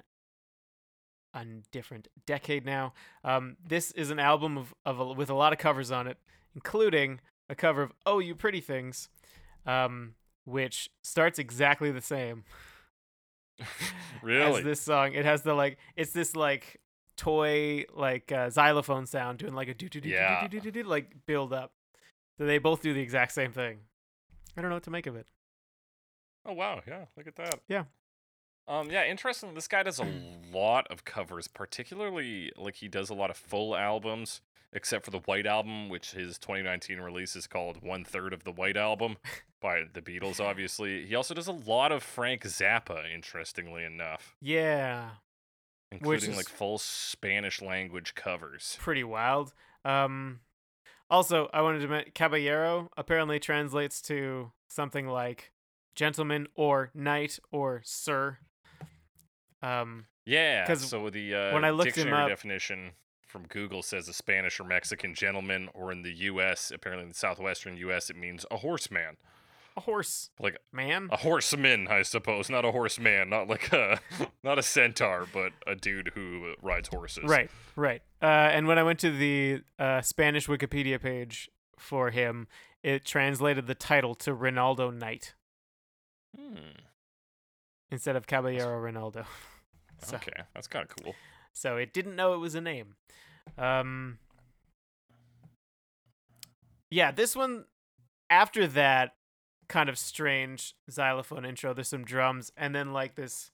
a 1.34 1.46
different 1.72 2.08
decade 2.26 2.66
now. 2.66 2.94
Um, 3.24 3.58
this 3.66 3.92
is 3.92 4.12
an 4.12 4.20
album 4.20 4.58
of, 4.58 4.74
of 4.86 5.00
a, 5.00 5.06
with 5.14 5.30
a 5.30 5.34
lot 5.36 5.52
of 5.52 5.60
covers 5.60 5.92
on 5.92 6.08
it, 6.08 6.18
including 6.56 7.20
a 7.50 7.56
cover 7.56 7.82
of 7.82 7.92
"Oh 8.06 8.20
You 8.20 8.34
Pretty 8.34 8.62
Things," 8.62 9.10
um, 9.66 10.16
which 10.46 10.90
starts 11.04 11.38
exactly 11.38 11.92
the 11.92 12.02
same 12.02 12.46
really? 14.24 14.60
as 14.60 14.64
this 14.64 14.82
song. 14.82 15.14
It 15.14 15.26
has 15.26 15.42
the 15.44 15.54
like, 15.54 15.78
it's 15.96 16.12
this 16.12 16.36
like 16.36 16.80
toy 17.18 17.84
like 17.94 18.32
uh, 18.32 18.50
xylophone 18.50 19.06
sound 19.06 19.40
doing 19.40 19.54
like 19.54 19.68
a 19.68 19.74
do 19.74 19.90
do 19.90 20.00
do 20.00 20.08
Yeah. 20.10 20.48
do 20.48 20.60
do 20.62 20.72
do 20.72 20.84
like 20.84 21.12
build 21.26 21.52
up. 21.52 21.74
They 22.40 22.58
both 22.58 22.82
do 22.82 22.94
the 22.94 23.02
exact 23.02 23.34
same 23.34 23.52
thing. 23.52 23.80
I 24.58 24.62
don't 24.62 24.70
know 24.70 24.76
what 24.78 24.84
to 24.84 24.92
make 24.92 25.06
of 25.08 25.16
it. 25.16 25.28
Oh 26.46 26.54
wow, 26.54 26.82
yeah, 26.88 27.06
look 27.16 27.28
at 27.28 27.36
that. 27.36 27.60
Yeah. 27.68 27.84
Um, 28.68 28.90
yeah, 28.92 29.06
interesting. 29.06 29.54
This 29.56 29.68
guy 29.68 29.84
does 29.84 30.00
a 30.00 30.08
lot 30.54 30.88
of 30.92 31.04
covers, 31.04 31.48
particularly 31.48 32.52
like 32.56 32.76
he 32.76 32.88
does 32.88 33.10
a 33.10 33.14
lot 33.16 33.30
of 33.32 33.36
full 33.38 33.76
albums, 33.76 34.42
except 34.74 35.06
for 35.06 35.12
the 35.12 35.20
White 35.20 35.48
Album, 35.48 35.90
which 35.90 36.12
his 36.12 36.38
2019 36.38 37.00
release 37.00 37.36
is 37.36 37.48
called 37.48 37.82
One 37.84 38.04
Third 38.06 38.32
of 38.32 38.44
the 38.44 38.52
White 38.52 38.78
Album 38.78 39.18
by 39.62 39.84
the 39.92 40.02
Beatles. 40.02 40.40
Obviously, 40.40 41.06
he 41.08 41.16
also 41.16 41.34
does 41.34 41.48
a 41.48 41.52
lot 41.52 41.92
of 41.92 42.04
Frank 42.04 42.44
Zappa. 42.44 43.12
Interestingly 43.14 43.84
enough, 43.84 44.36
Yeah. 44.40 45.10
including 45.92 46.36
like 46.36 46.48
full 46.48 46.78
Spanish 46.78 47.62
language 47.64 48.14
covers. 48.16 48.78
pretty 48.80 49.04
wild. 49.04 49.54
Um, 49.84 50.42
also, 51.10 51.50
I 51.54 51.62
wanted 51.62 51.80
to 51.80 51.88
mention 51.88 52.12
caballero 52.14 52.90
apparently 52.98 53.40
translates 53.40 54.02
to 54.04 54.52
something 54.68 55.08
like 55.08 55.52
gentleman 55.96 56.48
or 56.56 56.92
knight 56.94 57.40
or 57.52 57.82
sir. 57.84 58.38
Um, 59.62 60.06
Yeah, 60.26 60.66
'Cause 60.68 60.88
so 60.88 61.10
the 61.10 61.34
uh, 61.36 61.54
when 61.54 61.66
I 61.66 61.72
looked 61.72 61.88
him 61.90 61.94
dictionary 62.06 62.24
up- 62.24 62.30
definition 62.30 62.92
from 63.26 63.48
Google 63.48 63.82
says 63.84 64.08
a 64.08 64.14
Spanish 64.14 64.60
or 64.60 64.64
Mexican 64.64 65.14
gentleman, 65.14 65.70
or 65.74 65.92
in 65.92 66.02
the 66.04 66.14
U.S., 66.14 66.72
apparently 66.72 67.04
in 67.04 67.10
the 67.10 67.16
southwestern 67.16 67.78
U.S., 67.78 68.10
it 68.10 68.16
means 68.16 68.46
a 68.50 68.58
horseman, 68.58 69.18
a 69.80 69.82
horse 69.92 70.30
like 70.40 70.58
man. 70.72 71.08
a 71.12 71.18
horseman, 71.18 71.88
I 71.90 72.02
suppose, 72.04 72.50
not 72.50 72.66
a 72.66 72.72
horseman, 72.72 73.30
not 73.30 73.48
like 73.48 73.72
a 73.74 74.00
not 74.44 74.60
a 74.60 74.64
centaur, 74.64 75.26
but 75.34 75.52
a 75.66 75.76
dude 75.76 76.12
who 76.16 76.54
rides 76.62 76.90
horses. 76.90 77.24
Right, 77.26 77.50
right. 77.76 78.02
Uh, 78.22 78.26
and 78.26 78.68
when 78.68 78.78
I 78.78 78.84
went 78.84 79.00
to 79.00 79.12
the 79.12 79.62
uh, 79.80 80.02
Spanish 80.02 80.48
Wikipedia 80.48 81.02
page 81.02 81.50
for 81.78 82.12
him, 82.12 82.48
it 82.84 83.06
translated 83.06 83.68
the 83.68 83.76
title 83.76 84.16
to 84.16 84.36
Ronaldo 84.36 84.94
Knight 84.94 85.34
Hmm. 86.38 86.56
instead 87.92 88.16
of 88.16 88.28
Caballero 88.28 88.80
Ronaldo. 88.80 89.26
so, 90.04 90.18
Okay, 90.18 90.44
that's 90.54 90.68
kind 90.68 90.86
of 90.88 90.96
cool. 91.04 91.16
so 91.54 91.78
it 91.78 91.92
didn't 91.94 92.16
know 92.16 92.34
it 92.34 92.38
was 92.38 92.54
a 92.56 92.62
name. 92.62 92.96
Um, 93.58 94.20
yeah, 96.92 97.12
this 97.12 97.36
one 97.36 97.66
after 98.30 98.68
that 98.68 99.14
kind 99.70 99.88
of 99.88 99.98
strange 99.98 100.76
xylophone 100.90 101.46
intro, 101.46 101.74
there's 101.74 101.88
some 101.88 102.04
drums, 102.04 102.52
and 102.58 102.76
then 102.76 102.92
like 102.92 103.16
this 103.16 103.52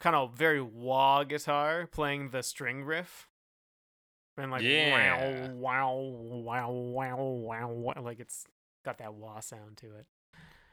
kind 0.00 0.14
of 0.14 0.36
very 0.36 0.60
wah 0.60 1.24
guitar 1.24 1.88
playing 1.90 2.30
the 2.30 2.42
string 2.42 2.84
riff. 2.84 3.28
And 4.36 4.52
like 4.52 4.62
Yeah. 4.62 5.50
wow, 5.50 5.54
wow, 5.54 6.70
wow, 6.70 6.70
wow, 6.70 7.22
wow, 7.22 7.68
wow, 7.68 8.02
like 8.02 8.20
it's 8.20 8.46
got 8.84 8.98
that 8.98 9.14
wah 9.14 9.40
sound 9.40 9.78
to 9.78 9.86
it. 9.96 10.06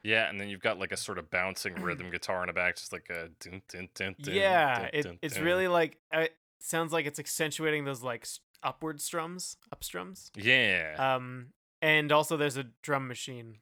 Yeah, 0.04 0.28
and 0.28 0.40
then 0.40 0.48
you've 0.48 0.60
got 0.60 0.78
like 0.78 0.92
a 0.92 0.96
sort 0.96 1.18
of 1.18 1.30
bouncing 1.30 1.74
rhythm 1.82 2.10
guitar 2.10 2.42
in 2.42 2.46
the 2.46 2.52
back, 2.52 2.76
just 2.76 2.92
like 2.92 3.08
a 3.10 3.30
dun, 3.40 3.62
dun, 3.68 3.88
dun, 3.94 4.14
dun, 4.22 4.34
yeah, 4.34 4.78
dun, 4.78 4.90
it, 4.92 5.02
dun, 5.02 5.18
it's 5.22 5.34
dun. 5.34 5.44
really 5.44 5.68
like 5.68 5.98
uh, 6.14 6.20
it 6.20 6.36
sounds 6.60 6.92
like 6.92 7.06
it's 7.06 7.18
accentuating 7.18 7.84
those 7.84 8.02
like 8.02 8.26
upward 8.62 9.00
strums, 9.00 9.56
up 9.72 9.82
strums. 9.82 10.30
yeah. 10.36 10.94
Um, 10.98 11.48
and 11.82 12.12
also 12.12 12.36
there's 12.36 12.56
a 12.56 12.66
drum 12.82 13.08
machine. 13.08 13.58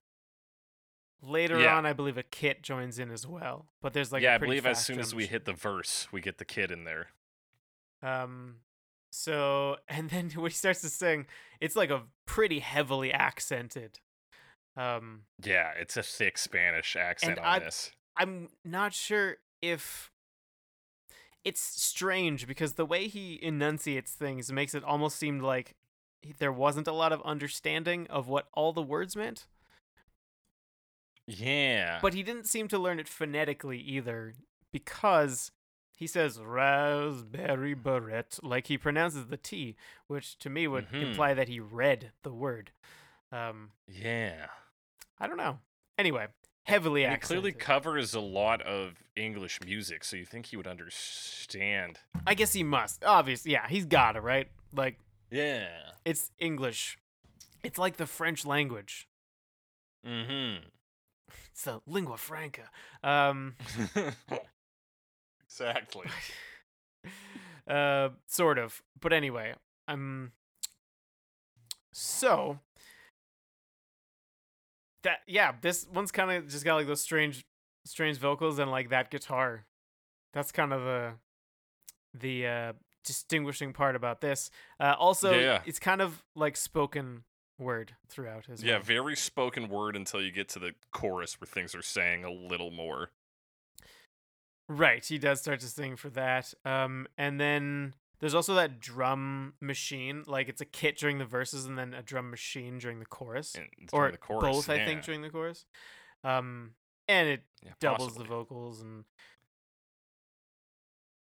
Later 1.26 1.58
Yeah. 1.60 1.76
on, 1.76 1.86
I 1.86 1.92
believe 1.92 2.18
a 2.18 2.22
kit 2.22 2.62
joins 2.62 2.98
in 2.98 3.10
as 3.10 3.26
well. 3.26 3.66
But 3.80 3.92
there's 3.92 4.12
like 4.12 4.20
a 4.22 4.24
yeah, 4.24 4.34
I 4.34 4.38
believe 4.38 4.66
as 4.66 4.84
soon 4.84 4.98
as 5.00 5.14
we 5.14 5.26
hit 5.26 5.44
the 5.44 5.52
verse, 5.52 6.08
we 6.12 6.20
get 6.20 6.38
the 6.38 6.44
kid 6.44 6.70
in 6.70 6.84
there. 6.84 7.08
Um, 8.02 8.56
so 9.10 9.76
and 9.88 10.10
then 10.10 10.30
when 10.30 10.50
he 10.50 10.54
starts 10.54 10.80
to 10.82 10.88
sing, 10.90 11.26
it's 11.60 11.76
like 11.76 11.90
a 11.90 12.02
pretty 12.26 12.58
heavily 12.60 13.12
accented. 13.12 14.00
Um, 14.76 15.22
Yeah, 15.42 15.70
it's 15.78 15.96
a 15.96 16.02
thick 16.02 16.36
Spanish 16.36 16.96
accent 16.96 17.38
on 17.38 17.44
I- 17.44 17.58
this. 17.60 17.92
I'm 18.16 18.48
not 18.64 18.92
sure 18.92 19.36
if 19.62 20.10
it's 21.44 21.60
strange 21.60 22.46
because 22.46 22.74
the 22.74 22.86
way 22.86 23.06
he 23.08 23.38
enunciates 23.42 24.12
things 24.12 24.50
makes 24.52 24.74
it 24.74 24.84
almost 24.84 25.16
seem 25.16 25.40
like 25.40 25.74
there 26.38 26.52
wasn't 26.52 26.86
a 26.86 26.92
lot 26.92 27.12
of 27.12 27.20
understanding 27.22 28.06
of 28.08 28.28
what 28.28 28.48
all 28.54 28.72
the 28.72 28.82
words 28.82 29.14
meant. 29.16 29.46
Yeah. 31.26 31.98
But 32.02 32.14
he 32.14 32.22
didn't 32.22 32.46
seem 32.46 32.68
to 32.68 32.78
learn 32.78 32.98
it 33.00 33.08
phonetically 33.08 33.78
either 33.78 34.34
because 34.72 35.50
he 35.96 36.06
says 36.06 36.38
raspberry 36.40 37.74
beret 37.74 38.38
like 38.42 38.66
he 38.66 38.76
pronounces 38.76 39.26
the 39.26 39.36
T, 39.36 39.76
which 40.06 40.38
to 40.40 40.50
me 40.50 40.66
would 40.66 40.88
Mhm. 40.90 41.02
imply 41.10 41.34
that 41.34 41.48
he 41.48 41.60
read 41.60 42.12
the 42.22 42.32
word. 42.32 42.72
Um, 43.32 43.72
yeah. 43.88 44.48
I 45.18 45.26
don't 45.26 45.36
know. 45.36 45.60
Anyway, 45.96 46.26
heavily 46.64 47.04
And 47.04 47.14
he 47.14 47.20
clearly 47.20 47.52
covers 47.52 48.12
a 48.14 48.20
lot 48.20 48.60
of 48.62 49.02
English 49.16 49.60
music, 49.64 50.02
so 50.04 50.16
you 50.16 50.26
think 50.26 50.46
he 50.46 50.56
would 50.56 50.66
understand. 50.66 52.00
I 52.26 52.34
guess 52.34 52.52
he 52.52 52.62
must. 52.64 53.04
Obviously, 53.04 53.52
yeah, 53.52 53.68
he's 53.68 53.86
got 53.86 54.16
it 54.16 54.20
right. 54.20 54.50
Like 54.72 54.98
Yeah. 55.30 55.92
it's 56.04 56.32
English. 56.38 56.98
It's 57.62 57.78
like 57.78 57.96
the 57.96 58.06
French 58.06 58.44
language. 58.44 59.08
Mm-hmm. 60.04 60.68
It's 61.54 61.62
the 61.62 61.80
lingua 61.86 62.16
franca. 62.16 62.68
Um, 63.04 63.54
exactly. 65.46 66.06
uh, 67.68 68.08
sort 68.26 68.58
of. 68.58 68.82
But 69.00 69.12
anyway, 69.12 69.54
um, 69.86 70.32
so 71.92 72.58
that 75.04 75.18
yeah, 75.28 75.52
this 75.60 75.86
one's 75.94 76.10
kind 76.10 76.32
of 76.32 76.48
just 76.48 76.64
got 76.64 76.74
like 76.74 76.88
those 76.88 77.00
strange, 77.00 77.44
strange 77.84 78.18
vocals 78.18 78.58
and 78.58 78.68
like 78.70 78.88
that 78.90 79.10
guitar. 79.12 79.64
That's 80.32 80.50
kind 80.50 80.72
of 80.72 80.82
the 80.82 81.12
the 82.14 82.46
uh, 82.48 82.72
distinguishing 83.04 83.72
part 83.72 83.94
about 83.94 84.20
this. 84.20 84.50
Uh, 84.80 84.96
also, 84.98 85.30
Yeah, 85.30 85.40
yeah. 85.40 85.60
it's 85.66 85.78
kind 85.78 86.00
of 86.02 86.24
like 86.34 86.56
spoken 86.56 87.22
word 87.58 87.94
throughout 88.08 88.48
as 88.50 88.62
Yeah, 88.62 88.74
well. 88.74 88.82
very 88.82 89.16
spoken 89.16 89.68
word 89.68 89.96
until 89.96 90.22
you 90.22 90.30
get 90.30 90.48
to 90.50 90.58
the 90.58 90.72
chorus 90.92 91.40
where 91.40 91.46
things 91.46 91.74
are 91.74 91.82
saying 91.82 92.24
a 92.24 92.30
little 92.30 92.70
more. 92.70 93.10
Right, 94.68 95.04
he 95.04 95.18
does 95.18 95.40
start 95.40 95.60
to 95.60 95.66
sing 95.66 95.96
for 95.96 96.08
that. 96.10 96.54
Um, 96.64 97.06
and 97.18 97.38
then 97.38 97.94
there's 98.20 98.34
also 98.34 98.54
that 98.54 98.80
drum 98.80 99.54
machine, 99.60 100.24
like 100.26 100.48
it's 100.48 100.62
a 100.62 100.66
kit 100.66 100.96
during 100.96 101.18
the 101.18 101.26
verses 101.26 101.66
and 101.66 101.76
then 101.78 101.92
a 101.92 102.02
drum 102.02 102.30
machine 102.30 102.78
during 102.78 102.98
the 102.98 103.04
chorus, 103.06 103.54
or 103.92 104.10
the 104.10 104.16
chorus. 104.16 104.42
both, 104.42 104.70
I 104.70 104.84
think, 104.84 105.02
during 105.04 105.20
the 105.20 105.28
chorus. 105.28 105.66
Um, 106.22 106.70
and 107.06 107.28
it 107.28 107.42
Yeah, 107.62 107.72
doubles 107.80 108.08
possibly. 108.14 108.24
the 108.24 108.28
vocals 108.34 108.80
and 108.80 109.04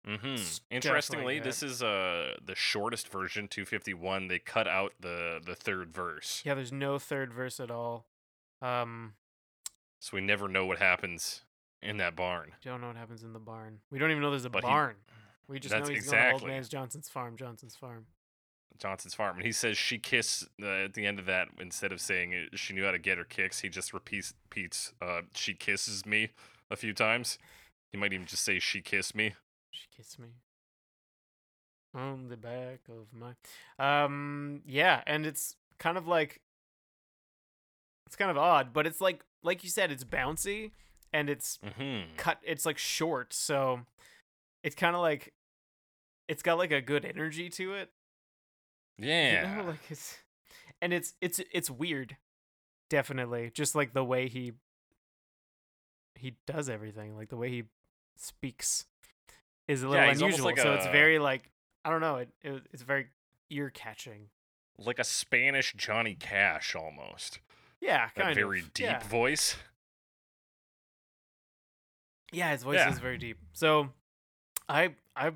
Mm-hmm. 0.07 0.35
Interestingly, 0.69 1.39
this 1.39 1.63
is 1.63 1.81
uh 1.81 2.35
the 2.43 2.55
shortest 2.55 3.07
version, 3.07 3.47
251. 3.47 4.27
They 4.27 4.39
cut 4.39 4.67
out 4.67 4.93
the 4.99 5.39
the 5.43 5.55
third 5.55 5.93
verse, 5.93 6.41
yeah, 6.45 6.53
there's 6.55 6.71
no 6.73 6.99
third 6.99 7.33
verse 7.33 7.59
at 7.59 7.71
all. 7.71 8.05
Um, 8.61 9.13
so 9.99 10.11
we 10.15 10.21
never 10.21 10.47
know 10.47 10.65
what 10.65 10.79
happens 10.79 11.41
in 11.81 11.97
that 11.97 12.15
barn. 12.15 12.51
don't 12.63 12.81
know 12.81 12.87
what 12.87 12.95
happens 12.97 13.23
in 13.23 13.33
the 13.33 13.39
barn. 13.39 13.79
We 13.91 13.99
don't 13.99 14.11
even 14.11 14.21
know 14.21 14.29
there's 14.31 14.45
a 14.45 14.49
But 14.49 14.63
he- 14.63 14.69
barn. 14.69 14.95
we 15.47 15.59
just 15.59 15.73
know 15.73 15.79
he's 15.79 15.87
going 15.87 15.95
to 15.95 15.99
exactly. 15.99 16.41
old 16.43 16.47
man's 16.49 16.69
Johnson's 16.69 17.09
farm. 17.09 17.35
Johnson's 17.37 17.75
farm. 17.75 18.05
Johnson's 18.79 19.13
farm, 19.13 19.37
and 19.37 19.45
he 19.45 19.51
says 19.51 19.77
she 19.77 19.99
kissed 19.99 20.47
uh, 20.61 20.65
at 20.65 20.93
the 20.95 21.05
end 21.05 21.19
of 21.19 21.25
that. 21.27 21.47
Instead 21.59 21.91
of 21.91 22.01
saying 22.01 22.31
it, 22.33 22.57
she 22.57 22.73
knew 22.73 22.83
how 22.83 22.91
to 22.91 22.97
get 22.99 23.17
her 23.19 23.23
kicks, 23.23 23.59
he 23.59 23.69
just 23.69 23.93
repeats, 23.93 24.33
repeats 24.49 24.93
uh, 25.01 25.21
"she 25.35 25.53
kisses 25.53 26.05
me" 26.05 26.29
a 26.71 26.75
few 26.75 26.91
times. 26.93 27.37
He 27.91 27.97
might 27.99 28.13
even 28.13 28.25
just 28.25 28.43
say 28.43 28.57
"she 28.59 28.81
kissed 28.81 29.13
me." 29.15 29.35
She 29.73 29.87
kissed 29.95 30.19
me 30.19 30.27
on 31.93 32.29
the 32.29 32.37
back 32.37 32.81
of 32.89 33.07
my. 33.13 33.33
Um. 33.79 34.61
Yeah, 34.65 35.01
and 35.05 35.25
it's 35.25 35.55
kind 35.79 35.97
of 35.97 36.07
like. 36.07 36.41
It's 38.07 38.15
kind 38.15 38.29
of 38.31 38.37
odd, 38.37 38.73
but 38.73 38.85
it's 38.85 39.01
like 39.01 39.23
like 39.43 39.63
you 39.63 39.69
said, 39.69 39.91
it's 39.91 40.03
bouncy 40.03 40.71
and 41.11 41.29
it's 41.29 41.57
Mm-hmm. 41.65 42.15
cut. 42.17 42.37
It's 42.43 42.65
like 42.65 42.77
short, 42.77 43.33
so 43.33 43.81
it's 44.63 44.75
kind 44.75 44.95
of 44.95 45.01
like. 45.01 45.33
It's 46.27 46.41
got 46.43 46.57
like 46.57 46.71
a 46.71 46.81
good 46.81 47.03
energy 47.05 47.49
to 47.49 47.73
it. 47.73 47.89
you 48.97 49.07
Yeah. 49.09 49.57
know, 49.57 49.63
like 49.65 49.79
it's, 49.89 50.17
and 50.81 50.93
it's 50.93 51.13
it's 51.21 51.41
it's 51.51 51.69
weird, 51.69 52.15
definitely. 52.89 53.51
Just 53.53 53.75
like 53.75 53.93
the 53.93 54.03
way 54.05 54.27
he. 54.29 54.53
He 56.15 56.35
does 56.47 56.69
everything, 56.69 57.17
like 57.17 57.29
the 57.29 57.35
way 57.35 57.49
he 57.49 57.63
speaks, 58.15 58.85
is 59.67 59.83
a 59.83 59.87
little 59.87 60.03
Yeah, 60.05 60.11
unusual. 60.11 60.45
like 60.45 60.59
so 60.59 60.73
it's 60.73 60.85
very 60.87 61.19
like 61.19 61.49
I 61.85 61.89
don't 61.89 62.01
know. 62.01 62.17
It, 62.17 62.29
it 62.41 62.63
it's 62.73 62.83
very 62.83 63.07
ear 63.49 63.69
catching. 63.69 64.29
like 64.77 64.99
a 64.99 65.03
Spanish 65.03 65.73
Johnny 65.73 66.15
Cash 66.15 66.75
almost. 66.75 67.39
Yeah, 67.81 68.09
That 68.15 68.23
kind 68.23 68.35
very 68.35 68.59
of. 68.61 68.73
deep 68.73 68.85
Yeah. 68.85 69.03
voice. 69.07 69.55
yeah, 72.31 72.51
his 72.51 72.63
voice 72.63 72.77
Yeah. 72.77 72.89
is 72.91 72.99
very 72.99 73.17
deep. 73.17 73.37
So, 73.53 73.89
I 74.67 74.95
I 75.15 75.31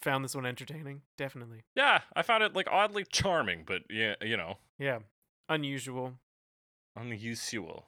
found 0.00 0.24
this 0.24 0.34
one 0.34 0.44
entertaining. 0.44 1.02
Definitely. 1.16 1.62
Yeah, 1.74 2.00
I 2.14 2.22
found 2.22 2.42
it 2.42 2.54
like 2.54 2.68
oddly 2.70 3.04
charming, 3.04 3.64
but 3.64 3.82
yeah, 3.88 4.16
you 4.20 4.36
know, 4.36 4.58
Yeah, 4.78 4.98
unusual. 5.48 6.18
unusual. 6.96 7.86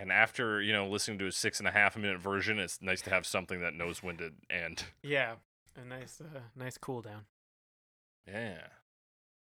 And 0.00 0.12
after 0.12 0.62
you 0.62 0.72
know 0.72 0.86
listening 0.86 1.18
to 1.18 1.26
a 1.26 1.32
six 1.32 1.58
and 1.58 1.66
a 1.66 1.72
half 1.72 1.96
minute 1.96 2.20
version, 2.20 2.58
it's 2.58 2.80
nice 2.80 3.02
to 3.02 3.10
have 3.10 3.26
something 3.26 3.60
that 3.60 3.74
knows 3.74 4.02
when 4.02 4.16
to 4.18 4.30
end. 4.50 4.84
Yeah, 5.02 5.34
a 5.80 5.84
nice 5.84 6.20
uh, 6.20 6.40
nice 6.56 6.78
cool 6.78 7.02
down. 7.02 7.22
Yeah. 8.26 8.58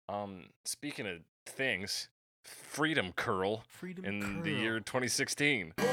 Um. 0.08 0.46
Speaking 0.64 1.06
of 1.06 1.18
things, 1.46 2.08
Freedom 2.44 3.12
Curl 3.12 3.64
Freedom 3.68 4.04
in 4.04 4.42
the 4.42 4.52
year 4.52 4.78
2016. 4.80 5.74
Boy, 5.76 5.84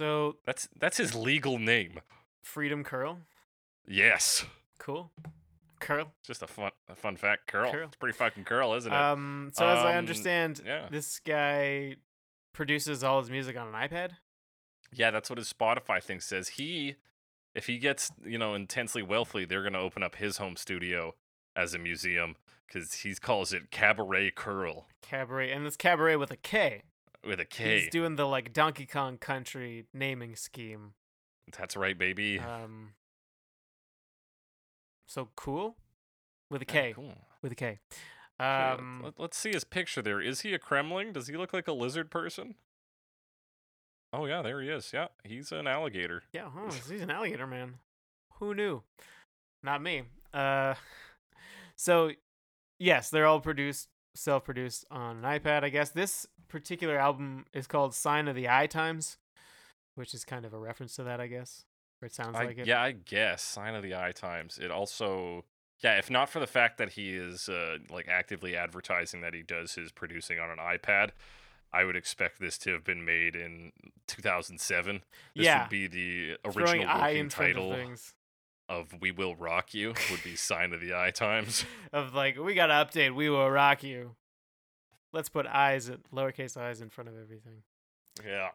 So 0.00 0.36
That's 0.46 0.66
that's 0.78 0.96
his 0.96 1.14
legal 1.14 1.58
name. 1.58 2.00
Freedom 2.42 2.82
Curl, 2.82 3.18
Yes. 3.86 4.46
cool. 4.78 5.10
Curl. 5.78 6.10
Just 6.26 6.40
a 6.42 6.46
fun 6.46 6.70
a 6.88 6.94
fun 6.94 7.18
fact. 7.18 7.46
Curl. 7.48 7.70
Curl. 7.70 7.86
It's 7.88 7.96
pretty 7.96 8.16
fucking 8.16 8.44
curl, 8.44 8.72
isn't 8.74 8.90
it? 8.90 8.96
Um. 8.96 9.50
So 9.52 9.68
as 9.68 9.78
I 9.84 9.92
Um, 9.92 9.98
understand, 9.98 10.62
yeah. 10.64 10.88
this 10.90 11.18
guy 11.20 11.96
produces 12.54 13.04
all 13.04 13.20
his 13.20 13.28
music 13.30 13.58
on 13.58 13.68
an 13.68 13.74
iPad. 13.74 14.12
Yeah, 14.90 15.10
that's 15.10 15.28
what 15.28 15.38
his 15.38 15.52
Spotify 15.52 16.02
thing 16.02 16.20
says. 16.20 16.48
He, 16.48 16.96
if 17.54 17.66
he 17.66 17.76
gets 17.78 18.10
you 18.24 18.38
know 18.38 18.54
intensely 18.54 19.02
wealthy, 19.02 19.44
they're 19.44 19.62
gonna 19.62 19.78
open 19.80 20.02
up 20.02 20.14
his 20.16 20.38
home 20.38 20.56
studio 20.56 21.14
as 21.54 21.74
a 21.74 21.78
museum 21.78 22.36
because 22.66 22.94
he 22.94 23.14
calls 23.16 23.52
it 23.52 23.70
Cabaret 23.70 24.30
Curl 24.30 24.86
Cabaret, 25.02 25.50
and 25.52 25.66
it's 25.66 25.76
cabaret 25.76 26.16
with 26.16 26.30
a 26.30 26.36
K. 26.38 26.84
with 27.26 27.40
a 27.40 27.44
K. 27.44 27.80
He's 27.80 27.90
doing 27.90 28.16
the 28.16 28.26
like 28.26 28.52
Donkey 28.52 28.86
Kong 28.86 29.18
Country 29.18 29.86
naming 29.92 30.36
scheme. 30.36 30.94
That's 31.56 31.76
right, 31.76 31.98
baby. 31.98 32.38
Um. 32.38 32.94
So 35.06 35.28
cool, 35.36 35.76
with 36.50 36.62
a 36.62 36.66
K. 36.66 36.92
Cool. 36.94 37.14
With 37.42 37.52
a 37.52 37.56
K. 37.56 37.78
Um. 38.38 39.12
let, 39.18 39.30
us 39.30 39.36
see 39.36 39.50
his 39.52 39.64
picture 39.64 40.02
there. 40.02 40.20
Is 40.20 40.40
he 40.40 40.54
a 40.54 40.58
Kremling? 40.58 41.12
Does 41.12 41.26
he 41.26 41.36
look 41.36 41.52
like 41.52 41.68
a 41.68 41.72
lizard 41.72 42.10
person? 42.10 42.54
Oh 44.12 44.26
yeah, 44.26 44.42
there 44.42 44.60
he 44.60 44.68
is. 44.68 44.90
Yeah, 44.92 45.08
he's 45.24 45.52
an 45.52 45.66
alligator. 45.66 46.22
Yeah, 46.32 46.48
huh, 46.54 46.72
he's 46.88 47.00
an 47.00 47.10
alligator 47.10 47.46
man. 47.46 47.74
Who 48.38 48.54
knew? 48.54 48.82
Not 49.62 49.82
me. 49.82 50.04
Uh, 50.32 50.74
so 51.76 52.12
yes, 52.78 53.10
they're 53.10 53.26
all 53.26 53.40
produced, 53.40 53.88
self-produced 54.14 54.86
on 54.90 55.24
an 55.24 55.40
iPad. 55.40 55.62
I 55.62 55.68
guess 55.68 55.90
this 55.90 56.26
particular 56.50 56.98
album 56.98 57.46
is 57.54 57.66
called 57.66 57.94
"Sign 57.94 58.28
of 58.28 58.34
the 58.36 58.48
Eye 58.48 58.66
Times," 58.66 59.16
which 59.94 60.12
is 60.12 60.24
kind 60.24 60.44
of 60.44 60.52
a 60.52 60.58
reference 60.58 60.96
to 60.96 61.04
that, 61.04 61.20
I 61.20 61.26
guess. 61.26 61.64
Or 62.02 62.06
it 62.06 62.14
sounds 62.14 62.36
I, 62.36 62.44
like 62.44 62.58
it. 62.58 62.66
Yeah, 62.66 62.82
I 62.82 62.92
guess 62.92 63.42
sign 63.42 63.74
of 63.74 63.82
the 63.82 63.94
eye 63.94 64.12
times. 64.12 64.58
It 64.58 64.70
also, 64.70 65.44
yeah, 65.82 65.98
if 65.98 66.10
not 66.10 66.30
for 66.30 66.40
the 66.40 66.46
fact 66.46 66.78
that 66.78 66.90
he 66.92 67.14
is 67.14 67.48
uh, 67.48 67.76
like 67.90 68.08
actively 68.08 68.56
advertising 68.56 69.20
that 69.20 69.34
he 69.34 69.42
does 69.42 69.74
his 69.74 69.92
producing 69.92 70.38
on 70.38 70.50
an 70.50 70.58
iPad, 70.58 71.10
I 71.72 71.84
would 71.84 71.96
expect 71.96 72.40
this 72.40 72.56
to 72.58 72.72
have 72.72 72.84
been 72.84 73.04
made 73.04 73.36
in 73.36 73.72
2007. 74.06 75.02
This 75.36 75.44
yeah. 75.44 75.62
would 75.62 75.70
be 75.70 75.86
the 75.86 76.36
original 76.44 76.86
working 76.86 77.28
title 77.28 77.72
of 77.72 78.14
of 78.68 78.94
"We 79.00 79.10
Will 79.10 79.34
Rock 79.34 79.74
You" 79.74 79.94
would 80.10 80.22
be 80.22 80.36
"Sign 80.36 80.72
of 80.72 80.80
the 80.80 80.94
Eye 80.94 81.10
Times." 81.10 81.64
Of 81.92 82.14
like, 82.14 82.38
we 82.38 82.54
gotta 82.54 82.72
update. 82.72 83.14
We 83.14 83.28
will 83.28 83.50
rock 83.50 83.82
you. 83.82 84.14
Let's 85.12 85.28
put 85.28 85.46
eyes, 85.46 85.88
at 85.88 86.00
lowercase 86.12 86.56
eyes, 86.56 86.80
in 86.80 86.88
front 86.88 87.08
of 87.08 87.14
everything. 87.20 87.62
Yeah. 88.24 88.48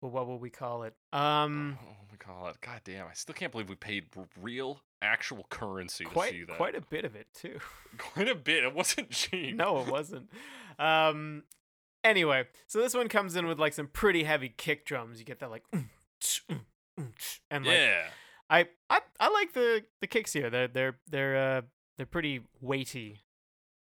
Well, 0.00 0.10
what 0.10 0.26
will 0.26 0.38
we 0.38 0.50
call 0.50 0.82
it? 0.82 0.94
Um. 1.12 1.78
oh 1.80 1.94
my 2.10 2.16
god! 2.24 2.56
God 2.60 2.80
damn! 2.84 3.06
I 3.06 3.12
still 3.14 3.34
can't 3.34 3.52
believe 3.52 3.68
we 3.68 3.76
paid 3.76 4.06
real, 4.40 4.80
actual 5.00 5.46
currency 5.48 6.04
to 6.04 6.22
see 6.28 6.44
that. 6.44 6.56
quite 6.56 6.74
a 6.74 6.80
bit 6.80 7.04
of 7.04 7.14
it 7.14 7.28
too. 7.34 7.58
Quite 7.98 8.28
a 8.28 8.34
bit. 8.34 8.64
It 8.64 8.74
wasn't 8.74 9.10
cheap. 9.10 9.54
no, 9.54 9.80
it 9.80 9.86
wasn't. 9.88 10.28
Um. 10.78 11.44
Anyway, 12.02 12.46
so 12.66 12.80
this 12.80 12.94
one 12.94 13.08
comes 13.08 13.36
in 13.36 13.46
with 13.46 13.60
like 13.60 13.72
some 13.74 13.86
pretty 13.86 14.24
heavy 14.24 14.48
kick 14.48 14.84
drums. 14.84 15.20
You 15.20 15.24
get 15.24 15.38
that 15.38 15.50
like, 15.50 15.62
and 15.72 17.64
like 17.64 17.76
Yeah. 17.76 18.02
I, 18.50 18.66
I 18.90 19.00
I 19.20 19.30
like 19.30 19.52
the 19.52 19.84
the 20.00 20.06
kicks 20.08 20.32
here. 20.32 20.50
They're 20.50 20.68
they're 20.68 20.98
they're 21.08 21.36
uh 21.36 21.62
they're 21.96 22.06
pretty 22.06 22.40
weighty. 22.60 23.20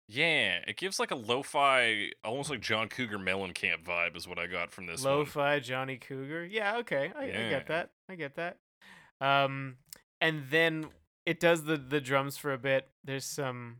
Yeah, 0.09 0.59
it 0.67 0.75
gives 0.77 0.99
like 0.99 1.11
a 1.11 1.15
lo-fi, 1.15 2.11
almost 2.23 2.49
like 2.49 2.59
John 2.59 2.89
Cougar 2.89 3.17
Mellencamp 3.19 3.83
vibe 3.85 4.15
is 4.17 4.27
what 4.27 4.37
I 4.37 4.47
got 4.47 4.71
from 4.71 4.85
this. 4.85 5.03
Lo-fi 5.03 5.59
Johnny 5.59 5.97
Cougar. 5.97 6.45
Yeah, 6.45 6.77
okay, 6.79 7.11
I, 7.17 7.23
I 7.23 7.49
get 7.49 7.67
that. 7.67 7.91
I 8.09 8.15
get 8.15 8.35
that. 8.35 8.57
Um, 9.21 9.77
and 10.19 10.43
then 10.49 10.87
it 11.25 11.39
does 11.39 11.63
the 11.63 11.77
the 11.77 12.01
drums 12.01 12.37
for 12.37 12.51
a 12.51 12.57
bit. 12.57 12.89
There's 13.05 13.25
some 13.25 13.77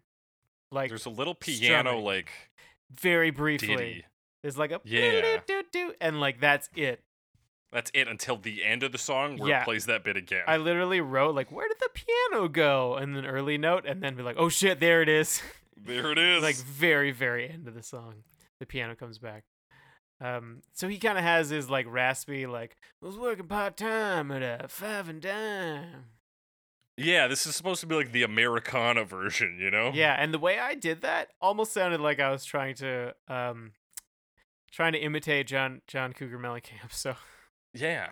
like 0.71 0.89
There's 0.89 1.05
a 1.05 1.09
little 1.11 1.35
piano 1.35 1.81
strumming. 1.89 2.05
like 2.05 2.29
very 2.91 3.29
briefly. 3.31 3.67
ditty. 3.75 4.05
There's 4.41 4.57
like 4.57 4.71
a 4.71 4.79
Yeah. 4.85 5.39
do 5.45 5.63
do 5.71 5.93
and 5.99 6.19
like 6.21 6.39
that's 6.39 6.69
it. 6.75 7.03
That's 7.71 7.91
it 7.93 8.07
until 8.07 8.37
the 8.37 8.63
end 8.63 8.83
of 8.83 8.91
the 8.91 8.97
song 8.97 9.37
where 9.37 9.49
Yeah. 9.49 9.61
it 9.61 9.65
plays 9.65 9.87
that 9.87 10.03
bit 10.03 10.15
again. 10.15 10.43
I 10.47 10.57
literally 10.57 11.01
wrote 11.01 11.35
like, 11.35 11.51
"Where 11.51 11.67
did 11.67 11.79
the 11.79 11.89
piano 11.93 12.47
go?" 12.47 12.95
and 12.95 13.15
then 13.15 13.25
early 13.25 13.57
note, 13.57 13.85
and 13.85 14.01
then 14.01 14.15
be 14.15 14.23
like, 14.23 14.35
"Oh 14.37 14.47
shit, 14.49 14.79
there 14.79 15.01
it 15.01 15.09
is." 15.09 15.41
there 15.77 16.11
it 16.11 16.17
is. 16.17 16.41
like 16.43 16.55
very 16.57 17.11
very 17.11 17.49
end 17.49 17.67
of 17.67 17.73
the 17.75 17.83
song, 17.83 18.23
the 18.59 18.65
piano 18.65 18.95
comes 18.95 19.17
back. 19.19 19.43
Um, 20.21 20.61
so 20.73 20.87
he 20.87 20.99
kind 20.99 21.17
of 21.17 21.23
has 21.23 21.49
his 21.49 21.69
like 21.69 21.85
raspy 21.89 22.45
like, 22.45 22.77
"I 23.01 23.05
was 23.05 23.17
working 23.17 23.47
part 23.47 23.75
time 23.77 24.31
at 24.31 24.41
a 24.41 24.67
five 24.67 25.09
and 25.09 25.21
dime." 25.21 26.05
yeah, 26.95 27.27
this 27.27 27.47
is 27.47 27.55
supposed 27.55 27.81
to 27.81 27.87
be 27.87 27.95
like 27.95 28.11
the 28.11 28.21
Americana 28.23 29.03
version, 29.03 29.57
you 29.59 29.71
know? 29.71 29.89
Yeah, 29.93 30.15
and 30.17 30.31
the 30.31 30.37
way 30.39 30.59
I 30.59 30.75
did 30.75 31.01
that 31.01 31.29
almost 31.41 31.73
sounded 31.73 31.99
like 31.99 32.19
I 32.19 32.29
was 32.29 32.45
trying 32.45 32.75
to 32.75 33.15
um, 33.27 33.71
trying 34.71 34.93
to 34.93 34.99
imitate 34.99 35.47
John 35.47 35.81
John 35.87 36.13
Cougar 36.13 36.37
Mellencamp. 36.39 36.91
So 36.91 37.15
Yeah. 37.73 38.09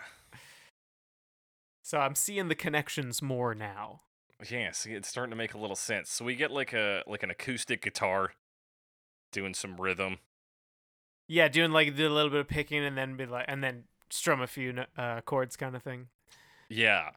so 1.82 1.98
I'm 1.98 2.14
seeing 2.14 2.48
the 2.48 2.54
connections 2.54 3.22
more 3.22 3.54
now. 3.54 4.02
Yeah, 4.50 4.72
see, 4.72 4.92
it's 4.92 5.08
starting 5.08 5.30
to 5.30 5.36
make 5.36 5.54
a 5.54 5.58
little 5.58 5.76
sense. 5.76 6.10
So 6.10 6.24
we 6.24 6.34
get 6.34 6.50
like 6.50 6.72
a 6.72 7.02
like 7.06 7.22
an 7.22 7.30
acoustic 7.30 7.82
guitar 7.82 8.32
doing 9.30 9.54
some 9.54 9.76
rhythm. 9.80 10.18
Yeah, 11.28 11.48
doing 11.48 11.70
like 11.70 11.96
the 11.96 12.08
little 12.08 12.30
bit 12.30 12.40
of 12.40 12.48
picking 12.48 12.84
and 12.84 12.96
then 12.96 13.16
be 13.16 13.26
like, 13.26 13.46
and 13.48 13.62
then 13.62 13.84
strum 14.10 14.40
a 14.40 14.46
few 14.46 14.84
uh, 14.98 15.20
chords, 15.22 15.56
kind 15.56 15.74
of 15.74 15.82
thing. 15.82 16.08
Yeah. 16.68 17.10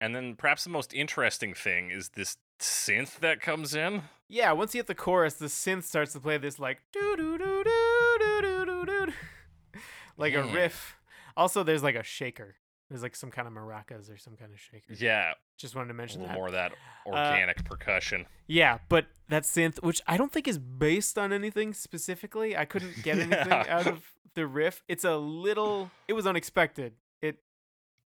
And 0.00 0.14
then 0.14 0.34
perhaps 0.36 0.64
the 0.64 0.70
most 0.70 0.94
interesting 0.94 1.52
thing 1.52 1.90
is 1.90 2.10
this 2.10 2.36
synth 2.58 3.18
that 3.20 3.40
comes 3.40 3.74
in. 3.74 4.02
Yeah, 4.28 4.52
once 4.52 4.74
you 4.74 4.78
hit 4.78 4.86
the 4.86 4.94
chorus, 4.94 5.34
the 5.34 5.46
synth 5.46 5.84
starts 5.84 6.12
to 6.12 6.20
play 6.20 6.38
this 6.38 6.58
like 6.58 6.82
doo 6.92 7.16
doo 7.16 7.36
doo 7.36 7.64
doo 7.64 8.16
doo 8.20 8.42
doo 8.42 8.64
doo 8.64 8.86
doo, 8.86 9.80
like 10.16 10.34
a 10.34 10.44
riff. 10.44 10.96
Also, 11.36 11.62
there's 11.62 11.82
like 11.82 11.96
a 11.96 12.02
shaker. 12.02 12.56
There's 12.90 13.02
like 13.02 13.14
some 13.14 13.30
kind 13.30 13.46
of 13.46 13.54
maracas 13.54 14.12
or 14.12 14.18
some 14.18 14.34
kind 14.36 14.52
of 14.52 14.58
shaker. 14.58 14.92
Yeah, 14.98 15.32
Just 15.56 15.76
wanted 15.76 15.88
to 15.88 15.94
mention 15.94 16.22
that. 16.22 16.36
a 16.36 16.40
little 16.40 16.50
that. 16.50 16.72
more 16.72 17.12
of 17.12 17.14
that 17.14 17.32
organic 17.32 17.64
percussion. 17.64 18.26
Yeah, 18.48 18.78
but 18.88 19.06
that 19.28 19.44
synth, 19.44 19.80
which 19.82 20.02
I 20.08 20.16
don't 20.16 20.32
think 20.32 20.48
is 20.48 20.58
based 20.58 21.16
on 21.16 21.32
anything 21.32 21.72
specifically, 21.72 22.56
I 22.56 22.64
couldn't 22.64 23.02
get 23.04 23.18
anything 23.20 23.52
out 23.52 23.86
of 23.86 24.02
the 24.34 24.46
riff. 24.46 24.82
It's 24.88 25.04
a 25.04 25.16
little, 25.16 25.90
it 26.08 26.14
was 26.14 26.26
unexpected. 26.26 26.94
It, 27.22 27.38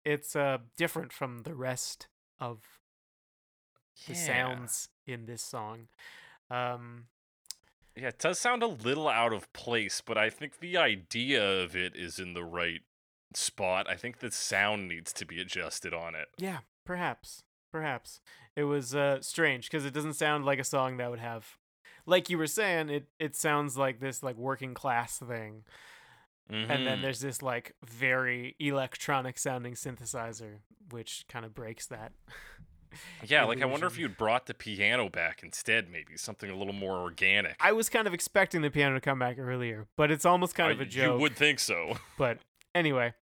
it's 0.05 0.35
uh 0.35 0.59
different 0.77 1.11
from 1.11 1.39
the 1.39 1.55
rest 1.55 2.07
of 2.39 2.59
the 4.07 4.13
Yeah. 4.13 4.19
sounds 4.27 4.89
in 5.07 5.25
this 5.25 5.41
song. 5.43 5.87
Um, 6.51 7.05
Yeah, 7.95 8.09
it 8.09 8.19
does 8.19 8.37
sound 8.39 8.61
a 8.61 8.67
little 8.67 9.07
out 9.09 9.33
of 9.33 9.51
place, 9.53 10.01
but 10.05 10.19
I 10.19 10.29
think 10.29 10.59
the 10.59 10.77
idea 10.77 11.43
of 11.63 11.75
it 11.75 11.95
is 11.95 12.19
in 12.19 12.33
the 12.33 12.43
right 12.43 12.81
spot. 13.33 13.89
I 13.89 13.95
think 13.95 14.19
the 14.19 14.31
sound 14.31 14.87
needs 14.87 15.11
to 15.13 15.25
be 15.25 15.39
adjusted 15.41 15.93
on 15.93 16.15
it. 16.15 16.27
yeah, 16.37 16.59
perhaps, 16.85 17.43
perhaps 17.71 18.19
it 18.55 18.63
was 18.63 18.95
uh 18.95 19.21
strange 19.21 19.69
because 19.69 19.85
it 19.85 19.93
doesn't 19.93 20.13
sound 20.13 20.45
like 20.45 20.59
a 20.59 20.63
song 20.63 20.97
that 20.97 21.09
would 21.09 21.19
have, 21.19 21.57
like 22.05 22.29
you 22.29 22.37
were 22.37 22.47
saying, 22.47 22.89
it 22.89 23.07
it 23.19 23.35
sounds 23.35 23.77
like 23.77 23.99
this 23.99 24.23
like 24.23 24.35
working 24.37 24.73
class 24.73 25.17
thing. 25.19 25.63
and 26.49 26.87
then 26.87 26.99
Mhm. 26.99 27.01
there's 27.01 27.19
this 27.19 27.41
like 27.41 27.73
very 27.85 28.55
electronic 28.59 29.37
sounding 29.37 29.73
synthesizer 29.73 30.59
which 30.91 31.25
kind 31.27 31.43
of 31.43 31.53
breaks 31.53 31.85
that 31.87 32.13
yeah, 33.25 33.43
like 33.43 33.61
I 33.61 33.65
wonder 33.65 33.85
if 33.85 33.97
you'd 33.99 34.17
brought 34.17 34.45
the 34.45 34.53
piano 34.53 35.09
back 35.09 35.43
instead, 35.43 35.89
maybe 35.89 36.15
something 36.15 36.49
a 36.49 36.55
little 36.55 36.71
more 36.73 36.95
organic. 36.99 37.57
i 37.59 37.73
was 37.73 37.89
kind 37.89 38.07
of 38.07 38.13
expecting 38.13 38.61
the 38.61 38.71
piano 38.71 38.95
to 38.95 39.01
come 39.01 39.19
back 39.19 39.37
earlier 39.37 39.87
but 39.97 40.09
it's 40.09 40.23
almost 40.25 40.55
kind 40.55 40.71
Uh, 40.71 40.75
of 40.75 40.79
a 40.81 40.85
joke. 40.85 41.15
You 41.15 41.19
would 41.21 41.35
think 41.35 41.59
so. 41.59 41.97
but 42.17 42.39
anyway 42.77 43.13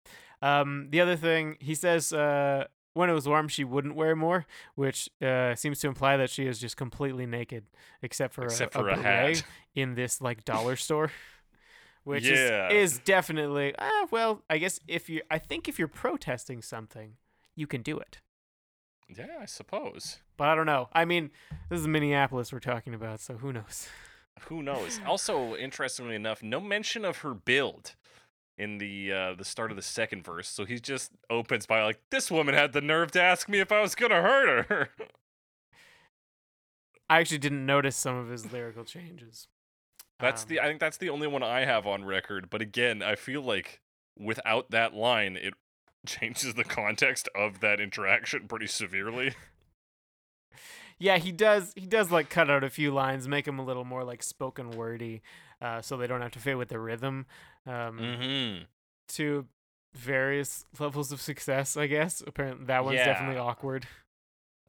um 0.41 0.87
the 0.91 1.01
other 1.01 1.15
thing 1.15 1.55
he 1.59 1.73
says 1.73 2.13
uh 2.13 2.65
when 2.93 3.09
it 3.09 3.13
was 3.13 3.27
warm 3.27 3.47
she 3.47 3.63
wouldn't 3.63 3.95
wear 3.95 4.15
more 4.15 4.45
which 4.75 5.09
uh 5.21 5.55
seems 5.55 5.79
to 5.79 5.87
imply 5.87 6.17
that 6.17 6.29
she 6.29 6.45
is 6.45 6.59
just 6.59 6.77
completely 6.77 7.25
naked 7.25 7.63
except 8.01 8.33
for 8.33 8.43
Except 8.45 8.75
a, 8.75 8.79
for 8.79 8.89
a 8.89 8.95
beret 8.95 9.37
hat. 9.37 9.45
in 9.73 9.95
this 9.95 10.21
like 10.21 10.45
dollar 10.45 10.75
store 10.87 11.11
which 12.03 12.25
Yeah. 12.25 12.69
is 12.69 12.93
is 12.93 12.99
definitely 12.99 13.73
ah 13.79 14.07
well 14.11 14.41
i 14.49 14.57
guess 14.57 14.79
if 14.87 15.09
you 15.09 15.21
i 15.31 15.37
think 15.39 15.67
if 15.67 15.79
you're 15.79 15.87
protesting 15.87 16.61
something 16.61 17.13
you 17.55 17.67
can 17.67 17.81
do 17.81 17.97
it 17.97 18.19
Yeah, 19.07 19.37
I 19.41 19.45
suppose. 19.45 20.19
But 20.37 20.47
I 20.49 20.55
don't 20.55 20.65
know. 20.65 20.89
I 20.91 21.05
mean, 21.05 21.29
this 21.69 21.79
is 21.79 21.87
Minneapolis 21.87 22.51
we're 22.51 22.59
talking 22.59 22.93
about, 22.95 23.19
so 23.21 23.35
who 23.37 23.53
knows? 23.53 23.87
Who 24.49 24.61
knows? 24.63 24.99
also, 25.05 25.55
interestingly 25.55 26.15
enough, 26.15 26.41
no 26.43 26.59
mention 26.59 27.05
of 27.05 27.19
her 27.19 27.33
build 27.35 27.95
in 28.57 28.77
the 28.77 29.11
uh, 29.11 29.33
the 29.35 29.45
start 29.45 29.71
of 29.71 29.77
the 29.77 29.83
second 29.83 30.23
verse. 30.23 30.47
So 30.47 30.65
he 30.65 30.79
just 30.79 31.11
opens 31.29 31.65
by 31.65 31.83
like, 31.83 31.99
"This 32.09 32.31
woman 32.31 32.55
had 32.55 32.73
the 32.73 32.81
nerve 32.81 33.11
to 33.11 33.21
ask 33.21 33.49
me 33.49 33.59
if 33.59 33.71
I 33.71 33.81
was 33.81 33.95
gonna 33.95 34.21
hurt 34.21 34.67
her." 34.67 34.89
I 37.09 37.19
actually 37.19 37.37
didn't 37.37 37.65
notice 37.65 37.95
some 37.95 38.15
of 38.15 38.29
his 38.29 38.51
lyrical 38.51 38.83
changes. 38.83 39.47
That's 40.19 40.43
Um, 40.43 40.49
the 40.49 40.59
I 40.61 40.65
think 40.67 40.79
that's 40.79 40.97
the 40.97 41.09
only 41.09 41.27
one 41.27 41.43
I 41.43 41.65
have 41.65 41.85
on 41.85 42.05
record. 42.05 42.49
But 42.49 42.61
again, 42.61 43.03
I 43.03 43.15
feel 43.15 43.41
like 43.41 43.81
without 44.17 44.71
that 44.71 44.93
line, 44.93 45.35
it 45.37 45.53
changes 46.05 46.53
the 46.55 46.63
context 46.63 47.29
of 47.35 47.59
that 47.59 47.79
interaction 47.79 48.47
pretty 48.47 48.67
severely. 48.67 49.35
Yeah, 50.97 51.17
he 51.17 51.31
does. 51.33 51.73
He 51.75 51.85
does 51.85 52.09
like 52.09 52.29
cut 52.29 52.49
out 52.49 52.63
a 52.63 52.69
few 52.69 52.91
lines, 52.91 53.27
make 53.27 53.45
them 53.45 53.59
a 53.59 53.65
little 53.65 53.83
more 53.83 54.03
like 54.05 54.23
spoken 54.23 54.71
wordy, 54.71 55.21
uh, 55.65 55.81
so 55.81 55.97
they 55.97 56.07
don't 56.07 56.21
have 56.21 56.31
to 56.31 56.39
fit 56.39 56.57
with 56.57 56.69
the 56.69 56.79
rhythm. 56.79 57.25
Um, 57.65 57.97
mm-hmm. 57.99 58.63
To 59.09 59.45
various 59.93 60.65
levels 60.79 61.11
of 61.11 61.21
success, 61.21 61.77
I 61.77 61.87
guess. 61.87 62.21
Apparently, 62.25 62.65
that 62.65 62.83
one's 62.85 62.97
definitely 62.97 63.37
awkward. 63.37 63.87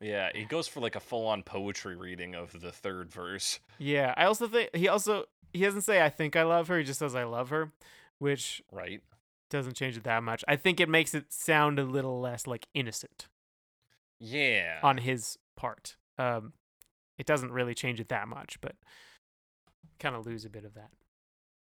Yeah, 0.00 0.28
he 0.34 0.44
goes 0.44 0.68
for 0.68 0.80
like 0.80 0.94
a 0.94 1.00
full-on 1.00 1.42
poetry 1.42 1.96
reading 1.96 2.34
of 2.34 2.60
the 2.60 2.70
third 2.70 3.10
verse. 3.10 3.60
Yeah, 3.78 4.12
I 4.16 4.24
also 4.26 4.46
think 4.46 4.74
he 4.74 4.88
also 4.88 5.24
he 5.52 5.60
doesn't 5.60 5.82
say 5.82 6.02
I 6.04 6.10
think 6.10 6.36
I 6.36 6.42
love 6.42 6.68
her. 6.68 6.78
He 6.78 6.84
just 6.84 6.98
says 6.98 7.14
I 7.14 7.24
love 7.24 7.48
her, 7.50 7.72
which 8.18 8.62
Right? 8.70 9.02
doesn't 9.48 9.74
change 9.74 9.96
it 9.96 10.04
that 10.04 10.22
much. 10.22 10.44
I 10.46 10.56
think 10.56 10.80
it 10.80 10.88
makes 10.88 11.14
it 11.14 11.32
sound 11.32 11.78
a 11.78 11.84
little 11.84 12.20
less 12.20 12.46
like 12.46 12.66
innocent. 12.74 13.28
Yeah. 14.20 14.80
on 14.82 14.98
his 14.98 15.38
part. 15.56 15.96
Um, 16.18 16.52
it 17.18 17.26
doesn't 17.26 17.52
really 17.52 17.74
change 17.74 18.00
it 18.00 18.08
that 18.08 18.28
much, 18.28 18.58
but 18.60 18.74
kind 19.98 20.14
of 20.14 20.26
lose 20.26 20.44
a 20.44 20.50
bit 20.50 20.64
of 20.64 20.74
that. 20.74 20.90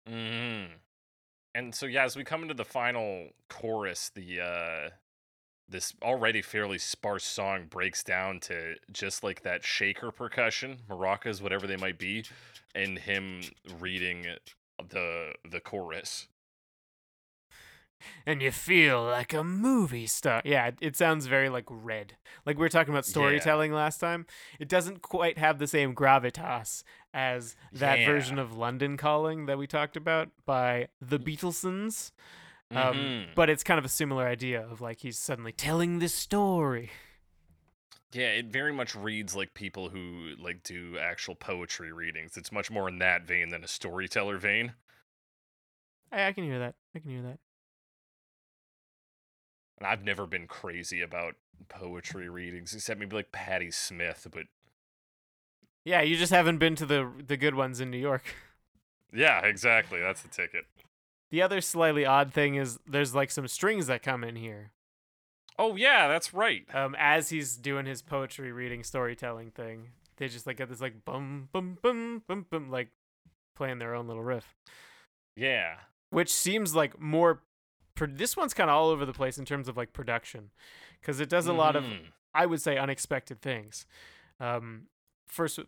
Mm-hmm. 0.08 0.74
And 1.56 1.76
so 1.76 1.86
yeah, 1.86 2.06
as 2.06 2.16
we 2.16 2.24
come 2.24 2.42
into 2.42 2.54
the 2.54 2.66
final 2.66 3.30
chorus, 3.50 4.12
the 4.14 4.42
uh 4.42 4.90
this 5.68 5.94
already 6.02 6.42
fairly 6.42 6.80
sparse 6.80 7.24
song 7.24 7.66
breaks 7.70 8.04
down 8.04 8.40
to 8.40 8.74
just 8.92 9.24
like 9.24 9.44
that 9.44 9.64
shaker 9.64 10.12
percussion, 10.12 10.80
maracas, 10.90 11.42
whatever 11.42 11.68
they 11.68 11.78
might 11.78 12.00
be, 12.00 12.26
and 12.74 12.98
him 13.00 13.42
reading 13.80 14.26
the 14.90 15.34
the 15.50 15.60
chorus. 15.60 16.28
And 18.26 18.42
you 18.42 18.52
feel 18.52 19.04
like 19.04 19.34
a 19.34 19.44
movie 19.44 20.08
star. 20.08 20.42
Yeah, 20.46 20.72
it, 20.80 20.96
sounds 20.96 21.26
very 21.26 21.50
like 21.50 21.66
red. 21.68 22.14
Like 22.46 22.56
we 22.58 22.62
were 22.62 22.70
talking 22.70 22.94
about 22.94 23.06
Yeah. 23.06 23.12
storytelling 23.12 23.74
last 23.74 24.00
time. 24.00 24.26
It 24.60 24.70
doesn't 24.70 25.02
quite 25.02 25.38
have 25.38 25.60
the 25.60 25.68
same 25.68 25.94
gravitas 25.94 26.84
as 27.14 27.56
that 27.72 28.00
Yeah. 28.00 28.06
version 28.06 28.38
of 28.40 28.56
London 28.56 28.98
Calling 28.98 29.46
that 29.48 29.58
we 29.58 29.68
talked 29.68 29.98
about 29.98 30.30
by 30.46 30.90
the 31.02 31.20
Beatlesons. 31.20 32.12
Um, 32.72 32.96
Mhm. 32.96 33.36
But 33.36 33.50
it's 33.50 33.64
kind 33.64 33.80
of 33.80 33.86
a 33.86 33.90
similar 33.90 34.28
idea 34.28 34.62
of 34.62 34.80
like 34.80 35.00
he's 35.00 35.18
suddenly 35.18 35.52
telling 35.52 36.00
this 36.00 36.14
story. 36.14 36.92
Yeah, 38.12 38.28
it 38.30 38.48
very 38.48 38.72
much 38.74 38.96
reads 38.96 39.36
like 39.36 39.54
people 39.54 39.90
who 39.90 40.36
like 40.38 40.64
do 40.64 40.98
actual 40.98 41.36
poetry 41.36 41.92
readings. 41.92 42.38
It's 42.38 42.52
much 42.52 42.70
more 42.72 42.88
in 42.88 43.00
that 43.00 43.24
vein 43.24 43.50
than 43.50 43.64
a 43.64 43.68
storyteller 43.68 44.38
vein. 44.38 44.74
I, 46.12 46.28
I 46.28 46.34
can 46.34 46.44
hear 46.44 46.60
that. 46.60 46.76
I 46.96 47.00
can 47.00 47.10
hear 47.10 47.22
that. 47.24 47.40
And 49.78 49.88
I've 49.88 50.04
never 50.04 50.28
been 50.28 50.48
crazy 50.48 51.02
about 51.02 51.36
poetry 51.70 52.30
readings, 52.30 52.74
except 52.74 53.00
maybe 53.00 53.16
like 53.16 53.32
Patti 53.32 53.72
Smith, 53.72 54.28
but 54.32 54.48
Yeah, 55.86 56.02
you 56.02 56.18
just 56.18 56.32
haven't 56.32 56.58
been 56.58 56.76
to 56.76 56.86
the 56.86 57.10
the 57.26 57.38
good 57.38 57.56
ones 57.56 57.80
in 57.80 57.90
New 57.92 57.98
York. 57.98 58.24
yeah, 59.14 59.40
exactly. 59.46 60.00
That's 60.00 60.22
the 60.22 60.28
ticket. 60.30 60.66
The 61.32 61.42
other 61.42 61.62
slightly 61.62 62.06
odd 62.06 62.34
thing 62.34 62.56
is 62.56 62.80
there's 62.88 63.14
like 63.16 63.32
some 63.32 63.48
strings 63.48 63.88
that 63.88 64.02
come 64.04 64.24
in 64.24 64.36
here. 64.36 64.72
Oh 65.58 65.76
yeah, 65.76 66.08
that's 66.08 66.34
right. 66.34 66.64
Um, 66.74 66.96
as 66.98 67.30
he's 67.30 67.56
doing 67.58 67.86
his 67.86 68.02
poetry 68.02 68.52
reading 68.52 68.84
storytelling 68.84 69.52
thing, 69.52 69.90
they 70.18 70.28
just 70.28 70.48
like 70.48 70.58
get 70.58 70.70
this 70.70 70.82
like 70.82 71.06
bum 71.06 71.50
bum 71.52 71.78
bum 71.82 72.24
bum 72.28 72.46
bum 72.50 72.70
like 72.72 72.90
playing 73.56 73.80
their 73.80 73.94
own 73.94 74.08
little 74.08 74.24
riff, 74.24 74.56
Yeah. 75.36 75.76
which 76.12 76.32
seems 76.34 76.76
like 76.76 77.00
more. 77.00 77.42
Pro- 77.96 78.08
this 78.08 78.38
one's 78.38 78.54
kind 78.54 78.70
of 78.70 78.76
all 78.76 78.90
over 78.90 79.06
the 79.06 79.12
place 79.14 79.38
in 79.38 79.44
terms 79.46 79.68
of 79.68 79.76
like 79.76 79.92
production, 79.92 80.52
because 81.02 81.20
it 81.20 81.28
does 81.30 81.46
a 81.48 81.54
lot 81.54 81.76
of 81.76 81.84
Mhm. 81.84 82.06
I 82.34 82.46
would 82.46 82.62
say 82.62 82.78
unexpected 82.78 83.42
things. 83.42 83.86
Um, 84.40 84.88
first 85.30 85.58
with 85.58 85.68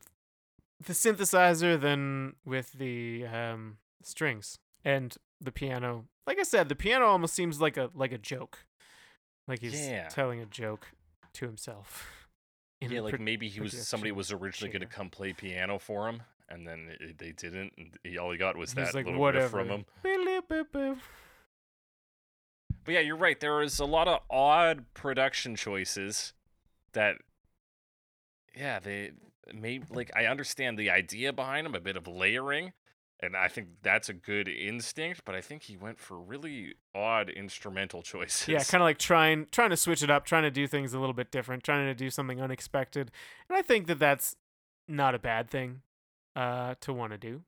the 0.85 0.93
synthesizer, 0.93 1.79
then 1.79 2.33
with 2.45 2.73
the 2.73 3.25
um, 3.27 3.77
strings 4.03 4.57
and 4.83 5.15
the 5.39 5.51
piano. 5.51 6.05
Like 6.27 6.39
I 6.39 6.43
said, 6.43 6.69
the 6.69 6.75
piano 6.75 7.05
almost 7.05 7.33
seems 7.33 7.61
like 7.61 7.77
a 7.77 7.89
like 7.95 8.11
a 8.11 8.17
joke, 8.17 8.65
like 9.47 9.59
he's 9.61 9.87
Yeah. 9.87 10.07
telling 10.09 10.39
a 10.39 10.45
joke 10.45 10.87
to 11.33 11.45
himself. 11.45 12.27
Yeah, 12.81 13.01
like 13.01 13.15
pro- 13.15 13.23
maybe 13.23 13.47
he 13.47 13.61
was 13.61 13.87
somebody 13.87 14.11
was 14.11 14.31
originally 14.31 14.71
going 14.71 14.81
to 14.81 14.87
come 14.87 15.09
play 15.09 15.33
piano 15.33 15.77
for 15.77 16.09
him, 16.09 16.23
and 16.49 16.67
then 16.67 16.95
it, 16.99 17.17
they 17.19 17.31
didn't. 17.31 17.73
And 17.77 17.91
he, 18.03 18.17
all 18.17 18.31
he 18.31 18.37
got 18.37 18.57
was 18.57 18.73
that 18.73 18.93
like 18.95 19.05
little 19.05 19.19
whatever. 19.19 19.57
riff 19.59 19.67
from 19.67 19.85
him. 20.03 20.99
But 22.83 22.93
yeah, 22.93 22.99
you're 23.01 23.15
right. 23.15 23.39
There 23.39 23.61
is 23.61 23.79
a 23.79 23.85
lot 23.85 24.07
of 24.07 24.21
odd 24.29 24.85
production 24.95 25.55
choices 25.55 26.33
that, 26.93 27.17
yeah, 28.57 28.79
they 28.79 29.11
may 29.53 29.81
like. 29.89 30.11
I 30.15 30.25
understand 30.25 30.77
the 30.77 30.89
idea 30.89 31.33
behind 31.33 31.65
them, 31.65 31.75
a 31.75 31.79
bit 31.79 31.95
of 31.95 32.07
layering, 32.07 32.73
and 33.19 33.35
I 33.35 33.47
think 33.47 33.67
that's 33.81 34.09
a 34.09 34.13
good 34.13 34.47
instinct. 34.47 35.21
But 35.25 35.35
I 35.35 35.41
think 35.41 35.63
he 35.63 35.77
went 35.77 35.99
for 35.99 36.19
really 36.19 36.75
odd 36.95 37.29
instrumental 37.29 38.01
choices. 38.03 38.47
Yeah, 38.47 38.63
kind 38.63 38.81
of 38.81 38.85
like 38.85 38.97
trying 38.97 39.47
trying 39.51 39.71
to 39.71 39.77
switch 39.77 40.03
it 40.03 40.09
up, 40.09 40.25
trying 40.25 40.43
to 40.43 40.51
do 40.51 40.67
things 40.67 40.93
a 40.93 40.99
little 40.99 41.13
bit 41.15 41.31
different, 41.31 41.63
trying 41.63 41.85
to 41.85 41.95
do 41.95 42.09
something 42.09 42.41
unexpected, 42.41 43.11
and 43.49 43.57
I 43.57 43.61
think 43.61 43.87
that 43.87 43.99
that's 43.99 44.35
not 44.87 45.15
a 45.15 45.19
bad 45.19 45.49
thing 45.49 45.81
uh, 46.35 46.75
to 46.81 46.93
want 46.93 47.11
to 47.13 47.17
do. 47.17 47.41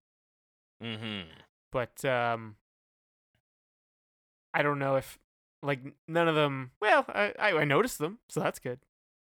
Mm-hmm. 0.82 1.30
but 1.72 2.04
um 2.04 2.58
I 4.54 4.62
don't 4.64 4.80
know 4.80 4.98
if 4.98 5.18
like 5.62 5.80
none 6.10 6.28
of 6.28 6.36
them 6.36 6.72
well 6.82 7.06
I, 7.08 7.34
I 7.40 7.52
I 7.60 7.64
noticed 7.64 8.00
them 8.00 8.20
so 8.28 8.42
that's 8.42 8.60
good 8.60 8.80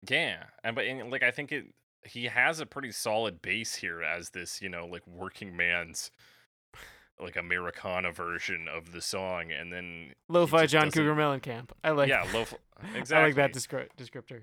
Yeah, 0.09 0.44
and 0.62 0.74
but 0.74 0.86
and, 0.86 1.10
like 1.10 1.22
I 1.22 1.31
think 1.31 1.52
it 1.52 1.66
he 2.06 2.24
has 2.26 2.60
a 2.60 2.66
pretty 2.66 2.93
solid 2.93 3.40
base 3.43 3.76
here 3.76 4.02
as 4.02 4.31
this 4.31 4.60
you 4.62 4.68
know 4.68 4.86
like 4.86 5.06
working 5.06 5.56
man's 5.56 6.10
like 7.20 7.36
Americana 7.36 8.10
version 8.10 8.66
of 8.68 8.90
the 8.93 9.01
song, 9.01 9.52
and 9.52 9.72
then 9.72 10.12
Lo-fi 10.28 10.66
John 10.66 10.85
doesn't- 10.86 11.01
Cougar 11.01 11.14
Mellencamp. 11.14 11.70
I 11.85 11.90
like. 11.90 12.09
yeah, 12.09 12.26
lo- 12.35 12.44
exactly. 12.94 13.16
I 13.16 13.26
like 13.26 13.35
that 13.36 13.52
descri- 13.52 13.89
descriptor. 13.97 14.43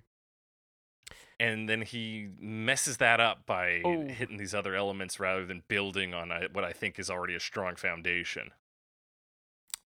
and 1.39 1.67
then 1.67 1.81
he 1.81 2.29
messes 2.39 2.97
that 2.97 3.19
up 3.19 3.45
by 3.45 3.81
Oh. 3.83 4.07
hitting 4.07 4.37
these 4.37 4.55
other 4.55 4.73
elements 4.75 5.19
rather 5.19 5.45
than 5.45 5.63
building 5.67 6.13
on 6.13 6.31
a, 6.31 6.47
what 6.53 6.63
I 6.63 6.71
think 6.71 6.97
is 6.97 7.09
already 7.09 7.35
a 7.35 7.39
strong 7.41 7.75
foundation. 7.75 8.51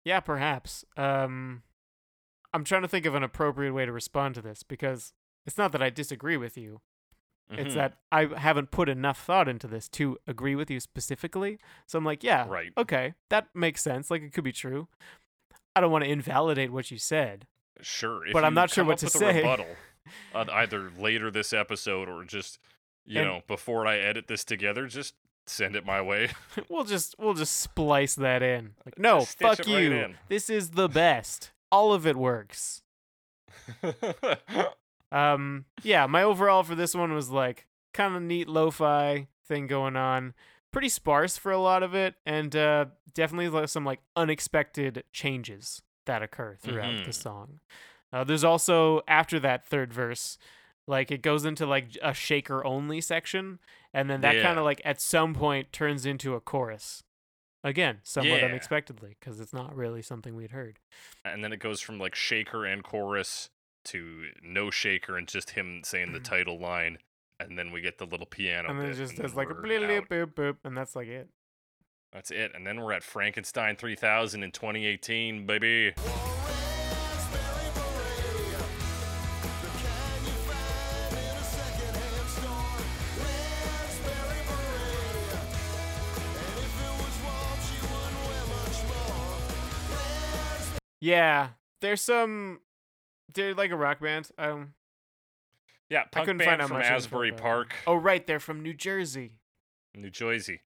Yeah, 0.03 0.19
perhaps. 0.19 0.85
Um, 0.95 1.63
I'm 2.53 2.63
trying 2.63 2.83
to 2.83 2.87
think 2.87 3.05
of 3.07 3.15
an 3.15 3.23
appropriate 3.23 3.73
way 3.73 3.85
to 3.85 3.91
respond 3.91 4.35
to 4.35 4.41
this 4.41 4.61
because 4.63 5.13
it's 5.45 5.57
not 5.57 5.71
that 5.71 5.81
I 5.81 5.89
disagree 5.89 6.37
with 6.37 6.57
you. 6.57 6.81
It's 7.49 7.71
Mhm. 7.71 7.75
that 7.75 7.97
I 8.11 8.25
haven't 8.25 8.71
put 8.71 8.89
enough 8.89 9.23
thought 9.23 9.47
into 9.47 9.67
this 9.67 9.87
to 9.89 10.17
agree 10.27 10.55
with 10.55 10.69
you 10.69 10.79
specifically. 10.81 11.59
So 11.85 11.97
I'm 11.97 12.03
like, 12.03 12.23
yeah, 12.23 12.45
right. 12.47 12.73
okay, 12.77 13.13
that 13.29 13.47
makes 13.55 13.81
sense. 13.81 14.11
Like 14.11 14.21
it 14.21 14.33
could 14.33 14.43
be 14.43 14.51
true. 14.51 14.87
I 15.75 15.79
don't 15.81 15.91
want 15.91 16.03
to 16.03 16.09
invalidate 16.09 16.71
what 16.71 16.91
you 16.91 16.97
said. 16.97 17.47
Sure, 17.81 18.23
But 18.33 18.43
I'm 18.43 18.53
not 18.55 18.69
sure 18.71 18.83
what 18.83 18.97
to 18.97 19.09
say. 19.09 19.37
rebuttal, 19.37 19.67
uh, 20.35 20.45
either 20.51 20.91
later 20.97 21.29
this 21.31 21.53
episode 21.53 22.09
or 22.09 22.23
just 22.25 22.59
you 23.05 23.19
And- 23.21 23.27
know 23.29 23.41
before 23.47 23.87
I 23.87 23.97
edit 23.97 24.27
this 24.27 24.43
together, 24.43 24.87
just 24.87 25.15
send 25.45 25.75
it 25.77 25.85
my 25.85 26.01
way. 26.01 26.31
we'll 26.69 26.83
just 26.83 27.15
we'll 27.17 27.33
just 27.35 27.55
splice 27.57 28.15
that 28.15 28.41
in. 28.43 28.73
Like, 28.85 28.97
no, 28.99 29.21
fuck 29.21 29.59
right 29.59 29.67
you. 29.67 30.15
This 30.27 30.49
is 30.49 30.71
the 30.71 30.89
best. 30.89 31.51
All 31.71 31.93
of 31.93 32.05
it 32.07 32.15
works. 32.17 32.81
Um, 35.11 35.65
yeah, 35.83 36.05
my 36.05 36.23
overall 36.23 36.63
for 36.63 36.75
this 36.75 36.93
one 36.95 37.13
was 37.13 37.29
like 37.29 37.67
kind 37.93 38.15
of 38.15 38.21
neat 38.21 38.47
lo-fi 38.47 39.27
thing 39.45 39.67
going 39.67 39.95
on. 39.95 40.33
Pretty 40.71 40.89
sparse 40.89 41.37
for 41.37 41.51
a 41.51 41.57
lot 41.57 41.81
of 41.83 41.95
it, 41.95 42.15
and 42.25 42.55
uh, 42.55 42.85
definitely 43.13 43.67
some 43.67 43.85
like 43.85 43.99
unexpected 44.15 45.03
changes 45.13 45.81
that 46.05 46.21
occur 46.21 46.55
throughout 46.61 47.03
the 47.05 47.11
Mhm. 47.11 47.13
song. 47.13 47.59
Uh, 48.13 48.23
there's 48.23 48.43
also 48.43 49.01
after 49.07 49.39
that 49.39 49.65
third 49.65 49.93
verse, 49.93 50.37
like 50.85 51.11
it 51.11 51.21
goes 51.21 51.45
into 51.45 51.65
like 51.65 51.97
a 52.01 52.13
shaker 52.13 52.63
only 52.65 53.01
section, 53.01 53.59
and 53.93 54.09
then 54.09 54.21
that 54.21 54.35
kind 54.41 54.59
of 54.59 54.65
like 54.65 54.81
at 54.85 55.01
some 55.01 55.33
point 55.33 55.71
turns 55.73 56.05
into 56.05 56.35
a 56.35 56.39
chorus. 56.41 57.03
Again, 57.63 57.99
somewhat 58.03 58.39
Yeah. 58.41 58.45
unexpectedly, 58.47 59.17
because 59.19 59.39
it's 59.39 59.53
not 59.53 59.75
really 59.75 60.01
something 60.01 60.35
we'd 60.35 60.51
heard. 60.51 60.79
and 61.25 61.43
then 61.43 61.51
it 61.51 61.59
goes 61.59 61.81
from 61.81 61.97
like 61.99 62.15
shaker 62.15 62.65
and 62.65 62.83
chorus 62.83 63.49
to 63.87 64.27
no 64.43 64.69
shaker 64.69 65.17
and 65.17 65.27
just 65.27 65.51
him 65.51 65.81
saying 65.83 66.13
the 66.13 66.19
mm. 66.19 66.23
title 66.23 66.59
line, 66.59 66.97
and 67.39 67.57
then 67.57 67.71
we 67.71 67.81
get 67.81 67.97
the 67.97 68.05
little 68.05 68.25
piano. 68.25 68.69
and 68.69 68.79
then 68.79 68.89
it 68.89 68.95
just 68.95 69.15
does 69.15 69.35
like 69.35 69.49
bleep, 69.49 70.07
boop, 70.07 70.33
boop, 70.33 70.57
and 70.63 70.75
that's 70.75 70.95
like 70.95 71.07
it. 71.07 71.29
That's 72.11 72.31
it, 72.31 72.51
and 72.55 72.65
then 72.65 72.81
we're 72.81 72.93
at 72.93 73.03
Frankenstein 73.03 73.75
3000 73.75 74.43
in 74.43 74.51
2018, 74.51 75.45
baby. 75.45 75.93
Yeah, 90.99 91.49
there's 91.81 92.01
some. 92.01 92.61
They're 93.33 93.53
like 93.53 93.71
a 93.71 93.75
rock 93.77 93.99
band. 93.99 94.29
Um. 94.37 94.73
Yeah, 95.89 96.03
punk 96.11 96.25
couldn't 96.25 96.39
band 96.39 96.49
find 96.49 96.61
out 96.61 96.67
from 96.67 96.77
much 96.77 96.87
Asbury. 96.87 97.31
Park, 97.31 97.73
Oh 97.87 97.95
right, 97.95 98.25
they're 98.27 98.39
from 98.41 98.61
New 98.61 98.73
Jersey. 98.73 99.31
New 99.95 100.09
Jersey. 100.09 100.61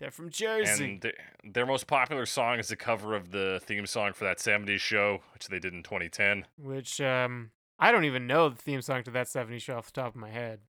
They're 0.00 0.10
from 0.10 0.28
Jersey. 0.28 0.84
And 0.84 1.02
th- 1.02 1.14
their 1.44 1.64
most 1.66 1.86
popular 1.86 2.26
song 2.26 2.58
is 2.58 2.70
a 2.72 2.76
cover 2.76 3.14
of 3.14 3.30
the 3.30 3.60
theme 3.62 3.86
song 3.86 4.12
for 4.12 4.24
that 4.24 4.38
70s 4.38 4.80
show, 4.80 5.22
which 5.32 5.46
they 5.46 5.60
did 5.60 5.72
in 5.72 5.84
2010. 5.84 6.46
which 6.58 7.00
um, 7.00 7.52
I 7.78 7.92
don't 7.92 8.04
even 8.04 8.26
know 8.26 8.48
the 8.48 8.56
theme 8.56 8.82
song 8.82 9.04
to 9.04 9.10
that 9.12 9.28
'70s 9.28 9.60
show 9.60 9.76
off 9.76 9.86
the 9.86 9.92
top 9.92 10.14
of 10.14 10.20
my 10.20 10.30
head. 10.30 10.60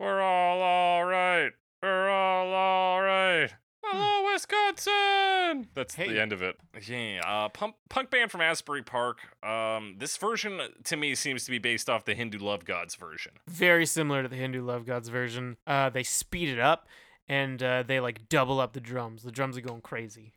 We're 0.00 0.20
all 0.20 0.60
alright. 0.60 1.52
We're 1.82 2.08
all 2.10 2.52
alright. 2.52 3.54
Hello, 3.90 4.32
Wisconsin! 4.32 5.68
That's 5.74 5.94
Hey. 5.94 6.08
the 6.12 6.20
end 6.20 6.32
of 6.32 6.42
it. 6.42 6.58
Yeah, 6.86 7.22
uh, 7.24 7.48
punk, 7.48 7.76
punk 7.88 8.10
band 8.10 8.30
from 8.30 8.40
Asbury 8.42 8.82
Park. 8.82 9.20
Um, 9.42 9.96
this 9.98 10.16
version, 10.18 10.60
to 10.84 10.96
me, 10.96 11.14
seems 11.14 11.44
to 11.46 11.50
be 11.50 11.58
based 11.58 11.88
off 11.88 12.04
the 12.04 12.14
Hindu 12.14 12.38
Love 12.38 12.64
Gods 12.64 12.94
version. 12.96 13.32
Very 13.46 13.86
similar 13.86 14.22
to 14.22 14.28
the 14.28 14.36
Hindu 14.36 14.62
Love 14.62 14.84
Gods 14.84 15.08
version. 15.08 15.56
Uh, 15.66 15.88
they 15.88 16.02
speed 16.02 16.50
it 16.50 16.58
up 16.58 16.86
and 17.28 17.62
uh, 17.62 17.82
they 17.82 17.98
like 17.98 18.28
double 18.28 18.60
up 18.60 18.74
the 18.74 18.80
drums. 18.80 19.22
The 19.22 19.32
drums 19.32 19.56
are 19.56 19.62
going 19.62 19.80
crazy. 19.80 20.34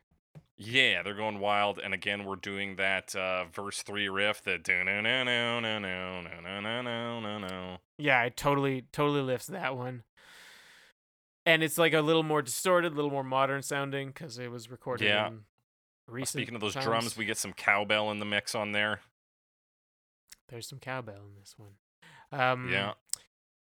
Yeah, 0.56 1.02
they're 1.02 1.15
going 1.15 1.40
wild, 1.40 1.80
and 1.84 1.91
again, 1.91 2.23
we're 2.23 2.36
doing 2.36 2.76
that 2.76 3.15
uh, 3.15 3.45
verse 3.52 3.82
three 3.82 4.07
riff. 4.07 4.44
The 4.44 4.60
no 4.68 4.84
no 5.02 5.23
no 5.23 5.60
no 5.60 5.80
no 5.80 5.80
no 5.80 6.60
no 6.61 6.82
no 6.82 7.19
no 7.19 7.38
no. 7.40 7.78
Yeah, 7.98 8.22
it 8.23 8.38
totally 8.38 8.86
totally 8.91 9.22
lifts 9.22 9.48
that 9.48 9.76
one. 9.76 10.03
And 11.45 11.63
it's 11.63 11.77
like 11.77 11.93
a 11.93 12.01
little 12.01 12.23
more 12.23 12.41
distorted, 12.41 12.93
a 12.93 12.95
little 12.95 13.09
more 13.11 13.23
modern 13.23 13.61
sounding 13.63 14.09
because 14.09 14.38
it 14.38 14.51
was 14.51 14.69
recorded 14.69 15.05
Yeah. 15.05 15.27
in 15.27 15.41
recent. 16.07 16.41
Speaking 16.41 16.55
of 16.55 16.61
those 16.61 16.73
times. 16.73 16.85
drums, 16.85 17.18
we 17.18 17.26
get 17.26 17.38
some 17.38 17.53
cowbell 17.53 18.11
in 18.11 18.19
the 18.19 18.26
mix 18.26 18.53
on 18.53 18.72
there. 18.73 19.01
There's 20.49 20.68
some 20.68 20.80
cowbell 20.80 21.23
in 21.27 21.35
this 21.39 21.55
one. 21.57 21.72
Um, 22.31 22.69
Yeah. 22.72 22.93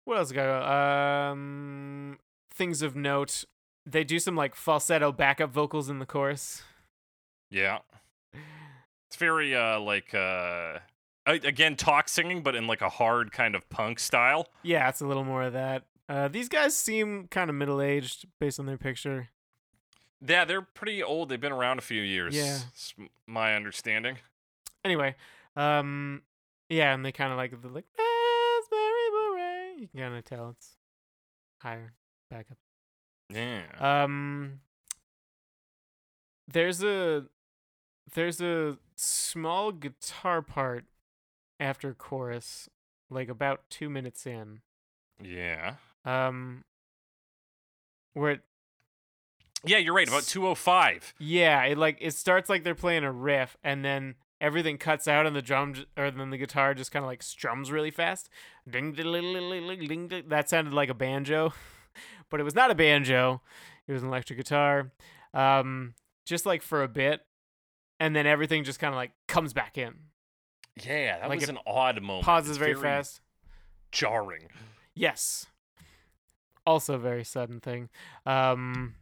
What 0.05 0.17
else 0.17 0.31
got? 0.31 1.31
Um, 1.31 2.17
things 2.53 2.81
of 2.81 2.95
note. 2.95 3.43
They 3.85 4.03
do 4.05 4.19
some 4.19 4.35
like 4.35 4.55
falsetto 4.55 5.11
backup 5.11 5.51
vocals 5.51 5.89
in 5.89 5.99
the 5.99 6.05
chorus. 6.05 6.63
Yeah. 7.51 7.79
It's 8.33 9.15
very 9.17 9.55
uh 9.55 9.79
like 9.79 10.13
uh 10.13 10.79
again 11.25 11.75
talk 11.75 12.09
singing 12.09 12.41
but 12.41 12.55
in 12.55 12.67
like 12.67 12.81
a 12.81 12.89
hard 12.89 13.31
kind 13.31 13.55
of 13.55 13.67
punk 13.69 13.99
style. 13.99 14.47
Yeah, 14.63 14.87
it's 14.89 15.01
a 15.01 15.07
little 15.07 15.23
more 15.25 15.43
of 15.43 15.53
that. 15.53 15.83
Uh, 16.09 16.27
these 16.27 16.47
guys 16.49 16.75
seem 16.75 17.27
kind 17.27 17.49
of 17.49 17.55
middle 17.55 17.81
aged 17.81 18.25
based 18.39 18.59
on 18.59 18.65
their 18.65 18.77
picture. 18.77 19.29
Yeah, 20.25 20.45
they're 20.45 20.61
pretty 20.61 21.03
old. 21.03 21.29
They've 21.29 21.39
been 21.39 21.51
around 21.51 21.77
a 21.79 21.81
few 21.81 22.01
years. 22.01 22.35
Yeah. 22.35 22.59
It's 22.73 22.93
my 23.27 23.55
understanding. 23.55 24.17
Anyway, 24.83 25.15
um, 25.55 26.21
yeah, 26.69 26.93
and 26.93 27.05
they 27.05 27.11
kind 27.11 27.31
of 27.31 27.37
like 27.37 27.51
the 27.61 27.67
like 27.67 27.85
raspberry 27.97 29.09
beret. 29.11 29.79
You 29.81 29.87
can 29.89 29.99
kind 29.99 30.15
of 30.15 30.23
tell 30.23 30.49
it's 30.57 30.77
higher 31.59 31.93
back 32.31 32.47
up. 32.51 32.57
Yeah. 33.29 33.63
Um, 33.79 34.61
there's 36.47 36.81
a 36.81 37.25
there's 38.13 38.39
a 38.41 38.77
small 38.95 39.71
guitar 39.73 40.41
part 40.41 40.85
after 41.59 41.93
chorus, 41.93 42.69
like 43.09 43.27
about 43.29 43.69
two 43.69 43.89
minutes 43.89 44.25
in. 44.25 44.61
yeah. 45.21 45.75
Um, 46.07 46.63
where 48.13 48.31
it, 48.31 48.41
Yeah, 49.65 49.77
you're 49.77 49.93
right. 49.93 50.07
About 50.07 50.23
205. 50.23 51.13
yeah, 51.19 51.63
it 51.65 51.77
like 51.77 51.97
it 51.99 52.13
starts 52.13 52.49
like 52.49 52.63
they're 52.63 52.75
playing 52.75 53.03
a 53.03 53.11
riff, 53.11 53.57
and 53.63 53.83
then 53.83 54.15
everything 54.39 54.77
cuts 54.77 55.07
out, 55.07 55.25
and 55.25 55.35
the 55.35 55.41
drum 55.41 55.73
j- 55.73 55.85
or 55.97 56.09
then 56.11 56.29
the 56.29 56.37
guitar 56.37 56.73
just 56.73 56.91
kind 56.91 57.03
of 57.03 57.07
like 57.07 57.21
strums 57.23 57.71
really 57.71 57.91
fast. 57.91 58.29
Ding 58.69 58.93
ding 58.93 59.11
ding 59.11 59.87
ding 59.87 60.07
ding. 60.07 60.23
That 60.29 60.49
sounded 60.49 60.73
like 60.73 60.89
a 60.89 60.93
banjo, 60.93 61.53
but 62.29 62.39
it 62.39 62.43
was 62.43 62.55
not 62.55 62.71
a 62.71 62.75
banjo. 62.75 63.41
It 63.87 63.93
was 63.93 64.01
an 64.03 64.09
electric 64.09 64.37
guitar. 64.37 64.91
Um, 65.33 65.93
just 66.25 66.45
like 66.45 66.61
for 66.61 66.83
a 66.83 66.87
bit, 66.87 67.21
and 67.99 68.15
then 68.15 68.25
everything 68.25 68.63
just 68.63 68.79
kind 68.79 68.93
of 68.93 68.97
like 68.97 69.11
comes 69.27 69.53
back 69.53 69.77
in. 69.77 69.93
Yeah, 70.85 71.19
that 71.19 71.29
Like 71.29 71.39
was 71.39 71.49
an 71.49 71.57
odd 71.65 72.01
moment. 72.01 72.23
Pauses 72.25 72.51
It's 72.51 72.57
very 72.59 72.75
fast. 72.75 73.21
Jarring. 73.91 74.49
Yes. 74.93 75.47
Also 76.67 76.93
a 76.93 76.99
very 76.99 77.23
sudden 77.23 77.59
thing. 77.59 77.89
Um 78.25 78.93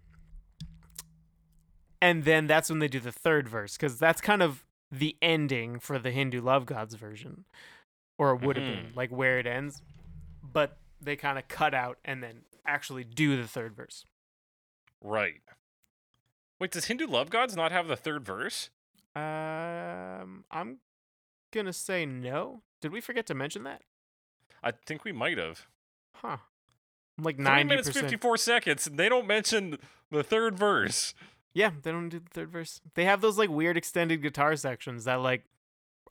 and 2.01 2.23
then 2.23 2.45
that's 2.45 2.69
when 2.69 2.79
they 2.79 2.87
do 2.87 2.99
the 2.99 3.11
third 3.11 3.49
verse 3.49 3.75
cuz 3.77 3.97
that's 3.99 4.21
kind 4.21 4.41
of 4.41 4.63
the 4.91 5.17
ending 5.21 5.79
for 5.79 5.99
the 5.99 6.11
Hindu 6.11 6.39
Love 6.41 6.65
Gods 6.65 6.95
version 6.95 7.45
or 8.17 8.33
it 8.35 8.41
would 8.41 8.55
have 8.55 8.65
been 8.65 8.93
like 8.95 9.09
where 9.09 9.39
it 9.39 9.47
ends. 9.47 9.81
But 10.43 10.77
they 11.01 11.15
kind 11.15 11.37
of 11.37 11.47
cut 11.47 11.73
out 11.73 11.97
and 12.05 12.23
then 12.23 12.43
actually 12.65 13.03
do 13.03 13.35
the 13.35 13.47
third 13.47 13.75
verse. 13.75 14.05
Right. 15.01 15.41
Wait, 16.59 16.71
does 16.71 16.85
Hindu 16.85 17.07
Love 17.07 17.29
Gods 17.29 17.55
not 17.55 17.71
have 17.71 17.87
the 17.87 17.97
third 17.97 18.25
verse? 18.25 18.69
Um 19.15 20.45
I'm 20.51 20.79
going 21.55 21.65
to 21.65 21.73
say 21.73 22.05
no. 22.05 22.61
Did 22.81 22.91
we 22.91 23.01
forget 23.01 23.25
to 23.27 23.33
mention 23.33 23.63
that? 23.63 23.81
I 24.61 24.71
think 24.71 25.03
we 25.03 25.11
might 25.11 25.37
have. 25.37 25.67
Huh. 26.15 26.37
Like 27.17 27.37
3 27.37 27.45
90%. 27.45 27.67
minutes 27.67 27.89
54 27.89 28.37
seconds 28.37 28.87
and 28.87 28.97
they 28.97 29.07
don't 29.09 29.25
mention 29.27 29.77
the 30.11 30.23
third 30.23 30.57
verse. 30.57 31.13
Yeah, 31.53 31.71
they 31.83 31.91
don't 31.91 32.09
do 32.09 32.19
the 32.19 32.29
third 32.29 32.51
verse. 32.51 32.81
They 32.95 33.05
have 33.05 33.21
those 33.21 33.37
like 33.37 33.49
weird 33.49 33.77
extended 33.77 34.21
guitar 34.21 34.55
sections 34.57 35.05
that 35.05 35.15
like 35.21 35.43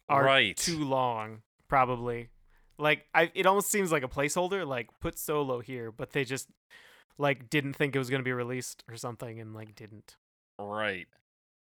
are 0.09 0.25
Right. 0.25 0.57
too 0.57 0.83
long, 0.85 1.43
probably. 1.69 2.31
Like 2.79 3.05
I 3.15 3.31
it 3.35 3.45
almost 3.47 3.71
seems 3.71 3.93
like 3.93 4.03
a 4.03 4.09
placeholder, 4.09 4.67
like 4.67 4.89
put 5.01 5.19
solo 5.19 5.61
here, 5.61 5.93
but 5.93 6.13
they 6.13 6.25
just 6.25 6.49
like 7.19 7.49
didn't 7.51 7.75
think 7.75 7.95
it 7.95 7.99
was 7.99 8.09
gonna 8.11 8.23
be 8.23 8.33
released 8.33 8.83
or 8.89 8.97
something 8.97 9.39
and 9.39 9.55
like 9.55 9.75
didn't. 9.77 10.17
Right. 10.59 11.07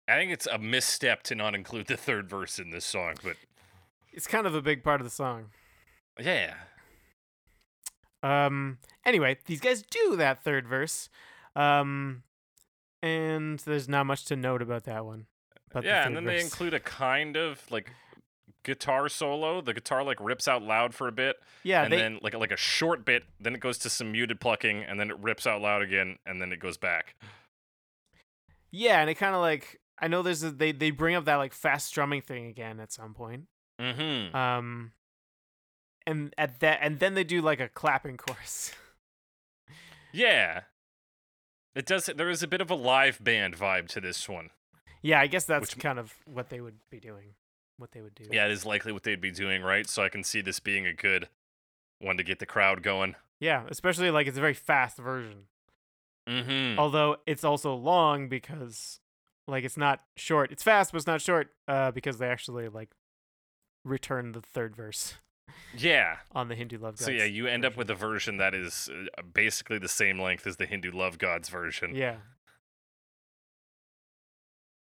I 0.08 0.18
think 0.18 0.32
it's 0.32 0.46
a 0.46 0.60
misstep 0.60 1.24
to 1.24 1.36
not 1.36 1.56
include 1.56 1.88
the 1.88 1.98
third 1.98 2.30
verse 2.30 2.60
in 2.60 2.70
this 2.70 2.86
song, 2.86 3.16
but 3.24 3.38
It's 4.14 4.28
kind 4.28 4.46
of 4.46 4.54
a 4.54 4.62
big 4.62 4.84
part 4.84 5.02
of 5.02 5.06
the 5.06 5.12
song. 5.12 5.50
yeah. 6.20 6.54
Um. 8.26 8.80
Anyway, 9.06 9.38
these 9.46 9.60
guys 9.60 9.84
do 9.84 10.16
that 10.16 10.44
third 10.44 10.68
verse, 10.68 11.10
um, 11.56 12.24
and 13.04 13.60
there's 13.60 13.88
not 13.88 14.06
much 14.06 14.26
to 14.26 14.36
note 14.36 14.62
about 14.62 14.86
that 14.86 15.06
one. 15.06 15.28
About 15.70 15.84
yeah, 15.84 16.04
third 16.04 16.08
and 16.08 16.16
then 16.16 16.26
they 16.26 16.42
include 16.42 16.74
a 16.74 16.80
kind 16.80 17.38
of 17.38 17.62
like 17.70 17.92
guitar 18.64 19.08
solo. 19.10 19.62
The 19.62 19.74
guitar 19.74 20.04
like 20.04 20.18
rips 20.20 20.48
out 20.48 20.64
loud 20.64 20.96
for 20.96 21.08
a 21.08 21.12
bit, 21.12 21.36
Yeah, 21.64 21.84
and 21.84 21.94
they 21.94 21.98
then 21.98 22.20
like 22.22 22.34
like 22.34 22.52
a 22.52 22.58
short 22.58 23.06
bit, 23.06 23.24
then 23.40 23.54
it 23.54 23.60
goes 23.60 23.78
to 23.80 23.90
some 23.90 24.12
muted 24.12 24.40
plucking, 24.40 24.84
and 24.84 25.00
then 25.00 25.12
it 25.12 25.20
rips 25.20 25.46
out 25.46 25.62
loud 25.62 25.82
again, 25.84 26.18
and 26.26 26.42
then 26.42 26.52
it 26.52 26.60
goes 26.60 26.78
back. 26.78 27.16
yeah, 28.72 29.02
and 29.02 29.10
it 29.10 29.16
kind 29.16 29.36
of 29.36 29.42
like 29.42 29.80
I 30.00 30.08
know 30.08 30.24
there's 30.24 30.44
a, 30.44 30.52
they 30.52 30.72
they 30.72 30.90
bring 30.92 31.16
up 31.16 31.26
that 31.26 31.36
like 31.36 31.54
fast 31.54 31.86
strumming 31.86 32.22
thing 32.22 32.48
again 32.48 32.80
at 32.80 32.92
some 32.92 33.14
point. 33.14 33.44
Mm-hmm. 33.80 34.36
Um, 34.36 34.92
and 36.08 36.34
at 36.38 36.60
that 36.60 36.80
and 36.82 37.00
then 37.00 37.14
they 37.14 37.24
do 37.24 37.42
like 37.42 37.60
a 37.60 37.68
clapping 37.70 38.18
chorus. 38.18 38.72
Yeah. 40.14 40.62
It 41.76 41.86
does. 41.86 42.06
There 42.06 42.30
is 42.30 42.42
a 42.42 42.48
bit 42.48 42.62
of 42.62 42.72
a 42.72 42.76
live 42.76 43.22
band 43.24 43.58
vibe 43.58 43.88
to 43.90 44.02
this 44.02 44.30
one. 44.30 44.50
yeah, 45.02 45.20
I 45.20 45.28
guess 45.28 45.46
that's 45.46 45.76
Which- 45.76 45.84
kind 45.84 46.00
of 46.00 46.14
what 46.26 46.50
they 46.50 46.62
would 46.62 46.78
be 46.90 47.00
doing. 47.00 47.34
What 47.78 47.92
they 47.92 48.00
would 48.02 48.16
do. 48.16 48.24
Yeah, 48.32 48.46
it 48.46 48.52
is 48.52 48.66
likely 48.66 48.94
what 48.94 49.04
they'd 49.04 49.20
be 49.20 49.32
doing, 49.32 49.62
right? 49.62 49.86
So 49.90 50.02
I 50.02 50.08
can 50.08 50.24
see 50.24 50.40
this 50.40 50.62
being 50.62 50.88
a 50.88 50.94
good 50.94 51.28
one 52.00 52.16
to 52.16 52.24
get 52.24 52.40
the 52.40 52.46
crowd 52.46 52.82
going. 52.82 53.16
Yeah, 53.42 53.66
especially 53.68 54.10
like 54.12 54.28
it's 54.28 54.38
a 54.38 54.42
very 54.42 54.54
fast 54.54 54.98
version. 54.98 55.48
Mm-hmm. 56.30 56.80
Although 56.80 57.18
it's 57.28 57.44
also 57.44 57.76
long 57.76 58.30
because 58.30 59.02
like 59.46 59.66
it's 59.66 59.76
not 59.76 60.02
short. 60.16 60.54
It's 60.54 60.64
fast, 60.64 60.94
but 60.94 61.00
it's 61.00 61.08
not 61.08 61.20
short. 61.22 61.50
Uh, 61.68 61.92
because 61.92 62.18
they 62.18 62.30
actually 62.30 62.70
like 62.70 62.92
return 63.84 64.32
the 64.32 64.42
third 64.42 64.74
verse 64.76 65.16
Yeah. 65.78 66.18
on 66.34 66.48
the 66.48 66.56
Hindu 66.56 66.78
Love 66.78 66.94
Gods. 66.94 67.06
So 67.06 67.12
yeah, 67.12 67.26
you 67.26 67.48
end 67.48 67.66
up 67.66 67.76
with 67.78 67.90
a 67.90 67.96
version 67.96 68.38
that 68.38 68.54
is 68.54 68.90
uh, 69.18 69.22
basically 69.34 69.78
the 69.78 69.88
same 69.90 70.20
length 70.20 70.48
as 70.48 70.56
the 70.58 70.66
Hindu 70.66 70.92
Love 70.92 71.18
Gods 71.18 71.50
version. 71.50 71.96
Yeah, 71.96 72.18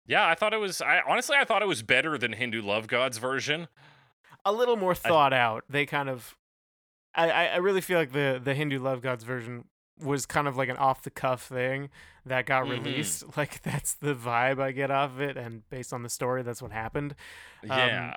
Yeah, 0.05 0.27
I 0.27 0.35
thought 0.35 0.53
it 0.53 0.57
was. 0.59 0.81
I 0.81 1.01
honestly, 1.07 1.35
I 1.37 1.45
thought 1.45 1.61
it 1.61 1.67
was 1.67 1.81
better 1.81 2.17
than 2.17 2.33
Hindu 2.33 2.61
Love 2.61 2.87
Gods 2.87 3.17
version. 3.17 3.67
a 4.45 4.51
little 4.51 4.75
more 4.75 4.93
thought 4.93 5.31
out. 5.31 5.63
They 5.69 5.85
kind 5.85 6.09
of, 6.09 6.35
I, 7.15 7.29
I 7.29 7.45
I 7.45 7.55
really 7.57 7.79
feel 7.81 7.97
like 7.97 8.11
the 8.11 8.39
the 8.43 8.53
Hindu 8.53 8.79
Love 8.79 9.01
Gods 9.01 9.23
version 9.23 9.65
was 10.03 10.25
kind 10.25 10.47
of 10.47 10.57
like 10.57 10.67
an 10.69 10.75
off 10.77 11.03
the 11.03 11.09
cuff 11.11 11.43
thing 11.45 11.89
that 12.25 12.45
got 12.45 12.65
Mhm. 12.65 12.69
released. 12.83 13.23
Like 13.37 13.61
that's 13.63 13.93
the 13.93 14.13
vibe 14.13 14.59
I 14.59 14.71
get 14.73 14.91
off 14.91 15.11
of 15.11 15.21
it, 15.21 15.37
and 15.37 15.67
based 15.69 15.93
on 15.93 16.03
the 16.03 16.09
story, 16.09 16.43
that's 16.43 16.61
what 16.61 16.71
happened. 16.71 17.15
Um, 17.63 17.69
Yeah. 17.77 18.15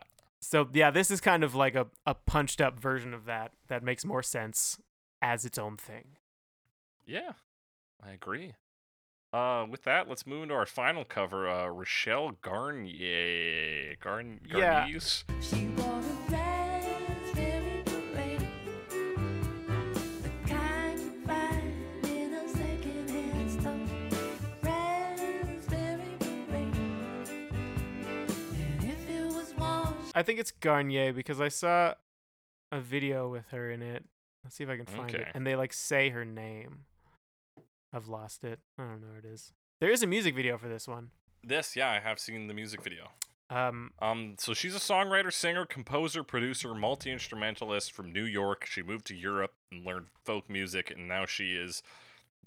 So 0.48 0.68
yeah, 0.73 0.93
this 0.93 1.10
is 1.10 1.20
kind 1.20 1.43
of 1.43 1.56
like 1.56 1.74
a, 1.74 1.89
a 2.06 2.14
punched 2.14 2.60
up 2.60 2.78
version 2.78 3.12
of 3.12 3.24
that 3.24 3.51
that 3.66 3.82
makes 3.82 4.05
more 4.05 4.23
sense 4.23 4.78
as 5.20 5.44
its 5.44 5.59
own 5.59 5.77
thing. 5.77 6.18
Yeah, 7.05 7.32
I 8.01 8.12
agree. 8.12 8.52
Uh, 9.32 9.66
with 9.68 9.82
that, 9.82 10.09
let's 10.09 10.24
move 10.24 10.44
into 10.44 10.55
our 10.55 10.64
final 10.64 11.05
cover. 11.05 11.48
Uh, 11.48 11.66
Rochelle 11.66 12.31
Garnier. 12.43 13.97
Garn 14.01 14.40
Yeah. 14.48 14.86
I 30.16 30.22
think 30.22 30.40
it's 30.40 30.51
Garnier 30.51 31.12
because 31.12 31.43
I 31.43 31.48
saw 31.48 31.93
a 32.72 32.80
video 32.80 33.28
with 33.28 33.48
her 33.51 33.70
in 33.70 33.82
it. 33.82 34.02
Let's 34.43 34.56
see 34.56 34.64
if 34.64 34.70
I 34.70 34.76
can 34.78 34.86
find 34.86 35.14
it. 35.14 35.28
And 35.34 35.47
they 35.47 35.55
like 35.55 35.74
say 35.74 36.09
her 36.09 36.24
name. 36.24 36.86
I've 37.93 38.09
lost 38.09 38.43
it. 38.43 38.59
I 38.78 38.84
don't 38.84 39.02
know 39.02 39.09
where 39.09 39.18
it 39.18 39.26
is. 39.26 39.52
There 39.78 39.90
is 39.90 40.02
a 40.02 40.06
music 40.06 40.34
video 40.34 40.56
for 40.56 40.68
this 40.68 40.88
one. 40.88 41.10
This, 41.44 41.76
yeah, 41.76 41.90
I 41.90 42.01
have 42.01 42.18
seen 42.18 42.47
the 42.48 42.55
music 42.55 42.82
video. 42.82 43.10
Um, 43.51 43.93
Um, 44.01 44.36
so 44.38 44.55
she's 44.55 44.74
a 44.74 44.78
songwriter, 44.78 45.30
singer, 45.30 45.66
composer, 45.66 46.24
producer, 46.24 46.74
multi 46.74 47.12
instrumentalist 47.12 47.93
from 47.93 48.10
New 48.10 48.24
York. 48.24 48.64
She 48.64 48.82
moved 48.82 49.06
to 49.09 49.14
Europe 49.14 49.52
and 49.70 49.84
learned 49.84 50.06
folk 50.24 50.48
music, 50.48 50.90
and 50.90 51.06
now 51.06 51.26
she 51.26 51.52
is 51.52 51.82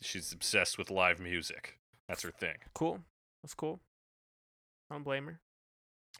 she's 0.01 0.33
obsessed 0.33 0.79
with 0.79 0.89
live 0.89 1.19
music. 1.19 1.77
That's 2.07 2.23
her 2.23 2.31
thing. 2.31 2.55
cool. 2.73 3.01
That's 3.43 3.53
cool. 3.53 3.79
I 4.89 4.95
don't 4.95 5.03
blame 5.03 5.27
her. 5.27 5.39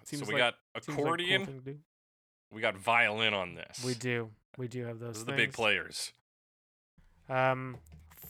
Seems 0.06 0.22
so 0.24 0.28
we 0.28 0.34
like- 0.42 0.54
got 0.74 0.84
Seems 0.84 0.88
like 0.90 0.96
cool 0.98 1.06
accordion, 1.06 1.46
thing 1.46 1.56
to 1.64 1.72
do. 1.74 1.80
we 2.52 2.62
got 2.62 2.76
violin 2.78 3.34
on 3.34 3.56
this. 3.56 3.84
We 3.84 3.94
do. 3.94 4.30
We 4.58 4.68
do 4.68 4.86
have 4.86 5.00
those. 5.00 5.16
Those 5.16 5.22
are 5.24 5.26
the 5.26 5.34
big 5.34 5.54
players. 5.54 6.12
Um, 7.28 7.78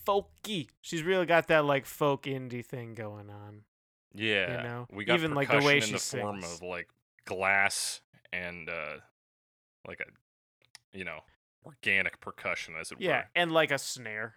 folky. 0.05 0.67
She's 0.81 1.03
really 1.03 1.25
got 1.25 1.47
that 1.47 1.65
like 1.65 1.85
folk 1.85 2.23
indie 2.23 2.65
thing 2.65 2.93
going 2.95 3.29
on. 3.29 3.61
Yeah, 4.13 4.57
you 4.57 4.63
know, 4.63 4.87
we 4.91 5.05
got 5.05 5.13
even, 5.19 5.35
like, 5.35 5.49
the 5.51 5.59
way 5.59 5.77
in 5.77 5.83
she 5.83 5.91
the 5.93 5.99
form 5.99 6.43
of 6.43 6.61
like 6.63 6.89
glass 7.25 8.01
and 8.33 8.67
uh, 8.67 8.97
like 9.87 9.99
a 10.01 10.97
you 10.97 11.05
know 11.05 11.19
organic 11.65 12.19
percussion, 12.19 12.73
as 12.79 12.91
it 12.91 12.97
Yeah, 12.99 13.07
were. 13.09 13.13
Yeah, 13.13 13.23
and 13.35 13.51
like 13.51 13.71
a 13.71 13.77
snare, 13.77 14.35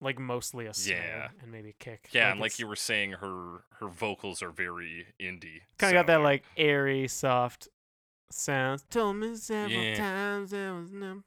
like 0.00 0.18
mostly 0.18 0.66
a 0.66 0.74
snare 0.74 0.98
Yeah. 0.98 1.28
and 1.42 1.52
maybe 1.52 1.70
a 1.70 1.72
kick. 1.72 2.08
Yeah, 2.12 2.30
and 2.30 2.40
like 2.40 2.58
you 2.58 2.66
were 2.66 2.76
saying, 2.76 3.12
her 3.12 3.64
her 3.80 3.88
vocals 3.88 4.42
are 4.42 4.50
very 4.50 5.06
indie. 5.20 5.60
kind 5.78 5.96
of 5.96 6.00
got 6.00 6.06
that 6.12 6.22
like 6.22 6.44
airy, 6.56 7.06
soft 7.08 7.68
sounds. 8.30 8.84
Told 8.90 9.16
me 9.16 9.34
several 9.36 9.70
Yeah. 9.82 9.96
times 9.96 10.50
there 10.52 10.74
was 10.74 10.90
no 10.92 11.22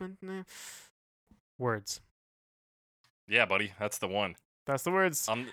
words. 1.58 2.02
Yeah, 3.28 3.46
buddy, 3.46 3.74
that's 3.80 3.98
the 4.00 4.08
one. 4.08 4.36
That's 4.66 4.84
the 4.84 4.92
words. 4.92 5.28
Um, 5.30 5.48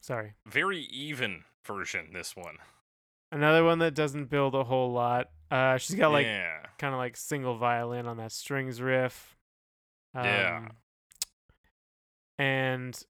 Sorry. 0.00 0.34
very 0.46 0.80
even 0.80 1.44
version. 1.64 2.12
This 2.12 2.34
one. 2.36 2.56
Another 3.30 3.62
one 3.64 3.78
that 3.80 3.94
doesn't 3.94 4.26
build 4.30 4.54
a 4.54 4.64
whole 4.64 4.92
lot. 4.92 5.30
Uh, 5.50 5.76
she's 5.76 5.96
got 5.96 6.12
like 6.12 6.26
yeah, 6.26 6.60
kind 6.78 6.94
of 6.94 6.98
like 6.98 7.16
single 7.16 7.56
violin 7.58 8.06
on 8.06 8.16
that 8.18 8.32
strings 8.32 8.80
riff. 8.80 9.36
Yeah. 10.14 10.68
And 12.38 13.00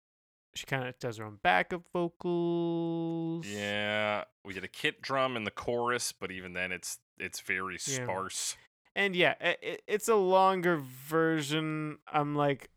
she 0.54 0.66
kind 0.66 0.88
of 0.88 0.98
does 0.98 1.18
her 1.18 1.24
own 1.24 1.38
backup 1.42 1.82
vocals. 1.92 3.46
yeah. 3.46 4.24
We 4.44 4.54
get 4.54 4.64
a 4.64 4.68
kit 4.68 5.02
drum 5.02 5.36
in 5.36 5.44
the 5.44 5.50
chorus, 5.50 6.12
but 6.12 6.30
even 6.30 6.52
then, 6.54 6.72
it's 6.72 6.98
it's 7.18 7.40
very 7.40 7.78
Yeah. 7.86 8.04
sparse. 8.04 8.56
And 8.96 9.14
yeah, 9.14 9.34
i 9.40 9.56
i- 9.62 9.78
it's 9.86 10.08
a 10.08 10.14
longer 10.16 10.76
version. 10.76 11.98
I'm 12.10 12.34
like 12.34 12.70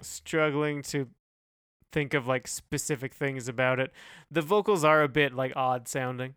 struggling 0.00 0.82
to 0.82 1.08
think 1.92 2.12
of 2.14 2.26
like 2.26 2.46
specific 2.48 3.14
things 3.14 3.48
about 3.48 3.78
it. 3.80 3.92
The 4.30 4.42
vocals 4.42 4.84
are 4.84 5.02
a 5.02 5.08
bit 5.08 5.32
like 5.34 5.52
odd 5.56 5.88
sounding. 5.88 6.34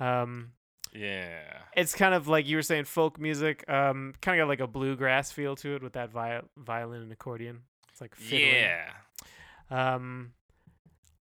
Um, 0.00 0.52
Yeah. 0.92 1.62
it's 1.76 1.94
kind 1.94 2.14
of 2.14 2.28
like 2.28 2.46
you 2.46 2.56
were 2.56 2.62
saying 2.62 2.84
folk 2.84 3.18
music. 3.18 3.64
Um, 3.68 4.14
kind 4.20 4.38
of 4.38 4.44
got 4.44 4.48
like 4.48 4.60
a 4.60 4.66
bluegrass 4.66 5.32
feel 5.32 5.56
to 5.56 5.74
it 5.76 5.82
with 5.82 5.92
that 5.94 6.10
vi- 6.10 6.42
violin 6.56 7.02
and 7.02 7.12
accordion. 7.12 7.62
It's 7.94 8.00
like 8.00 8.16
fiddling. 8.16 8.54
Yeah. 8.56 8.90
Um, 9.70 10.32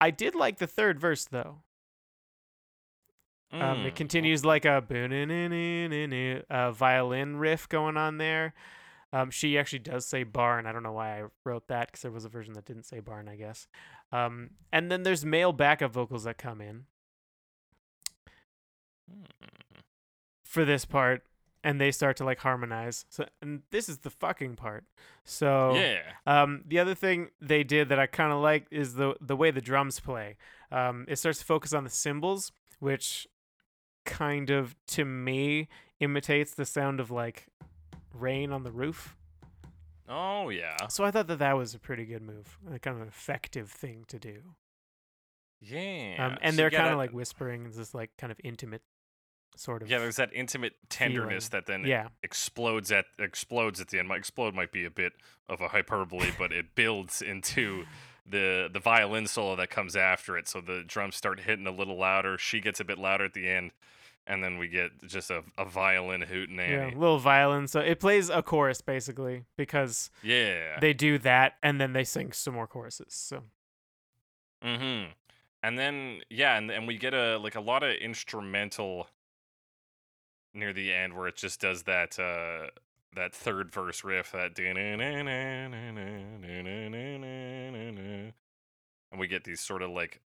I 0.01 0.11
did 0.11 0.35
like 0.35 0.59
the 0.59 0.67
third 0.67 0.99
verse 0.99 1.27
though. 1.27 1.59
Um, 3.53 3.85
it 3.85 3.93
Mm, 3.93 3.97
continues 3.97 4.47
like 4.47 4.65
a 4.65 4.83
uh, 6.49 6.71
violin 6.73 7.37
riff 7.37 7.69
going 7.69 7.99
on 7.99 8.17
there. 8.17 8.55
Um, 9.13 9.31
she 9.31 9.59
actually 9.59 9.81
does 9.81 10.07
say 10.07 10.23
barn. 10.23 10.65
I 10.67 10.73
don't 10.73 10.83
know 10.83 10.93
why 10.93 11.21
I 11.21 11.25
wrote 11.45 11.69
that 11.69 11.89
because 11.89 12.01
there 12.01 12.11
was 12.11 12.25
a 12.25 12.31
version 12.31 12.55
that 12.55 12.65
didn't 12.65 12.87
say 12.87 13.01
barn, 13.01 13.29
I 13.29 13.37
guess. 13.37 13.69
Um, 14.11 14.53
and 14.73 14.91
then 14.91 15.03
there's 15.03 15.25
male 15.27 15.53
backup 15.53 15.93
vocals 15.93 16.25
that 16.25 16.39
come 16.39 16.63
in 16.63 16.87
mm. 19.09 19.27
for 20.47 20.65
this 20.65 20.87
part, 20.87 21.25
and 21.65 21.81
they 21.81 21.91
start 21.91 22.17
to 22.19 22.25
like 22.25 22.39
harmonize. 22.39 23.07
So, 23.09 23.27
and 23.43 23.63
this 23.71 23.89
is 23.89 23.99
the 23.99 24.11
fucking 24.11 24.55
part. 24.55 24.85
So, 25.25 25.75
Yeah. 25.75 26.03
Um, 26.27 26.63
the 26.67 26.79
other 26.79 26.95
thing 26.95 27.31
they 27.41 27.65
did 27.65 27.89
that 27.89 27.99
I 27.99 28.07
kind 28.07 28.33
of 28.33 28.41
like 28.41 28.67
is 28.71 28.95
the 28.95 29.17
the 29.21 29.35
way 29.35 29.51
the 29.51 29.61
drums 29.63 29.99
play. 29.99 30.37
Um, 30.71 31.07
it 31.09 31.17
starts 31.17 31.39
to 31.41 31.45
focus 31.45 31.73
on 31.73 31.83
the 31.83 31.91
cymbals, 31.91 32.53
which 32.79 33.27
kind 34.05 34.51
of 34.51 34.77
to 34.89 35.05
me 35.05 35.69
imitates 35.99 36.55
the 36.55 36.67
sound 36.67 37.01
of 37.01 37.11
like 37.11 37.47
rain 38.13 38.53
on 38.53 38.63
the 38.63 38.71
roof. 38.71 39.17
Oh 40.07 40.51
yeah. 40.51 40.77
So 40.89 41.03
I 41.03 41.11
thought 41.11 41.27
that 41.29 41.39
that 41.39 41.57
was 41.57 41.75
a 41.75 41.79
pretty 41.79 42.05
good 42.05 42.21
move, 42.23 42.59
a 42.71 42.79
kind 42.79 42.97
of 42.97 43.03
an 43.03 43.09
effective 43.09 43.71
thing 43.71 44.05
to 44.09 44.19
do. 44.19 44.55
Yeah. 45.63 46.17
Um, 46.19 46.39
and 46.43 46.53
So 46.55 46.57
they're 46.59 46.71
kind 46.71 46.91
of 46.91 46.99
like 46.99 47.13
whispering, 47.13 47.71
this 47.71 47.95
like 47.95 48.11
kind 48.19 48.31
of 48.31 48.39
intimate 48.45 48.83
sort 49.57 49.83
of. 49.83 49.91
Yeah, 49.91 49.99
there's 49.99 50.17
that 50.17 50.31
intimate 50.33 50.75
tenderness 50.89 51.49
feeling. 51.49 51.65
that 51.67 51.73
then 51.73 51.85
yeah, 51.87 52.09
explodes 52.23 52.91
at 52.93 53.07
explodes 53.19 53.81
at 53.81 53.89
the 53.89 53.99
end. 53.99 54.09
Might 54.09 54.19
explode 54.19 54.55
might 54.55 54.73
be 54.73 54.85
a 54.85 54.91
bit 54.91 55.13
of 55.49 55.61
a 55.61 55.69
hyperbole, 55.69 56.31
but 56.39 56.53
it 56.53 56.67
builds 56.75 57.23
into 57.23 57.85
the 58.27 58.69
the 58.73 58.81
violin 58.81 59.27
solo 59.27 59.57
that 59.57 59.71
comes 59.71 59.97
after 59.97 60.37
it. 60.39 60.49
So 60.49 60.61
the 60.61 60.83
drums 60.87 61.17
start 61.17 61.41
hitting 61.41 61.67
a 61.67 61.71
little 61.71 61.99
louder. 61.99 62.39
She 62.39 62.61
gets 62.61 62.81
a 62.81 62.85
bit 62.85 62.99
louder 62.99 63.25
at 63.27 63.35
the 63.35 63.47
end, 63.49 63.73
and 64.27 64.43
then 64.43 64.57
we 64.59 64.69
get 64.69 64.91
just 65.07 65.31
a, 65.31 65.43
a 65.59 65.65
violin 65.67 66.23
hooting 66.23 66.57
Yeah, 66.57 66.87
Annie. 66.87 66.97
little 66.97 67.19
violin. 67.19 67.69
So 67.69 67.81
it 67.81 68.01
plays 68.01 68.31
a 68.31 68.43
chorus 68.43 68.81
basically 68.81 69.45
because 69.57 70.11
Yeah. 70.23 70.79
they 70.81 70.95
do 70.95 71.19
that 71.19 71.55
and 71.63 71.79
then 71.81 71.93
they 71.93 72.05
sing 72.05 72.33
some 72.33 72.55
more 72.55 72.67
choruses. 72.67 73.13
So 73.15 73.43
Mm-hmm. 74.65 75.13
And 75.63 75.79
then 75.79 76.21
yeah, 76.31 76.57
and 76.57 76.71
and 76.71 76.87
we 76.87 76.97
get 76.97 77.15
a 77.15 77.39
like 77.39 77.55
a 77.55 77.61
lot 77.61 77.83
of 77.83 77.95
instrumental 77.97 79.09
near 80.55 80.73
the 80.73 80.93
end 80.93 81.15
where 81.15 81.27
it 81.29 81.37
just 81.37 81.61
does 81.61 81.83
that 81.85 82.19
uh 82.19 82.69
that 83.15 83.35
third 83.35 83.71
verse 83.73 84.03
riff 84.05 84.33
that 84.33 84.55
and 89.13 89.21
we 89.21 89.27
get 89.29 89.45
these 89.45 89.61
sort 89.61 89.83
of 89.83 89.91
like 89.91 90.21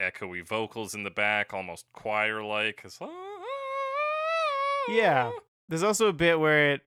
echoey 0.00 0.46
vocals 0.46 0.94
in 0.94 1.02
the 1.02 1.10
back, 1.10 1.52
almost 1.52 1.84
choir 1.92 2.42
like. 2.42 2.82
Yeah. 4.88 5.30
there's 5.68 5.82
also 5.82 6.08
a 6.08 6.12
bit 6.12 6.40
where 6.40 6.72
it 6.72 6.80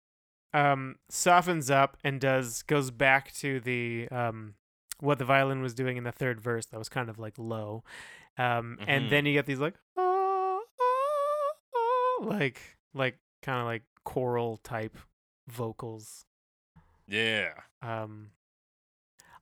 um, 0.53 0.95
softens 1.09 1.69
up 1.69 1.97
and 2.03 2.19
does 2.19 2.63
goes 2.63 2.89
back 2.91 3.31
to 3.35 3.59
the 3.59 4.07
um, 4.11 4.55
what 4.99 5.19
the 5.19 5.25
violin 5.25 5.61
was 5.61 5.73
doing 5.73 5.97
in 5.97 6.03
the 6.03 6.11
third 6.11 6.41
verse. 6.41 6.65
That 6.67 6.79
was 6.79 6.89
kind 6.89 7.09
of 7.09 7.17
like 7.19 7.35
low, 7.37 7.83
um, 8.37 8.77
Mhm. 8.81 8.85
and 8.87 9.09
then 9.11 9.25
you 9.25 9.33
get 9.33 9.45
these 9.45 9.59
like 9.59 9.75
like 12.21 12.59
like 12.93 13.17
kind 13.41 13.59
of 13.59 13.65
like 13.65 13.83
choral 14.03 14.57
type 14.57 14.97
vocals. 15.47 16.25
Yeah. 17.07 17.51
Um, 17.81 18.31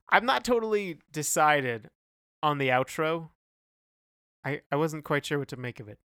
I'm 0.08 0.26
not 0.26 0.44
totally 0.44 0.98
decided 1.12 1.90
on 2.42 2.58
the 2.58 2.68
outro. 2.68 3.30
I 4.44 4.62
I 4.70 4.76
wasn't 4.76 5.04
quite 5.04 5.24
sure 5.24 5.38
what 5.38 5.48
to 5.48 5.56
make 5.56 5.80
of 5.80 5.88
it. 5.88 5.98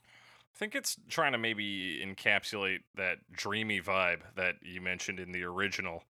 I 0.00 0.56
think 0.58 0.74
it's 0.74 0.96
trying 1.08 1.32
to 1.32 1.38
maybe 1.38 2.04
encapsulate 2.04 2.80
that 2.96 3.18
dreamy 3.32 3.80
vibe 3.80 4.20
that 4.36 4.56
you 4.62 4.80
mentioned 4.80 5.18
in 5.18 5.32
the 5.32 5.42
original. 5.42 6.04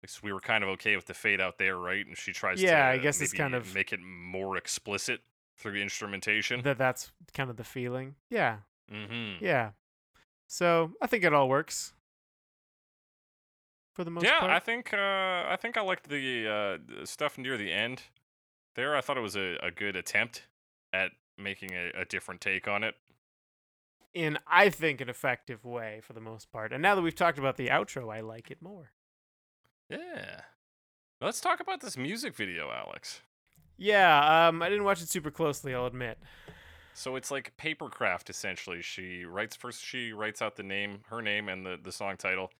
Because 0.00 0.22
we 0.22 0.32
were 0.32 0.40
kind 0.40 0.64
of 0.64 0.70
okay 0.70 0.96
with 0.96 1.06
the 1.06 1.14
fade 1.14 1.40
out 1.40 1.58
there, 1.58 1.76
right? 1.76 2.04
And 2.04 2.16
she 2.16 2.32
tries 2.32 2.58
to 2.58 2.64
Yeah, 2.64 2.88
I 2.88 2.98
guess 2.98 3.20
it's 3.20 3.32
kind 3.32 3.54
of- 3.54 3.72
make 3.74 3.92
it 3.92 4.00
more 4.00 4.56
explicit 4.56 5.20
through 5.56 5.76
instrumentation. 5.76 6.62
That 6.62 6.78
that's 6.78 7.12
kind 7.34 7.50
of 7.50 7.56
the 7.56 7.64
feeling. 7.64 8.16
Yeah, 8.28 8.58
mm-hmm. 8.92 9.44
yeah. 9.44 9.70
So 10.52 10.92
I 11.00 11.06
think 11.06 11.24
it 11.24 11.32
all 11.32 11.48
works 11.48 11.94
for 13.94 14.04
the 14.04 14.10
most 14.10 14.24
Yeah, 14.24 14.38
part. 14.40 14.50
I 14.52 14.58
think 14.58 14.92
uh, 14.92 15.46
I 15.48 15.56
think 15.58 15.78
I 15.78 15.80
liked 15.80 16.10
the 16.10 16.78
uh, 17.00 17.06
stuff 17.06 17.38
near 17.38 17.56
the 17.56 17.72
end. 17.72 18.02
There, 18.74 18.94
I 18.94 19.00
thought 19.00 19.16
it 19.16 19.22
was 19.22 19.34
a, 19.34 19.56
a 19.62 19.70
good 19.70 19.96
attempt 19.96 20.46
at 20.92 21.12
making 21.38 21.70
a, 21.72 21.90
a 22.02 22.04
different 22.04 22.42
take 22.42 22.68
on 22.68 22.84
it. 22.84 22.96
in 24.12 24.38
I 24.46 24.68
think 24.68 25.00
an 25.00 25.08
effective 25.08 25.64
way 25.64 26.00
for 26.02 26.12
the 26.12 26.20
most 26.20 26.52
part. 26.52 26.70
And 26.70 26.82
now 26.82 26.94
that 26.96 27.00
we've 27.02 27.14
talked 27.14 27.38
about 27.38 27.56
the 27.56 27.68
outro, 27.68 28.14
I 28.14 28.20
like 28.20 28.50
it 28.50 28.60
more. 28.60 28.92
Yeah. 29.88 30.42
Let's 31.22 31.40
talk 31.40 31.60
about 31.60 31.80
this 31.80 31.96
music 31.96 32.34
video, 32.34 32.70
Alex. 32.70 33.22
Yeah, 33.78 34.48
um, 34.48 34.60
I 34.60 34.68
didn't 34.68 34.84
watch 34.84 35.00
it 35.00 35.08
super 35.08 35.30
closely. 35.30 35.74
I'll 35.74 35.86
admit. 35.86 36.18
So 36.94 37.16
it's 37.16 37.30
like 37.30 37.56
papercraft 37.56 38.28
essentially. 38.30 38.82
She 38.82 39.24
writes 39.24 39.56
first. 39.56 39.84
She 39.84 40.12
writes 40.12 40.42
out 40.42 40.56
the 40.56 40.62
name, 40.62 41.00
her 41.08 41.22
name, 41.22 41.48
and 41.48 41.64
the, 41.64 41.78
the 41.82 41.92
song 41.92 42.16
title. 42.16 42.50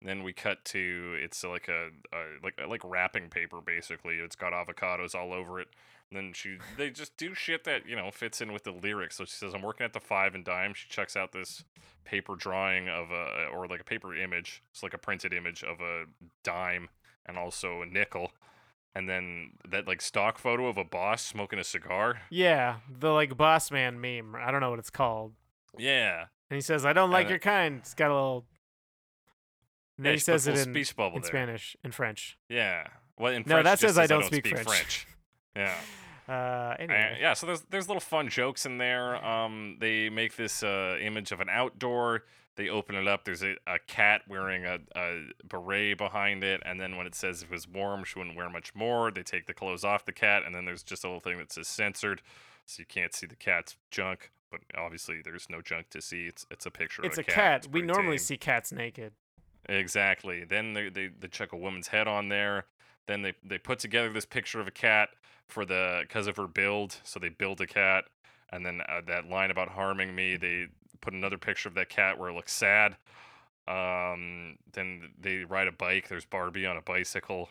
And 0.00 0.08
then 0.08 0.24
we 0.24 0.32
cut 0.32 0.64
to 0.66 1.16
it's 1.20 1.44
like 1.44 1.68
a, 1.68 1.88
a 2.12 2.22
like 2.42 2.60
like 2.68 2.80
wrapping 2.84 3.28
paper 3.28 3.60
basically. 3.64 4.16
It's 4.16 4.34
got 4.36 4.52
avocados 4.52 5.14
all 5.14 5.32
over 5.32 5.60
it. 5.60 5.68
And 6.10 6.16
then 6.16 6.32
she 6.32 6.58
they 6.76 6.90
just 6.90 7.16
do 7.16 7.34
shit 7.34 7.64
that 7.64 7.86
you 7.86 7.94
know 7.94 8.10
fits 8.10 8.40
in 8.40 8.52
with 8.52 8.64
the 8.64 8.72
lyrics. 8.72 9.16
So 9.16 9.24
she 9.24 9.32
says, 9.36 9.54
"I'm 9.54 9.62
working 9.62 9.84
at 9.84 9.92
the 9.92 10.00
Five 10.00 10.34
and 10.34 10.44
Dime." 10.44 10.74
She 10.74 10.88
checks 10.88 11.16
out 11.16 11.32
this 11.32 11.64
paper 12.04 12.34
drawing 12.34 12.88
of 12.88 13.10
a 13.10 13.46
or 13.52 13.66
like 13.68 13.80
a 13.80 13.84
paper 13.84 14.14
image. 14.14 14.62
It's 14.72 14.82
like 14.82 14.94
a 14.94 14.98
printed 14.98 15.32
image 15.32 15.62
of 15.62 15.80
a 15.80 16.04
dime 16.42 16.88
and 17.26 17.38
also 17.38 17.82
a 17.82 17.86
nickel. 17.86 18.32
And 18.94 19.08
then 19.08 19.52
that 19.70 19.86
like 19.88 20.02
stock 20.02 20.38
photo 20.38 20.66
of 20.66 20.76
a 20.76 20.84
boss 20.84 21.22
smoking 21.22 21.58
a 21.58 21.64
cigar. 21.64 22.22
Yeah, 22.30 22.76
the 22.90 23.10
like 23.10 23.36
boss 23.36 23.70
man 23.70 24.00
meme. 24.00 24.34
I 24.38 24.50
don't 24.50 24.60
know 24.60 24.70
what 24.70 24.78
it's 24.78 24.90
called. 24.90 25.32
Yeah. 25.78 26.24
And 26.50 26.56
he 26.56 26.60
says, 26.60 26.84
"I 26.84 26.92
don't 26.92 27.10
like 27.10 27.22
And 27.22 27.30
your 27.30 27.38
kind." 27.38 27.78
It's 27.78 27.94
got 27.94 28.10
a 28.10 28.14
little. 28.14 28.44
And 29.96 30.04
then 30.06 30.10
Yeah, 30.10 30.14
he 30.16 30.18
says 30.20 30.46
it 30.46 30.58
in, 30.58 30.64
speech 30.74 30.94
bubble 30.94 31.16
in 31.16 31.22
there. 31.22 31.28
Spanish, 31.30 31.76
in 31.82 31.92
French. 31.92 32.36
Yeah. 32.48 32.86
Well, 33.18 33.32
in 33.32 33.44
French. 33.44 33.46
No, 33.46 33.54
French, 33.56 33.64
that 33.64 33.72
it 33.72 33.80
just 33.80 33.94
says 33.94 33.98
I 33.98 34.06
don't 34.06 34.24
speak 34.24 34.46
French. 34.48 35.06
Yeah. 35.56 35.74
Uh, 35.74 35.80
Uh, 36.32 36.76
anyway. 36.78 37.18
yeah. 37.20 37.34
So 37.34 37.46
there's 37.46 37.62
there's 37.62 37.88
little 37.88 38.00
fun 38.00 38.28
jokes 38.28 38.64
in 38.64 38.78
there. 38.78 39.22
Um, 39.24 39.76
they 39.80 40.08
make 40.08 40.36
this 40.36 40.62
uh, 40.62 40.96
image 41.00 41.32
of 41.32 41.40
an 41.40 41.48
outdoor. 41.50 42.24
They 42.56 42.68
open 42.68 42.94
it 42.96 43.08
up. 43.08 43.24
There's 43.24 43.42
a, 43.42 43.56
a 43.66 43.78
cat 43.86 44.22
wearing 44.28 44.66
a, 44.66 44.78
a 44.94 45.20
beret 45.48 45.96
behind 45.96 46.44
it, 46.44 46.60
and 46.66 46.78
then 46.80 46.96
when 46.96 47.06
it 47.06 47.14
says 47.14 47.42
if 47.42 47.48
it 47.50 47.52
was 47.54 47.66
warm, 47.66 48.04
she 48.04 48.18
wouldn't 48.18 48.36
wear 48.36 48.50
much 48.50 48.74
more. 48.74 49.10
They 49.10 49.22
take 49.22 49.46
the 49.46 49.54
clothes 49.54 49.84
off 49.84 50.04
the 50.04 50.12
cat, 50.12 50.42
and 50.44 50.54
then 50.54 50.64
there's 50.66 50.82
just 50.82 51.02
a 51.04 51.06
little 51.06 51.20
thing 51.20 51.38
that 51.38 51.50
says 51.50 51.66
censored, 51.68 52.20
so 52.66 52.80
you 52.80 52.86
can't 52.86 53.14
see 53.14 53.26
the 53.26 53.36
cat's 53.36 53.76
junk. 53.90 54.30
But 54.50 54.60
obviously, 54.76 55.22
there's 55.24 55.46
no 55.48 55.62
junk 55.62 55.88
to 55.90 56.02
see. 56.02 56.26
It's 56.26 56.44
it's 56.50 56.66
a 56.66 56.70
picture 56.70 57.02
It's 57.04 57.16
of 57.16 57.26
a 57.26 57.30
a 57.30 57.34
cat. 57.34 57.56
It's 57.64 57.68
We 57.72 57.80
normally 57.80 58.18
tame. 58.18 58.24
see 58.24 58.36
cats 58.36 58.70
naked. 58.70 59.14
Exactly. 59.68 60.44
Then 60.44 60.74
they, 60.74 60.88
they 60.90 61.08
they 61.08 61.28
check 61.28 61.52
a 61.52 61.56
woman's 61.56 61.88
head 61.88 62.06
on 62.06 62.28
there. 62.28 62.66
Then 63.06 63.22
they 63.22 63.32
they 63.42 63.58
put 63.58 63.78
together 63.78 64.12
this 64.12 64.26
picture 64.26 64.60
of 64.60 64.68
a 64.68 64.72
cat 64.72 65.08
for 65.48 65.64
the 65.64 66.00
because 66.02 66.26
of 66.26 66.36
her 66.36 66.46
build. 66.46 66.96
So 67.02 67.18
they 67.18 67.30
build 67.30 67.60
a 67.62 67.66
cat, 67.66 68.04
and 68.52 68.66
then 68.66 68.82
uh, 68.88 69.00
that 69.06 69.26
line 69.26 69.50
about 69.50 69.70
harming 69.70 70.14
me. 70.14 70.36
They 70.36 70.66
put 71.02 71.12
another 71.12 71.36
picture 71.36 71.68
of 71.68 71.74
that 71.74 71.90
cat 71.90 72.18
where 72.18 72.30
it 72.30 72.34
looks 72.34 72.52
sad. 72.52 72.96
Um, 73.68 74.56
then 74.72 75.10
they 75.20 75.44
ride 75.44 75.68
a 75.68 75.72
bike. 75.72 76.08
There's 76.08 76.24
Barbie 76.24 76.66
on 76.66 76.78
a 76.78 76.82
bicycle. 76.82 77.50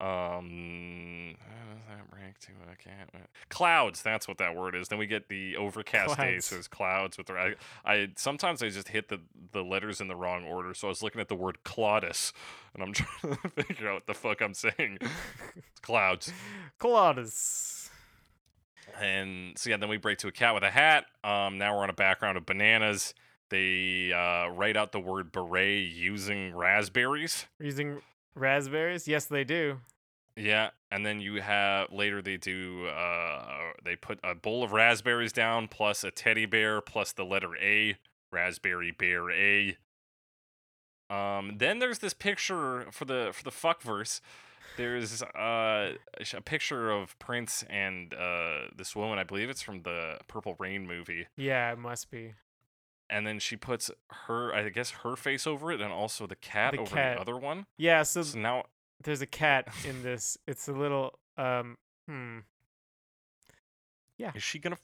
Um, 0.00 1.36
how 1.38 1.72
does 1.72 1.82
that 1.88 2.16
rank 2.16 2.38
to 2.40 2.50
a 2.70 2.76
cat? 2.76 3.08
Uh, 3.14 3.18
Clouds. 3.48 4.02
That's 4.02 4.26
what 4.28 4.38
that 4.38 4.54
word 4.54 4.74
is. 4.74 4.88
Then 4.88 4.98
we 4.98 5.06
get 5.06 5.28
the 5.28 5.56
overcast 5.56 6.16
days. 6.16 6.16
Clouds. 6.16 6.46
So 6.46 6.54
there's 6.56 6.68
clouds 6.68 7.16
with 7.16 7.28
the. 7.28 7.34
I, 7.34 7.54
I 7.84 8.08
sometimes 8.16 8.62
I 8.62 8.68
just 8.68 8.88
hit 8.88 9.08
the 9.08 9.20
the 9.52 9.62
letters 9.62 10.00
in 10.00 10.08
the 10.08 10.16
wrong 10.16 10.44
order. 10.44 10.74
So 10.74 10.88
I 10.88 10.90
was 10.90 11.02
looking 11.02 11.20
at 11.20 11.28
the 11.28 11.36
word 11.36 11.58
Claudus, 11.64 12.32
and 12.74 12.82
I'm 12.82 12.92
trying 12.92 13.36
to 13.36 13.48
figure 13.50 13.88
out 13.88 13.94
what 13.94 14.06
the 14.06 14.14
fuck 14.14 14.40
I'm 14.42 14.54
saying. 14.54 14.98
It's 15.00 15.80
clouds. 15.82 16.32
Claudus. 16.78 17.83
And 19.00 19.58
so 19.58 19.70
yeah, 19.70 19.76
then 19.76 19.88
we 19.88 19.96
break 19.96 20.18
to 20.18 20.28
a 20.28 20.32
cat 20.32 20.54
with 20.54 20.62
a 20.62 20.70
hat. 20.70 21.06
Um, 21.22 21.58
now 21.58 21.76
we're 21.76 21.82
on 21.82 21.90
a 21.90 21.94
background 21.94 22.38
of 22.38 22.46
bananas. 22.46 23.14
They 23.50 24.12
uh, 24.12 24.48
write 24.48 24.76
out 24.76 24.92
the 24.92 25.00
word 25.00 25.32
beret 25.32 25.88
using 25.88 26.54
raspberries. 26.54 27.46
Using 27.60 28.00
raspberries? 28.34 29.06
Yes, 29.06 29.26
they 29.26 29.44
do. 29.44 29.78
Yeah, 30.36 30.70
and 30.90 31.06
then 31.06 31.20
you 31.20 31.40
have 31.40 31.92
later 31.92 32.20
they 32.20 32.36
do 32.36 32.86
uh 32.86 33.72
they 33.84 33.94
put 33.94 34.18
a 34.24 34.34
bowl 34.34 34.64
of 34.64 34.72
raspberries 34.72 35.32
down 35.32 35.68
plus 35.68 36.02
a 36.02 36.10
teddy 36.10 36.46
bear 36.46 36.80
plus 36.80 37.12
the 37.12 37.24
letter 37.24 37.56
A, 37.60 37.96
raspberry 38.32 38.90
bear 38.90 39.30
A. 39.30 39.76
Um 41.08 41.58
then 41.58 41.78
there's 41.78 42.00
this 42.00 42.14
picture 42.14 42.86
for 42.90 43.04
the 43.04 43.30
for 43.32 43.44
the 43.44 43.52
fuck 43.52 43.80
verse. 43.80 44.20
There's 44.76 45.22
uh 45.22 45.92
a 46.34 46.40
picture 46.44 46.90
of 46.90 47.18
Prince 47.18 47.64
and 47.70 48.12
uh 48.14 48.68
this 48.76 48.96
woman, 48.96 49.18
I 49.18 49.24
believe 49.24 49.50
it's 49.50 49.62
from 49.62 49.82
the 49.82 50.18
Purple 50.28 50.56
Rain 50.58 50.86
movie. 50.86 51.26
Yeah, 51.36 51.72
it 51.72 51.78
must 51.78 52.10
be. 52.10 52.34
And 53.10 53.26
then 53.26 53.38
she 53.38 53.56
puts 53.56 53.90
her 54.26 54.54
I 54.54 54.68
guess 54.70 54.90
her 55.02 55.14
face 55.16 55.46
over 55.46 55.70
it 55.72 55.80
and 55.80 55.92
also 55.92 56.26
the 56.26 56.36
cat 56.36 56.72
The 56.72 56.80
over 56.80 56.96
cat. 56.96 57.16
the 57.16 57.20
other 57.22 57.36
one. 57.36 57.66
Yeah, 57.76 58.02
so 58.02 58.22
So 58.22 58.38
now 58.38 58.64
there's 59.02 59.20
a 59.20 59.26
cat 59.26 59.68
in 59.88 60.02
this. 60.02 60.36
It's 60.46 60.66
a 60.68 60.72
little 60.72 61.18
um 61.38 61.76
hmm. 62.08 62.38
Yeah. 64.18 64.32
Is 64.34 64.42
she 64.42 64.58
gonna 64.58 64.78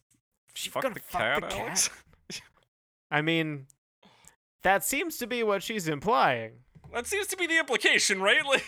She 0.55 0.71
fuck 0.71 0.83
gonna 0.83 0.95
the 0.95 1.01
fuck 1.01 1.21
cat, 1.21 1.41
the 1.43 1.49
cat? 1.49 1.91
I 3.11 3.23
mean 3.23 3.67
that 4.63 4.85
seems 4.85 5.17
to 5.19 5.27
be 5.27 5.43
what 5.43 5.63
she's 5.63 5.89
implying. 5.89 6.53
That 6.93 7.07
seems 7.07 7.27
to 7.29 7.37
be 7.37 7.47
the 7.47 7.59
implication, 7.59 8.21
right? 8.21 8.45
Like, 8.47 8.63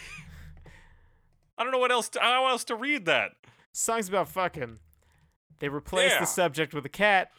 I 1.59 1.63
don't 1.63 1.73
know 1.73 1.79
what 1.79 1.93
else. 1.93 2.09
To, 2.11 2.21
how 2.21 2.47
else 2.49 2.65
to 2.65 2.75
read 2.75 3.05
that? 3.07 3.33
Song's 3.73 4.09
about 4.09 4.29
fucking. 4.29 4.79
They 5.61 5.69
replace 5.69 6.13
Yeah. 6.13 6.21
the 6.21 6.27
subject 6.27 6.75
with 6.75 6.85
a 6.85 6.89
cat. 6.91 7.31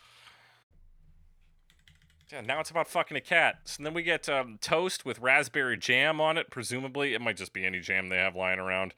Yeah, 2.31 2.41
now 2.41 2.59
it's 2.59 2.71
about 2.71 2.87
fucking 2.87 3.15
a 3.15 3.21
cat. 3.21 3.59
So 3.65 3.83
then 3.83 3.93
we 3.93 4.01
get 4.01 4.27
um, 4.27 4.57
toast 4.59 5.05
with 5.05 5.19
raspberry 5.19 5.77
jam 5.77 6.19
on 6.19 6.37
it. 6.37 6.49
Presumably, 6.49 7.13
it 7.13 7.21
might 7.21 7.37
just 7.37 7.53
be 7.53 7.63
any 7.65 7.79
jam 7.79 8.09
they 8.09 8.17
have 8.17 8.35
lying 8.35 8.59
around. 8.59 8.95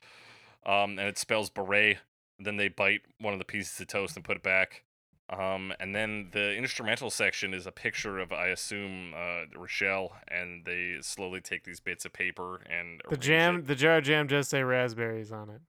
Um, 0.65 0.91
and 0.97 1.01
it 1.01 1.17
spells 1.17 1.49
beret. 1.49 1.97
Then 2.39 2.55
they 2.57 2.69
bite 2.69 3.01
one 3.19 3.33
of 3.33 3.39
the 3.39 3.45
pieces 3.45 3.79
of 3.81 3.87
toast 3.87 4.15
and 4.15 4.23
put 4.23 4.37
it 4.37 4.43
back. 4.43 4.83
Um, 5.27 5.73
and 5.79 5.95
then 5.95 6.29
the 6.33 6.55
instrumental 6.55 7.09
section 7.09 7.53
is 7.55 7.65
a 7.65 7.71
picture 7.71 8.19
of, 8.19 8.31
I 8.31 8.47
assume, 8.49 9.13
uh, 9.15 9.45
Rochelle, 9.59 10.13
and 10.27 10.65
they 10.65 10.97
slowly 11.01 11.41
take 11.41 11.63
these 11.63 11.79
bits 11.79 12.05
of 12.05 12.13
paper 12.13 12.61
and 12.69 13.01
The 13.09 13.17
jam, 13.17 13.55
it. 13.59 13.67
the 13.67 13.73
jar 13.75 13.97
of 13.97 14.03
jam 14.03 14.27
does 14.27 14.47
say 14.49 14.61
raspberries 14.61 15.31
on 15.31 15.49
it. 15.49 15.61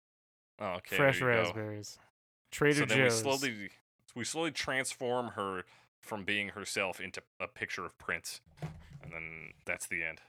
Oh, 0.59 0.75
okay. 0.77 0.97
fresh 0.97 1.17
you 1.21 1.27
go. 1.27 1.27
raspberries. 1.29 1.99
Trader 2.51 2.81
so 2.81 2.85
then 2.85 3.03
we 3.03 3.11
slowly 3.11 3.69
we 4.15 4.25
slowly 4.25 4.51
transform 4.51 5.29
her 5.29 5.65
from 6.01 6.25
being 6.25 6.51
herself 6.51 7.01
into 7.01 7.23
a 7.41 7.49
picture 7.49 7.85
of 7.85 7.97
Prince, 7.99 8.41
and 9.03 9.13
then 9.13 9.53
that's 9.67 9.87
the 9.87 10.03
end. 10.05 10.21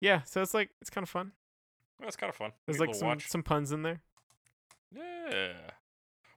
Yeah, 0.00 0.22
so 0.24 0.40
it's 0.42 0.54
like 0.54 0.70
it's 0.80 0.90
kind 0.90 1.02
of 1.02 1.08
fun. 1.08 1.32
Well, 1.98 2.06
That's 2.06 2.16
kind 2.16 2.30
of 2.30 2.36
fun. 2.36 2.52
There's 2.66 2.80
like 2.80 2.94
some 2.94 3.08
watch. 3.08 3.28
some 3.28 3.42
puns 3.42 3.70
in 3.72 3.82
there. 3.82 4.00
Yeah. 4.94 5.52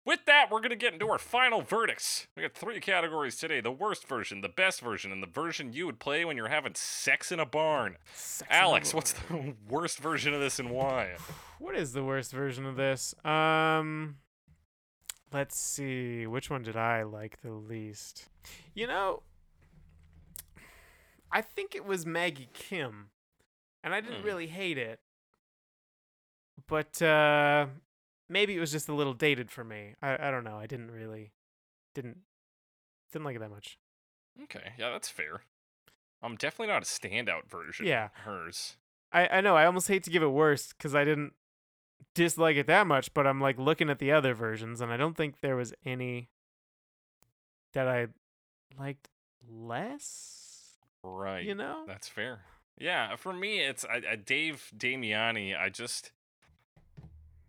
With 0.08 0.24
that, 0.24 0.50
we're 0.50 0.62
gonna 0.62 0.78
get 0.78 0.94
into 0.94 1.10
our 1.10 1.18
final 1.20 1.62
verdicts. 1.62 2.28
We 2.38 2.42
got 2.42 2.54
three 2.54 2.80
categories 2.80 3.36
today: 3.36 3.60
the 3.60 3.74
worst 3.74 4.08
version, 4.08 4.40
the 4.40 4.48
best 4.48 4.80
version, 4.80 5.12
and 5.12 5.22
the 5.22 5.28
version 5.28 5.74
you 5.74 5.86
would 5.86 6.00
play 6.00 6.24
when 6.24 6.38
you're 6.38 6.48
having 6.48 6.76
sex 6.76 7.30
in 7.30 7.42
a 7.42 7.46
barn. 7.46 7.98
Sex 8.14 8.42
in 8.44 8.48
the 8.48 8.54
Alex, 8.56 8.94
what's 8.94 9.12
the 9.12 9.54
worst 9.70 10.00
version 10.00 10.34
of 10.34 10.40
this 10.40 10.60
and 10.60 10.70
why? 10.72 11.18
What 11.60 11.76
is 11.76 11.92
the 11.92 12.06
worst 12.06 12.32
version 12.32 12.66
of 12.66 12.78
this? 12.78 13.14
Um 13.26 14.16
let's 15.34 15.60
see. 15.60 16.26
Which 16.26 16.50
one 16.50 16.62
did 16.64 16.78
I 16.78 17.04
like 17.04 17.42
the 17.42 17.52
least? 17.52 18.30
You 18.74 18.88
know, 18.88 19.24
I 21.34 21.42
think 21.42 21.76
it 21.76 21.84
was 21.84 22.06
Maggie 22.06 22.48
Kim. 22.54 23.10
And 23.84 23.94
I 23.94 24.00
didn't 24.00 24.22
Hmm. 24.22 24.26
really 24.26 24.48
hate 24.48 24.78
it. 24.78 25.02
But 26.66 27.02
uh 27.02 27.68
maybe 28.30 28.56
it 28.56 28.60
was 28.60 28.72
just 28.72 28.90
a 28.90 28.94
little 28.94 29.14
dated 29.14 29.52
for 29.52 29.64
me. 29.64 29.96
I 30.02 30.28
I 30.28 30.32
don't 30.32 30.44
know. 30.44 30.58
I 30.58 30.68
didn't 30.68 30.92
really 30.92 31.32
didn't 31.96 32.20
didn't 33.12 33.26
like 33.26 33.36
it 33.36 33.40
that 33.40 33.50
much. 33.52 33.78
Okay, 34.44 34.74
yeah, 34.78 34.92
that's 34.92 35.10
fair. 35.10 35.42
I'm 36.22 36.36
definitely 36.36 36.74
not 36.74 36.84
a 36.84 36.86
standout 36.86 37.50
version. 37.50 37.86
Yeah. 37.86 38.10
hers. 38.26 38.78
I 39.12 39.28
I 39.38 39.42
know. 39.42 39.56
I 39.56 39.66
almost 39.66 39.88
hate 39.88 40.04
to 40.04 40.10
give 40.10 40.24
it 40.24 40.28
worse 40.28 40.74
cuz 40.74 40.94
I 40.96 41.04
didn't 41.04 41.34
dislike 42.14 42.58
it 42.58 42.68
that 42.68 42.88
much, 42.88 43.14
but 43.14 43.26
I'm 43.28 43.40
like 43.42 43.58
looking 43.58 43.90
at 43.90 44.00
the 44.00 44.12
other 44.12 44.34
versions 44.34 44.82
and 44.82 44.92
I 44.92 44.98
don't 44.98 45.16
think 45.16 45.40
there 45.42 45.56
was 45.56 45.74
any 45.86 46.30
that 47.74 47.88
I 47.88 48.08
liked 48.78 49.10
less, 49.48 50.78
Right. 51.04 51.46
you 51.46 51.54
know? 51.56 51.84
That's 51.86 52.08
fair. 52.08 52.42
Yeah, 52.78 53.16
for 53.16 53.34
me, 53.34 53.60
it's 53.60 53.86
I, 53.86 54.02
I, 54.12 54.16
Dave 54.16 54.72
Damiani. 54.76 55.58
I 55.60 55.70
just, 55.70 56.12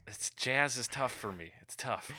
it's 0.09 0.31
jazz 0.31 0.77
is 0.77 0.89
tough 0.89 1.13
for 1.13 1.33
me. 1.33 1.53
It's 1.63 1.77
tough, 1.77 2.11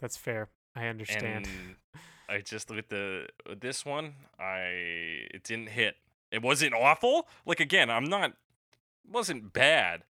That's 0.00 0.16
fair. 0.16 0.48
I 0.74 0.86
understand. 0.86 1.46
and 1.46 1.76
I 2.28 2.40
just 2.40 2.70
with 2.70 2.88
the 2.88 3.28
with 3.48 3.60
this 3.60 3.84
one, 3.84 4.14
I 4.38 5.26
it 5.32 5.42
didn't 5.44 5.68
hit. 5.70 5.96
It 6.30 6.42
wasn't 6.42 6.74
awful. 6.74 7.28
Like 7.44 7.60
again, 7.60 7.90
I'm 7.90 8.04
not, 8.04 8.32
wasn't 9.10 9.52
bad, 9.52 10.04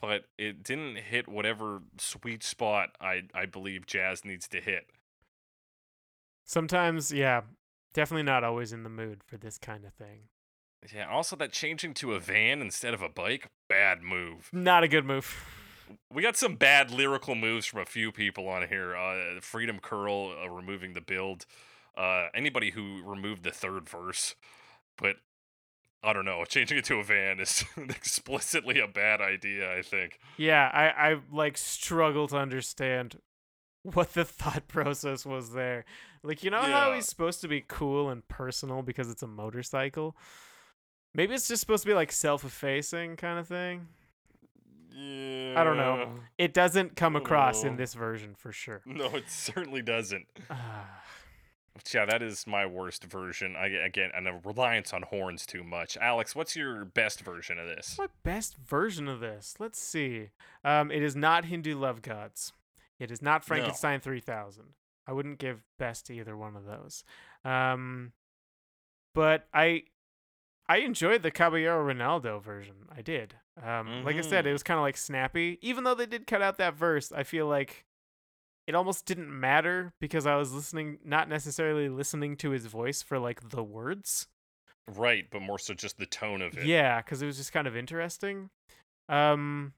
but 0.00 0.24
it 0.38 0.62
didn't 0.62 0.96
hit 0.96 1.28
whatever 1.28 1.82
sweet 1.98 2.42
spot 2.42 2.90
I 3.00 3.22
I 3.34 3.46
believe 3.46 3.86
jazz 3.86 4.24
needs 4.24 4.46
to 4.48 4.60
hit. 4.60 4.86
Sometimes, 6.44 7.12
yeah, 7.12 7.42
definitely 7.92 8.22
not 8.22 8.42
always 8.44 8.72
in 8.72 8.82
the 8.82 8.88
mood 8.88 9.22
for 9.26 9.36
this 9.36 9.58
kind 9.58 9.84
of 9.84 9.92
thing. 9.92 10.28
Yeah. 10.94 11.08
Also, 11.08 11.36
that 11.36 11.52
changing 11.52 11.94
to 11.94 12.14
a 12.14 12.20
van 12.20 12.62
instead 12.62 12.94
of 12.94 13.02
a 13.02 13.08
bike, 13.08 13.48
bad 13.68 14.02
move. 14.02 14.48
Not 14.52 14.84
a 14.84 14.88
good 14.88 15.04
move. 15.04 15.36
We 16.12 16.22
got 16.22 16.36
some 16.36 16.56
bad 16.56 16.90
lyrical 16.90 17.34
moves 17.34 17.66
from 17.66 17.80
a 17.80 17.86
few 17.86 18.12
people 18.12 18.48
on 18.48 18.68
here. 18.68 18.96
Uh, 18.96 19.40
Freedom 19.40 19.78
Curl 19.80 20.34
uh, 20.42 20.48
removing 20.48 20.94
the 20.94 21.00
build. 21.00 21.46
Uh, 21.96 22.28
anybody 22.34 22.70
who 22.70 23.02
removed 23.04 23.42
the 23.42 23.50
third 23.50 23.88
verse, 23.88 24.36
but 24.96 25.16
I 26.02 26.12
don't 26.12 26.24
know. 26.24 26.44
Changing 26.44 26.78
it 26.78 26.84
to 26.86 26.96
a 26.96 27.04
van 27.04 27.40
is 27.40 27.64
explicitly 27.76 28.78
a 28.78 28.86
bad 28.86 29.20
idea. 29.20 29.76
I 29.76 29.82
think. 29.82 30.18
Yeah, 30.36 30.70
I 30.72 31.10
I 31.10 31.16
like 31.32 31.58
struggle 31.58 32.28
to 32.28 32.36
understand 32.36 33.18
what 33.82 34.14
the 34.14 34.24
thought 34.24 34.68
process 34.68 35.26
was 35.26 35.52
there. 35.52 35.84
Like, 36.22 36.42
you 36.42 36.50
know 36.50 36.62
how 36.62 36.92
he's 36.92 37.06
supposed 37.06 37.40
to 37.42 37.48
be 37.48 37.64
cool 37.66 38.10
and 38.10 38.26
personal 38.28 38.82
because 38.82 39.10
it's 39.10 39.22
a 39.22 39.28
motorcycle? 39.28 40.16
Maybe 41.14 41.34
it's 41.34 41.48
just 41.48 41.60
supposed 41.60 41.84
to 41.84 41.88
be 41.88 41.94
like 41.94 42.12
self-effacing 42.12 43.16
kind 43.16 43.38
of 43.38 43.48
thing. 43.48 43.88
Yeah. 44.98 45.60
I 45.60 45.64
don't 45.64 45.76
know. 45.76 46.20
It 46.38 46.52
doesn't 46.52 46.96
come 46.96 47.14
across 47.16 47.62
in 47.64 47.74
Oh. 47.74 47.76
this 47.76 47.94
version 47.94 48.34
for 48.34 48.50
sure. 48.52 48.82
No, 48.84 49.06
it 49.16 49.28
certainly 49.30 49.82
doesn't. 49.82 50.26
Ah, 50.50 51.84
yeah, 51.94 52.04
that 52.06 52.22
is 52.22 52.44
my 52.44 52.66
worst 52.66 53.04
version. 53.04 53.54
I 53.54 53.66
again, 53.68 54.10
and 54.12 54.26
a 54.26 54.40
reliance 54.44 54.92
on 54.92 55.02
horns 55.02 55.46
too 55.46 55.62
much. 55.62 55.96
Alex, 55.98 56.34
what's 56.34 56.56
your 56.56 56.84
best 56.84 57.20
version 57.20 57.56
of 57.58 57.68
this? 57.68 57.96
my 57.96 58.08
best 58.24 58.56
version 58.56 59.06
of 59.06 59.20
this. 59.20 59.54
Let's 59.60 59.78
see. 59.78 60.30
Um, 60.64 60.90
it 60.90 61.02
is 61.04 61.14
not 61.14 61.44
Hindu 61.44 61.78
Love 61.78 62.02
Gods. 62.02 62.52
It 62.98 63.12
is 63.12 63.22
not 63.22 63.44
Frankenstein 63.44 64.00
3000. 64.00 64.64
I 65.06 65.12
wouldn't 65.12 65.38
give 65.38 65.62
best 65.78 66.06
to 66.06 66.14
either 66.14 66.36
one 66.36 66.56
of 66.56 66.64
those. 66.64 67.04
Um, 67.44 68.10
but 69.14 69.46
I 69.54 69.84
I 70.68 70.78
enjoyed 70.78 71.22
the 71.22 71.30
Caballero 71.30 71.82
Ronaldo 71.92 72.42
version. 72.42 72.74
I 72.94 73.00
did. 73.02 73.36
Um, 73.62 74.04
like 74.04 74.16
I 74.16 74.20
said, 74.20 74.46
it 74.46 74.50
Mhm. 74.50 74.52
was 74.52 74.62
kind 74.62 74.78
of 74.78 74.82
like 74.82 74.96
snappy. 74.98 75.58
Even 75.62 75.84
though 75.84 75.94
they 75.94 76.06
did 76.06 76.26
cut 76.26 76.42
out 76.42 76.58
that 76.58 76.74
verse, 76.74 77.10
I 77.10 77.22
feel 77.22 77.46
like 77.46 77.86
it 78.66 78.74
almost 78.74 79.06
didn't 79.06 79.30
matter 79.38 79.94
because 79.98 80.26
I 80.26 80.36
was 80.36 80.52
listening, 80.52 80.98
not 81.02 81.28
necessarily 81.28 81.88
listening 81.88 82.36
to 82.38 82.50
his 82.50 82.66
voice 82.66 83.00
for 83.02 83.18
like 83.18 83.48
the 83.48 83.64
words. 83.64 84.28
Right, 84.86 85.26
but 85.30 85.40
more 85.42 85.58
so 85.58 85.72
just 85.74 85.96
the 85.98 86.06
tone 86.06 86.42
of 86.42 86.56
it. 86.56 86.66
Yeah, 86.66 87.00
because 87.00 87.22
it 87.22 87.26
was 87.26 87.36
just 87.38 87.52
kind 87.52 87.66
of 87.66 87.74
interesting. 87.76 88.50
Um, 89.08 89.72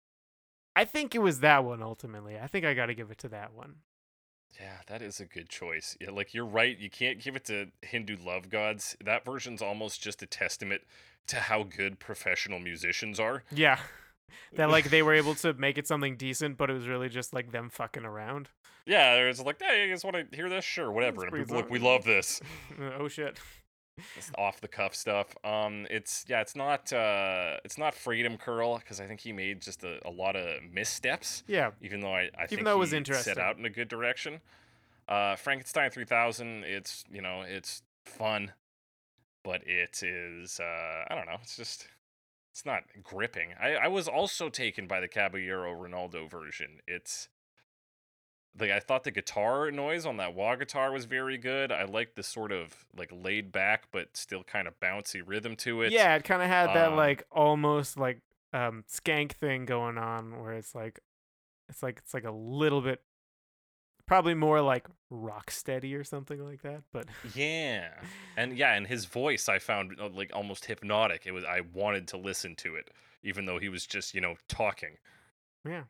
I 0.75 0.85
think 0.85 1.15
it 1.15 1.21
was 1.21 1.41
that 1.41 1.65
one 1.65 1.83
ultimately. 1.83 2.39
I 2.39 2.47
think 2.49 2.65
I 2.65 2.75
got 2.75 2.87
to 2.87 2.95
give 2.95 3.11
it 3.12 3.19
to 3.19 3.29
that 3.29 3.53
one. 3.53 3.77
Yeah, 4.59 4.78
that 4.89 5.02
is 5.02 5.20
a 5.20 5.27
good 5.27 5.48
choice. 5.48 5.97
Yeah, 6.01 6.10
like 6.10 6.35
you're 6.35 6.47
right. 6.47 6.78
You 6.78 6.90
can't 6.90 7.20
give 7.20 7.36
it 7.36 7.44
to 7.47 7.66
Hindu 7.82 8.16
love 8.24 8.51
gods. 8.51 8.97
That 9.05 9.24
version's 9.24 9.62
almost 9.62 10.02
just 10.02 10.22
a 10.22 10.27
testament 10.27 10.82
to 11.28 11.36
how 11.36 11.62
good 11.62 11.98
professional 11.98 12.59
musicians 12.59 13.20
are. 13.20 13.44
Yeah, 13.52 13.78
that 14.56 14.70
like 14.70 14.90
they 14.90 15.02
were 15.02 15.14
able 15.14 15.35
to 15.36 15.52
make 15.55 15.78
it 15.78 15.86
something 15.86 16.16
decent, 16.16 16.56
but 16.56 16.70
it 16.70 16.74
was 16.74 16.89
really 16.89 17.09
just 17.09 17.32
like 17.32 17.52
them 17.52 17.70
fucking 17.70 18.05
around. 18.05 18.48
Yeah, 18.86 19.14
it 19.14 19.27
was 19.27 19.40
like, 19.40 19.60
hey, 19.62 19.85
you 19.85 19.90
guys 19.93 20.05
want 20.05 20.16
to 20.16 20.36
hear 20.36 20.48
this? 20.48 20.64
Sure, 20.64 20.90
whatever. 20.90 21.24
And 21.24 21.32
people 21.32 21.60
fun. 21.60 21.70
we 21.70 21.78
love 21.78 22.05
this. 22.05 22.40
oh 22.98 23.09
shit. 23.09 23.39
Off 24.36 24.60
the 24.60 24.68
cuff 24.68 24.94
stuff. 24.94 25.36
Um, 25.44 25.86
it's 25.90 26.24
yeah, 26.28 26.40
it's 26.40 26.56
not 26.56 26.93
uh, 26.93 27.56
it's 27.64 27.78
not 27.78 27.94
Freedom 27.94 28.36
Curl 28.36 28.78
because 28.78 29.01
I 29.01 29.06
think 29.06 29.20
he 29.20 29.32
made 29.32 29.60
just 29.60 29.85
a, 29.85 29.98
a 30.06 30.10
lot 30.10 30.36
of 30.36 30.62
missteps. 30.72 31.43
Yeah, 31.47 31.70
even 31.81 32.01
though 32.01 32.14
I, 32.14 32.31
I 32.39 32.47
think 32.47 32.64
though 32.64 32.74
it 32.77 32.78
was 32.78 32.90
he 32.90 32.97
interesting. 32.97 33.35
set 33.35 33.43
out 33.43 33.59
in 33.59 33.64
a 33.64 33.70
good 33.70 33.89
direction. 33.89 34.40
Uh, 35.09 35.35
Frankenstein 35.35 35.90
3000, 35.90 36.64
it's 36.64 37.05
you 37.10 37.20
know 37.20 37.43
it's 37.47 37.82
fun, 38.05 38.52
but 39.43 39.66
it 39.66 40.02
is 40.02 40.60
uh, 40.60 41.05
I 41.09 41.14
don't 41.14 41.27
know, 41.27 41.39
it's 41.43 41.56
just 41.56 41.89
it's 42.52 42.66
not 42.66 42.82
gripping. 43.02 43.51
I, 43.60 43.74
I 43.74 43.89
was 43.89 44.09
also 44.09 44.48
taken 44.48 44.86
by 44.86 45.01
the 45.01 45.09
Caballero 45.09 45.72
Ronaldo 45.74 46.28
version. 46.31 46.78
It's 46.86 47.28
like 48.59 48.70
I 48.70 48.81
thought 48.81 49.05
the 49.05 49.10
guitar 49.10 49.70
noise 49.70 50.06
on 50.06 50.16
that 50.18 50.35
wah 50.35 50.56
guitar 50.56 50.93
was 50.93 51.05
very 51.05 51.39
good. 51.39 51.70
I 51.70 51.85
liked 51.85 52.16
the 52.16 52.22
sort 52.22 52.52
of 52.52 52.85
like 52.97 53.10
laid 53.12 53.52
back 53.52 53.85
but 53.93 54.16
still 54.16 54.43
kind 54.43 54.66
of 54.66 54.78
bouncy 54.81 55.22
rhythm 55.24 55.56
to 55.56 55.82
it. 55.82 55.93
yeah, 55.93 56.16
it 56.16 56.24
kind 56.24 56.43
of 56.43 56.48
had 56.48 56.68
that 56.74 56.90
um, 56.93 56.97
like 56.97 57.24
almost 57.31 57.97
like 57.97 58.20
um 58.52 58.85
skank 58.90 59.32
thing 59.32 59.64
going 59.64 59.97
on 59.97 60.40
where 60.43 60.55
it's 60.55 60.74
like 60.74 61.01
it's 61.68 61.82
like 61.82 61.98
it's 61.98 62.14
like 62.14 62.24
a 62.24 62.32
little 62.32 62.81
bit 62.81 63.01
probably 64.06 64.35
more 64.35 64.60
like 64.60 64.89
rock 65.09 65.52
steady 65.52 65.94
or 65.94 66.02
something 66.02 66.44
like 66.44 66.62
that, 66.62 66.82
but 66.93 67.06
Yeah. 67.35 67.90
And 68.36 68.56
yeah, 68.56 68.74
and 68.74 68.86
his 68.86 69.05
voice 69.05 69.48
I 69.48 69.59
found 69.59 69.97
uh, 70.01 70.09
like 70.09 70.31
almost 70.35 70.64
hypnotic. 70.64 71.22
It 71.27 71.32
was 71.32 71.44
I 71.44 71.60
wanted 71.72 72.09
to 72.09 72.16
listen 72.16 72.56
to 72.56 72.74
it 72.74 72.90
even 73.22 73.44
though 73.44 73.59
he 73.59 73.68
was 73.68 73.86
just, 73.86 74.14
you 74.14 74.20
know, 74.20 74.36
talking. 74.48 74.97
yeah. 75.64 75.82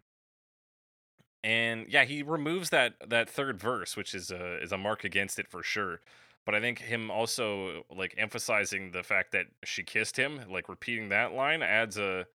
And 1.42 1.86
yeah, 1.88 2.04
he 2.04 2.22
removes 2.22 2.70
that 2.70 2.94
that 3.08 3.30
third 3.30 3.58
verse, 3.58 3.96
which 3.96 4.14
is 4.14 4.30
a 4.30 4.62
is 4.62 4.72
a 4.72 4.78
mark 4.78 5.04
against 5.04 5.38
it 5.38 5.48
for 5.48 5.62
sure. 5.62 6.00
But 6.46 6.54
I 6.54 6.60
think 6.60 6.80
him 6.80 7.10
also 7.10 7.84
like 7.94 8.14
emphasizing 8.18 8.92
the 8.92 9.02
fact 9.02 9.32
that 9.32 9.46
she 9.64 9.82
kissed 9.82 10.16
him, 10.16 10.40
like 10.50 10.68
repeating 10.68 11.08
that 11.08 11.32
line 11.32 11.62
adds 11.62 11.96
a 11.96 12.26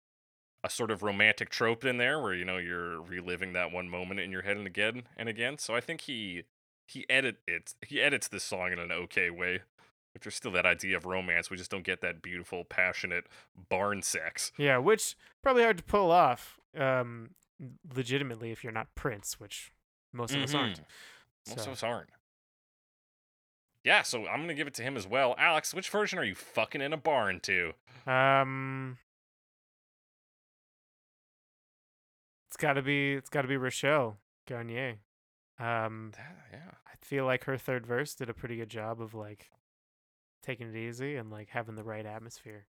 a 0.62 0.70
sort 0.70 0.90
of 0.90 1.02
romantic 1.02 1.51
trope 1.51 1.85
in 1.85 1.98
there 1.98 2.18
where 2.18 2.35
you 2.35 2.44
know 2.44 2.56
you're 2.56 3.01
reliving 3.01 3.52
that 3.52 3.70
one 3.70 3.89
moment 3.89 4.18
in 4.20 4.31
your 4.31 4.43
head 4.43 4.56
and 4.56 4.66
again 4.66 5.02
and 5.16 5.28
again. 5.28 5.59
So 5.59 5.74
I 5.74 5.81
think 5.81 6.02
he 6.02 6.44
he 6.89 7.05
edit 7.10 7.36
it 7.47 7.74
he 7.86 8.01
edits 8.01 8.28
this 8.28 8.44
song 8.44 8.72
in 8.72 8.78
an 8.78 8.90
okay 8.90 9.31
way. 9.31 9.60
If 10.14 10.22
there's 10.22 10.36
still 10.36 10.52
that 10.52 10.64
idea 10.64 10.97
of 10.97 11.05
romance, 11.05 11.51
we 11.51 11.56
just 11.56 11.72
don't 11.72 11.82
get 11.82 12.01
that 12.01 12.22
beautiful, 12.22 12.64
passionate 12.64 13.24
barn 13.68 14.01
sex. 14.01 14.52
Yeah, 14.56 14.78
which 14.78 15.16
probably 15.43 15.64
hard 15.64 15.78
to 15.78 15.85
pull 15.85 16.10
off 16.10 16.59
um 16.76 17.31
legitimately 17.94 18.51
if 18.51 18.62
you're 18.64 18.72
not 18.72 18.94
Prince, 18.94 19.39
which 19.40 19.72
most 20.12 20.35
of 20.35 20.43
us 20.43 20.55
aren't. 20.55 20.81
Most 21.48 21.59
So- 21.60 21.66
of 21.66 21.72
us 21.72 21.82
aren't. 21.82 22.10
Yeah, 23.85 24.01
so 24.02 24.26
I'm 24.26 24.40
gonna 24.40 24.55
give 24.55 24.66
it 24.66 24.74
to 24.74 24.82
him 24.82 24.97
as 24.97 25.06
well. 25.06 25.35
Alex, 25.36 25.74
which 25.74 25.90
version 25.90 26.18
are 26.18 26.24
you 26.24 26.35
fucking 26.35 26.81
in 26.81 26.93
a 26.93 26.97
barn 26.97 27.40
to? 27.40 27.74
Um 28.06 28.98
it's 32.48 32.56
got 32.56 32.74
to 32.74 32.82
be 32.82 33.14
it's 33.14 33.28
got 33.28 33.43
to 33.43 33.48
be 33.48 33.56
Rochelle 33.56 34.18
Garnier. 34.47 34.98
Um, 35.59 36.12
yeah. 36.52 36.70
I 36.86 36.93
feel 37.02 37.24
like 37.24 37.44
her 37.44 37.59
third 37.59 37.86
verse 37.86 38.14
did 38.14 38.31
a 38.31 38.35
pretty 38.35 38.56
good 38.56 38.68
job 38.70 39.01
of 39.01 39.12
like 39.14 39.51
taking 40.43 40.68
it 40.68 40.76
easy 40.76 41.16
and 41.16 41.31
like 41.31 41.48
having 41.51 41.74
the 41.74 41.82
right 41.85 42.06
atmosphere. 42.06 42.66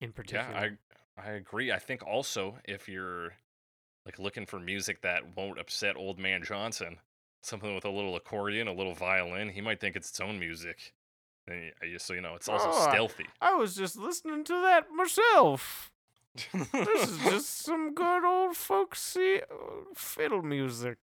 In 0.00 0.12
particular, 0.12 0.50
Yeah, 0.52 0.60
I 0.60 0.70
I 1.22 1.30
agree. 1.32 1.72
I 1.72 1.78
think 1.78 2.04
also 2.06 2.56
if 2.64 2.88
you're 2.88 3.34
like 4.04 4.18
looking 4.18 4.46
for 4.46 4.58
music 4.58 5.00
that 5.02 5.36
won't 5.36 5.58
upset 5.58 5.96
old 5.96 6.18
man 6.18 6.42
Johnson, 6.44 6.98
something 7.42 7.74
with 7.74 7.84
a 7.84 7.90
little 7.90 8.16
accordion, 8.16 8.68
a 8.68 8.72
little 8.72 8.94
violin, 8.94 9.48
he 9.48 9.60
might 9.60 9.80
think 9.80 9.96
it's 9.96 10.10
its 10.10 10.20
own 10.20 10.38
music. 10.38 10.92
And 11.46 11.72
so 11.98 12.14
you 12.14 12.20
know, 12.20 12.34
it's 12.34 12.48
also 12.48 12.68
Oh, 12.70 12.88
stealthy. 12.90 13.26
I 13.40 13.54
was 13.54 13.76
just 13.76 13.96
listening 13.96 14.44
to 14.44 14.52
that 14.62 14.90
myself. 14.94 15.92
This 16.52 17.08
is 17.10 17.18
just 17.30 17.60
some 17.60 17.94
good 17.94 18.24
old 18.24 18.56
folksy 18.56 19.40
uh, 19.42 19.46
fiddle 19.94 20.42
music. 20.42 20.98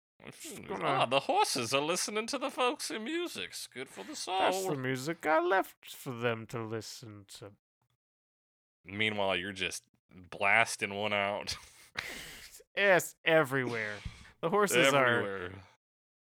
gonna- 0.68 0.84
Ah, 0.86 1.06
the 1.06 1.19
horses 1.22 1.73
are 1.73 1.81
listening 1.81 2.26
to 2.27 2.38
the 2.38 2.49
folksy 2.49 2.98
music. 2.98 3.49
It's 3.52 3.68
good 3.68 3.90
for 3.90 4.03
the 4.03 4.15
soul. 4.15 4.40
That's 4.40 4.65
the 4.65 4.76
music 4.76 5.26
I 5.27 5.40
left 5.40 5.94
for 5.94 6.11
them 6.15 6.45
to 6.48 6.64
listen 6.64 7.26
to. 7.40 7.52
Meanwhile, 8.86 9.36
you're 9.38 9.52
just 9.52 9.84
blasting 10.14 10.94
one 10.94 11.14
out. 11.14 11.56
Yes, 12.77 13.15
everywhere. 13.26 13.91
The 14.41 14.49
horses 14.49 14.94
are 14.94 15.06
everywhere. 15.06 15.49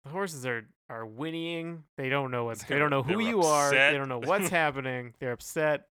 the 0.05 0.09
horses 0.11 0.45
are 0.45 0.65
are 0.89 1.03
whinnying. 1.05 1.83
They 1.97 2.07
don't 2.07 2.31
know 2.31 2.45
what's. 2.45 2.61
They 2.63 2.69
They're- 2.69 2.79
don't 2.79 2.91
know 2.91 3.03
who 3.03 3.17
they're 3.17 3.21
you 3.29 3.41
are. 3.41 3.71
They 3.71 3.97
don't 3.97 4.07
know 4.07 4.19
what's 4.23 4.47
happening. 4.49 5.15
They're 5.19 5.33
upset. 5.33 5.87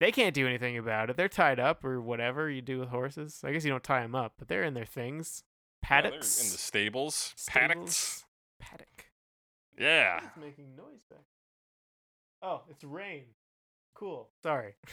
They 0.00 0.12
can't 0.12 0.34
do 0.34 0.46
anything 0.46 0.78
about 0.78 1.10
it. 1.10 1.16
They're 1.16 1.28
tied 1.28 1.60
up 1.60 1.84
or 1.84 2.00
whatever 2.00 2.48
you 2.48 2.62
do 2.62 2.78
with 2.78 2.88
horses. 2.88 3.42
I 3.44 3.52
guess 3.52 3.64
you 3.64 3.70
don't 3.70 3.82
tie 3.84 4.00
them 4.00 4.14
up, 4.14 4.34
but 4.38 4.48
they're 4.48 4.62
in 4.64 4.72
their 4.72 4.86
things. 4.86 5.42
Yeah, 5.82 5.88
Paddocks. 6.02 6.42
in 6.42 6.52
the 6.52 6.58
stables. 6.58 7.34
Paddocks. 7.46 8.24
Paddock. 8.58 9.06
Yeah. 9.78 10.20
It's 10.24 10.36
making 10.38 10.74
noise 10.74 11.02
back. 11.10 11.24
Oh, 12.40 12.62
it's 12.70 12.82
rain. 12.84 13.24
Cool. 13.94 14.30
Sorry. 14.42 14.74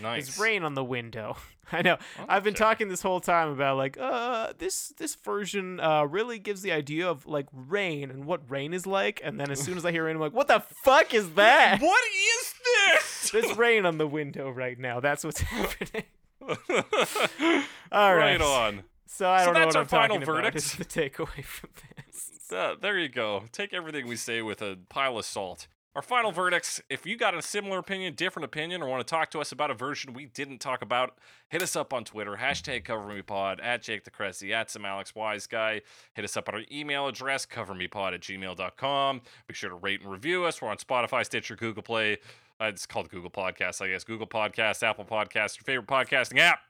Nice. 0.00 0.28
It's 0.28 0.38
rain 0.38 0.62
on 0.62 0.74
the 0.74 0.84
window. 0.84 1.36
I 1.72 1.82
know. 1.82 1.96
I've 2.28 2.44
been 2.44 2.54
talking 2.54 2.88
this 2.88 3.02
whole 3.02 3.20
time 3.20 3.48
about 3.48 3.76
like, 3.76 3.96
uh, 3.98 4.52
this 4.58 4.88
this 4.98 5.14
version 5.14 5.80
uh 5.80 6.04
really 6.04 6.38
gives 6.38 6.62
the 6.62 6.72
idea 6.72 7.08
of 7.08 7.26
like 7.26 7.46
rain 7.52 8.10
and 8.10 8.24
what 8.26 8.48
rain 8.50 8.72
is 8.74 8.86
like, 8.86 9.20
and 9.24 9.40
then 9.40 9.50
as 9.50 9.60
soon 9.60 9.76
as 9.76 9.84
I 9.84 9.90
hear 9.90 10.04
rain, 10.04 10.16
I'm 10.16 10.20
like, 10.20 10.34
what 10.34 10.46
the 10.48 10.60
fuck 10.84 11.14
is 11.14 11.30
that? 11.34 11.80
What 11.80 12.02
is 12.12 12.54
this? 12.64 13.30
There's 13.32 13.56
rain 13.56 13.86
on 13.86 13.98
the 13.98 14.06
window 14.06 14.50
right 14.50 14.78
now. 14.78 15.00
That's 15.00 15.24
what's 15.24 15.40
happening. 15.40 16.04
All 16.40 18.14
right. 18.14 18.38
right 18.38 18.40
on. 18.42 18.82
So 19.06 19.28
I 19.28 19.44
don't 19.44 19.54
know 19.54 19.60
that's 19.60 19.74
what 19.74 19.76
our 19.76 19.82
I'm 19.82 19.88
final 19.88 20.08
talking 20.16 20.22
about. 20.22 20.34
verdict? 20.36 20.56
Is 20.56 20.72
the 20.74 20.84
takeaway 20.84 21.44
from 21.44 21.70
this? 22.06 22.30
Uh, 22.52 22.74
there 22.80 22.98
you 22.98 23.08
go. 23.08 23.44
Take 23.52 23.72
everything 23.72 24.06
we 24.06 24.16
say 24.16 24.42
with 24.42 24.60
a 24.60 24.76
pile 24.88 25.16
of 25.18 25.24
salt. 25.24 25.66
Our 25.96 26.02
final 26.02 26.32
verdicts 26.32 26.82
if 26.90 27.06
you 27.06 27.16
got 27.16 27.36
a 27.36 27.42
similar 27.42 27.78
opinion, 27.78 28.14
different 28.14 28.44
opinion, 28.44 28.82
or 28.82 28.88
want 28.88 29.06
to 29.06 29.08
talk 29.08 29.30
to 29.30 29.38
us 29.40 29.52
about 29.52 29.70
a 29.70 29.74
version 29.74 30.12
we 30.12 30.26
didn't 30.26 30.58
talk 30.58 30.82
about, 30.82 31.18
hit 31.48 31.62
us 31.62 31.76
up 31.76 31.92
on 31.92 32.02
Twitter, 32.02 32.38
hashtag 32.40 32.84
CoverMePod, 32.84 33.62
at 33.62 33.80
Jake 33.80 34.02
the 34.02 34.10
Cressy, 34.10 34.52
at 34.52 34.70
some 34.70 34.84
Alex 34.84 35.14
Wise 35.14 35.46
Guy. 35.46 35.82
Hit 36.14 36.24
us 36.24 36.36
up 36.36 36.48
at 36.48 36.54
our 36.54 36.62
email 36.72 37.06
address, 37.06 37.46
covermepod 37.46 38.12
at 38.12 38.20
gmail.com. 38.22 39.20
Be 39.46 39.54
sure 39.54 39.70
to 39.70 39.76
rate 39.76 40.00
and 40.00 40.10
review 40.10 40.44
us. 40.44 40.60
We're 40.60 40.68
on 40.68 40.78
Spotify, 40.78 41.24
Stitcher, 41.24 41.54
Google 41.54 41.84
Play. 41.84 42.18
Uh, 42.60 42.64
it's 42.64 42.86
called 42.86 43.08
Google 43.08 43.30
Podcasts, 43.30 43.80
I 43.80 43.88
guess. 43.88 44.02
Google 44.02 44.26
Podcasts, 44.26 44.82
Apple 44.82 45.04
Podcasts, 45.04 45.56
your 45.56 45.64
favorite 45.64 45.86
podcasting 45.86 46.40
app. 46.40 46.60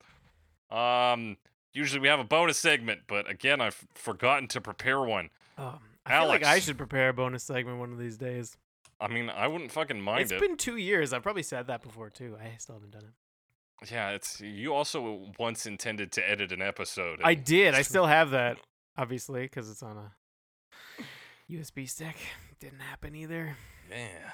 Um, 0.71 1.39
usually 1.73 2.01
we 2.01 2.09
have 2.09 2.21
a 2.21 2.25
bonus 2.25 2.59
segment, 2.59 3.03
but 3.07 3.31
again, 3.31 3.63
I've 3.63 3.87
forgotten 3.95 4.49
to 4.49 4.61
prepare 4.61 5.01
one. 5.01 5.31
Um, 5.57 5.79
I 6.05 6.19
feel 6.19 6.29
like 6.29 6.45
I 6.45 6.59
should 6.59 6.77
prepare 6.77 7.09
a 7.09 7.15
bonus 7.15 7.43
segment 7.43 7.79
one 7.79 7.91
of 7.91 7.99
these 7.99 8.19
days. 8.19 8.59
I 9.01 9.09
mean, 9.09 9.29
I 9.31 9.47
wouldn't 9.49 9.73
fucking 9.73 10.01
mind 10.01 10.23
It's 10.23 10.33
it. 10.33 10.41
been 10.41 10.57
two 10.57 10.77
years. 10.77 11.13
I've 11.13 11.23
probably 11.23 11.43
said 11.43 11.67
that 11.67 11.83
before 11.83 12.11
too. 12.11 12.37
I 12.41 12.57
still 12.59 12.77
haven't 12.77 12.93
done 12.93 13.05
it. 13.05 13.91
Yeah, 13.91 14.11
it's 14.11 14.41
you 14.41 14.73
also 14.73 15.33
once 15.39 15.67
intended 15.67 16.13
to 16.13 16.29
edit 16.29 16.53
an 16.53 16.63
episode. 16.63 17.21
I 17.23 17.35
did. 17.35 17.75
I 17.75 17.83
still 17.93 18.07
have 18.07 18.31
that, 18.31 18.59
obviously, 18.97 19.43
because 19.43 19.69
it's 19.71 19.83
on 19.83 19.97
a 19.99 21.03
USB 21.51 21.89
stick. 21.89 22.17
Didn't 22.61 22.81
happen 22.81 23.15
either. 23.15 23.57
yeah, 23.91 24.31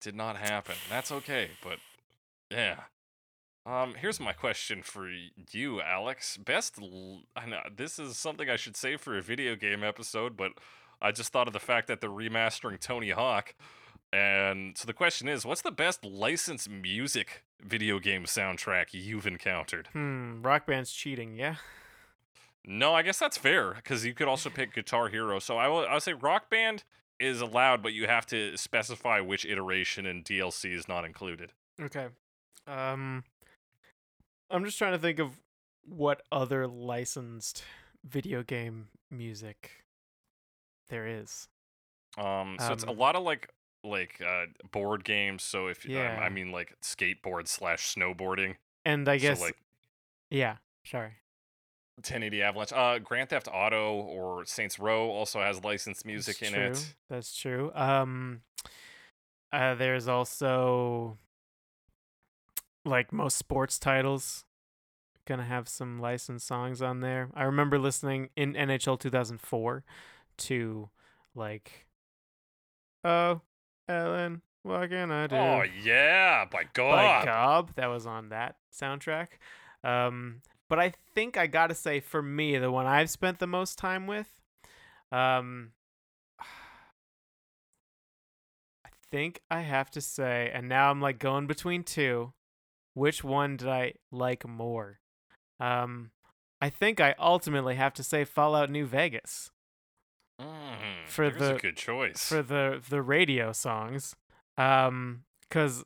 did 0.00 0.14
not 0.14 0.36
happen. 0.36 0.74
That's 0.90 1.10
okay, 1.12 1.50
but 1.62 1.78
yeah. 2.50 2.80
Um, 3.64 3.94
here's 4.00 4.18
my 4.18 4.32
question 4.32 4.82
for 4.82 5.08
you, 5.52 5.80
Alex. 5.82 6.36
Best, 6.38 6.78
l- 6.80 7.22
I 7.36 7.46
know 7.46 7.60
this 7.74 7.98
is 7.98 8.16
something 8.16 8.48
I 8.48 8.56
should 8.56 8.76
say 8.76 8.96
for 8.96 9.16
a 9.16 9.22
video 9.22 9.56
game 9.56 9.84
episode, 9.84 10.36
but 10.36 10.52
I 11.00 11.12
just 11.12 11.32
thought 11.32 11.46
of 11.46 11.52
the 11.52 11.60
fact 11.60 11.88
that 11.88 12.00
they're 12.00 12.10
remastering 12.10 12.80
Tony 12.80 13.10
Hawk, 13.10 13.54
and 14.12 14.76
so 14.76 14.86
the 14.86 14.92
question 14.92 15.28
is, 15.28 15.44
what's 15.44 15.62
the 15.62 15.70
best 15.70 16.04
licensed 16.04 16.68
music 16.68 17.44
video 17.60 17.98
game 17.98 18.24
soundtrack 18.24 18.86
you've 18.92 19.26
encountered? 19.26 19.88
Hmm. 19.92 20.42
Rock 20.42 20.66
band's 20.66 20.92
cheating. 20.92 21.36
Yeah. 21.36 21.56
No, 22.64 22.94
I 22.94 23.02
guess 23.02 23.18
that's 23.18 23.38
fair 23.38 23.74
because 23.74 24.04
you 24.04 24.14
could 24.14 24.28
also 24.28 24.50
pick 24.50 24.74
Guitar 24.74 25.08
Hero. 25.08 25.38
So 25.38 25.56
I 25.56 25.68
will. 25.68 25.86
I'll 25.88 26.00
say 26.00 26.12
Rock 26.14 26.50
Band 26.50 26.84
is 27.20 27.40
allowed, 27.40 27.82
but 27.82 27.92
you 27.92 28.06
have 28.06 28.26
to 28.26 28.56
specify 28.56 29.20
which 29.20 29.44
iteration 29.44 30.06
and 30.06 30.24
DLC 30.24 30.74
is 30.74 30.88
not 30.88 31.04
included. 31.04 31.52
Okay. 31.80 32.06
Um. 32.66 33.24
I'm 34.50 34.64
just 34.64 34.78
trying 34.78 34.92
to 34.92 34.98
think 34.98 35.18
of 35.18 35.38
what 35.84 36.22
other 36.32 36.66
licensed 36.66 37.62
video 38.04 38.42
game 38.42 38.88
music 39.10 39.84
there 40.88 41.06
is. 41.06 41.48
Um, 42.16 42.56
so 42.58 42.72
it's 42.72 42.84
a 42.84 42.90
Um, 42.90 42.98
lot 42.98 43.16
of 43.16 43.22
like 43.22 43.48
like 43.84 44.20
uh, 44.20 44.46
board 44.72 45.04
games. 45.04 45.42
So 45.42 45.68
if 45.68 45.86
um, 45.88 45.96
I 45.96 46.28
mean 46.28 46.50
like 46.52 46.74
skateboard 46.82 47.48
slash 47.48 47.94
snowboarding. 47.94 48.56
And 48.84 49.08
I 49.08 49.18
guess, 49.18 49.38
so 49.38 49.44
like 49.46 49.56
yeah. 50.30 50.56
Sorry. 50.84 51.12
1080 51.96 52.42
Avalanche. 52.42 52.72
Uh, 52.72 52.98
Grand 53.00 53.28
Theft 53.28 53.48
Auto 53.52 53.94
or 53.94 54.44
Saints 54.44 54.78
Row 54.78 55.10
also 55.10 55.40
has 55.40 55.64
licensed 55.64 56.06
music 56.06 56.38
That's 56.38 56.52
in 56.52 56.54
true. 56.56 56.70
it. 56.70 56.94
That's 57.10 57.36
true. 57.36 57.72
Um, 57.74 58.42
uh, 59.52 59.74
there's 59.74 60.06
also 60.06 61.18
like 62.84 63.12
most 63.12 63.36
sports 63.36 63.78
titles 63.78 64.44
gonna 65.26 65.44
have 65.44 65.68
some 65.68 65.98
licensed 66.00 66.46
songs 66.46 66.80
on 66.80 67.00
there. 67.00 67.28
I 67.34 67.42
remember 67.44 67.78
listening 67.78 68.30
in 68.36 68.54
NHL 68.54 68.98
2004 68.98 69.84
to 70.38 70.90
like, 71.34 71.86
oh, 73.04 73.40
Ellen, 73.88 74.42
what 74.62 74.90
can 74.90 75.10
I 75.10 75.26
do? 75.26 75.36
Oh 75.36 75.62
yeah, 75.82 76.44
by 76.44 76.64
God. 76.72 76.92
by 76.92 77.02
God. 77.02 77.24
Gob. 77.24 77.74
That 77.76 77.86
was 77.86 78.06
on 78.06 78.30
that 78.30 78.56
soundtrack. 78.74 79.28
Um, 79.84 80.42
but 80.68 80.78
I 80.78 80.92
think 81.14 81.36
I 81.36 81.46
gotta 81.46 81.74
say, 81.74 82.00
for 82.00 82.22
me, 82.22 82.58
the 82.58 82.70
one 82.70 82.86
I've 82.86 83.10
spent 83.10 83.38
the 83.38 83.46
most 83.46 83.78
time 83.78 84.06
with, 84.06 84.28
um, 85.10 85.70
I 86.40 86.44
think 89.10 89.40
I 89.50 89.60
have 89.60 89.90
to 89.92 90.00
say, 90.00 90.50
and 90.52 90.68
now 90.68 90.90
I'm 90.90 91.00
like 91.00 91.18
going 91.18 91.46
between 91.46 91.82
two. 91.82 92.32
Which 92.94 93.22
one 93.22 93.56
did 93.56 93.68
I 93.68 93.94
like 94.10 94.46
more? 94.46 94.98
Um, 95.60 96.10
I 96.60 96.68
think 96.68 97.00
I 97.00 97.14
ultimately 97.18 97.76
have 97.76 97.94
to 97.94 98.02
say 98.02 98.24
Fallout 98.24 98.70
New 98.70 98.86
Vegas 98.86 99.50
Mm, 100.68 101.08
for 101.08 101.30
the- 101.30 101.58
good 101.60 101.76
choice. 101.76 102.28
for 102.28 102.42
the 102.42 102.82
the 102.88 103.00
radio 103.02 103.52
songs 103.52 104.14
um 104.56 105.24
cuz 105.50 105.84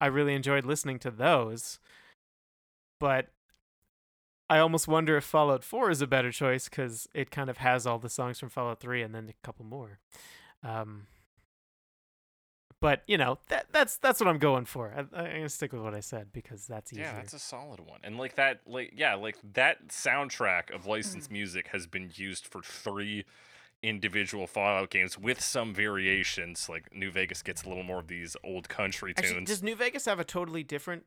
I 0.00 0.06
really 0.06 0.34
enjoyed 0.34 0.64
listening 0.64 0.98
to 1.00 1.10
those 1.10 1.78
but 2.98 3.28
I 4.48 4.58
almost 4.58 4.88
wonder 4.88 5.16
if 5.16 5.24
Fallout 5.24 5.62
4 5.64 5.90
is 5.90 6.00
a 6.02 6.06
better 6.06 6.30
choice 6.32 6.68
cuz 6.68 7.08
it 7.14 7.30
kind 7.30 7.48
of 7.50 7.58
has 7.58 7.86
all 7.86 7.98
the 7.98 8.08
songs 8.08 8.38
from 8.38 8.48
Fallout 8.50 8.80
3 8.80 9.02
and 9.02 9.14
then 9.14 9.28
a 9.28 9.46
couple 9.46 9.64
more 9.64 9.98
um 10.62 11.06
but 12.80 13.02
you 13.06 13.18
know 13.18 13.38
that 13.48 13.66
that's 13.72 13.98
that's 13.98 14.20
what 14.20 14.28
I'm 14.28 14.38
going 14.38 14.64
for. 14.64 14.90
I, 14.96 15.00
I'm 15.18 15.32
gonna 15.34 15.48
stick 15.50 15.72
with 15.72 15.82
what 15.82 15.94
I 15.94 16.00
said 16.00 16.32
because 16.32 16.66
that's 16.66 16.92
easier. 16.92 17.04
Yeah, 17.04 17.16
that's 17.16 17.34
a 17.34 17.38
solid 17.38 17.80
one. 17.80 18.00
And 18.02 18.16
like 18.16 18.36
that, 18.36 18.60
like 18.66 18.92
yeah, 18.96 19.14
like 19.16 19.36
that 19.52 19.88
soundtrack 19.88 20.74
of 20.74 20.86
licensed 20.86 21.30
music 21.30 21.68
has 21.68 21.86
been 21.86 22.10
used 22.14 22.46
for 22.46 22.62
three 22.62 23.26
individual 23.82 24.46
Fallout 24.46 24.90
games 24.90 25.18
with 25.18 25.40
some 25.40 25.72
variations. 25.74 26.68
Like 26.68 26.94
New 26.94 27.10
Vegas 27.10 27.42
gets 27.42 27.62
a 27.64 27.68
little 27.68 27.82
more 27.84 28.00
of 28.00 28.08
these 28.08 28.36
old 28.44 28.68
country 28.68 29.14
Actually, 29.16 29.34
tunes. 29.34 29.48
does 29.48 29.62
New 29.62 29.74
Vegas 29.76 30.04
have 30.04 30.20
a 30.20 30.24
totally 30.24 30.62
different 30.62 31.04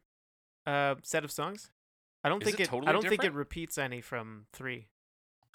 uh 0.65 0.95
set 1.03 1.23
of 1.23 1.31
songs? 1.31 1.71
I 2.23 2.29
don't 2.29 2.41
Is 2.41 2.45
think 2.47 2.59
it 2.59 2.63
it. 2.63 2.69
totally 2.69 2.87
I 2.89 2.91
don't 2.93 3.07
think 3.07 3.23
it 3.23 3.33
repeats 3.33 3.77
any 3.77 4.01
from 4.01 4.45
three. 4.53 4.87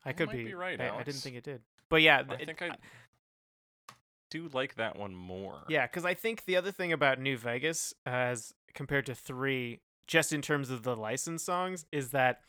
I 0.04 0.10
You 0.10 0.14
could 0.14 0.30
be. 0.30 0.44
be 0.44 0.54
right, 0.54 0.80
I, 0.80 0.90
I 0.98 1.02
didn't 1.02 1.20
think 1.20 1.36
it 1.36 1.44
did. 1.44 1.62
But 1.88 2.02
yeah, 2.02 2.22
I 2.28 2.34
it- 2.34 2.46
think 2.46 2.62
I 2.62 2.70
do 4.30 4.48
like 4.52 4.74
that 4.74 4.98
one 4.98 5.14
more. 5.14 5.62
yeah, 5.68 5.86
because 5.86 6.04
I 6.04 6.14
think 6.14 6.44
the 6.44 6.56
other 6.56 6.70
thing 6.70 6.92
about 6.92 7.18
New 7.18 7.38
Vegas, 7.38 7.94
as 8.04 8.52
compared 8.74 9.06
to 9.06 9.14
three, 9.14 9.80
just 10.06 10.32
in 10.32 10.42
terms 10.42 10.70
of 10.70 10.82
the 10.82 10.94
licensed 10.94 11.46
songs, 11.46 11.86
is 11.90 12.10
that 12.10 12.42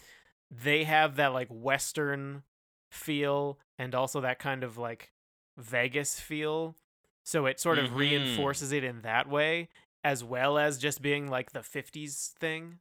they 0.51 0.83
have 0.83 1.15
that 1.15 1.33
like 1.33 1.47
western 1.49 2.43
feel 2.89 3.59
and 3.77 3.93
also 3.95 4.21
that 4.21 4.39
kind 4.39 4.63
of 4.63 4.77
like 4.77 5.11
Vegas 5.57 6.19
feel. 6.19 6.75
So 7.23 7.45
it 7.45 7.59
sort 7.59 7.77
of 7.79 7.91
Mhm. 7.91 7.97
reinforces 7.97 8.71
it 8.71 8.83
in 8.83 9.01
that 9.01 9.29
way 9.29 9.69
as 10.03 10.23
well 10.23 10.57
as 10.57 10.77
just 10.77 11.01
being 11.01 11.27
like 11.27 11.51
the 11.51 11.63
50s 11.63 12.33
thing. 12.39 12.79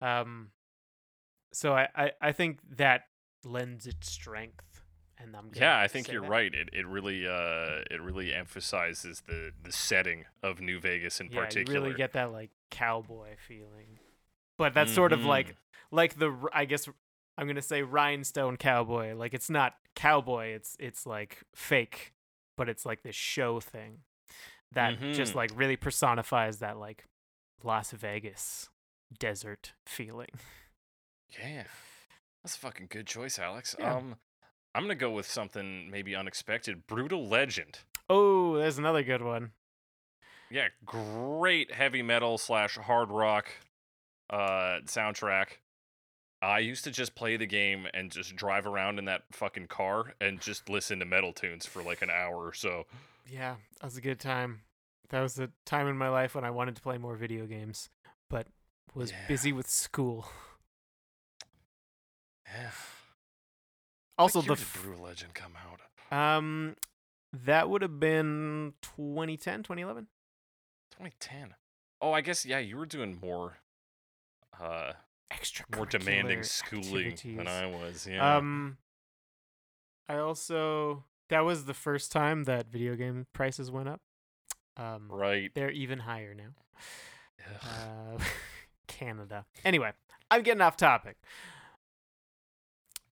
Um 0.00 0.50
so 1.52 1.74
I 1.74 1.88
I, 1.94 2.12
I 2.20 2.32
think 2.32 2.60
that 2.76 3.02
lends 3.44 3.86
its 3.86 4.10
strength 4.10 4.82
and 5.18 5.36
I'm 5.36 5.50
Yeah, 5.54 5.78
I 5.78 5.88
think 5.88 6.10
you're 6.10 6.22
that. 6.22 6.30
right. 6.30 6.54
It 6.54 6.68
it 6.72 6.86
really 6.86 7.26
uh 7.26 7.82
it 7.90 8.00
really 8.00 8.32
emphasizes 8.32 9.22
the 9.26 9.52
the 9.62 9.72
setting 9.72 10.24
of 10.42 10.60
New 10.60 10.80
Vegas 10.80 11.20
in 11.20 11.28
yeah, 11.28 11.40
particular. 11.44 11.74
you 11.74 11.80
really 11.80 11.94
get 11.94 12.12
that 12.12 12.32
like 12.32 12.50
cowboy 12.70 13.36
feeling. 13.46 13.98
But 14.58 14.74
that's 14.74 14.92
sort 14.92 15.12
of 15.12 15.24
like 15.24 15.48
Mhm. 15.48 15.54
like 15.90 16.18
the 16.18 16.48
I 16.52 16.64
guess 16.64 16.88
I'm 17.38 17.46
gonna 17.46 17.62
say 17.62 17.82
rhinestone 17.82 18.56
cowboy. 18.56 19.14
Like 19.14 19.34
it's 19.34 19.50
not 19.50 19.74
cowboy. 19.94 20.48
It's 20.48 20.76
it's 20.78 21.06
like 21.06 21.42
fake, 21.54 22.12
but 22.56 22.68
it's 22.68 22.84
like 22.86 23.02
this 23.02 23.16
show 23.16 23.58
thing 23.60 24.00
that 24.72 24.98
just 25.12 25.32
Mhm. 25.32 25.36
like 25.36 25.50
really 25.54 25.76
personifies 25.76 26.58
that 26.58 26.78
like 26.78 27.04
Las 27.62 27.90
Vegas 27.92 28.68
desert 29.18 29.72
feeling. 29.86 30.30
Yeah. 31.38 31.64
That's 32.42 32.56
a 32.56 32.58
fucking 32.58 32.88
good 32.90 33.06
choice, 33.06 33.38
Alex. 33.38 33.74
Yeah. 33.78 33.94
Um 33.96 34.16
I'm 34.74 34.84
gonna 34.84 34.94
go 34.94 35.10
with 35.10 35.26
something 35.26 35.90
maybe 35.90 36.14
unexpected. 36.14 36.86
Brutal 36.86 37.26
Legend. 37.28 37.80
Oh, 38.10 38.56
there's 38.56 38.78
another 38.78 39.02
good 39.02 39.22
one. 39.22 39.52
Yeah, 40.50 40.68
great 40.84 41.72
heavy 41.72 42.02
metal 42.02 42.36
slash 42.36 42.76
hard 42.76 43.10
rock 43.10 43.48
uh 44.30 44.80
soundtrack. 44.84 45.58
I 46.42 46.58
used 46.58 46.82
to 46.84 46.90
just 46.90 47.14
play 47.14 47.36
the 47.36 47.46
game 47.46 47.86
and 47.94 48.10
just 48.10 48.34
drive 48.34 48.66
around 48.66 48.98
in 48.98 49.04
that 49.04 49.22
fucking 49.30 49.68
car 49.68 50.14
and 50.20 50.40
just 50.40 50.68
listen 50.68 50.98
to 50.98 51.04
metal 51.04 51.32
tunes 51.32 51.66
for 51.66 51.82
like 51.82 52.02
an 52.02 52.10
hour 52.10 52.44
or 52.44 52.52
so. 52.52 52.86
Yeah, 53.30 53.54
that 53.80 53.86
was 53.86 53.96
a 53.96 54.00
good 54.00 54.18
time. 54.18 54.62
That 55.10 55.20
was 55.20 55.34
the 55.34 55.50
time 55.64 55.86
in 55.86 55.96
my 55.96 56.08
life 56.08 56.34
when 56.34 56.44
I 56.44 56.50
wanted 56.50 56.74
to 56.76 56.82
play 56.82 56.98
more 56.98 57.14
video 57.14 57.46
games, 57.46 57.90
but 58.28 58.48
was 58.94 59.12
Yeah. 59.12 59.26
busy 59.28 59.52
with 59.52 59.68
school. 59.70 60.26
Yeah. 62.52 62.70
Also, 64.18 64.42
the 64.42 64.52
f- 64.52 64.78
Brutal 64.82 65.04
Legend 65.04 65.32
come 65.34 65.54
out? 65.56 65.80
Um, 66.16 66.76
that 67.32 67.70
would 67.70 67.80
have 67.82 67.98
been 67.98 68.74
2010, 68.82 69.62
2011. 69.62 70.06
2010. 70.90 71.54
Oh, 72.02 72.12
I 72.12 72.20
guess 72.20 72.44
yeah, 72.44 72.58
you 72.58 72.76
were 72.76 72.84
doing 72.86 73.18
more 73.22 73.58
uh 74.60 74.92
Extra 75.32 75.64
more 75.74 75.86
demanding 75.86 76.42
schooling 76.42 77.16
than 77.24 77.48
I 77.48 77.66
was. 77.66 78.06
Yeah. 78.10 78.36
Um, 78.36 78.78
I 80.08 80.18
also 80.18 81.04
that 81.28 81.40
was 81.40 81.64
the 81.64 81.74
first 81.74 82.12
time 82.12 82.44
that 82.44 82.66
video 82.70 82.94
game 82.94 83.26
prices 83.32 83.70
went 83.70 83.88
up. 83.88 84.00
Um, 84.76 85.08
right. 85.10 85.50
they're 85.54 85.70
even 85.70 86.00
higher 86.00 86.34
now. 86.34 86.54
Uh, 87.62 88.22
Canada. 88.86 89.46
Anyway, 89.64 89.92
I'm 90.30 90.42
getting 90.42 90.60
off 90.60 90.76
topic, 90.76 91.16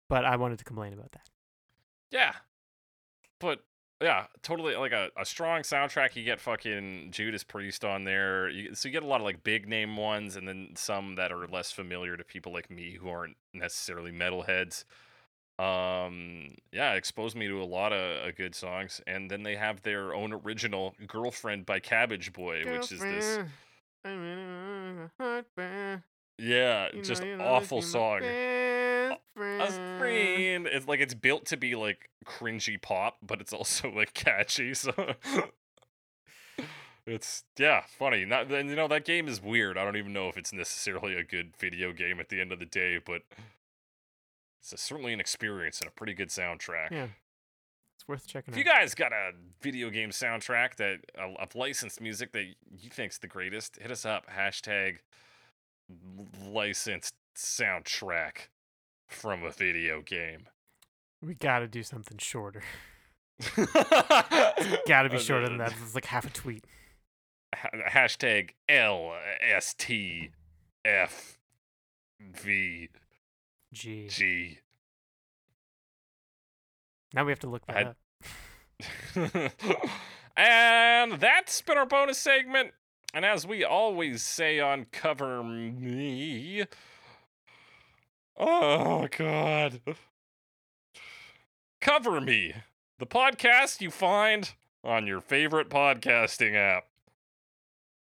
but 0.09 0.25
I 0.25 0.37
wanted 0.37 0.59
to 0.59 0.65
complain 0.65 0.93
about 0.93 1.13
that. 1.13 1.29
Yeah. 2.11 2.33
But 3.39 3.61
yeah, 4.01 4.27
totally 4.43 4.77
like 4.77 4.93
a, 4.93 5.11
a 5.17 5.25
strong 5.25 5.63
soundtrack. 5.63 6.17
You 6.17 6.25
get 6.25 6.41
fucking 6.41 7.09
Judas 7.13 7.45
Priest 7.45 7.85
on 7.85 8.05
there. 8.05 8.49
You, 8.49 8.75
so 8.75 8.89
you 8.89 8.93
get 8.93 9.03
a 9.03 9.07
lot 9.07 9.21
of 9.21 9.25
like 9.25 9.43
big 9.43 9.69
name 9.69 9.97
ones 9.97 10.37
and 10.37 10.47
then 10.47 10.71
some 10.75 11.15
that 11.17 11.33
are 11.33 11.47
less 11.47 11.73
familiar 11.73 12.17
to 12.17 12.25
people 12.25 12.53
like 12.53 12.71
me 12.71 12.97
who 13.01 13.09
aren't 13.09 13.37
necessarily 13.55 14.13
metalheads. 14.13 14.85
Um 15.59 16.57
yeah, 16.71 16.93
exposed 16.93 17.35
me 17.35 17.49
to 17.49 17.63
a 17.63 17.65
lot 17.65 17.95
of 17.95 18.27
uh, 18.29 18.31
good 18.37 18.55
songs 18.55 19.01
and 19.07 19.31
then 19.31 19.43
they 19.43 19.57
have 19.57 19.81
their 19.81 20.15
own 20.15 20.35
original 20.35 20.95
Girlfriend 21.07 21.65
by 21.65 21.81
Kabbage 21.81 22.35
Boy, 22.35 22.65
which 22.71 22.93
is 22.93 23.01
this 23.01 23.39
Girlfriend, 26.39 26.45
I'm 26.45 26.45
in 26.45 26.45
a 26.45 26.45
heartburn. 26.45 26.45
yeah, 26.49 26.89
You 26.93 26.97
know 26.97 27.03
just 27.03 27.25
you're 27.25 27.43
awful 27.43 27.83
song. 27.83 28.21
best 28.21 29.21
A 29.79 29.99
friend. 29.99 30.67
It's 30.71 30.87
like 30.87 31.01
it's 31.01 31.15
built 31.15 31.47
to 31.47 31.57
be 31.57 31.75
like 31.75 32.11
cringy 32.25 32.81
pop, 32.81 33.17
but 33.23 33.41
it's 33.41 33.53
also 33.53 33.91
like 33.95 34.15
catchy. 34.15 34.75
So 34.75 34.93
it's 37.07 37.45
yeah, 37.59 37.83
funny. 37.99 38.25
Not 38.25 38.49
then 38.49 38.69
you 38.69 38.77
know 38.77 38.89
that 38.89 39.05
game 39.05 39.29
is 39.29 39.41
weird. 39.41 39.79
I 39.79 39.85
don't 39.85 39.97
even 39.97 40.13
know 40.13 40.29
if 40.29 40.37
it's 40.37 40.53
necessarily 40.53 41.15
a 41.15 41.25
good 41.25 41.57
video 41.57 41.93
game 41.93 42.21
at 42.21 42.29
the 42.29 42.41
end 42.41 42.53
of 42.53 42.59
the 42.59 42.67
day, 42.67 42.99
but 43.05 43.23
it's 44.61 44.73
a, 44.73 44.77
certainly 44.77 45.13
an 45.13 45.21
experience 45.21 45.81
and 45.81 45.89
a 45.89 45.93
pretty 45.93 46.15
good 46.15 46.29
soundtrack. 46.31 46.91
Yeah, 46.91 47.07
it's 47.97 48.09
worth 48.09 48.27
checking 48.27 48.53
If 48.53 48.59
out. 48.59 48.61
you 48.65 48.65
guys 48.65 48.95
got 48.95 49.13
a 49.13 49.31
video 49.63 49.91
game 49.91 50.11
soundtrack 50.11 50.77
that 50.77 50.99
uh, 51.19 51.33
of 51.41 51.55
licensed 51.55 52.01
music 52.01 52.33
that 52.33 52.45
you 52.45 52.91
think's 52.91 53.19
the 53.19 53.29
greatest, 53.29 53.79
hit 53.81 53.91
us 53.91 54.05
up. 54.05 54.27
Hashtag 54.37 54.97
licensed 56.45 57.15
soundtrack 57.37 58.49
from 59.09 59.45
a 59.45 59.51
video 59.51 60.03
game. 60.03 60.47
we 61.23 61.35
gotta 61.35 61.69
do 61.69 61.83
something 61.83 62.19
shorter. 62.19 62.63
Gotta 63.55 64.81
Gotta 64.87 65.09
be 65.09 65.17
oh, 65.17 65.21
shorter 65.21 65.49
than 65.49 65.59
that. 65.59 65.73
It's 65.83 65.95
like 65.95 66.07
half 66.07 66.27
a 66.27 66.31
tweet. 66.31 66.65
Hashtag 67.55 68.51
L 68.69 69.15
S 69.41 69.75
T 69.75 70.31
F 70.85 71.39
V 72.21 72.89
Gee. 73.73 74.09
G. 74.09 74.59
Now 77.15 77.25
we 77.25 77.33
have 77.33 77.41
to 77.41 77.47
look 77.49 77.67
that 77.67 77.77
I- 77.77 77.83
up. 77.83 77.97
and 80.37 81.13
that's 81.21 81.63
been 81.63 81.79
our 81.79 81.87
bonus 81.87 82.19
segment. 82.19 82.73
And 83.17 83.25
as 83.25 83.47
we 83.47 83.65
always 83.65 84.23
say 84.23 84.61
on 84.61 84.89
Cover 84.93 85.43
Me. 85.43 86.67
Oh, 88.37 89.09
God. 89.11 89.81
Cover 91.81 92.21
Me, 92.21 92.53
the 92.99 93.07
podcast 93.07 93.81
you 93.81 93.91
find 93.91 94.53
on 94.85 95.07
your 95.07 95.23
favorite 95.23 95.71
podcasting 95.71 96.57
app. 96.57 96.89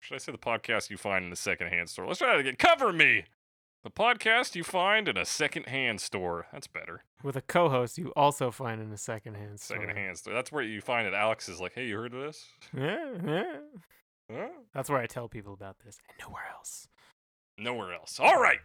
Should 0.01 0.14
I 0.14 0.18
say 0.18 0.32
the 0.32 0.39
podcast 0.39 0.89
you 0.89 0.97
find 0.97 1.24
in 1.24 1.31
the 1.31 1.36
secondhand 1.36 1.90
store? 1.90 2.06
Let's 2.06 2.20
try 2.20 2.32
that 2.32 2.40
again. 2.40 2.56
Cover 2.56 2.90
Me, 2.90 3.24
the 3.82 3.90
podcast 3.90 4.55
you 4.55 4.64
find 4.64 5.06
in 5.06 5.18
a 5.18 5.26
secondhand 5.26 6.01
store. 6.01 6.47
That's 6.51 6.66
better. 6.66 7.05
With 7.22 7.36
a 7.36 7.43
co-host 7.43 7.98
you 7.98 8.10
also 8.16 8.51
find 8.51 8.81
in 8.81 8.90
a 8.90 8.97
secondhand 8.97 9.60
store. 9.60 9.76
Secondhand 9.76 10.16
store. 10.16 10.32
That's 10.32 10.51
where 10.51 10.64
you 10.64 10.81
find 10.81 11.06
it. 11.06 11.12
Alex 11.12 11.47
is 11.51 11.60
like, 11.60 11.74
hey, 11.74 11.89
you 11.89 11.97
heard 11.98 12.14
of 12.14 12.22
this? 12.22 12.47
Yeah, 12.74 13.10
yeah. 13.22 13.56
Huh? 14.32 14.48
That's 14.74 14.88
where 14.88 15.01
I 15.01 15.06
tell 15.06 15.28
people 15.28 15.52
about 15.52 15.76
this, 15.84 15.98
and 16.09 16.18
nowhere 16.26 16.44
else. 16.56 16.88
Nowhere 17.59 17.94
else. 17.94 18.18
All 18.20 18.40
right. 18.40 18.59